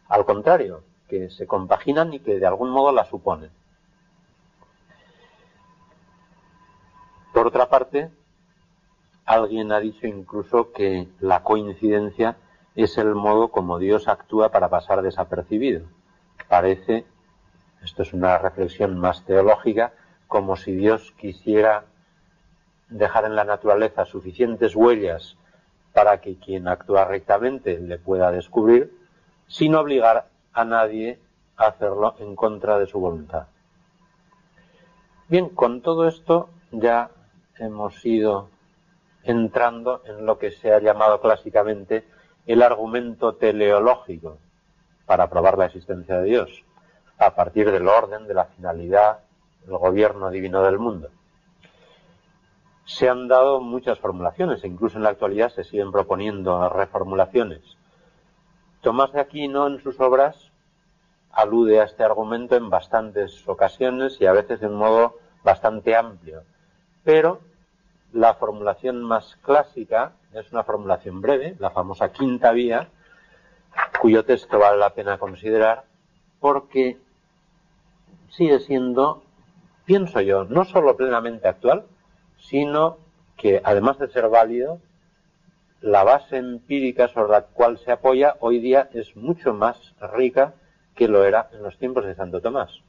al 0.08 0.24
contrario, 0.24 0.82
que 1.08 1.30
se 1.30 1.46
compaginan 1.46 2.12
y 2.14 2.20
que 2.20 2.38
de 2.38 2.46
algún 2.46 2.70
modo 2.70 2.92
la 2.92 3.04
suponen. 3.04 3.50
Por 7.32 7.48
otra 7.48 7.68
parte, 7.68 8.10
alguien 9.24 9.72
ha 9.72 9.80
dicho 9.80 10.06
incluso 10.06 10.72
que 10.72 11.08
la 11.20 11.42
coincidencia 11.42 12.36
es 12.76 12.98
el 12.98 13.14
modo 13.14 13.48
como 13.48 13.78
Dios 13.78 14.06
actúa 14.06 14.50
para 14.50 14.68
pasar 14.68 15.02
desapercibido. 15.02 15.86
Parece, 16.48 17.04
esto 17.82 18.02
es 18.02 18.12
una 18.12 18.38
reflexión 18.38 18.98
más 18.98 19.24
teológica, 19.24 19.92
como 20.26 20.56
si 20.56 20.72
Dios 20.72 21.12
quisiera 21.16 21.84
dejar 22.88 23.24
en 23.24 23.36
la 23.36 23.44
naturaleza 23.44 24.04
suficientes 24.04 24.74
huellas 24.74 25.36
para 25.92 26.20
que 26.20 26.36
quien 26.36 26.68
actúa 26.68 27.04
rectamente 27.04 27.78
le 27.78 27.98
pueda 27.98 28.30
descubrir, 28.30 28.92
sin 29.46 29.74
obligar 29.74 30.28
a 30.52 30.64
nadie 30.64 31.18
a 31.56 31.68
hacerlo 31.68 32.16
en 32.18 32.36
contra 32.36 32.78
de 32.78 32.86
su 32.86 33.00
voluntad. 33.00 33.46
Bien, 35.28 35.48
con 35.48 35.80
todo 35.80 36.06
esto 36.06 36.50
ya 36.70 37.10
hemos 37.58 38.04
ido 38.04 38.50
entrando 39.24 40.02
en 40.04 40.26
lo 40.26 40.38
que 40.38 40.50
se 40.50 40.72
ha 40.72 40.80
llamado 40.80 41.20
clásicamente 41.20 42.04
el 42.46 42.62
argumento 42.62 43.34
teleológico 43.34 44.38
para 45.04 45.28
probar 45.28 45.58
la 45.58 45.66
existencia 45.66 46.18
de 46.18 46.24
Dios, 46.24 46.64
a 47.18 47.34
partir 47.34 47.70
del 47.70 47.88
orden, 47.88 48.26
de 48.26 48.34
la 48.34 48.44
finalidad, 48.46 49.20
del 49.64 49.78
gobierno 49.78 50.30
divino 50.30 50.62
del 50.62 50.78
mundo. 50.78 51.08
Se 52.84 53.08
han 53.08 53.26
dado 53.26 53.60
muchas 53.60 53.98
formulaciones, 53.98 54.62
e 54.62 54.68
incluso 54.68 54.96
en 54.96 55.02
la 55.02 55.10
actualidad 55.10 55.50
se 55.50 55.64
siguen 55.64 55.90
proponiendo 55.90 56.68
reformulaciones. 56.68 57.62
Tomás 58.80 59.12
de 59.12 59.20
Aquino 59.20 59.66
en 59.66 59.82
sus 59.82 59.98
obras 59.98 60.52
alude 61.32 61.80
a 61.80 61.84
este 61.84 62.04
argumento 62.04 62.56
en 62.56 62.70
bastantes 62.70 63.46
ocasiones 63.48 64.20
y 64.20 64.26
a 64.26 64.32
veces 64.32 64.60
de 64.60 64.68
un 64.68 64.76
modo 64.76 65.18
bastante 65.42 65.96
amplio. 65.96 66.44
Pero 67.02 67.40
la 68.12 68.34
formulación 68.34 69.02
más 69.02 69.36
clásica 69.42 70.12
es 70.32 70.52
una 70.52 70.64
formulación 70.64 71.20
breve, 71.20 71.56
la 71.58 71.70
famosa 71.70 72.12
quinta 72.12 72.52
vía, 72.52 72.88
cuyo 74.00 74.24
texto 74.24 74.58
vale 74.58 74.78
la 74.78 74.90
pena 74.90 75.18
considerar 75.18 75.84
porque 76.40 76.98
sigue 78.30 78.60
siendo, 78.60 79.22
pienso 79.84 80.20
yo, 80.20 80.44
no 80.44 80.64
solo 80.64 80.96
plenamente 80.96 81.48
actual, 81.48 81.84
sino 82.38 82.98
que 83.36 83.60
además 83.64 83.98
de 83.98 84.08
ser 84.08 84.28
válido, 84.28 84.80
la 85.80 86.04
base 86.04 86.38
empírica 86.38 87.08
sobre 87.08 87.32
la 87.32 87.42
cual 87.42 87.78
se 87.78 87.92
apoya 87.92 88.36
hoy 88.40 88.58
día 88.58 88.88
es 88.92 89.14
mucho 89.16 89.52
más 89.52 89.94
rica 90.00 90.54
que 90.94 91.08
lo 91.08 91.24
era 91.24 91.50
en 91.52 91.62
los 91.62 91.76
tiempos 91.78 92.04
de 92.04 92.14
Santo 92.14 92.40
Tomás. 92.40 92.80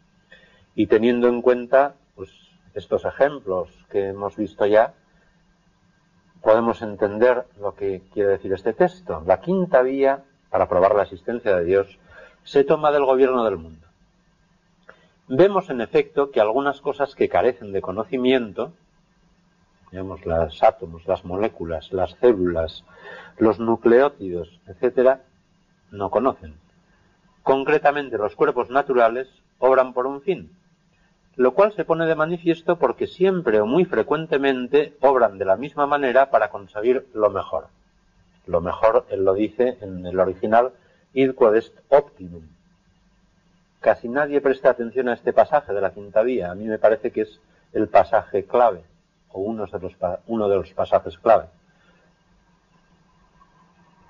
Y 0.76 0.88
teniendo 0.88 1.28
en 1.28 1.42
cuenta 1.42 1.96
pues, 2.16 2.32
estos 2.74 3.06
ejemplos 3.06 3.70
que 3.90 4.08
hemos 4.08 4.36
visto 4.38 4.66
ya, 4.66 4.94
podemos 6.42 6.82
entender 6.82 7.46
lo 7.60 7.76
que 7.76 8.02
quiere 8.14 8.30
decir 8.30 8.54
este 8.54 8.74
texto. 8.74 9.22
La 9.26 9.42
quinta 9.42 9.82
vía 9.82 10.24
para 10.50 10.70
probar 10.70 10.96
la 10.96 11.04
existencia 11.04 11.56
de 11.58 11.66
Dios 11.66 12.00
se 12.44 12.64
toma 12.64 12.92
del 12.92 13.06
gobierno 13.06 13.44
del 13.44 13.58
mundo. 13.58 13.87
Vemos 15.30 15.70
en 15.70 15.82
efecto 15.82 16.32
que 16.32 16.40
algunas 16.40 16.80
cosas 16.80 17.14
que 17.14 17.28
carecen 17.28 17.74
de 17.74 17.82
conocimiento, 17.82 18.72
digamos 19.92 20.26
los 20.26 20.64
átomos, 20.64 21.06
las 21.06 21.26
moléculas, 21.26 21.92
las 21.92 22.12
células, 22.22 22.86
los 23.38 23.60
nucleótidos, 23.60 24.62
etcétera, 24.68 25.24
no 25.92 26.12
conocen. 26.12 26.56
Concretamente 27.44 28.18
los 28.18 28.38
cuerpos 28.38 28.70
naturales 28.70 29.28
obran 29.60 29.94
por 29.94 30.08
un 30.08 30.22
fin, 30.22 30.50
lo 31.36 31.54
cual 31.54 31.74
se 31.74 31.84
pone 31.84 32.06
de 32.06 32.16
manifiesto 32.16 32.80
porque 32.80 33.08
siempre 33.08 33.60
o 33.60 33.66
muy 33.66 33.84
frecuentemente 33.84 34.96
obran 35.02 35.38
de 35.38 35.44
la 35.44 35.58
misma 35.58 35.86
manera 35.88 36.30
para 36.30 36.50
conseguir 36.50 37.06
lo 37.14 37.30
mejor. 37.30 37.68
Lo 38.46 38.62
mejor, 38.62 39.06
él 39.10 39.26
lo 39.26 39.34
dice 39.34 39.78
en 39.82 40.06
el 40.06 40.22
original, 40.22 40.72
id 41.12 41.34
quod 41.34 41.58
est 41.58 41.78
optimum. 41.90 42.48
Casi 43.80 44.10
nadie 44.10 44.42
presta 44.42 44.72
atención 44.72 45.08
a 45.08 45.14
este 45.14 45.34
pasaje 45.34 45.74
de 45.74 45.82
la 45.82 45.92
quinta 45.92 46.22
vía. 46.24 46.52
A 46.52 46.56
mí 46.56 46.66
me 46.66 46.80
parece 46.80 47.12
que 47.12 47.22
es 47.22 47.40
el 47.74 47.88
pasaje 47.88 48.46
clave, 48.46 48.84
o 49.32 49.42
uno 49.42 49.66
de 49.66 49.80
los, 49.80 49.94
uno 50.28 50.50
de 50.50 50.56
los 50.56 50.74
pasajes 50.74 51.18
clave. 51.18 51.46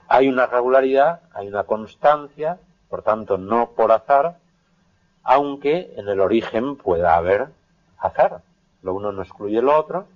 Hay 0.07 0.29
una 0.29 0.45
regularidad, 0.45 1.21
hay 1.33 1.47
una 1.47 1.63
constancia, 1.63 2.59
por 2.89 3.01
tanto 3.01 3.37
no 3.37 3.71
por 3.71 3.91
azar, 3.91 4.37
aunque 5.23 5.93
en 5.97 6.07
el 6.07 6.21
origen 6.21 6.77
pueda 6.77 7.17
haber 7.17 7.47
azar. 7.97 8.41
Lo 8.81 8.93
uno 8.93 9.11
no 9.11 9.21
excluye 9.21 9.61
lo 9.61 9.77
otro. 9.77 10.07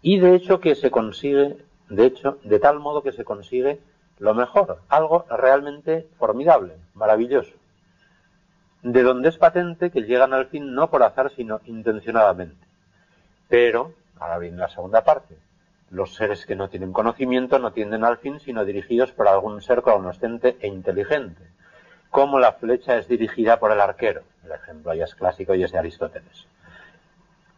Y 0.00 0.18
de 0.18 0.34
hecho 0.34 0.60
que 0.60 0.74
se 0.74 0.90
consigue, 0.90 1.58
de 1.90 2.06
hecho, 2.06 2.38
de 2.44 2.58
tal 2.58 2.80
modo 2.80 3.02
que 3.02 3.12
se 3.12 3.24
consigue 3.24 3.80
lo 4.18 4.34
mejor, 4.34 4.78
algo 4.88 5.26
realmente 5.28 6.08
formidable, 6.18 6.76
maravilloso. 6.94 7.52
De 8.82 9.02
donde 9.02 9.28
es 9.28 9.38
patente 9.38 9.90
que 9.90 10.02
llegan 10.02 10.34
al 10.34 10.46
fin 10.46 10.74
no 10.74 10.90
por 10.90 11.02
azar, 11.02 11.30
sino 11.30 11.60
intencionadamente. 11.66 12.66
Pero, 13.48 13.94
ahora 14.18 14.38
viene 14.38 14.58
la 14.58 14.68
segunda 14.68 15.04
parte, 15.04 15.36
los 15.90 16.14
seres 16.14 16.46
que 16.46 16.56
no 16.56 16.68
tienen 16.68 16.92
conocimiento 16.92 17.58
no 17.58 17.72
tienden 17.72 18.04
al 18.04 18.18
fin, 18.18 18.40
sino 18.40 18.64
dirigidos 18.64 19.12
por 19.12 19.28
algún 19.28 19.60
ser 19.60 19.82
cognoscente 19.82 20.56
e 20.60 20.68
inteligente 20.68 21.52
cómo 22.12 22.38
la 22.38 22.52
flecha 22.52 22.98
es 22.98 23.08
dirigida 23.08 23.58
por 23.58 23.72
el 23.72 23.80
arquero. 23.80 24.22
El 24.44 24.52
ejemplo 24.52 24.94
ya 24.94 25.04
es 25.04 25.14
clásico 25.14 25.54
y 25.54 25.64
es 25.64 25.72
de 25.72 25.78
Aristóteles. 25.78 26.46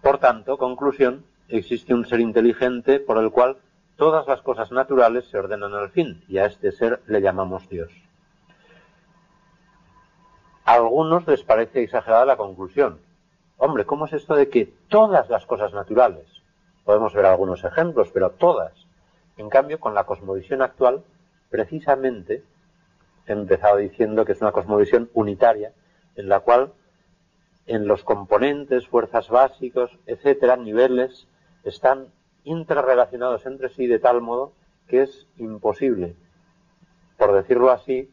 Por 0.01 0.19
tanto, 0.19 0.57
conclusión, 0.57 1.25
existe 1.49 1.93
un 1.93 2.07
ser 2.07 2.21
inteligente 2.21 3.01
por 3.01 3.19
el 3.19 3.31
cual 3.33 3.57
todas 3.97 4.27
las 4.29 4.41
cosas 4.43 4.71
naturales 4.71 5.25
se 5.27 5.39
ordenan 5.39 5.75
al 5.75 5.91
fin, 5.91 6.23
y 6.29 6.39
a 6.39 6.47
este 6.47 6.71
ser 6.71 7.01
le 7.09 7.21
llamamos 7.21 7.69
Dios. 7.69 7.91
Algunos 10.65 11.27
les 11.27 11.43
parece 11.43 11.83
exagerada 11.83 12.25
la 12.25 12.37
conclusión. 12.37 12.99
Hombre, 13.59 13.85
¿cómo 13.85 14.07
es 14.07 14.15
esto 14.15 14.35
de 14.35 14.49
que 14.49 14.73
todas 14.89 15.29
las 15.29 15.45
cosas 15.45 15.75
naturales? 15.75 16.27
Podemos 16.85 17.13
ver 17.15 17.27
algunos 17.27 17.65
ejemplos, 17.65 18.11
pero 18.13 18.31
todas. 18.31 18.73
En 19.37 19.51
cambio, 19.51 19.79
con 19.79 19.95
la 19.95 20.05
cosmovisión 20.05 20.63
actual, 20.63 21.05
precisamente 21.51 22.43
he 23.27 23.33
empezado 23.33 23.77
diciendo 23.77 24.25
que 24.25 24.33
es 24.33 24.41
una 24.41 24.53
cosmovisión 24.53 25.11
unitaria, 25.13 25.73
en 26.17 26.29
la 26.29 26.41
cual 26.41 26.73
en 27.67 27.87
los 27.87 28.03
componentes, 28.03 28.89
fuerzas 28.89 29.29
básicos, 29.29 29.91
etcétera, 30.07 30.57
niveles, 30.57 31.27
están 31.63 32.09
interrelacionados 32.45 33.47
entre 33.47 33.69
sí 33.71 33.87
de 33.87 33.99
tal 33.99 34.21
modo 34.21 34.53
que 34.89 35.03
es 35.03 35.27
imposible, 35.39 36.15
por 37.17 37.33
decirlo 37.35 37.71
así, 37.71 38.11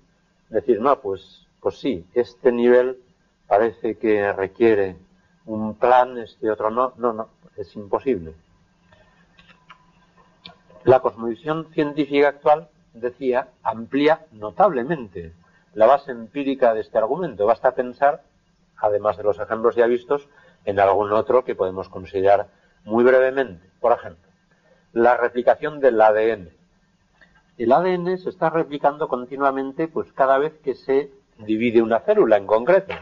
decir, 0.49 0.79
no, 0.79 0.99
pues, 1.01 1.47
pues 1.61 1.79
sí, 1.79 2.05
este 2.13 2.51
nivel 2.51 2.99
parece 3.47 3.97
que 3.97 4.33
requiere 4.33 4.97
un 5.45 5.75
plan, 5.75 6.17
este 6.17 6.49
otro 6.49 6.71
no, 6.71 6.93
no, 6.97 7.13
no, 7.13 7.29
es 7.55 7.75
imposible. 7.75 8.33
La 10.83 10.99
cosmovisión 10.99 11.67
científica 11.71 12.29
actual 12.29 12.69
decía, 12.93 13.49
amplía 13.61 14.25
notablemente 14.31 15.33
la 15.75 15.85
base 15.85 16.11
empírica 16.11 16.73
de 16.73 16.81
este 16.81 16.97
argumento. 16.97 17.45
Basta 17.45 17.75
pensar, 17.75 18.23
además 18.77 19.17
de 19.17 19.23
los 19.23 19.39
ejemplos 19.39 19.75
ya 19.75 19.85
vistos, 19.85 20.27
en 20.65 20.79
algún 20.79 21.11
otro 21.11 21.43
que 21.43 21.55
podemos 21.55 21.89
considerar 21.89 22.47
muy 22.83 23.03
brevemente. 23.03 23.69
Por 23.79 23.91
ejemplo, 23.93 24.29
la 24.93 25.15
replicación 25.17 25.79
del 25.79 26.01
ADN. 26.01 26.49
El 27.57 27.71
ADN 27.71 28.17
se 28.17 28.29
está 28.29 28.49
replicando 28.49 29.07
continuamente 29.07 29.87
pues 29.87 30.11
cada 30.13 30.39
vez 30.39 30.53
que 30.63 30.73
se 30.73 31.11
divide 31.45 31.81
una 31.81 31.99
célula 31.99 32.37
en 32.37 32.47
concreto. 32.47 32.93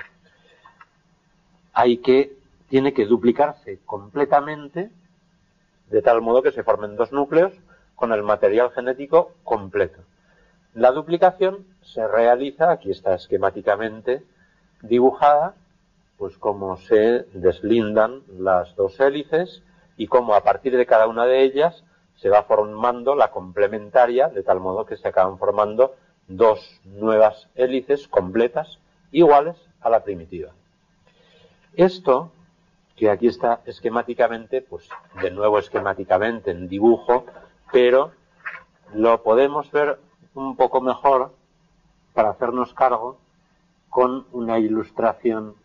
Hay 1.74 1.98
que, 1.98 2.38
tiene 2.68 2.94
que 2.94 3.06
duplicarse 3.06 3.80
completamente 3.86 4.92
de 5.90 6.02
tal 6.02 6.22
modo 6.22 6.42
que 6.42 6.52
se 6.52 6.64
formen 6.64 6.96
dos 6.96 7.12
núcleos 7.12 7.54
con 7.96 8.12
el 8.14 8.24
material 8.24 8.72
genético 8.72 9.34
completo. 9.44 10.02
La 10.74 10.92
duplicación 10.92 11.66
se 11.82 12.08
realiza, 12.08 12.72
aquí 12.72 12.92
está 12.92 13.16
esquemáticamente 13.16 14.24
dibujada, 14.82 15.56
pues 16.18 16.38
cómo 16.38 16.78
se 16.78 17.26
deslindan 17.34 18.22
las 18.38 18.76
dos 18.76 19.00
hélices 19.00 19.64
y 19.98 20.08
cómo 20.08 20.36
a 20.36 20.44
partir 20.44 20.78
de 20.78 20.86
cada 20.86 21.08
una 21.08 21.26
de 21.26 21.42
ellas 21.42 21.84
se 22.18 22.30
va 22.30 22.44
formando 22.44 23.16
la 23.16 23.32
complementaria, 23.32 24.28
de 24.28 24.44
tal 24.44 24.60
modo 24.60 24.86
que 24.86 24.98
se 24.98 25.08
acaban 25.08 25.38
formando 25.38 25.96
dos 26.30 26.80
nuevas 26.86 27.50
hélices 27.56 28.08
completas 28.08 28.80
iguales 29.12 29.58
a 29.82 29.90
la 29.90 30.04
primitiva. 30.04 30.52
Esto, 31.76 32.32
que 32.96 33.10
aquí 33.10 33.28
está 33.28 33.62
esquemáticamente, 33.66 34.62
pues 34.62 34.88
de 35.22 35.32
nuevo 35.32 35.60
esquemáticamente 35.60 36.52
en 36.52 36.70
dibujo, 36.70 37.26
pero 37.72 38.12
lo 38.94 39.22
podemos 39.24 39.70
ver 39.72 40.00
un 40.34 40.56
poco 40.56 40.82
mejor 40.82 41.34
para 42.14 42.30
hacernos 42.30 42.74
cargo 42.74 43.18
con 43.90 44.26
una 44.32 44.60
ilustración 44.60 45.56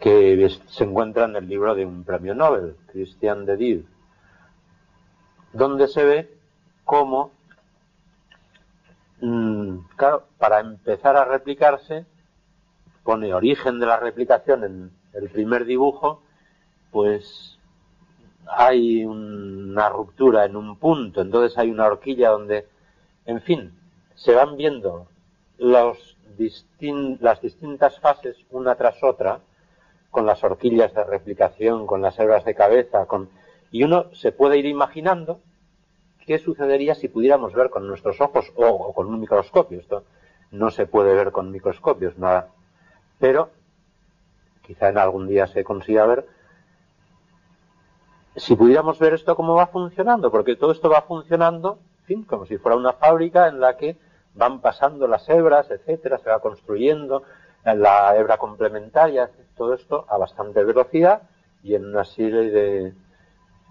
que 0.00 0.48
se 0.68 0.84
encuentra 0.84 1.24
en 1.24 1.36
el 1.36 1.48
libro 1.48 1.74
de 1.74 1.86
un 1.86 2.04
premio 2.04 2.34
Nobel, 2.34 2.76
Christian 2.86 3.46
de 3.46 3.56
Dieu, 3.56 3.84
donde 5.52 5.88
se 5.88 6.04
ve 6.04 6.38
cómo, 6.84 7.30
claro, 9.96 10.26
para 10.38 10.60
empezar 10.60 11.16
a 11.16 11.24
replicarse, 11.24 12.04
pone 13.02 13.32
origen 13.32 13.78
de 13.78 13.86
la 13.86 13.98
replicación 13.98 14.64
en 14.64 14.90
el 15.12 15.30
primer 15.30 15.64
dibujo, 15.64 16.22
pues 16.90 17.58
hay 18.46 19.04
una 19.04 19.88
ruptura 19.88 20.44
en 20.44 20.56
un 20.56 20.76
punto, 20.78 21.20
entonces 21.20 21.56
hay 21.58 21.70
una 21.70 21.86
horquilla 21.86 22.30
donde, 22.30 22.66
en 23.24 23.40
fin, 23.42 23.78
se 24.14 24.34
van 24.34 24.56
viendo 24.56 25.08
los 25.58 26.16
las 27.20 27.40
distintas 27.40 27.98
fases 28.00 28.36
una 28.50 28.74
tras 28.74 29.02
otra, 29.02 29.40
con 30.10 30.26
las 30.26 30.42
horquillas 30.44 30.94
de 30.94 31.04
replicación, 31.04 31.86
con 31.86 32.02
las 32.02 32.18
hebras 32.18 32.44
de 32.44 32.54
cabeza, 32.54 33.06
con 33.06 33.30
Y 33.70 33.82
uno 33.84 34.06
se 34.14 34.32
puede 34.32 34.58
ir 34.58 34.66
imaginando 34.66 35.40
qué 36.26 36.38
sucedería 36.38 36.94
si 36.94 37.08
pudiéramos 37.08 37.54
ver 37.54 37.70
con 37.70 37.86
nuestros 37.86 38.20
ojos 38.20 38.52
o, 38.56 38.92
con 38.92 39.06
un 39.06 39.20
microscopio. 39.20 39.78
Esto 39.78 40.04
no 40.50 40.70
se 40.70 40.86
puede 40.86 41.14
ver 41.14 41.32
con 41.32 41.50
microscopios, 41.50 42.18
nada. 42.18 42.48
Pero 43.18 43.50
quizá 44.62 44.88
en 44.88 44.98
algún 44.98 45.28
día 45.28 45.46
se 45.46 45.62
consiga 45.64 46.04
ver 46.06 46.26
si 48.34 48.54
pudiéramos 48.56 48.98
ver 48.98 49.14
esto 49.14 49.34
cómo 49.36 49.54
va 49.54 49.68
funcionando, 49.68 50.30
porque 50.30 50.56
todo 50.56 50.72
esto 50.72 50.90
va 50.90 51.02
funcionando, 51.02 51.78
como 52.26 52.44
si 52.44 52.58
fuera 52.58 52.76
una 52.76 52.92
fábrica 52.92 53.48
en 53.48 53.60
la 53.60 53.76
que 53.76 53.96
van 54.34 54.60
pasando 54.60 55.08
las 55.08 55.26
hebras, 55.28 55.70
etcétera, 55.70 56.18
se 56.18 56.28
va 56.28 56.40
construyendo 56.40 57.22
la 57.64 58.14
hebra 58.16 58.36
complementaria, 58.36 59.30
todo 59.56 59.74
esto 59.74 60.04
a 60.08 60.18
bastante 60.18 60.62
velocidad 60.62 61.22
y 61.62 61.74
en 61.74 61.86
una 61.86 62.04
serie 62.04 62.50
de, 62.50 62.94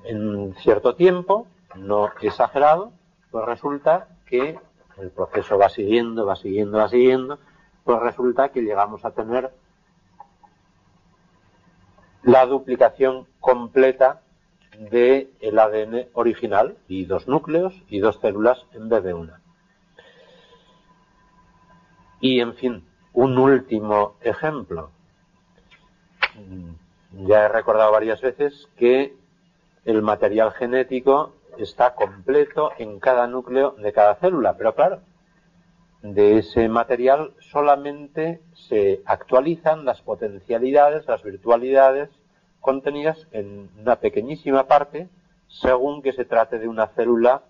en 0.05 0.55
cierto 0.55 0.95
tiempo, 0.95 1.47
no 1.75 2.11
exagerado, 2.21 2.91
pues 3.31 3.45
resulta 3.45 4.07
que 4.25 4.59
el 4.97 5.11
proceso 5.11 5.57
va 5.57 5.69
siguiendo, 5.69 6.25
va 6.25 6.35
siguiendo, 6.35 6.77
va 6.77 6.89
siguiendo, 6.89 7.39
pues 7.83 7.99
resulta 7.99 8.49
que 8.49 8.61
llegamos 8.61 9.05
a 9.05 9.11
tener 9.11 9.51
la 12.23 12.45
duplicación 12.45 13.27
completa 13.39 14.21
del 14.77 15.59
ADN 15.59 16.07
original 16.13 16.77
y 16.87 17.05
dos 17.05 17.27
núcleos 17.27 17.83
y 17.87 17.99
dos 17.99 18.19
células 18.19 18.65
en 18.73 18.89
vez 18.89 19.03
de 19.03 19.13
una. 19.13 19.41
Y 22.19 22.39
en 22.39 22.55
fin, 22.55 22.83
un 23.13 23.37
último 23.37 24.15
ejemplo. 24.21 24.89
Ya 27.11 27.45
he 27.45 27.47
recordado 27.47 27.91
varias 27.91 28.21
veces 28.21 28.67
que 28.77 29.15
el 29.85 30.01
material 30.01 30.51
genético 30.51 31.33
está 31.57 31.95
completo 31.95 32.71
en 32.77 32.99
cada 32.99 33.27
núcleo 33.27 33.71
de 33.71 33.93
cada 33.93 34.15
célula, 34.15 34.55
pero 34.57 34.75
claro, 34.75 35.01
de 36.01 36.37
ese 36.37 36.69
material 36.69 37.33
solamente 37.39 38.41
se 38.53 39.01
actualizan 39.05 39.85
las 39.85 40.01
potencialidades, 40.01 41.07
las 41.07 41.23
virtualidades 41.23 42.09
contenidas 42.61 43.27
en 43.31 43.69
una 43.79 43.97
pequeñísima 43.97 44.67
parte 44.67 45.09
según 45.47 46.01
que 46.01 46.13
se 46.13 46.25
trate 46.25 46.59
de 46.59 46.67
una 46.67 46.87
célula 46.87 47.43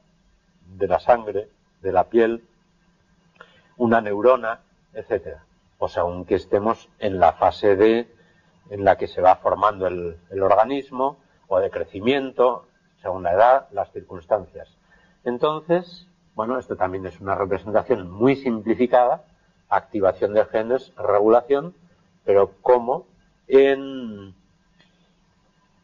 de 0.67 0.87
la 0.87 0.99
sangre, 0.99 1.49
de 1.81 1.91
la 1.91 2.05
piel, 2.05 2.43
una 3.77 4.01
neurona, 4.01 4.61
etcétera. 4.93 5.43
O 5.77 5.87
según 5.87 6.25
que 6.25 6.35
estemos 6.35 6.89
en 6.99 7.19
la 7.19 7.33
fase 7.33 7.75
de 7.75 8.07
en 8.69 8.83
la 8.83 8.97
que 8.97 9.07
se 9.07 9.21
va 9.21 9.35
formando 9.35 9.85
el, 9.87 10.17
el 10.31 10.41
organismo 10.41 11.17
o 11.47 11.59
de 11.59 11.69
crecimiento, 11.69 12.67
según 13.05 13.21
la 13.21 13.33
edad, 13.33 13.67
las 13.71 13.91
circunstancias. 13.91 14.67
Entonces, 15.23 16.07
bueno, 16.33 16.57
esto 16.57 16.75
también 16.75 17.05
es 17.05 17.21
una 17.21 17.35
representación 17.35 18.09
muy 18.09 18.35
simplificada, 18.35 19.25
activación 19.69 20.33
de 20.33 20.43
genes, 20.45 20.91
regulación, 20.97 21.75
pero 22.23 22.53
como 22.63 23.05
en 23.47 24.33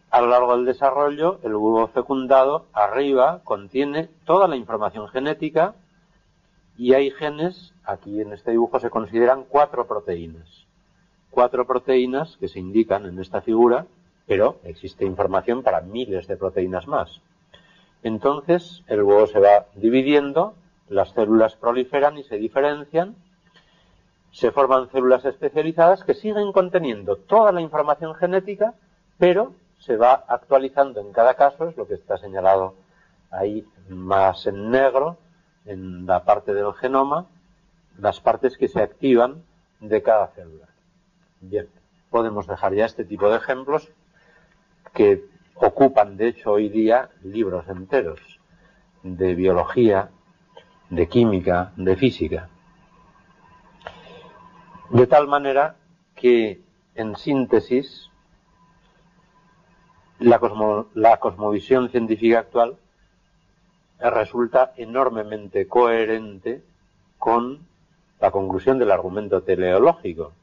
a 0.09 0.19
lo 0.19 0.27
largo 0.29 0.55
del 0.57 0.65
desarrollo, 0.65 1.39
el 1.43 1.55
huevo 1.55 1.87
fecundado 1.89 2.65
arriba 2.73 3.41
contiene 3.43 4.09
toda 4.25 4.47
la 4.47 4.55
información 4.55 5.07
genética 5.07 5.75
y 6.75 6.95
hay 6.95 7.11
genes, 7.11 7.71
aquí 7.83 8.19
en 8.19 8.33
este 8.33 8.49
dibujo 8.49 8.79
se 8.79 8.89
consideran 8.89 9.45
cuatro 9.47 9.85
proteínas. 9.85 10.65
Cuatro 11.29 11.67
proteínas 11.67 12.35
que 12.37 12.47
se 12.47 12.59
indican 12.59 13.05
en 13.05 13.19
esta 13.19 13.41
figura, 13.41 13.85
pero 14.31 14.61
existe 14.63 15.03
información 15.03 15.61
para 15.61 15.81
miles 15.81 16.25
de 16.25 16.37
proteínas 16.37 16.87
más. 16.87 17.19
Entonces, 18.01 18.81
el 18.87 19.03
huevo 19.03 19.27
se 19.27 19.41
va 19.41 19.65
dividiendo, 19.75 20.55
las 20.87 21.09
células 21.09 21.57
proliferan 21.57 22.17
y 22.17 22.23
se 22.23 22.37
diferencian, 22.37 23.17
se 24.31 24.51
forman 24.51 24.89
células 24.89 25.25
especializadas 25.25 26.05
que 26.05 26.13
siguen 26.13 26.53
conteniendo 26.53 27.17
toda 27.17 27.51
la 27.51 27.59
información 27.59 28.15
genética, 28.15 28.73
pero 29.17 29.53
se 29.79 29.97
va 29.97 30.23
actualizando 30.29 31.01
en 31.01 31.11
cada 31.11 31.33
caso, 31.33 31.67
es 31.67 31.75
lo 31.75 31.85
que 31.85 31.95
está 31.95 32.17
señalado 32.17 32.75
ahí 33.31 33.67
más 33.89 34.47
en 34.47 34.71
negro, 34.71 35.17
en 35.65 36.05
la 36.05 36.23
parte 36.23 36.53
del 36.53 36.71
genoma, 36.75 37.25
las 37.99 38.21
partes 38.21 38.57
que 38.57 38.69
se 38.69 38.81
activan 38.81 39.43
de 39.81 40.01
cada 40.01 40.27
célula. 40.27 40.69
Bien, 41.41 41.67
podemos 42.09 42.47
dejar 42.47 42.73
ya 42.73 42.85
este 42.85 43.03
tipo 43.03 43.29
de 43.29 43.35
ejemplos 43.35 43.91
que 44.93 45.25
ocupan, 45.55 46.17
de 46.17 46.29
hecho, 46.29 46.51
hoy 46.51 46.69
día 46.69 47.09
libros 47.23 47.67
enteros 47.67 48.19
de 49.03 49.35
biología, 49.35 50.09
de 50.89 51.07
química, 51.07 51.71
de 51.75 51.95
física. 51.95 52.49
De 54.89 55.07
tal 55.07 55.27
manera 55.27 55.75
que, 56.15 56.61
en 56.95 57.15
síntesis, 57.15 58.09
la, 60.19 61.17
cosmovisión 61.19 61.89
científica 61.89 62.39
actual 62.39 62.77
resulta 63.99 64.73
enormemente 64.77 65.67
coherente 65.67 66.63
con 67.17 67.59
la 68.19 68.31
conclusión 68.31 68.77
del 68.77 68.91
argumento 68.91 69.41
teleológico, 69.41 70.33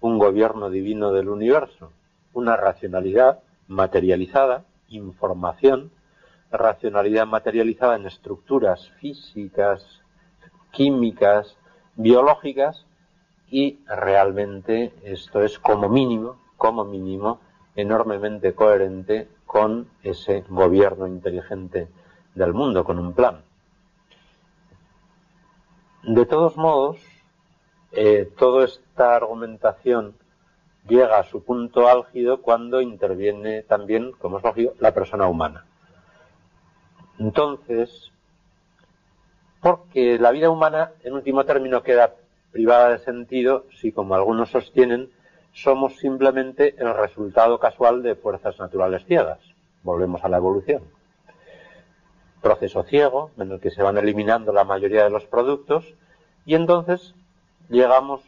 un 0.00 0.18
gobierno 0.18 0.70
divino 0.70 1.12
del 1.12 1.28
universo, 1.28 1.92
una 2.32 2.56
racionalidad 2.56 3.40
materializada, 3.68 4.64
información, 4.88 5.90
racionalidad 6.50 7.26
materializada 7.26 7.96
en 7.96 8.06
estructuras 8.06 8.90
físicas, 9.00 10.02
químicas, 10.70 11.56
biológicas 11.96 12.86
y 13.50 13.78
realmente 13.86 14.92
esto 15.04 15.42
es 15.42 15.58
como 15.58 15.88
mínimo, 15.88 16.36
como 16.56 16.84
mínimo, 16.84 17.40
enormemente 17.76 18.54
coherente 18.54 19.28
con 19.46 19.88
ese 20.02 20.44
gobierno 20.48 21.06
inteligente 21.06 21.88
del 22.34 22.54
mundo, 22.54 22.84
con 22.84 22.98
un 22.98 23.12
plan. 23.12 23.42
De 26.02 26.26
todos 26.26 26.56
modos, 26.56 27.00
eh, 27.92 28.30
toda 28.36 28.64
esta 28.64 29.14
argumentación 29.14 30.14
llega 30.88 31.18
a 31.18 31.24
su 31.24 31.42
punto 31.44 31.88
álgido 31.88 32.42
cuando 32.42 32.80
interviene 32.80 33.62
también, 33.62 34.12
como 34.12 34.38
es 34.38 34.44
lógico, 34.44 34.74
la 34.78 34.92
persona 34.92 35.26
humana. 35.26 35.64
Entonces, 37.18 38.10
porque 39.60 40.18
la 40.18 40.32
vida 40.32 40.50
humana, 40.50 40.92
en 41.04 41.12
último 41.14 41.44
término, 41.44 41.82
queda 41.82 42.14
privada 42.50 42.90
de 42.90 42.98
sentido 42.98 43.66
si, 43.76 43.92
como 43.92 44.14
algunos 44.14 44.50
sostienen, 44.50 45.10
somos 45.52 45.98
simplemente 45.98 46.74
el 46.78 46.94
resultado 46.94 47.58
casual 47.58 48.02
de 48.02 48.16
fuerzas 48.16 48.58
naturales 48.58 49.04
ciegas. 49.06 49.38
Volvemos 49.82 50.24
a 50.24 50.28
la 50.28 50.38
evolución. 50.38 50.82
Proceso 52.40 52.82
ciego, 52.82 53.30
en 53.38 53.52
el 53.52 53.60
que 53.60 53.70
se 53.70 53.82
van 53.82 53.98
eliminando 53.98 54.52
la 54.52 54.64
mayoría 54.64 55.04
de 55.04 55.10
los 55.10 55.26
productos, 55.26 55.94
y 56.44 56.54
entonces 56.54 57.14
llegamos 57.68 58.22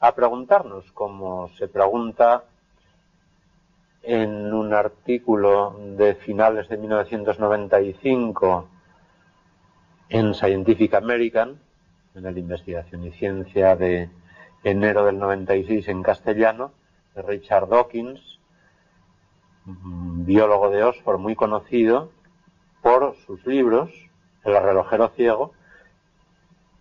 a 0.00 0.14
preguntarnos, 0.14 0.90
como 0.92 1.48
se 1.58 1.68
pregunta 1.68 2.44
en 4.02 4.52
un 4.52 4.72
artículo 4.72 5.76
de 5.96 6.14
finales 6.14 6.68
de 6.68 6.78
1995 6.78 8.68
en 10.08 10.34
Scientific 10.34 10.94
American, 10.94 11.60
en 12.14 12.26
el 12.26 12.38
Investigación 12.38 13.04
y 13.04 13.12
Ciencia 13.12 13.76
de 13.76 14.08
enero 14.64 15.04
del 15.04 15.18
96 15.18 15.86
en 15.88 16.02
castellano, 16.02 16.72
de 17.14 17.22
Richard 17.22 17.68
Dawkins, 17.68 18.40
biólogo 19.64 20.70
de 20.70 20.82
Oxford 20.82 21.18
muy 21.18 21.36
conocido 21.36 22.10
por 22.82 23.16
sus 23.26 23.44
libros, 23.46 23.90
El 24.44 24.60
relojero 24.60 25.08
ciego, 25.10 25.52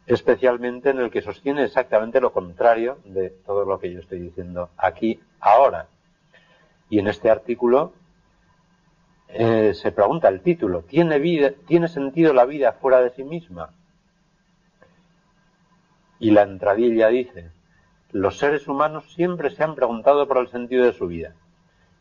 especialmente 0.10 0.90
en 0.90 0.98
el 0.98 1.12
que 1.12 1.22
sostiene 1.22 1.64
exactamente 1.64 2.20
lo 2.20 2.34
contrario 2.34 2.98
de 3.06 3.30
todo 3.30 3.64
lo 3.64 3.80
que 3.80 3.94
yo 3.94 4.00
estoy 4.00 4.20
diciendo 4.20 4.72
aquí 4.76 5.20
ahora. 5.40 5.88
Y 6.90 6.98
en 6.98 7.08
este 7.08 7.30
artículo 7.30 7.94
eh, 9.28 9.76
se 9.76 9.92
pregunta 9.92 10.28
el 10.28 10.42
título, 10.42 10.82
¿tiene, 10.82 11.20
vida, 11.20 11.52
¿tiene 11.68 11.88
sentido 11.88 12.34
la 12.34 12.46
vida 12.46 12.74
fuera 12.74 13.02
de 13.02 13.12
sí 13.12 13.24
misma? 13.24 13.70
Y 16.18 16.32
la 16.32 16.42
entradilla 16.42 17.10
dice, 17.10 17.52
los 18.12 18.40
seres 18.40 18.68
humanos 18.68 19.14
siempre 19.14 19.52
se 19.52 19.64
han 19.64 19.76
preguntado 19.76 20.28
por 20.28 20.40
el 20.40 20.48
sentido 20.48 20.86
de 20.86 20.94
su 20.94 21.06
vida. 21.06 21.36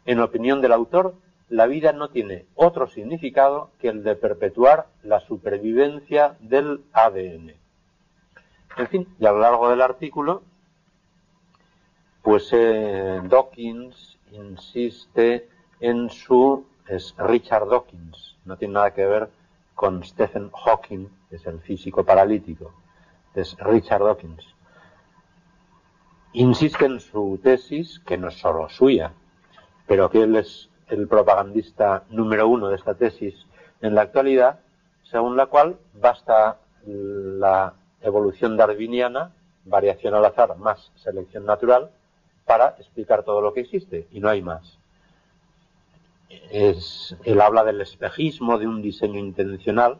En 0.06 0.20
opinión 0.20 0.62
del 0.62 0.72
autor, 0.72 1.14
la 1.50 1.66
vida 1.66 1.92
no 1.92 2.08
tiene 2.08 2.46
otro 2.54 2.86
significado 2.86 3.70
que 3.78 3.88
el 3.88 4.02
de 4.02 4.16
perpetuar 4.16 4.86
la 5.02 5.20
supervivencia 5.20 6.36
del 6.40 6.80
ADN. 6.94 7.67
En 8.78 8.86
fin, 8.86 9.08
y 9.18 9.26
a 9.26 9.32
lo 9.32 9.40
largo 9.40 9.68
del 9.70 9.82
artículo, 9.82 10.42
pues 12.22 12.48
eh, 12.52 13.20
Dawkins 13.24 14.18
insiste 14.30 15.48
en 15.80 16.08
su 16.10 16.64
es 16.86 17.14
Richard 17.18 17.68
Dawkins, 17.68 18.36
no 18.44 18.56
tiene 18.56 18.74
nada 18.74 18.94
que 18.94 19.04
ver 19.04 19.30
con 19.74 20.04
Stephen 20.04 20.50
Hawking, 20.50 21.08
que 21.28 21.36
es 21.36 21.46
el 21.46 21.60
físico 21.60 22.04
paralítico, 22.04 22.72
es 23.34 23.56
Richard 23.58 24.04
Dawkins. 24.04 24.44
Insiste 26.32 26.86
en 26.86 27.00
su 27.00 27.40
tesis, 27.42 27.98
que 28.00 28.16
no 28.16 28.28
es 28.28 28.38
solo 28.38 28.68
suya, 28.68 29.12
pero 29.86 30.08
que 30.08 30.22
él 30.22 30.36
es 30.36 30.70
el 30.86 31.08
propagandista 31.08 32.04
número 32.10 32.46
uno 32.46 32.68
de 32.68 32.76
esta 32.76 32.94
tesis 32.94 33.34
en 33.80 33.94
la 33.94 34.02
actualidad, 34.02 34.60
según 35.02 35.36
la 35.36 35.46
cual 35.46 35.78
basta 35.94 36.58
la 36.86 37.74
evolución 38.00 38.56
darwiniana, 38.56 39.32
variación 39.64 40.14
al 40.14 40.24
azar 40.24 40.56
más 40.56 40.92
selección 40.96 41.44
natural, 41.44 41.90
para 42.44 42.76
explicar 42.78 43.24
todo 43.24 43.40
lo 43.42 43.52
que 43.52 43.60
existe, 43.60 44.08
y 44.10 44.20
no 44.20 44.28
hay 44.28 44.42
más. 44.42 44.78
Es, 46.50 47.16
él 47.24 47.40
habla 47.40 47.64
del 47.64 47.80
espejismo, 47.80 48.58
de 48.58 48.66
un 48.66 48.80
diseño 48.82 49.18
intencional, 49.18 49.98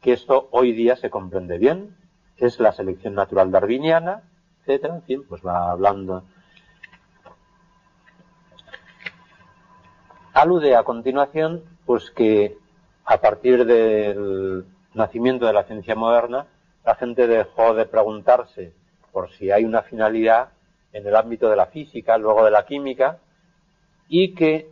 que 0.00 0.12
esto 0.12 0.48
hoy 0.50 0.72
día 0.72 0.96
se 0.96 1.10
comprende 1.10 1.58
bien, 1.58 1.96
es 2.36 2.58
la 2.58 2.72
selección 2.72 3.14
natural 3.14 3.50
darwiniana, 3.50 4.22
etcétera, 4.60 4.96
en 4.96 5.02
fin, 5.02 5.24
pues 5.28 5.44
va 5.46 5.70
hablando. 5.70 6.24
Alude 10.32 10.74
a 10.74 10.84
continuación, 10.84 11.64
pues 11.84 12.10
que 12.10 12.56
a 13.04 13.20
partir 13.20 13.66
del 13.66 14.64
nacimiento 14.94 15.46
de 15.46 15.52
la 15.52 15.64
ciencia 15.64 15.94
moderna, 15.94 16.46
la 16.84 16.94
gente 16.94 17.26
dejó 17.26 17.74
de 17.74 17.86
preguntarse 17.86 18.72
por 19.12 19.30
si 19.32 19.50
hay 19.50 19.64
una 19.64 19.82
finalidad 19.82 20.50
en 20.92 21.06
el 21.06 21.16
ámbito 21.16 21.48
de 21.48 21.56
la 21.56 21.66
física, 21.66 22.18
luego 22.18 22.44
de 22.44 22.50
la 22.50 22.64
química, 22.64 23.18
y 24.08 24.34
que 24.34 24.68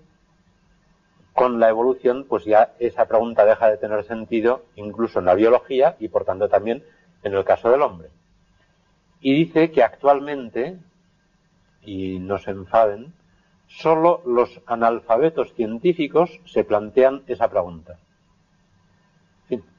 con 1.33 1.61
la 1.61 1.69
evolución, 1.69 2.27
pues 2.29 2.45
ya 2.45 2.73
esa 2.81 3.07
pregunta 3.07 3.45
deja 3.45 3.71
de 3.71 3.77
tener 3.77 4.03
sentido 4.05 4.65
incluso 4.75 5.21
en 5.21 5.27
la 5.27 5.35
biología 5.35 5.95
y 6.01 6.09
por 6.09 6.25
tanto 6.25 6.49
también 6.49 6.83
en 7.23 7.35
el 7.35 7.45
caso 7.45 7.71
del 7.71 7.83
hombre. 7.83 8.09
Y 9.21 9.35
dice 9.35 9.71
que 9.71 9.85
actualmente, 9.85 10.79
y 11.83 12.19
no 12.19 12.39
se 12.39 12.51
enfaden, 12.51 13.13
solo 13.69 14.23
los 14.27 14.61
analfabetos 14.67 15.55
científicos 15.55 16.41
se 16.45 16.65
plantean 16.65 17.23
esa 17.29 17.49
pregunta. 17.49 17.99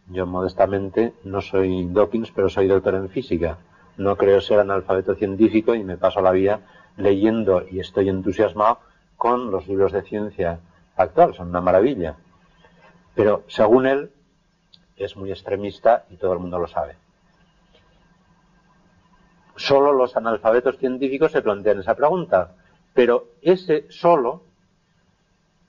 Yo 0.10 0.26
modestamente 0.26 1.14
no 1.24 1.42
soy 1.42 1.88
Dawkins, 1.88 2.32
pero 2.32 2.50
soy 2.50 2.68
doctor 2.68 2.96
en 2.96 3.10
física. 3.10 3.58
No 3.98 4.16
creo 4.16 4.42
ser 4.42 4.60
analfabeto 4.60 5.16
científico 5.16 5.76
y 5.76 5.84
me 5.84 5.98
paso 5.98 6.22
la 6.22 6.32
vida 6.32 6.62
leyendo 6.98 7.64
y 7.70 7.80
estoy 7.80 8.10
entusiasmado 8.10 8.80
con 9.18 9.52
los 9.52 9.68
libros 9.68 9.92
de 9.92 10.02
ciencia 10.02 10.60
actual, 10.96 11.36
son 11.36 11.50
una 11.50 11.62
maravilla. 11.62 12.16
Pero 13.16 13.44
según 13.48 13.86
él, 13.86 14.12
es 14.98 15.16
muy 15.16 15.32
extremista 15.32 16.06
y 16.10 16.16
todo 16.16 16.34
el 16.34 16.40
mundo 16.40 16.60
lo 16.60 16.68
sabe. 16.68 16.96
Solo 19.56 19.94
los 19.94 20.16
analfabetos 20.16 20.78
científicos 20.78 21.32
se 21.32 21.42
plantean 21.42 21.80
esa 21.80 21.96
pregunta, 21.96 22.56
pero 22.94 23.28
ese 23.42 23.86
solo 23.90 24.44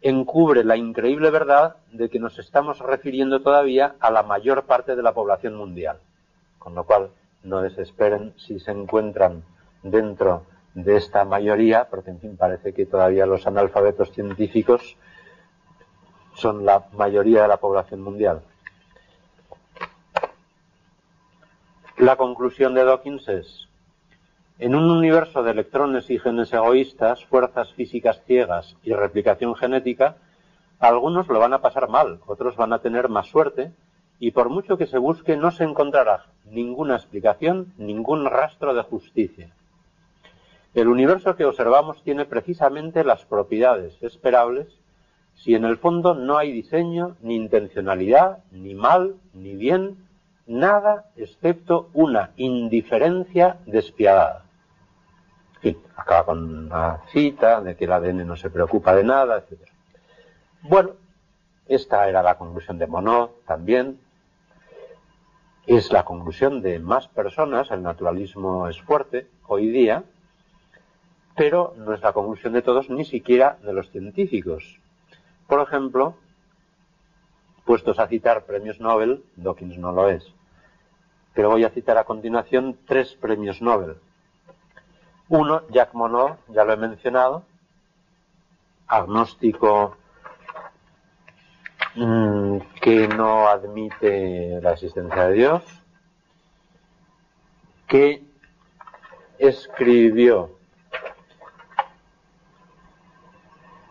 encubre 0.02 0.64
la 0.64 0.76
increíble 0.76 1.30
verdad 1.30 1.76
de 1.92 2.08
que 2.08 2.18
nos 2.18 2.38
estamos 2.38 2.78
refiriendo 2.78 3.40
todavía 3.40 3.96
a 4.00 4.10
la 4.10 4.22
mayor 4.22 4.64
parte 4.64 4.96
de 4.96 5.02
la 5.02 5.12
población 5.12 5.54
mundial. 5.54 5.98
Con 6.58 6.74
lo 6.74 6.84
cual, 6.84 7.10
no 7.42 7.62
desesperen 7.62 8.34
si 8.36 8.60
se 8.60 8.70
encuentran 8.70 9.44
dentro 9.82 10.44
de 10.74 10.96
esta 10.96 11.24
mayoría, 11.24 11.88
porque 11.88 12.10
en 12.10 12.20
fin 12.20 12.36
parece 12.36 12.72
que 12.72 12.86
todavía 12.86 13.26
los 13.26 13.46
analfabetos 13.46 14.12
científicos 14.12 14.96
son 16.34 16.64
la 16.64 16.86
mayoría 16.92 17.42
de 17.42 17.48
la 17.48 17.56
población 17.56 18.02
mundial. 18.02 18.42
La 21.96 22.16
conclusión 22.16 22.74
de 22.74 22.84
Dawkins 22.84 23.28
es, 23.28 23.68
en 24.60 24.74
un 24.74 24.90
universo 24.90 25.42
de 25.42 25.52
electrones 25.52 26.10
y 26.10 26.18
genes 26.18 26.52
egoístas, 26.52 27.24
fuerzas 27.24 27.72
físicas 27.72 28.20
ciegas 28.26 28.76
y 28.82 28.92
replicación 28.92 29.54
genética, 29.54 30.16
algunos 30.78 31.28
lo 31.28 31.38
van 31.38 31.54
a 31.54 31.62
pasar 31.62 31.88
mal, 31.88 32.20
otros 32.26 32.56
van 32.56 32.74
a 32.74 32.80
tener 32.80 33.08
más 33.08 33.28
suerte, 33.28 33.72
y 34.18 34.32
por 34.32 34.50
mucho 34.50 34.76
que 34.76 34.86
se 34.86 34.98
busque 34.98 35.38
no 35.38 35.50
se 35.50 35.64
encontrará 35.64 36.26
ninguna 36.44 36.96
explicación, 36.96 37.72
ningún 37.78 38.26
rastro 38.26 38.74
de 38.74 38.82
justicia. 38.82 39.50
El 40.74 40.88
universo 40.88 41.36
que 41.36 41.46
observamos 41.46 42.02
tiene 42.02 42.26
precisamente 42.26 43.02
las 43.02 43.24
propiedades 43.24 43.96
esperables 44.02 44.68
si 45.36 45.54
en 45.54 45.64
el 45.64 45.78
fondo 45.78 46.14
no 46.14 46.36
hay 46.36 46.52
diseño, 46.52 47.16
ni 47.22 47.34
intencionalidad, 47.34 48.44
ni 48.52 48.74
mal, 48.74 49.14
ni 49.32 49.56
bien, 49.56 49.96
nada 50.46 51.06
excepto 51.16 51.88
una 51.94 52.32
indiferencia 52.36 53.56
despiadada. 53.64 54.49
Acaba 55.96 56.24
con 56.24 56.66
una 56.66 57.02
cita 57.12 57.60
de 57.60 57.76
que 57.76 57.84
el 57.84 57.92
ADN 57.92 58.26
no 58.26 58.36
se 58.36 58.50
preocupa 58.50 58.94
de 58.94 59.04
nada, 59.04 59.38
etc. 59.38 59.60
Bueno, 60.62 60.92
esta 61.66 62.08
era 62.08 62.22
la 62.22 62.36
conclusión 62.36 62.78
de 62.78 62.86
Monod 62.86 63.30
también. 63.46 64.00
Es 65.66 65.92
la 65.92 66.04
conclusión 66.04 66.62
de 66.62 66.78
más 66.78 67.06
personas, 67.08 67.70
el 67.70 67.82
naturalismo 67.82 68.66
es 68.68 68.80
fuerte 68.80 69.28
hoy 69.46 69.68
día, 69.68 70.04
pero 71.36 71.74
no 71.76 71.94
es 71.94 72.00
la 72.00 72.12
conclusión 72.12 72.54
de 72.54 72.62
todos, 72.62 72.90
ni 72.90 73.04
siquiera 73.04 73.58
de 73.62 73.72
los 73.72 73.90
científicos. 73.90 74.80
Por 75.46 75.60
ejemplo, 75.60 76.16
puestos 77.64 77.98
a 77.98 78.08
citar 78.08 78.46
premios 78.46 78.80
Nobel, 78.80 79.22
Dawkins 79.36 79.78
no 79.78 79.92
lo 79.92 80.08
es, 80.08 80.24
pero 81.34 81.50
voy 81.50 81.64
a 81.64 81.70
citar 81.70 81.98
a 81.98 82.04
continuación 82.04 82.78
tres 82.86 83.14
premios 83.14 83.62
Nobel. 83.62 83.96
Uno, 85.30 85.62
Jacques 85.68 85.94
Monod, 85.94 86.38
ya 86.48 86.64
lo 86.64 86.72
he 86.72 86.76
mencionado, 86.76 87.44
agnóstico 88.88 89.96
mm, 91.94 92.56
que 92.80 93.06
no 93.06 93.46
admite 93.46 94.60
la 94.60 94.72
existencia 94.72 95.28
de 95.28 95.32
Dios, 95.32 95.62
que 97.86 98.24
escribió. 99.38 100.50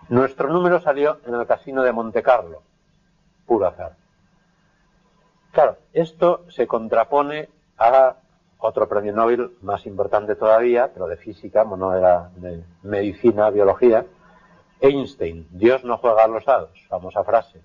Nuestro 0.10 0.50
número 0.50 0.82
salió 0.82 1.22
en 1.26 1.36
el 1.36 1.48
casino 1.48 1.84
de 1.84 1.94
Monte 1.94 2.22
Carlo, 2.22 2.64
puro 3.46 3.68
azar. 3.68 3.96
Claro, 5.54 5.78
esto 5.94 6.44
se 6.50 6.68
contrapone 6.68 7.48
a 7.78 8.16
otro 8.60 8.88
premio 8.88 9.14
Nobel 9.14 9.52
más 9.62 9.86
importante 9.86 10.36
todavía, 10.36 10.92
pero 10.94 11.08
de 11.08 11.18
física, 11.18 11.64
no 11.64 11.92
de 11.92 12.64
medicina, 12.84 13.50
biología, 13.50 14.06
Einstein, 14.82 15.48
Dios 15.52 15.84
no 15.84 15.98
juega 15.98 16.24
a 16.24 16.28
los 16.28 16.46
dados, 16.46 16.72
famosa 16.88 17.24
frase. 17.24 17.62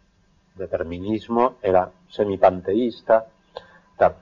Determinismo, 0.54 1.56
era 1.62 1.90
semipanteísta, 2.08 3.26
tal. 3.96 4.14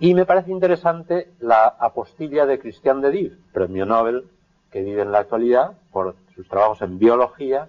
Y 0.00 0.14
me 0.14 0.24
parece 0.24 0.50
interesante 0.50 1.32
la 1.40 1.66
apostilla 1.66 2.46
de 2.46 2.58
Christian 2.58 3.00
de 3.00 3.10
Div, 3.10 3.38
premio 3.52 3.84
Nobel 3.84 4.28
que 4.70 4.82
vive 4.82 5.02
en 5.02 5.12
la 5.12 5.20
actualidad 5.20 5.72
por 5.90 6.14
sus 6.34 6.48
trabajos 6.48 6.82
en 6.82 6.98
biología, 6.98 7.68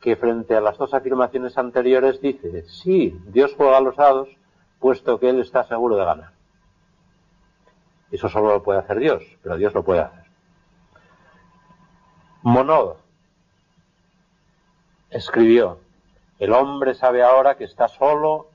que 0.00 0.16
frente 0.16 0.54
a 0.54 0.60
las 0.60 0.76
dos 0.76 0.92
afirmaciones 0.92 1.56
anteriores 1.56 2.20
dice, 2.20 2.64
sí, 2.68 3.18
Dios 3.26 3.54
juega 3.56 3.78
a 3.78 3.80
los 3.80 3.96
dados, 3.96 4.28
puesto 4.78 5.18
que 5.18 5.30
Él 5.30 5.40
está 5.40 5.64
seguro 5.64 5.96
de 5.96 6.04
ganar. 6.04 6.33
Eso 8.14 8.28
solo 8.28 8.50
lo 8.50 8.62
puede 8.62 8.78
hacer 8.78 9.00
Dios, 9.00 9.24
pero 9.42 9.56
Dios 9.56 9.74
lo 9.74 9.82
puede 9.82 10.02
hacer. 10.02 10.22
Monod 12.42 12.94
escribió, 15.10 15.80
el 16.38 16.52
hombre 16.52 16.94
sabe 16.94 17.24
ahora 17.24 17.56
que 17.56 17.64
está 17.64 17.88
solo 17.88 18.50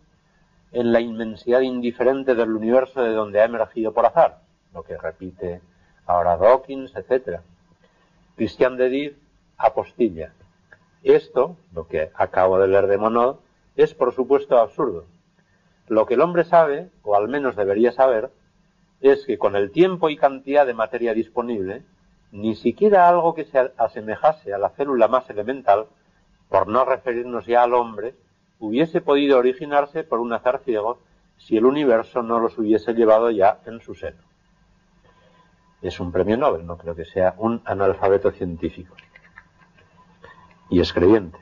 en 0.71 0.93
la 0.93 1.01
inmensidad 1.01 1.59
indiferente 1.59 2.35
del 2.35 2.55
universo 2.55 3.03
de 3.03 3.11
donde 3.11 3.41
ha 3.41 3.43
emergido 3.43 3.93
por 3.93 4.05
azar, 4.05 4.39
lo 4.73 4.83
que 4.83 4.97
repite 4.97 5.59
ahora 6.05 6.37
Dawkins, 6.37 6.95
etc. 6.95 7.41
Christian 8.37 8.77
de 8.77 8.87
Div 8.87 9.17
apostilla. 9.57 10.31
Esto, 11.03 11.57
lo 11.73 11.85
que 11.85 12.11
acabo 12.15 12.59
de 12.59 12.69
leer 12.69 12.87
de 12.87 12.97
Monod, 12.97 13.39
es 13.75 13.93
por 13.93 14.15
supuesto 14.15 14.57
absurdo. 14.57 15.03
Lo 15.89 16.05
que 16.05 16.13
el 16.13 16.21
hombre 16.21 16.45
sabe, 16.45 16.89
o 17.03 17.17
al 17.17 17.27
menos 17.27 17.57
debería 17.57 17.91
saber, 17.91 18.31
es 19.01 19.25
que 19.25 19.37
con 19.37 19.55
el 19.55 19.71
tiempo 19.71 20.09
y 20.09 20.17
cantidad 20.17 20.65
de 20.65 20.73
materia 20.73 21.13
disponible, 21.13 21.83
ni 22.31 22.55
siquiera 22.55 23.07
algo 23.07 23.33
que 23.33 23.45
se 23.45 23.71
asemejase 23.77 24.53
a 24.53 24.57
la 24.57 24.69
célula 24.69 25.07
más 25.07 25.29
elemental, 25.29 25.87
por 26.49 26.67
no 26.67 26.85
referirnos 26.85 27.45
ya 27.45 27.63
al 27.63 27.73
hombre, 27.73 28.15
hubiese 28.59 29.01
podido 29.01 29.37
originarse 29.37 30.03
por 30.03 30.19
un 30.19 30.33
azar 30.33 30.61
ciego 30.63 30.99
si 31.37 31.57
el 31.57 31.65
universo 31.65 32.21
no 32.21 32.39
los 32.39 32.57
hubiese 32.57 32.93
llevado 32.93 33.31
ya 33.31 33.59
en 33.65 33.79
su 33.79 33.95
seno 33.95 34.29
es 35.81 35.99
un 35.99 36.11
premio 36.11 36.37
Nobel, 36.37 36.65
no 36.65 36.77
creo 36.77 36.95
que 36.95 37.05
sea 37.05 37.35
un 37.37 37.61
analfabeto 37.65 38.31
científico. 38.31 38.95
Y 40.69 40.81
es 40.81 40.93
creyente. 40.93 41.39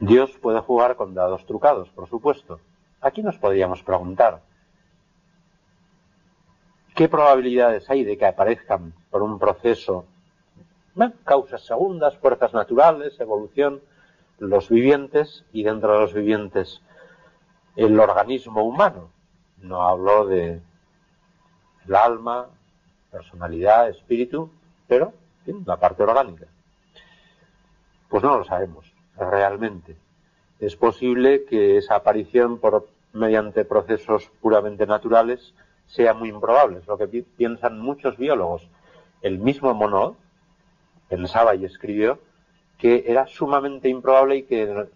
Dios 0.00 0.36
puede 0.38 0.60
jugar 0.60 0.96
con 0.96 1.14
dados 1.14 1.44
trucados, 1.46 1.88
por 1.90 2.08
supuesto. 2.08 2.60
Aquí 3.00 3.22
nos 3.22 3.38
podríamos 3.38 3.82
preguntar, 3.82 4.42
¿qué 6.94 7.08
probabilidades 7.08 7.88
hay 7.90 8.04
de 8.04 8.16
que 8.16 8.26
aparezcan 8.26 8.92
por 9.10 9.22
un 9.22 9.38
proceso, 9.38 10.06
causas 11.24 11.64
segundas, 11.64 12.16
fuerzas 12.18 12.52
naturales, 12.52 13.18
evolución, 13.20 13.80
los 14.38 14.68
vivientes 14.68 15.44
y 15.52 15.62
dentro 15.62 15.92
de 15.94 16.00
los 16.00 16.14
vivientes 16.14 16.80
el 17.76 17.98
organismo 17.98 18.62
humano? 18.62 19.10
No 19.58 19.82
hablo 19.82 20.26
de 20.26 20.60
el 21.86 21.94
alma, 21.94 22.48
personalidad, 23.10 23.88
espíritu, 23.88 24.50
pero 24.86 25.12
la 25.66 25.76
parte 25.76 26.02
orgánica. 26.02 26.46
Pues 28.08 28.22
no 28.22 28.38
lo 28.38 28.44
sabemos 28.44 28.92
realmente. 29.16 29.96
Es 30.60 30.76
posible 30.76 31.44
que 31.44 31.78
esa 31.78 31.96
aparición 31.96 32.58
por 32.58 32.88
mediante 33.12 33.64
procesos 33.64 34.30
puramente 34.40 34.86
naturales 34.86 35.54
sea 35.86 36.14
muy 36.14 36.28
improbable, 36.30 36.78
es 36.78 36.86
lo 36.86 36.96
que 36.96 37.06
piensan 37.06 37.78
muchos 37.78 38.16
biólogos. 38.16 38.68
El 39.20 39.38
mismo 39.38 39.74
Monod 39.74 40.14
pensaba 41.08 41.54
y 41.54 41.64
escribió 41.64 42.18
que 42.78 43.04
era 43.06 43.26
sumamente 43.26 43.88
improbable 43.88 44.36
y 44.36 44.42
que 44.44 44.86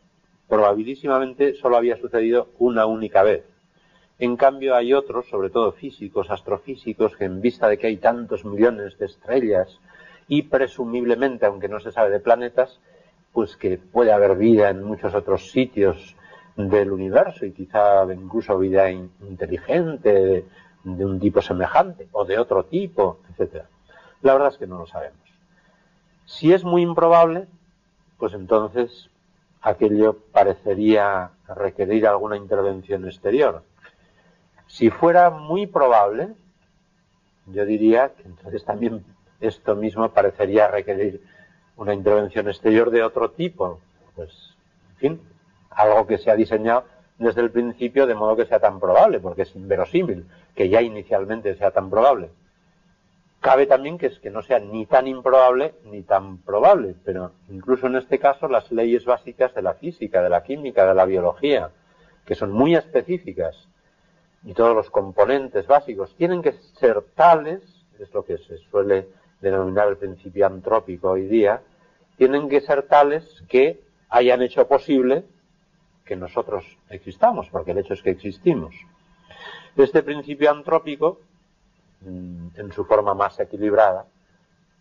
probabilísimamente 0.48 1.54
solo 1.54 1.76
había 1.76 1.96
sucedido 1.96 2.48
una 2.58 2.86
única 2.86 3.22
vez. 3.22 3.44
En 4.18 4.36
cambio 4.36 4.74
hay 4.74 4.94
otros, 4.94 5.28
sobre 5.28 5.50
todo 5.50 5.72
físicos, 5.72 6.30
astrofísicos, 6.30 7.16
que 7.16 7.26
en 7.26 7.40
vista 7.40 7.68
de 7.68 7.76
que 7.76 7.88
hay 7.88 7.98
tantos 7.98 8.44
millones 8.44 8.98
de 8.98 9.06
estrellas 9.06 9.78
y 10.26 10.42
presumiblemente, 10.42 11.46
aunque 11.46 11.68
no 11.68 11.80
se 11.80 11.92
sabe 11.92 12.10
de 12.10 12.20
planetas, 12.20 12.80
pues 13.32 13.56
que 13.56 13.76
puede 13.76 14.12
haber 14.12 14.36
vida 14.36 14.70
en 14.70 14.82
muchos 14.82 15.14
otros 15.14 15.50
sitios 15.50 16.16
del 16.56 16.90
universo 16.90 17.44
y 17.44 17.52
quizá 17.52 18.10
incluso 18.12 18.58
vida 18.58 18.90
inteligente 18.90 20.46
de, 20.86 21.04
un 21.04 21.18
tipo 21.18 21.42
semejante 21.42 22.08
o 22.12 22.24
de 22.24 22.38
otro 22.38 22.64
tipo, 22.64 23.18
etcétera. 23.30 23.66
La 24.22 24.32
verdad 24.34 24.50
es 24.50 24.58
que 24.58 24.66
no 24.66 24.78
lo 24.78 24.86
sabemos. 24.86 25.18
Si 26.24 26.52
es 26.52 26.64
muy 26.64 26.82
improbable, 26.82 27.46
pues 28.18 28.32
entonces 28.34 29.10
aquello 29.60 30.18
parecería 30.32 31.30
requerir 31.48 32.06
alguna 32.06 32.36
intervención 32.36 33.04
exterior. 33.04 33.62
Si 34.68 34.90
fuera 34.90 35.30
muy 35.30 35.66
probable, 35.66 36.34
yo 37.46 37.64
diría 37.64 38.12
que 38.14 38.22
entonces 38.22 38.64
también 38.64 39.04
esto 39.40 39.76
mismo 39.76 40.08
parecería 40.10 40.68
requerir 40.68 41.22
una 41.76 41.94
intervención 41.94 42.48
exterior 42.48 42.90
de 42.90 43.02
otro 43.02 43.30
tipo. 43.30 43.80
Pues, 44.14 44.56
en 44.92 44.96
fin, 44.96 45.20
algo 45.70 46.06
que 46.06 46.18
se 46.18 46.30
ha 46.30 46.36
diseñado 46.36 46.84
desde 47.18 47.40
el 47.40 47.50
principio 47.50 48.06
de 48.06 48.14
modo 48.14 48.36
que 48.36 48.46
sea 48.46 48.60
tan 48.60 48.78
probable, 48.78 49.20
porque 49.20 49.42
es 49.42 49.54
inverosímil 49.56 50.26
que 50.54 50.68
ya 50.68 50.82
inicialmente 50.82 51.54
sea 51.56 51.70
tan 51.70 51.90
probable. 51.90 52.30
Cabe 53.40 53.66
también 53.66 53.96
que, 53.96 54.06
es 54.06 54.18
que 54.18 54.30
no 54.30 54.42
sea 54.42 54.58
ni 54.58 54.86
tan 54.86 55.06
improbable 55.06 55.74
ni 55.84 56.02
tan 56.02 56.38
probable, 56.38 56.94
pero 57.04 57.32
incluso 57.48 57.86
en 57.86 57.96
este 57.96 58.18
caso 58.18 58.48
las 58.48 58.70
leyes 58.72 59.04
básicas 59.04 59.54
de 59.54 59.62
la 59.62 59.74
física, 59.74 60.22
de 60.22 60.30
la 60.30 60.42
química, 60.42 60.86
de 60.86 60.94
la 60.94 61.04
biología, 61.04 61.70
que 62.24 62.34
son 62.34 62.50
muy 62.50 62.74
específicas, 62.74 63.68
y 64.44 64.52
todos 64.52 64.74
los 64.74 64.90
componentes 64.90 65.66
básicos 65.66 66.14
tienen 66.16 66.42
que 66.42 66.52
ser 66.52 67.02
tales, 67.14 67.62
es 67.98 68.12
lo 68.12 68.24
que 68.24 68.38
se 68.38 68.58
suele 68.70 69.08
denominar 69.40 69.88
el 69.88 69.96
principio 69.96 70.46
antrópico 70.46 71.10
hoy 71.10 71.26
día, 71.26 71.62
tienen 72.16 72.48
que 72.48 72.60
ser 72.60 72.82
tales 72.82 73.42
que 73.48 73.80
hayan 74.08 74.42
hecho 74.42 74.66
posible 74.66 75.24
que 76.06 76.16
nosotros 76.16 76.78
existamos, 76.88 77.48
porque 77.50 77.72
el 77.72 77.78
hecho 77.78 77.94
es 77.94 78.02
que 78.02 78.10
existimos. 78.10 78.74
Este 79.76 80.02
principio 80.02 80.50
antrópico, 80.50 81.20
mm, 82.00 82.48
en 82.54 82.72
su 82.72 82.84
forma 82.84 83.12
más 83.14 83.38
equilibrada, 83.40 84.06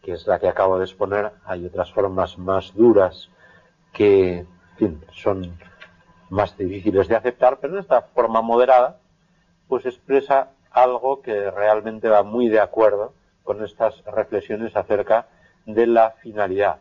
que 0.01 0.13
es 0.13 0.27
la 0.27 0.39
que 0.39 0.47
acabo 0.47 0.77
de 0.77 0.85
exponer, 0.85 1.31
hay 1.43 1.65
otras 1.65 1.91
formas 1.91 2.37
más 2.37 2.73
duras 2.75 3.29
que, 3.91 4.37
en 4.39 4.47
fin, 4.77 5.03
son 5.11 5.57
más 6.29 6.55
difíciles 6.57 7.07
de 7.07 7.15
aceptar, 7.15 7.59
pero 7.59 7.73
en 7.73 7.79
esta 7.79 8.03
forma 8.03 8.41
moderada, 8.41 8.99
pues 9.67 9.85
expresa 9.85 10.51
algo 10.71 11.21
que 11.21 11.49
realmente 11.49 12.07
va 12.07 12.23
muy 12.23 12.49
de 12.49 12.59
acuerdo 12.59 13.13
con 13.43 13.63
estas 13.63 14.03
reflexiones 14.05 14.75
acerca 14.75 15.27
de 15.65 15.87
la 15.87 16.11
finalidad. 16.21 16.79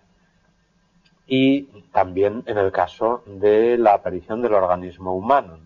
Y 1.26 1.62
también 1.92 2.42
en 2.46 2.59
el 2.59 2.70
caso 2.70 3.22
de 3.26 3.78
la 3.78 3.94
aparición 3.94 4.42
del 4.42 4.55
organismo 4.55 5.14
humano. 5.14 5.59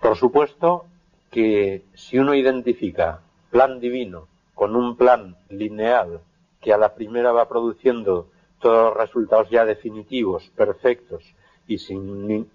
Por 0.00 0.16
supuesto 0.16 0.84
que 1.30 1.84
si 1.94 2.18
uno 2.18 2.34
identifica 2.34 3.20
plan 3.50 3.80
divino 3.80 4.28
con 4.54 4.76
un 4.76 4.96
plan 4.96 5.36
lineal 5.48 6.20
que 6.60 6.72
a 6.72 6.78
la 6.78 6.94
primera 6.94 7.32
va 7.32 7.48
produciendo 7.48 8.28
todos 8.60 8.84
los 8.84 8.96
resultados 8.96 9.50
ya 9.50 9.64
definitivos, 9.64 10.50
perfectos 10.56 11.34
y 11.66 11.78
sin... 11.78 12.50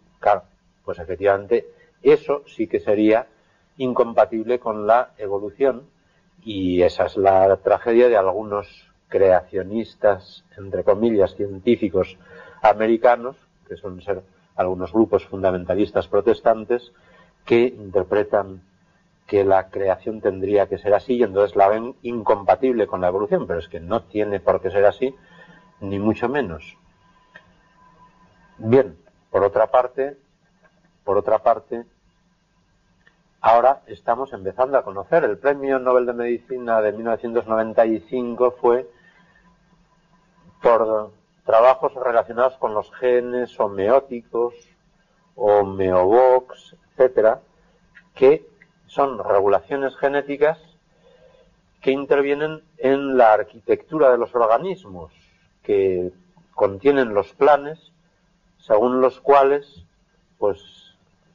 pues 0.84 1.00
efectivamente 1.00 1.68
eso 2.02 2.44
sí 2.48 2.68
que 2.68 2.80
sería 2.80 3.28
incompatible 3.78 4.60
con 4.60 4.88
la 4.88 5.12
evolución 5.18 5.84
y 6.44 6.82
esa 6.82 7.06
es 7.06 7.18
la 7.18 7.56
tragedia 7.58 8.10
de 8.10 8.18
algunos 8.18 8.88
creacionistas, 9.08 10.46
entre 10.58 10.84
comillas, 10.84 11.36
científicos 11.36 12.18
americanos, 12.62 13.36
que 13.68 13.76
son 13.76 14.02
ser 14.02 14.22
algunos 14.56 14.92
grupos 14.92 15.26
fundamentalistas 15.26 16.08
protestantes, 16.08 16.92
que 17.46 17.68
interpretan 17.68 18.62
que 19.26 19.44
la 19.44 19.70
creación 19.70 20.22
tendría 20.22 20.68
que 20.68 20.78
ser 20.78 20.94
así 20.94 21.14
y 21.14 21.24
entonces 21.24 21.56
la 21.56 21.70
ven 21.70 21.96
incompatible 22.02 22.88
con 22.88 23.02
la 23.02 23.10
evolución, 23.10 23.46
pero 23.46 23.60
es 23.60 23.68
que 23.68 23.80
no 23.80 24.04
tiene 24.04 24.40
por 24.40 24.60
qué 24.62 24.72
ser 24.72 24.86
así, 24.86 25.16
ni 25.82 26.00
mucho 26.00 26.28
menos. 26.28 26.78
Bien, 28.58 28.98
por 29.30 29.44
otra 29.44 29.68
parte, 29.68 30.18
por 31.04 31.18
otra 31.18 31.40
parte, 31.40 31.86
ahora 33.42 33.82
estamos 33.88 34.34
empezando 34.34 34.78
a 34.78 34.84
conocer. 34.84 35.24
El 35.24 35.38
Premio 35.38 35.80
Nobel 35.80 36.06
de 36.06 36.14
Medicina 36.14 36.82
de 36.82 36.92
1995 36.92 38.56
fue 38.60 38.90
por 40.62 41.12
trabajos 41.46 41.94
relacionados 41.96 42.58
con 42.58 42.74
los 42.74 42.92
genes 42.94 43.60
homeóticos, 43.60 44.54
homeobox, 45.36 46.76
etcétera, 46.92 47.42
que 48.14 48.46
son 48.88 49.24
regulaciones 49.24 49.96
genéticas 49.98 50.60
que 51.82 51.92
intervienen 51.92 52.62
en 52.78 53.18
la 53.18 53.34
arquitectura 53.34 54.12
de 54.12 54.18
los 54.18 54.36
organismos, 54.36 55.14
que 55.64 56.12
contienen 56.54 57.14
los 57.14 57.34
planes 57.34 57.94
según 58.58 59.00
los 59.00 59.22
cuales 59.22 59.86
pues 60.38 60.79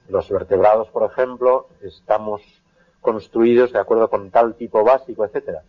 los 0.09 0.29
vertebrados, 0.31 0.89
por 0.89 1.11
ejemplo, 1.11 1.69
estamos 1.83 2.43
construidos 3.01 3.73
de 3.73 3.79
acuerdo 3.79 4.09
con 4.09 4.31
tal 4.31 4.55
tipo 4.55 4.83
básico, 4.85 5.25
etcétera. 5.25 5.63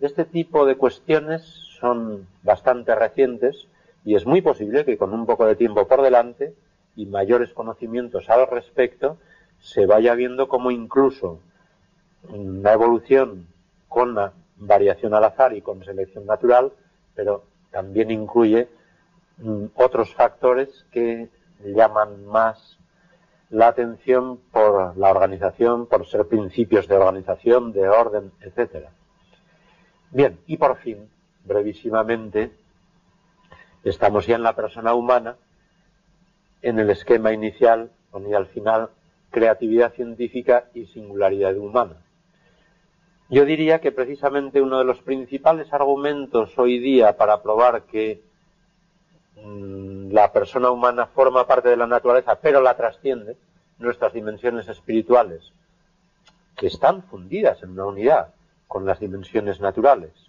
Este 0.00 0.24
tipo 0.24 0.64
de 0.64 0.76
cuestiones 0.76 1.42
son 1.80 2.26
bastante 2.42 2.94
recientes 2.94 3.66
y 4.04 4.14
es 4.14 4.26
muy 4.26 4.42
posible 4.42 4.84
que 4.84 4.96
con 4.96 5.12
un 5.12 5.26
poco 5.26 5.46
de 5.46 5.56
tiempo 5.56 5.86
por 5.88 6.02
delante 6.02 6.54
y 6.96 7.06
mayores 7.06 7.52
conocimientos 7.52 8.28
al 8.28 8.46
respecto 8.46 9.18
se 9.60 9.86
vaya 9.86 10.14
viendo 10.14 10.48
como 10.48 10.70
incluso 10.70 11.40
una 12.28 12.72
evolución 12.72 13.46
con 13.88 14.10
una 14.10 14.32
variación 14.56 15.14
al 15.14 15.24
azar 15.24 15.54
y 15.54 15.62
con 15.62 15.84
selección 15.84 16.26
natural, 16.26 16.72
pero 17.14 17.44
también 17.70 18.10
incluye 18.10 18.68
mm, 19.38 19.66
otros 19.74 20.14
factores 20.14 20.84
que 20.90 21.28
llaman 21.64 22.26
más 22.26 22.78
la 23.50 23.68
atención 23.68 24.38
por 24.52 24.96
la 24.96 25.10
organización, 25.10 25.86
por 25.86 26.06
ser 26.06 26.26
principios 26.26 26.86
de 26.86 26.96
organización, 26.96 27.72
de 27.72 27.88
orden, 27.88 28.32
etc. 28.40 28.88
Bien, 30.10 30.38
y 30.46 30.56
por 30.56 30.76
fin, 30.78 31.08
brevísimamente, 31.44 32.52
estamos 33.84 34.26
ya 34.26 34.36
en 34.36 34.42
la 34.42 34.54
persona 34.54 34.94
humana, 34.94 35.36
en 36.62 36.78
el 36.78 36.90
esquema 36.90 37.32
inicial, 37.32 37.90
y 38.28 38.34
al 38.34 38.46
final, 38.46 38.90
creatividad 39.30 39.92
científica 39.92 40.64
y 40.74 40.86
singularidad 40.86 41.56
humana. 41.56 41.96
Yo 43.30 43.44
diría 43.44 43.80
que 43.80 43.92
precisamente 43.92 44.62
uno 44.62 44.78
de 44.78 44.84
los 44.84 45.00
principales 45.02 45.72
argumentos 45.72 46.58
hoy 46.58 46.78
día 46.78 47.16
para 47.16 47.42
probar 47.42 47.82
que 47.82 48.22
la 49.44 50.32
persona 50.32 50.70
humana 50.70 51.06
forma 51.06 51.46
parte 51.46 51.68
de 51.68 51.76
la 51.76 51.86
naturaleza, 51.86 52.36
pero 52.40 52.60
la 52.60 52.76
trasciende, 52.76 53.36
nuestras 53.78 54.12
dimensiones 54.12 54.68
espirituales, 54.68 55.52
que 56.56 56.66
están 56.66 57.02
fundidas 57.04 57.62
en 57.62 57.70
una 57.70 57.86
unidad 57.86 58.34
con 58.66 58.84
las 58.84 58.98
dimensiones 58.98 59.60
naturales. 59.60 60.28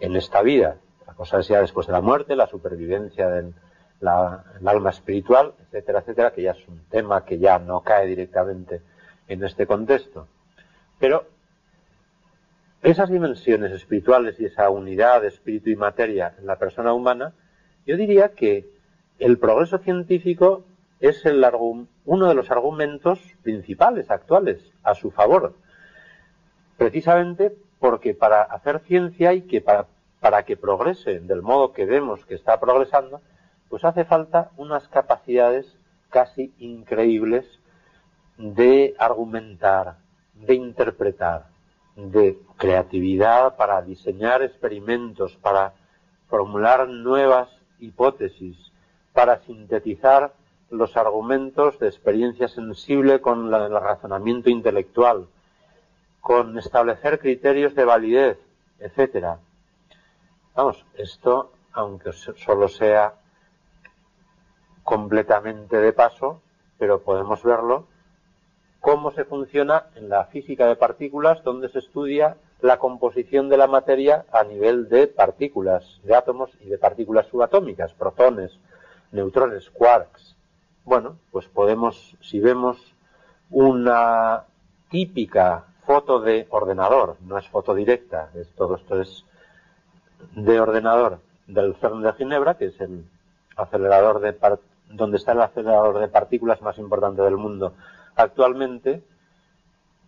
en 0.00 0.16
esta 0.16 0.42
vida. 0.42 0.76
La 1.06 1.14
cosa 1.14 1.40
es 1.40 1.48
ya 1.48 1.60
después 1.60 1.86
de 1.86 1.92
la 1.92 2.00
muerte, 2.00 2.36
la 2.36 2.46
supervivencia 2.46 3.28
del 3.28 3.54
alma 4.00 4.90
espiritual, 4.90 5.54
etcétera, 5.64 6.00
etcétera, 6.00 6.32
que 6.32 6.42
ya 6.42 6.52
es 6.52 6.68
un 6.68 6.84
tema 6.88 7.24
que 7.24 7.38
ya 7.38 7.58
no 7.58 7.80
cae 7.80 8.06
directamente 8.06 8.82
en 9.26 9.42
este 9.44 9.66
contexto. 9.66 10.28
Pero 10.98 11.26
esas 12.82 13.10
dimensiones 13.10 13.72
espirituales 13.72 14.38
y 14.38 14.44
esa 14.44 14.70
unidad 14.70 15.22
de 15.22 15.28
espíritu 15.28 15.70
y 15.70 15.76
materia 15.76 16.34
en 16.38 16.46
la 16.46 16.56
persona 16.56 16.92
humana, 16.92 17.32
yo 17.86 17.96
diría 17.96 18.30
que 18.30 18.68
el 19.18 19.38
progreso 19.38 19.78
científico 19.78 20.64
es 21.00 21.24
el, 21.26 21.44
uno 22.04 22.28
de 22.28 22.34
los 22.34 22.50
argumentos 22.50 23.20
principales 23.42 24.10
actuales 24.10 24.72
a 24.82 24.94
su 24.94 25.10
favor. 25.10 25.54
Precisamente 26.76 27.52
porque 27.80 28.14
para 28.14 28.42
hacer 28.42 28.80
ciencia 28.80 29.32
y 29.32 29.42
que 29.42 29.60
para, 29.60 29.86
para 30.20 30.44
que 30.44 30.56
progrese 30.56 31.20
del 31.20 31.42
modo 31.42 31.72
que 31.72 31.86
vemos 31.86 32.24
que 32.26 32.34
está 32.34 32.58
progresando, 32.60 33.20
pues 33.68 33.84
hace 33.84 34.04
falta 34.04 34.50
unas 34.56 34.88
capacidades 34.88 35.76
casi 36.10 36.52
increíbles 36.58 37.60
de 38.36 38.94
argumentar, 38.98 39.96
de 40.34 40.54
interpretar, 40.54 41.46
de 41.98 42.38
creatividad 42.56 43.56
para 43.56 43.82
diseñar 43.82 44.42
experimentos, 44.42 45.36
para 45.36 45.74
formular 46.28 46.88
nuevas 46.88 47.48
hipótesis, 47.80 48.56
para 49.12 49.40
sintetizar 49.40 50.32
los 50.70 50.96
argumentos 50.96 51.78
de 51.80 51.88
experiencia 51.88 52.46
sensible 52.46 53.20
con 53.20 53.52
el 53.52 53.80
razonamiento 53.80 54.48
intelectual, 54.48 55.26
con 56.20 56.56
establecer 56.56 57.18
criterios 57.18 57.74
de 57.74 57.84
validez, 57.84 58.38
etcétera. 58.78 59.38
Vamos, 60.54 60.84
esto, 60.94 61.50
aunque 61.72 62.12
solo 62.12 62.68
sea 62.68 63.14
completamente 64.84 65.78
de 65.78 65.92
paso, 65.92 66.40
pero 66.78 67.00
podemos 67.00 67.42
verlo 67.42 67.86
cómo 68.80 69.12
se 69.12 69.24
funciona 69.24 69.86
en 69.96 70.08
la 70.08 70.24
física 70.26 70.66
de 70.66 70.76
partículas, 70.76 71.42
donde 71.42 71.68
se 71.68 71.80
estudia 71.80 72.36
la 72.60 72.78
composición 72.78 73.48
de 73.48 73.56
la 73.56 73.66
materia 73.66 74.24
a 74.32 74.44
nivel 74.44 74.88
de 74.88 75.06
partículas, 75.06 76.00
de 76.04 76.14
átomos 76.14 76.50
y 76.60 76.68
de 76.68 76.78
partículas 76.78 77.26
subatómicas, 77.26 77.92
protones, 77.94 78.58
neutrones, 79.12 79.70
quarks. 79.70 80.36
Bueno, 80.84 81.18
pues 81.30 81.46
podemos, 81.46 82.16
si 82.20 82.40
vemos 82.40 82.78
una 83.50 84.44
típica 84.90 85.64
foto 85.86 86.20
de 86.20 86.46
ordenador, 86.50 87.16
no 87.20 87.38
es 87.38 87.48
foto 87.48 87.74
directa, 87.74 88.30
es, 88.34 88.48
todo 88.54 88.76
esto 88.76 89.00
es 89.00 89.24
de 90.34 90.60
ordenador 90.60 91.20
del 91.46 91.74
CERN 91.76 92.02
de 92.02 92.12
Ginebra, 92.14 92.54
que 92.54 92.66
es 92.66 92.80
el 92.80 93.04
acelerador 93.56 94.20
de 94.20 94.36
donde 94.90 95.18
está 95.18 95.32
el 95.32 95.42
acelerador 95.42 95.98
de 95.98 96.08
partículas 96.08 96.62
más 96.62 96.78
importante 96.78 97.22
del 97.22 97.36
mundo 97.36 97.74
actualmente, 98.18 99.02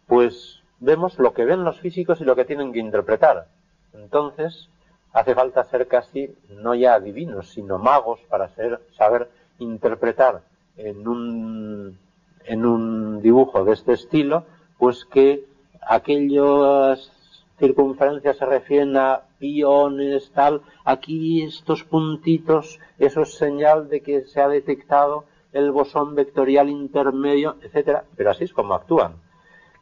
pues 0.06 0.60
vemos 0.80 1.18
lo 1.18 1.32
que 1.32 1.44
ven 1.44 1.64
los 1.64 1.80
físicos 1.80 2.20
y 2.20 2.24
lo 2.24 2.34
que 2.34 2.44
tienen 2.44 2.72
que 2.72 2.80
interpretar. 2.80 3.46
Entonces, 3.92 4.68
hace 5.12 5.34
falta 5.34 5.64
ser 5.64 5.86
casi 5.86 6.34
no 6.48 6.74
ya 6.74 6.98
divinos, 6.98 7.50
sino 7.50 7.78
magos 7.78 8.20
para 8.28 8.48
ser, 8.48 8.80
saber 8.96 9.30
interpretar 9.58 10.42
en 10.76 11.06
un, 11.06 11.98
en 12.44 12.66
un 12.66 13.22
dibujo 13.22 13.64
de 13.64 13.74
este 13.74 13.92
estilo, 13.92 14.44
pues 14.78 15.04
que 15.04 15.44
aquellas 15.80 17.12
circunferencias 17.58 18.38
se 18.38 18.46
refieren 18.46 18.96
a 18.96 19.22
piones, 19.38 20.32
tal, 20.32 20.62
aquí 20.84 21.44
estos 21.44 21.84
puntitos, 21.84 22.80
eso 22.98 23.22
es 23.22 23.34
señal 23.34 23.88
de 23.88 24.00
que 24.00 24.22
se 24.22 24.40
ha 24.40 24.48
detectado 24.48 25.24
el 25.52 25.70
bosón 25.70 26.14
vectorial 26.14 26.68
intermedio, 26.68 27.56
etcétera, 27.62 28.04
pero 28.16 28.30
así 28.30 28.44
es 28.44 28.52
como 28.52 28.74
actúan. 28.74 29.14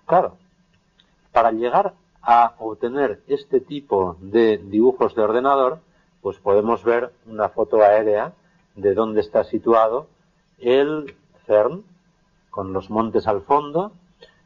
Claro, 0.06 0.36
para 1.32 1.52
llegar 1.52 1.94
a 2.22 2.54
obtener 2.58 3.20
este 3.28 3.60
tipo 3.60 4.16
de 4.20 4.58
dibujos 4.58 5.14
de 5.14 5.22
ordenador, 5.22 5.80
pues 6.22 6.38
podemos 6.38 6.84
ver 6.84 7.12
una 7.26 7.48
foto 7.48 7.82
aérea 7.82 8.32
de 8.74 8.94
dónde 8.94 9.20
está 9.20 9.44
situado 9.44 10.06
el 10.58 11.14
CERN, 11.46 11.84
con 12.50 12.72
los 12.72 12.90
montes 12.90 13.26
al 13.26 13.42
fondo, 13.42 13.92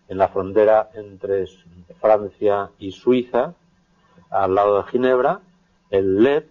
en 0.09 0.19
la 0.19 0.28
frontera 0.28 0.90
entre 0.94 1.47
Francia 2.01 2.70
y 2.78 2.93
Suiza, 2.93 3.55
al 4.31 4.55
lado 4.55 4.82
de 4.82 4.89
Ginebra, 4.90 5.40
el 5.90 6.23
LEP 6.23 6.51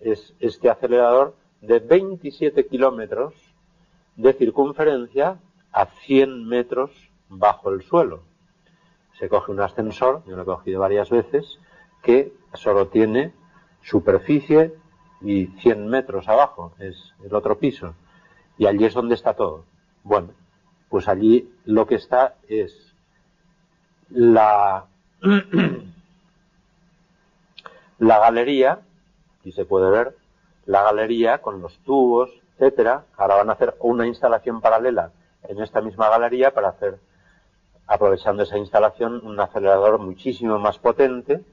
es 0.00 0.34
este 0.40 0.70
acelerador 0.70 1.34
de 1.60 1.80
27 1.80 2.66
kilómetros 2.66 3.34
de 4.18 4.32
circunferencia 4.32 5.38
a 5.72 5.86
100 5.86 6.46
metros 6.46 6.90
bajo 7.28 7.70
el 7.70 7.82
suelo. 7.82 8.24
Se 9.18 9.28
coge 9.28 9.52
un 9.52 9.60
ascensor, 9.60 10.24
yo 10.26 10.36
lo 10.36 10.42
he 10.42 10.44
cogido 10.44 10.80
varias 10.80 11.08
veces, 11.08 11.58
que 12.02 12.32
solo 12.52 12.88
tiene 12.88 13.32
superficie 13.82 14.74
y 15.20 15.46
100 15.46 15.88
metros 15.88 16.28
abajo, 16.28 16.74
es 16.80 17.14
el 17.24 17.32
otro 17.34 17.58
piso. 17.58 17.94
Y 18.58 18.66
allí 18.66 18.84
es 18.84 18.94
donde 18.94 19.14
está 19.14 19.34
todo. 19.34 19.64
Bueno, 20.02 20.30
pues 20.88 21.06
allí 21.06 21.52
lo 21.64 21.86
que 21.86 21.94
está 21.94 22.34
es 22.48 22.94
la, 24.10 24.86
la 27.98 28.18
galería, 28.18 28.80
y 29.44 29.52
se 29.52 29.64
puede 29.64 29.90
ver, 29.90 30.16
la 30.66 30.82
galería 30.82 31.38
con 31.38 31.62
los 31.62 31.78
tubos, 31.78 32.30
etcétera. 32.58 33.04
Ahora 33.16 33.36
van 33.36 33.50
a 33.50 33.52
hacer 33.52 33.76
una 33.80 34.06
instalación 34.06 34.60
paralela 34.60 35.12
en 35.44 35.62
esta 35.62 35.80
misma 35.80 36.08
galería 36.10 36.52
para 36.52 36.70
hacer, 36.70 36.98
aprovechando 37.86 38.42
esa 38.42 38.58
instalación, 38.58 39.24
un 39.24 39.38
acelerador 39.38 39.98
muchísimo 39.98 40.58
más 40.58 40.78
potente 40.78 41.44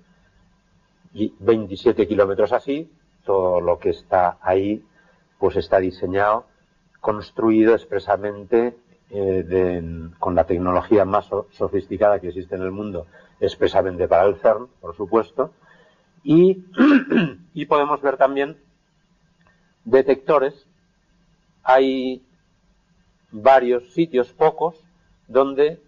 y 1.14 1.34
27 1.40 2.08
kilómetros 2.08 2.52
así. 2.52 2.92
Todo 3.24 3.62
lo 3.62 3.78
que 3.78 3.92
está 3.92 4.38
ahí, 4.42 4.84
pues 5.40 5.56
está 5.56 5.80
diseñado, 5.80 6.46
construido 7.00 7.76
expresamente 7.76 8.76
eh, 9.12 10.10
con 10.20 10.34
la 10.36 10.46
tecnología 10.46 11.06
más 11.06 11.30
sofisticada 11.52 12.20
que 12.20 12.30
existe 12.30 12.56
en 12.56 12.64
el 12.64 12.72
mundo, 12.72 13.06
expresamente 13.40 14.08
para 14.08 14.26
el 14.26 14.36
CERN, 14.38 14.68
por 14.82 14.96
supuesto. 14.96 15.52
Y 16.24 16.66
podemos 17.68 18.02
ver 18.02 18.18
también 18.18 18.58
detectores 19.84 20.68
hay 21.66 22.24
varios 23.32 23.92
sitios, 23.94 24.32
pocos, 24.32 24.82
donde 25.28 25.82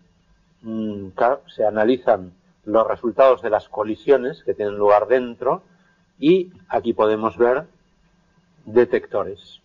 mm, 0.62 1.10
se 1.48 1.66
analizan 1.66 2.34
los 2.66 2.86
resultados 2.86 3.42
de 3.42 3.52
las 3.52 3.70
colisiones 3.70 4.44
que 4.44 4.56
tienen 4.56 4.76
lugar 4.76 5.08
dentro 5.08 5.62
y 6.20 6.52
aquí 6.68 6.94
podemos 6.94 7.38
ver 7.38 7.68
detectores. 8.66 9.62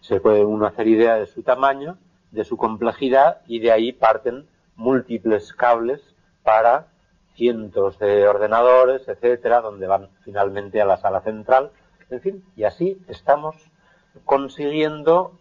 Se 0.00 0.20
puede 0.20 0.44
uno 0.44 0.66
hacer 0.66 0.88
idea 0.88 1.14
de 1.14 1.26
su 1.26 1.42
tamaño, 1.42 1.96
de 2.32 2.44
su 2.44 2.56
complejidad 2.56 3.40
y 3.46 3.60
de 3.60 3.70
ahí 3.70 3.92
parten 3.92 4.46
múltiples 4.74 5.52
cables 5.52 6.02
para 6.42 6.88
cientos 7.36 8.00
de 8.00 8.26
ordenadores, 8.26 9.06
etcétera, 9.06 9.60
donde 9.60 9.86
van 9.86 10.08
finalmente 10.24 10.82
a 10.82 10.86
la 10.86 10.96
sala 10.96 11.20
central. 11.20 11.70
En 12.10 12.20
fin, 12.20 12.44
y 12.56 12.64
así 12.64 13.00
estamos 13.06 13.56
consiguiendo 14.24 15.32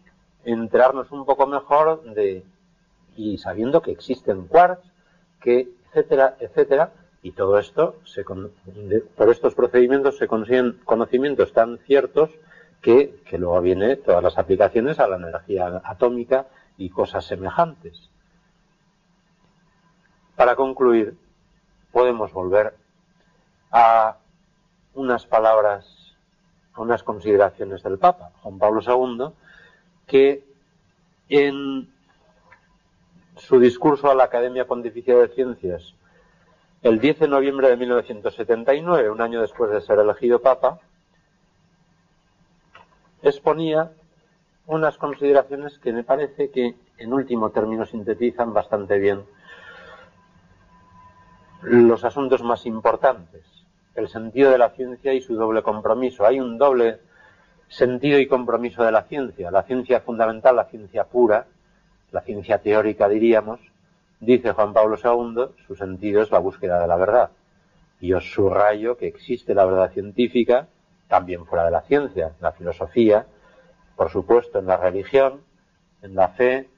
enterarnos 0.44 1.12
un 1.12 1.26
poco 1.26 1.48
mejor 1.48 2.04
de 2.04 2.44
y 3.16 3.38
sabiendo 3.38 3.82
que 3.82 3.92
existen 3.92 4.48
quarks, 4.48 4.90
que 5.40 5.68
etcétera, 5.90 6.38
etcétera, 6.40 6.92
y 7.24 7.32
todo 7.32 7.60
esto 7.60 7.98
se, 8.06 8.24
por 8.24 9.30
estos 9.30 9.54
procedimientos 9.54 10.18
se 10.18 10.28
consiguen 10.28 10.80
conocimientos 10.86 11.54
tan 11.54 11.78
ciertos 11.80 12.32
que, 12.82 13.22
que 13.26 13.38
luego 13.38 13.62
viene 13.62 13.96
todas 13.96 14.24
las 14.24 14.38
aplicaciones 14.38 15.00
a 15.00 15.08
la 15.08 15.18
energía 15.18 15.82
atómica 15.84 16.48
y 16.78 16.90
cosas 16.90 17.26
semejantes. 17.26 18.10
Para 20.36 20.56
concluir, 20.56 21.16
podemos 21.92 22.34
volver 22.34 22.74
a 23.72 24.18
unas 24.96 25.28
palabras 25.28 26.01
unas 26.78 27.04
consideraciones 27.04 27.84
del 27.84 27.98
Papa, 27.98 28.32
Juan 28.42 28.58
Pablo 28.58 28.82
II, 28.82 29.34
que 30.08 30.44
en 31.30 31.90
su 33.36 33.60
discurso 33.60 34.10
a 34.10 34.16
la 34.16 34.26
Academia 34.26 34.68
Pontificia 34.68 35.18
de 35.18 35.30
Ciencias 35.30 35.94
el 36.82 37.00
10 37.00 37.20
de 37.20 37.28
noviembre 37.28 37.70
de 37.70 37.78
1979, 37.78 39.12
un 39.12 39.22
año 39.22 39.42
después 39.42 39.72
de 39.72 39.82
ser 39.82 40.00
elegido 40.00 40.42
Papa, 40.42 40.80
exponía 43.22 43.92
unas 44.66 44.98
consideraciones 44.98 45.78
que 45.78 45.94
me 45.94 46.04
parece 46.04 46.50
que 46.50 46.76
en 46.98 47.14
último 47.14 47.52
término 47.52 47.86
sintetizan 47.86 48.54
bastante 48.54 48.98
bien 48.98 49.24
los 51.62 52.04
asuntos 52.04 52.42
más 52.42 52.66
importantes 52.66 53.61
el 53.96 54.08
sentido 54.08 54.52
de 54.52 54.58
la 54.58 54.70
ciencia 54.70 55.14
y 55.14 55.22
su 55.22 55.36
doble 55.36 55.62
compromiso. 55.62 56.26
Hay 56.26 56.40
un 56.40 56.58
doble 56.58 57.00
sentido 57.68 58.20
y 58.20 58.28
compromiso 58.28 58.84
de 58.84 58.92
la 58.92 59.04
ciencia. 59.04 59.52
La 59.52 59.64
ciencia 59.64 60.02
fundamental, 60.02 60.56
la 60.56 60.66
ciencia 60.66 61.06
pura, 61.06 61.48
la 62.12 62.22
ciencia 62.22 62.60
teórica 62.60 63.08
diríamos, 63.08 63.60
dice 64.20 64.52
Juan 64.52 64.74
Pablo 64.74 64.98
II, 65.02 65.64
su 65.66 65.76
sentido 65.76 66.22
es 66.22 66.32
la 66.32 66.40
búsqueda 66.40 66.80
de 66.82 66.88
la 66.88 66.98
verdad. 66.98 67.32
Y 68.00 68.14
os 68.14 68.32
subrayo 68.32 68.98
que 68.98 69.08
existe 69.08 69.54
la 69.54 69.66
verdad 69.66 69.92
científica 69.92 70.68
también 71.08 71.46
fuera 71.46 71.66
de 71.66 71.72
la 71.72 71.82
ciencia, 71.82 72.28
en 72.28 72.42
la 72.42 72.52
filosofía, 72.52 73.26
por 73.96 74.10
supuesto 74.10 74.60
en 74.60 74.66
la 74.66 74.78
religión, 74.78 75.42
en 76.02 76.16
la 76.16 76.30
fe, 76.30 76.70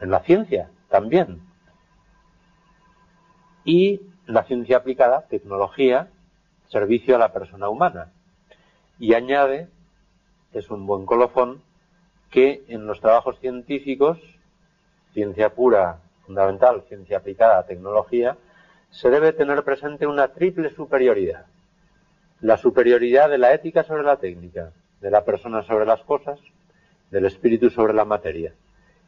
en 0.00 0.10
la 0.10 0.20
ciencia 0.20 0.70
también. 0.88 1.40
Y 3.64 4.00
la 4.26 4.44
ciencia 4.44 4.78
aplicada, 4.78 5.26
tecnología, 5.28 6.08
servicio 6.68 7.16
a 7.16 7.18
la 7.18 7.32
persona 7.32 7.68
humana. 7.68 8.12
Y 8.98 9.14
añade, 9.14 9.68
es 10.52 10.70
un 10.70 10.86
buen 10.86 11.06
colofón, 11.06 11.62
que 12.30 12.64
en 12.68 12.86
los 12.86 13.00
trabajos 13.00 13.38
científicos, 13.40 14.18
ciencia 15.12 15.50
pura, 15.50 15.98
fundamental, 16.24 16.82
ciencia 16.88 17.18
aplicada, 17.18 17.66
tecnología, 17.66 18.36
se 18.90 19.10
debe 19.10 19.32
tener 19.32 19.62
presente 19.64 20.06
una 20.06 20.28
triple 20.28 20.70
superioridad. 20.70 21.46
La 22.40 22.56
superioridad 22.56 23.28
de 23.28 23.38
la 23.38 23.52
ética 23.52 23.82
sobre 23.84 24.02
la 24.02 24.16
técnica, 24.16 24.72
de 25.00 25.10
la 25.10 25.24
persona 25.24 25.62
sobre 25.62 25.86
las 25.86 26.02
cosas, 26.02 26.38
del 27.10 27.26
espíritu 27.26 27.70
sobre 27.70 27.92
la 27.92 28.04
materia. 28.04 28.54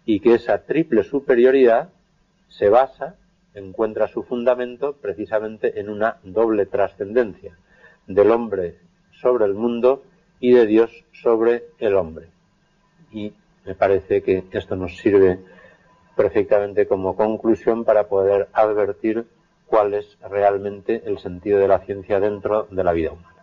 Y 0.04 0.20
que 0.20 0.34
esa 0.34 0.58
triple 0.58 1.04
superioridad 1.04 1.88
se 2.48 2.68
basa 2.68 3.16
encuentra 3.54 4.08
su 4.08 4.22
fundamento 4.22 4.94
precisamente 4.94 5.80
en 5.80 5.88
una 5.88 6.18
doble 6.22 6.66
trascendencia 6.66 7.56
del 8.06 8.30
hombre 8.30 8.76
sobre 9.12 9.44
el 9.46 9.54
mundo 9.54 10.02
y 10.40 10.52
de 10.52 10.66
Dios 10.66 11.04
sobre 11.12 11.64
el 11.78 11.94
hombre. 11.94 12.28
Y 13.12 13.32
me 13.64 13.74
parece 13.74 14.22
que 14.22 14.44
esto 14.50 14.76
nos 14.76 14.96
sirve 14.96 15.38
perfectamente 16.16 16.86
como 16.86 17.16
conclusión 17.16 17.84
para 17.84 18.08
poder 18.08 18.48
advertir 18.52 19.26
cuál 19.66 19.94
es 19.94 20.18
realmente 20.28 21.02
el 21.06 21.18
sentido 21.18 21.58
de 21.58 21.68
la 21.68 21.80
ciencia 21.80 22.20
dentro 22.20 22.68
de 22.70 22.84
la 22.84 22.92
vida 22.92 23.12
humana. 23.12 23.33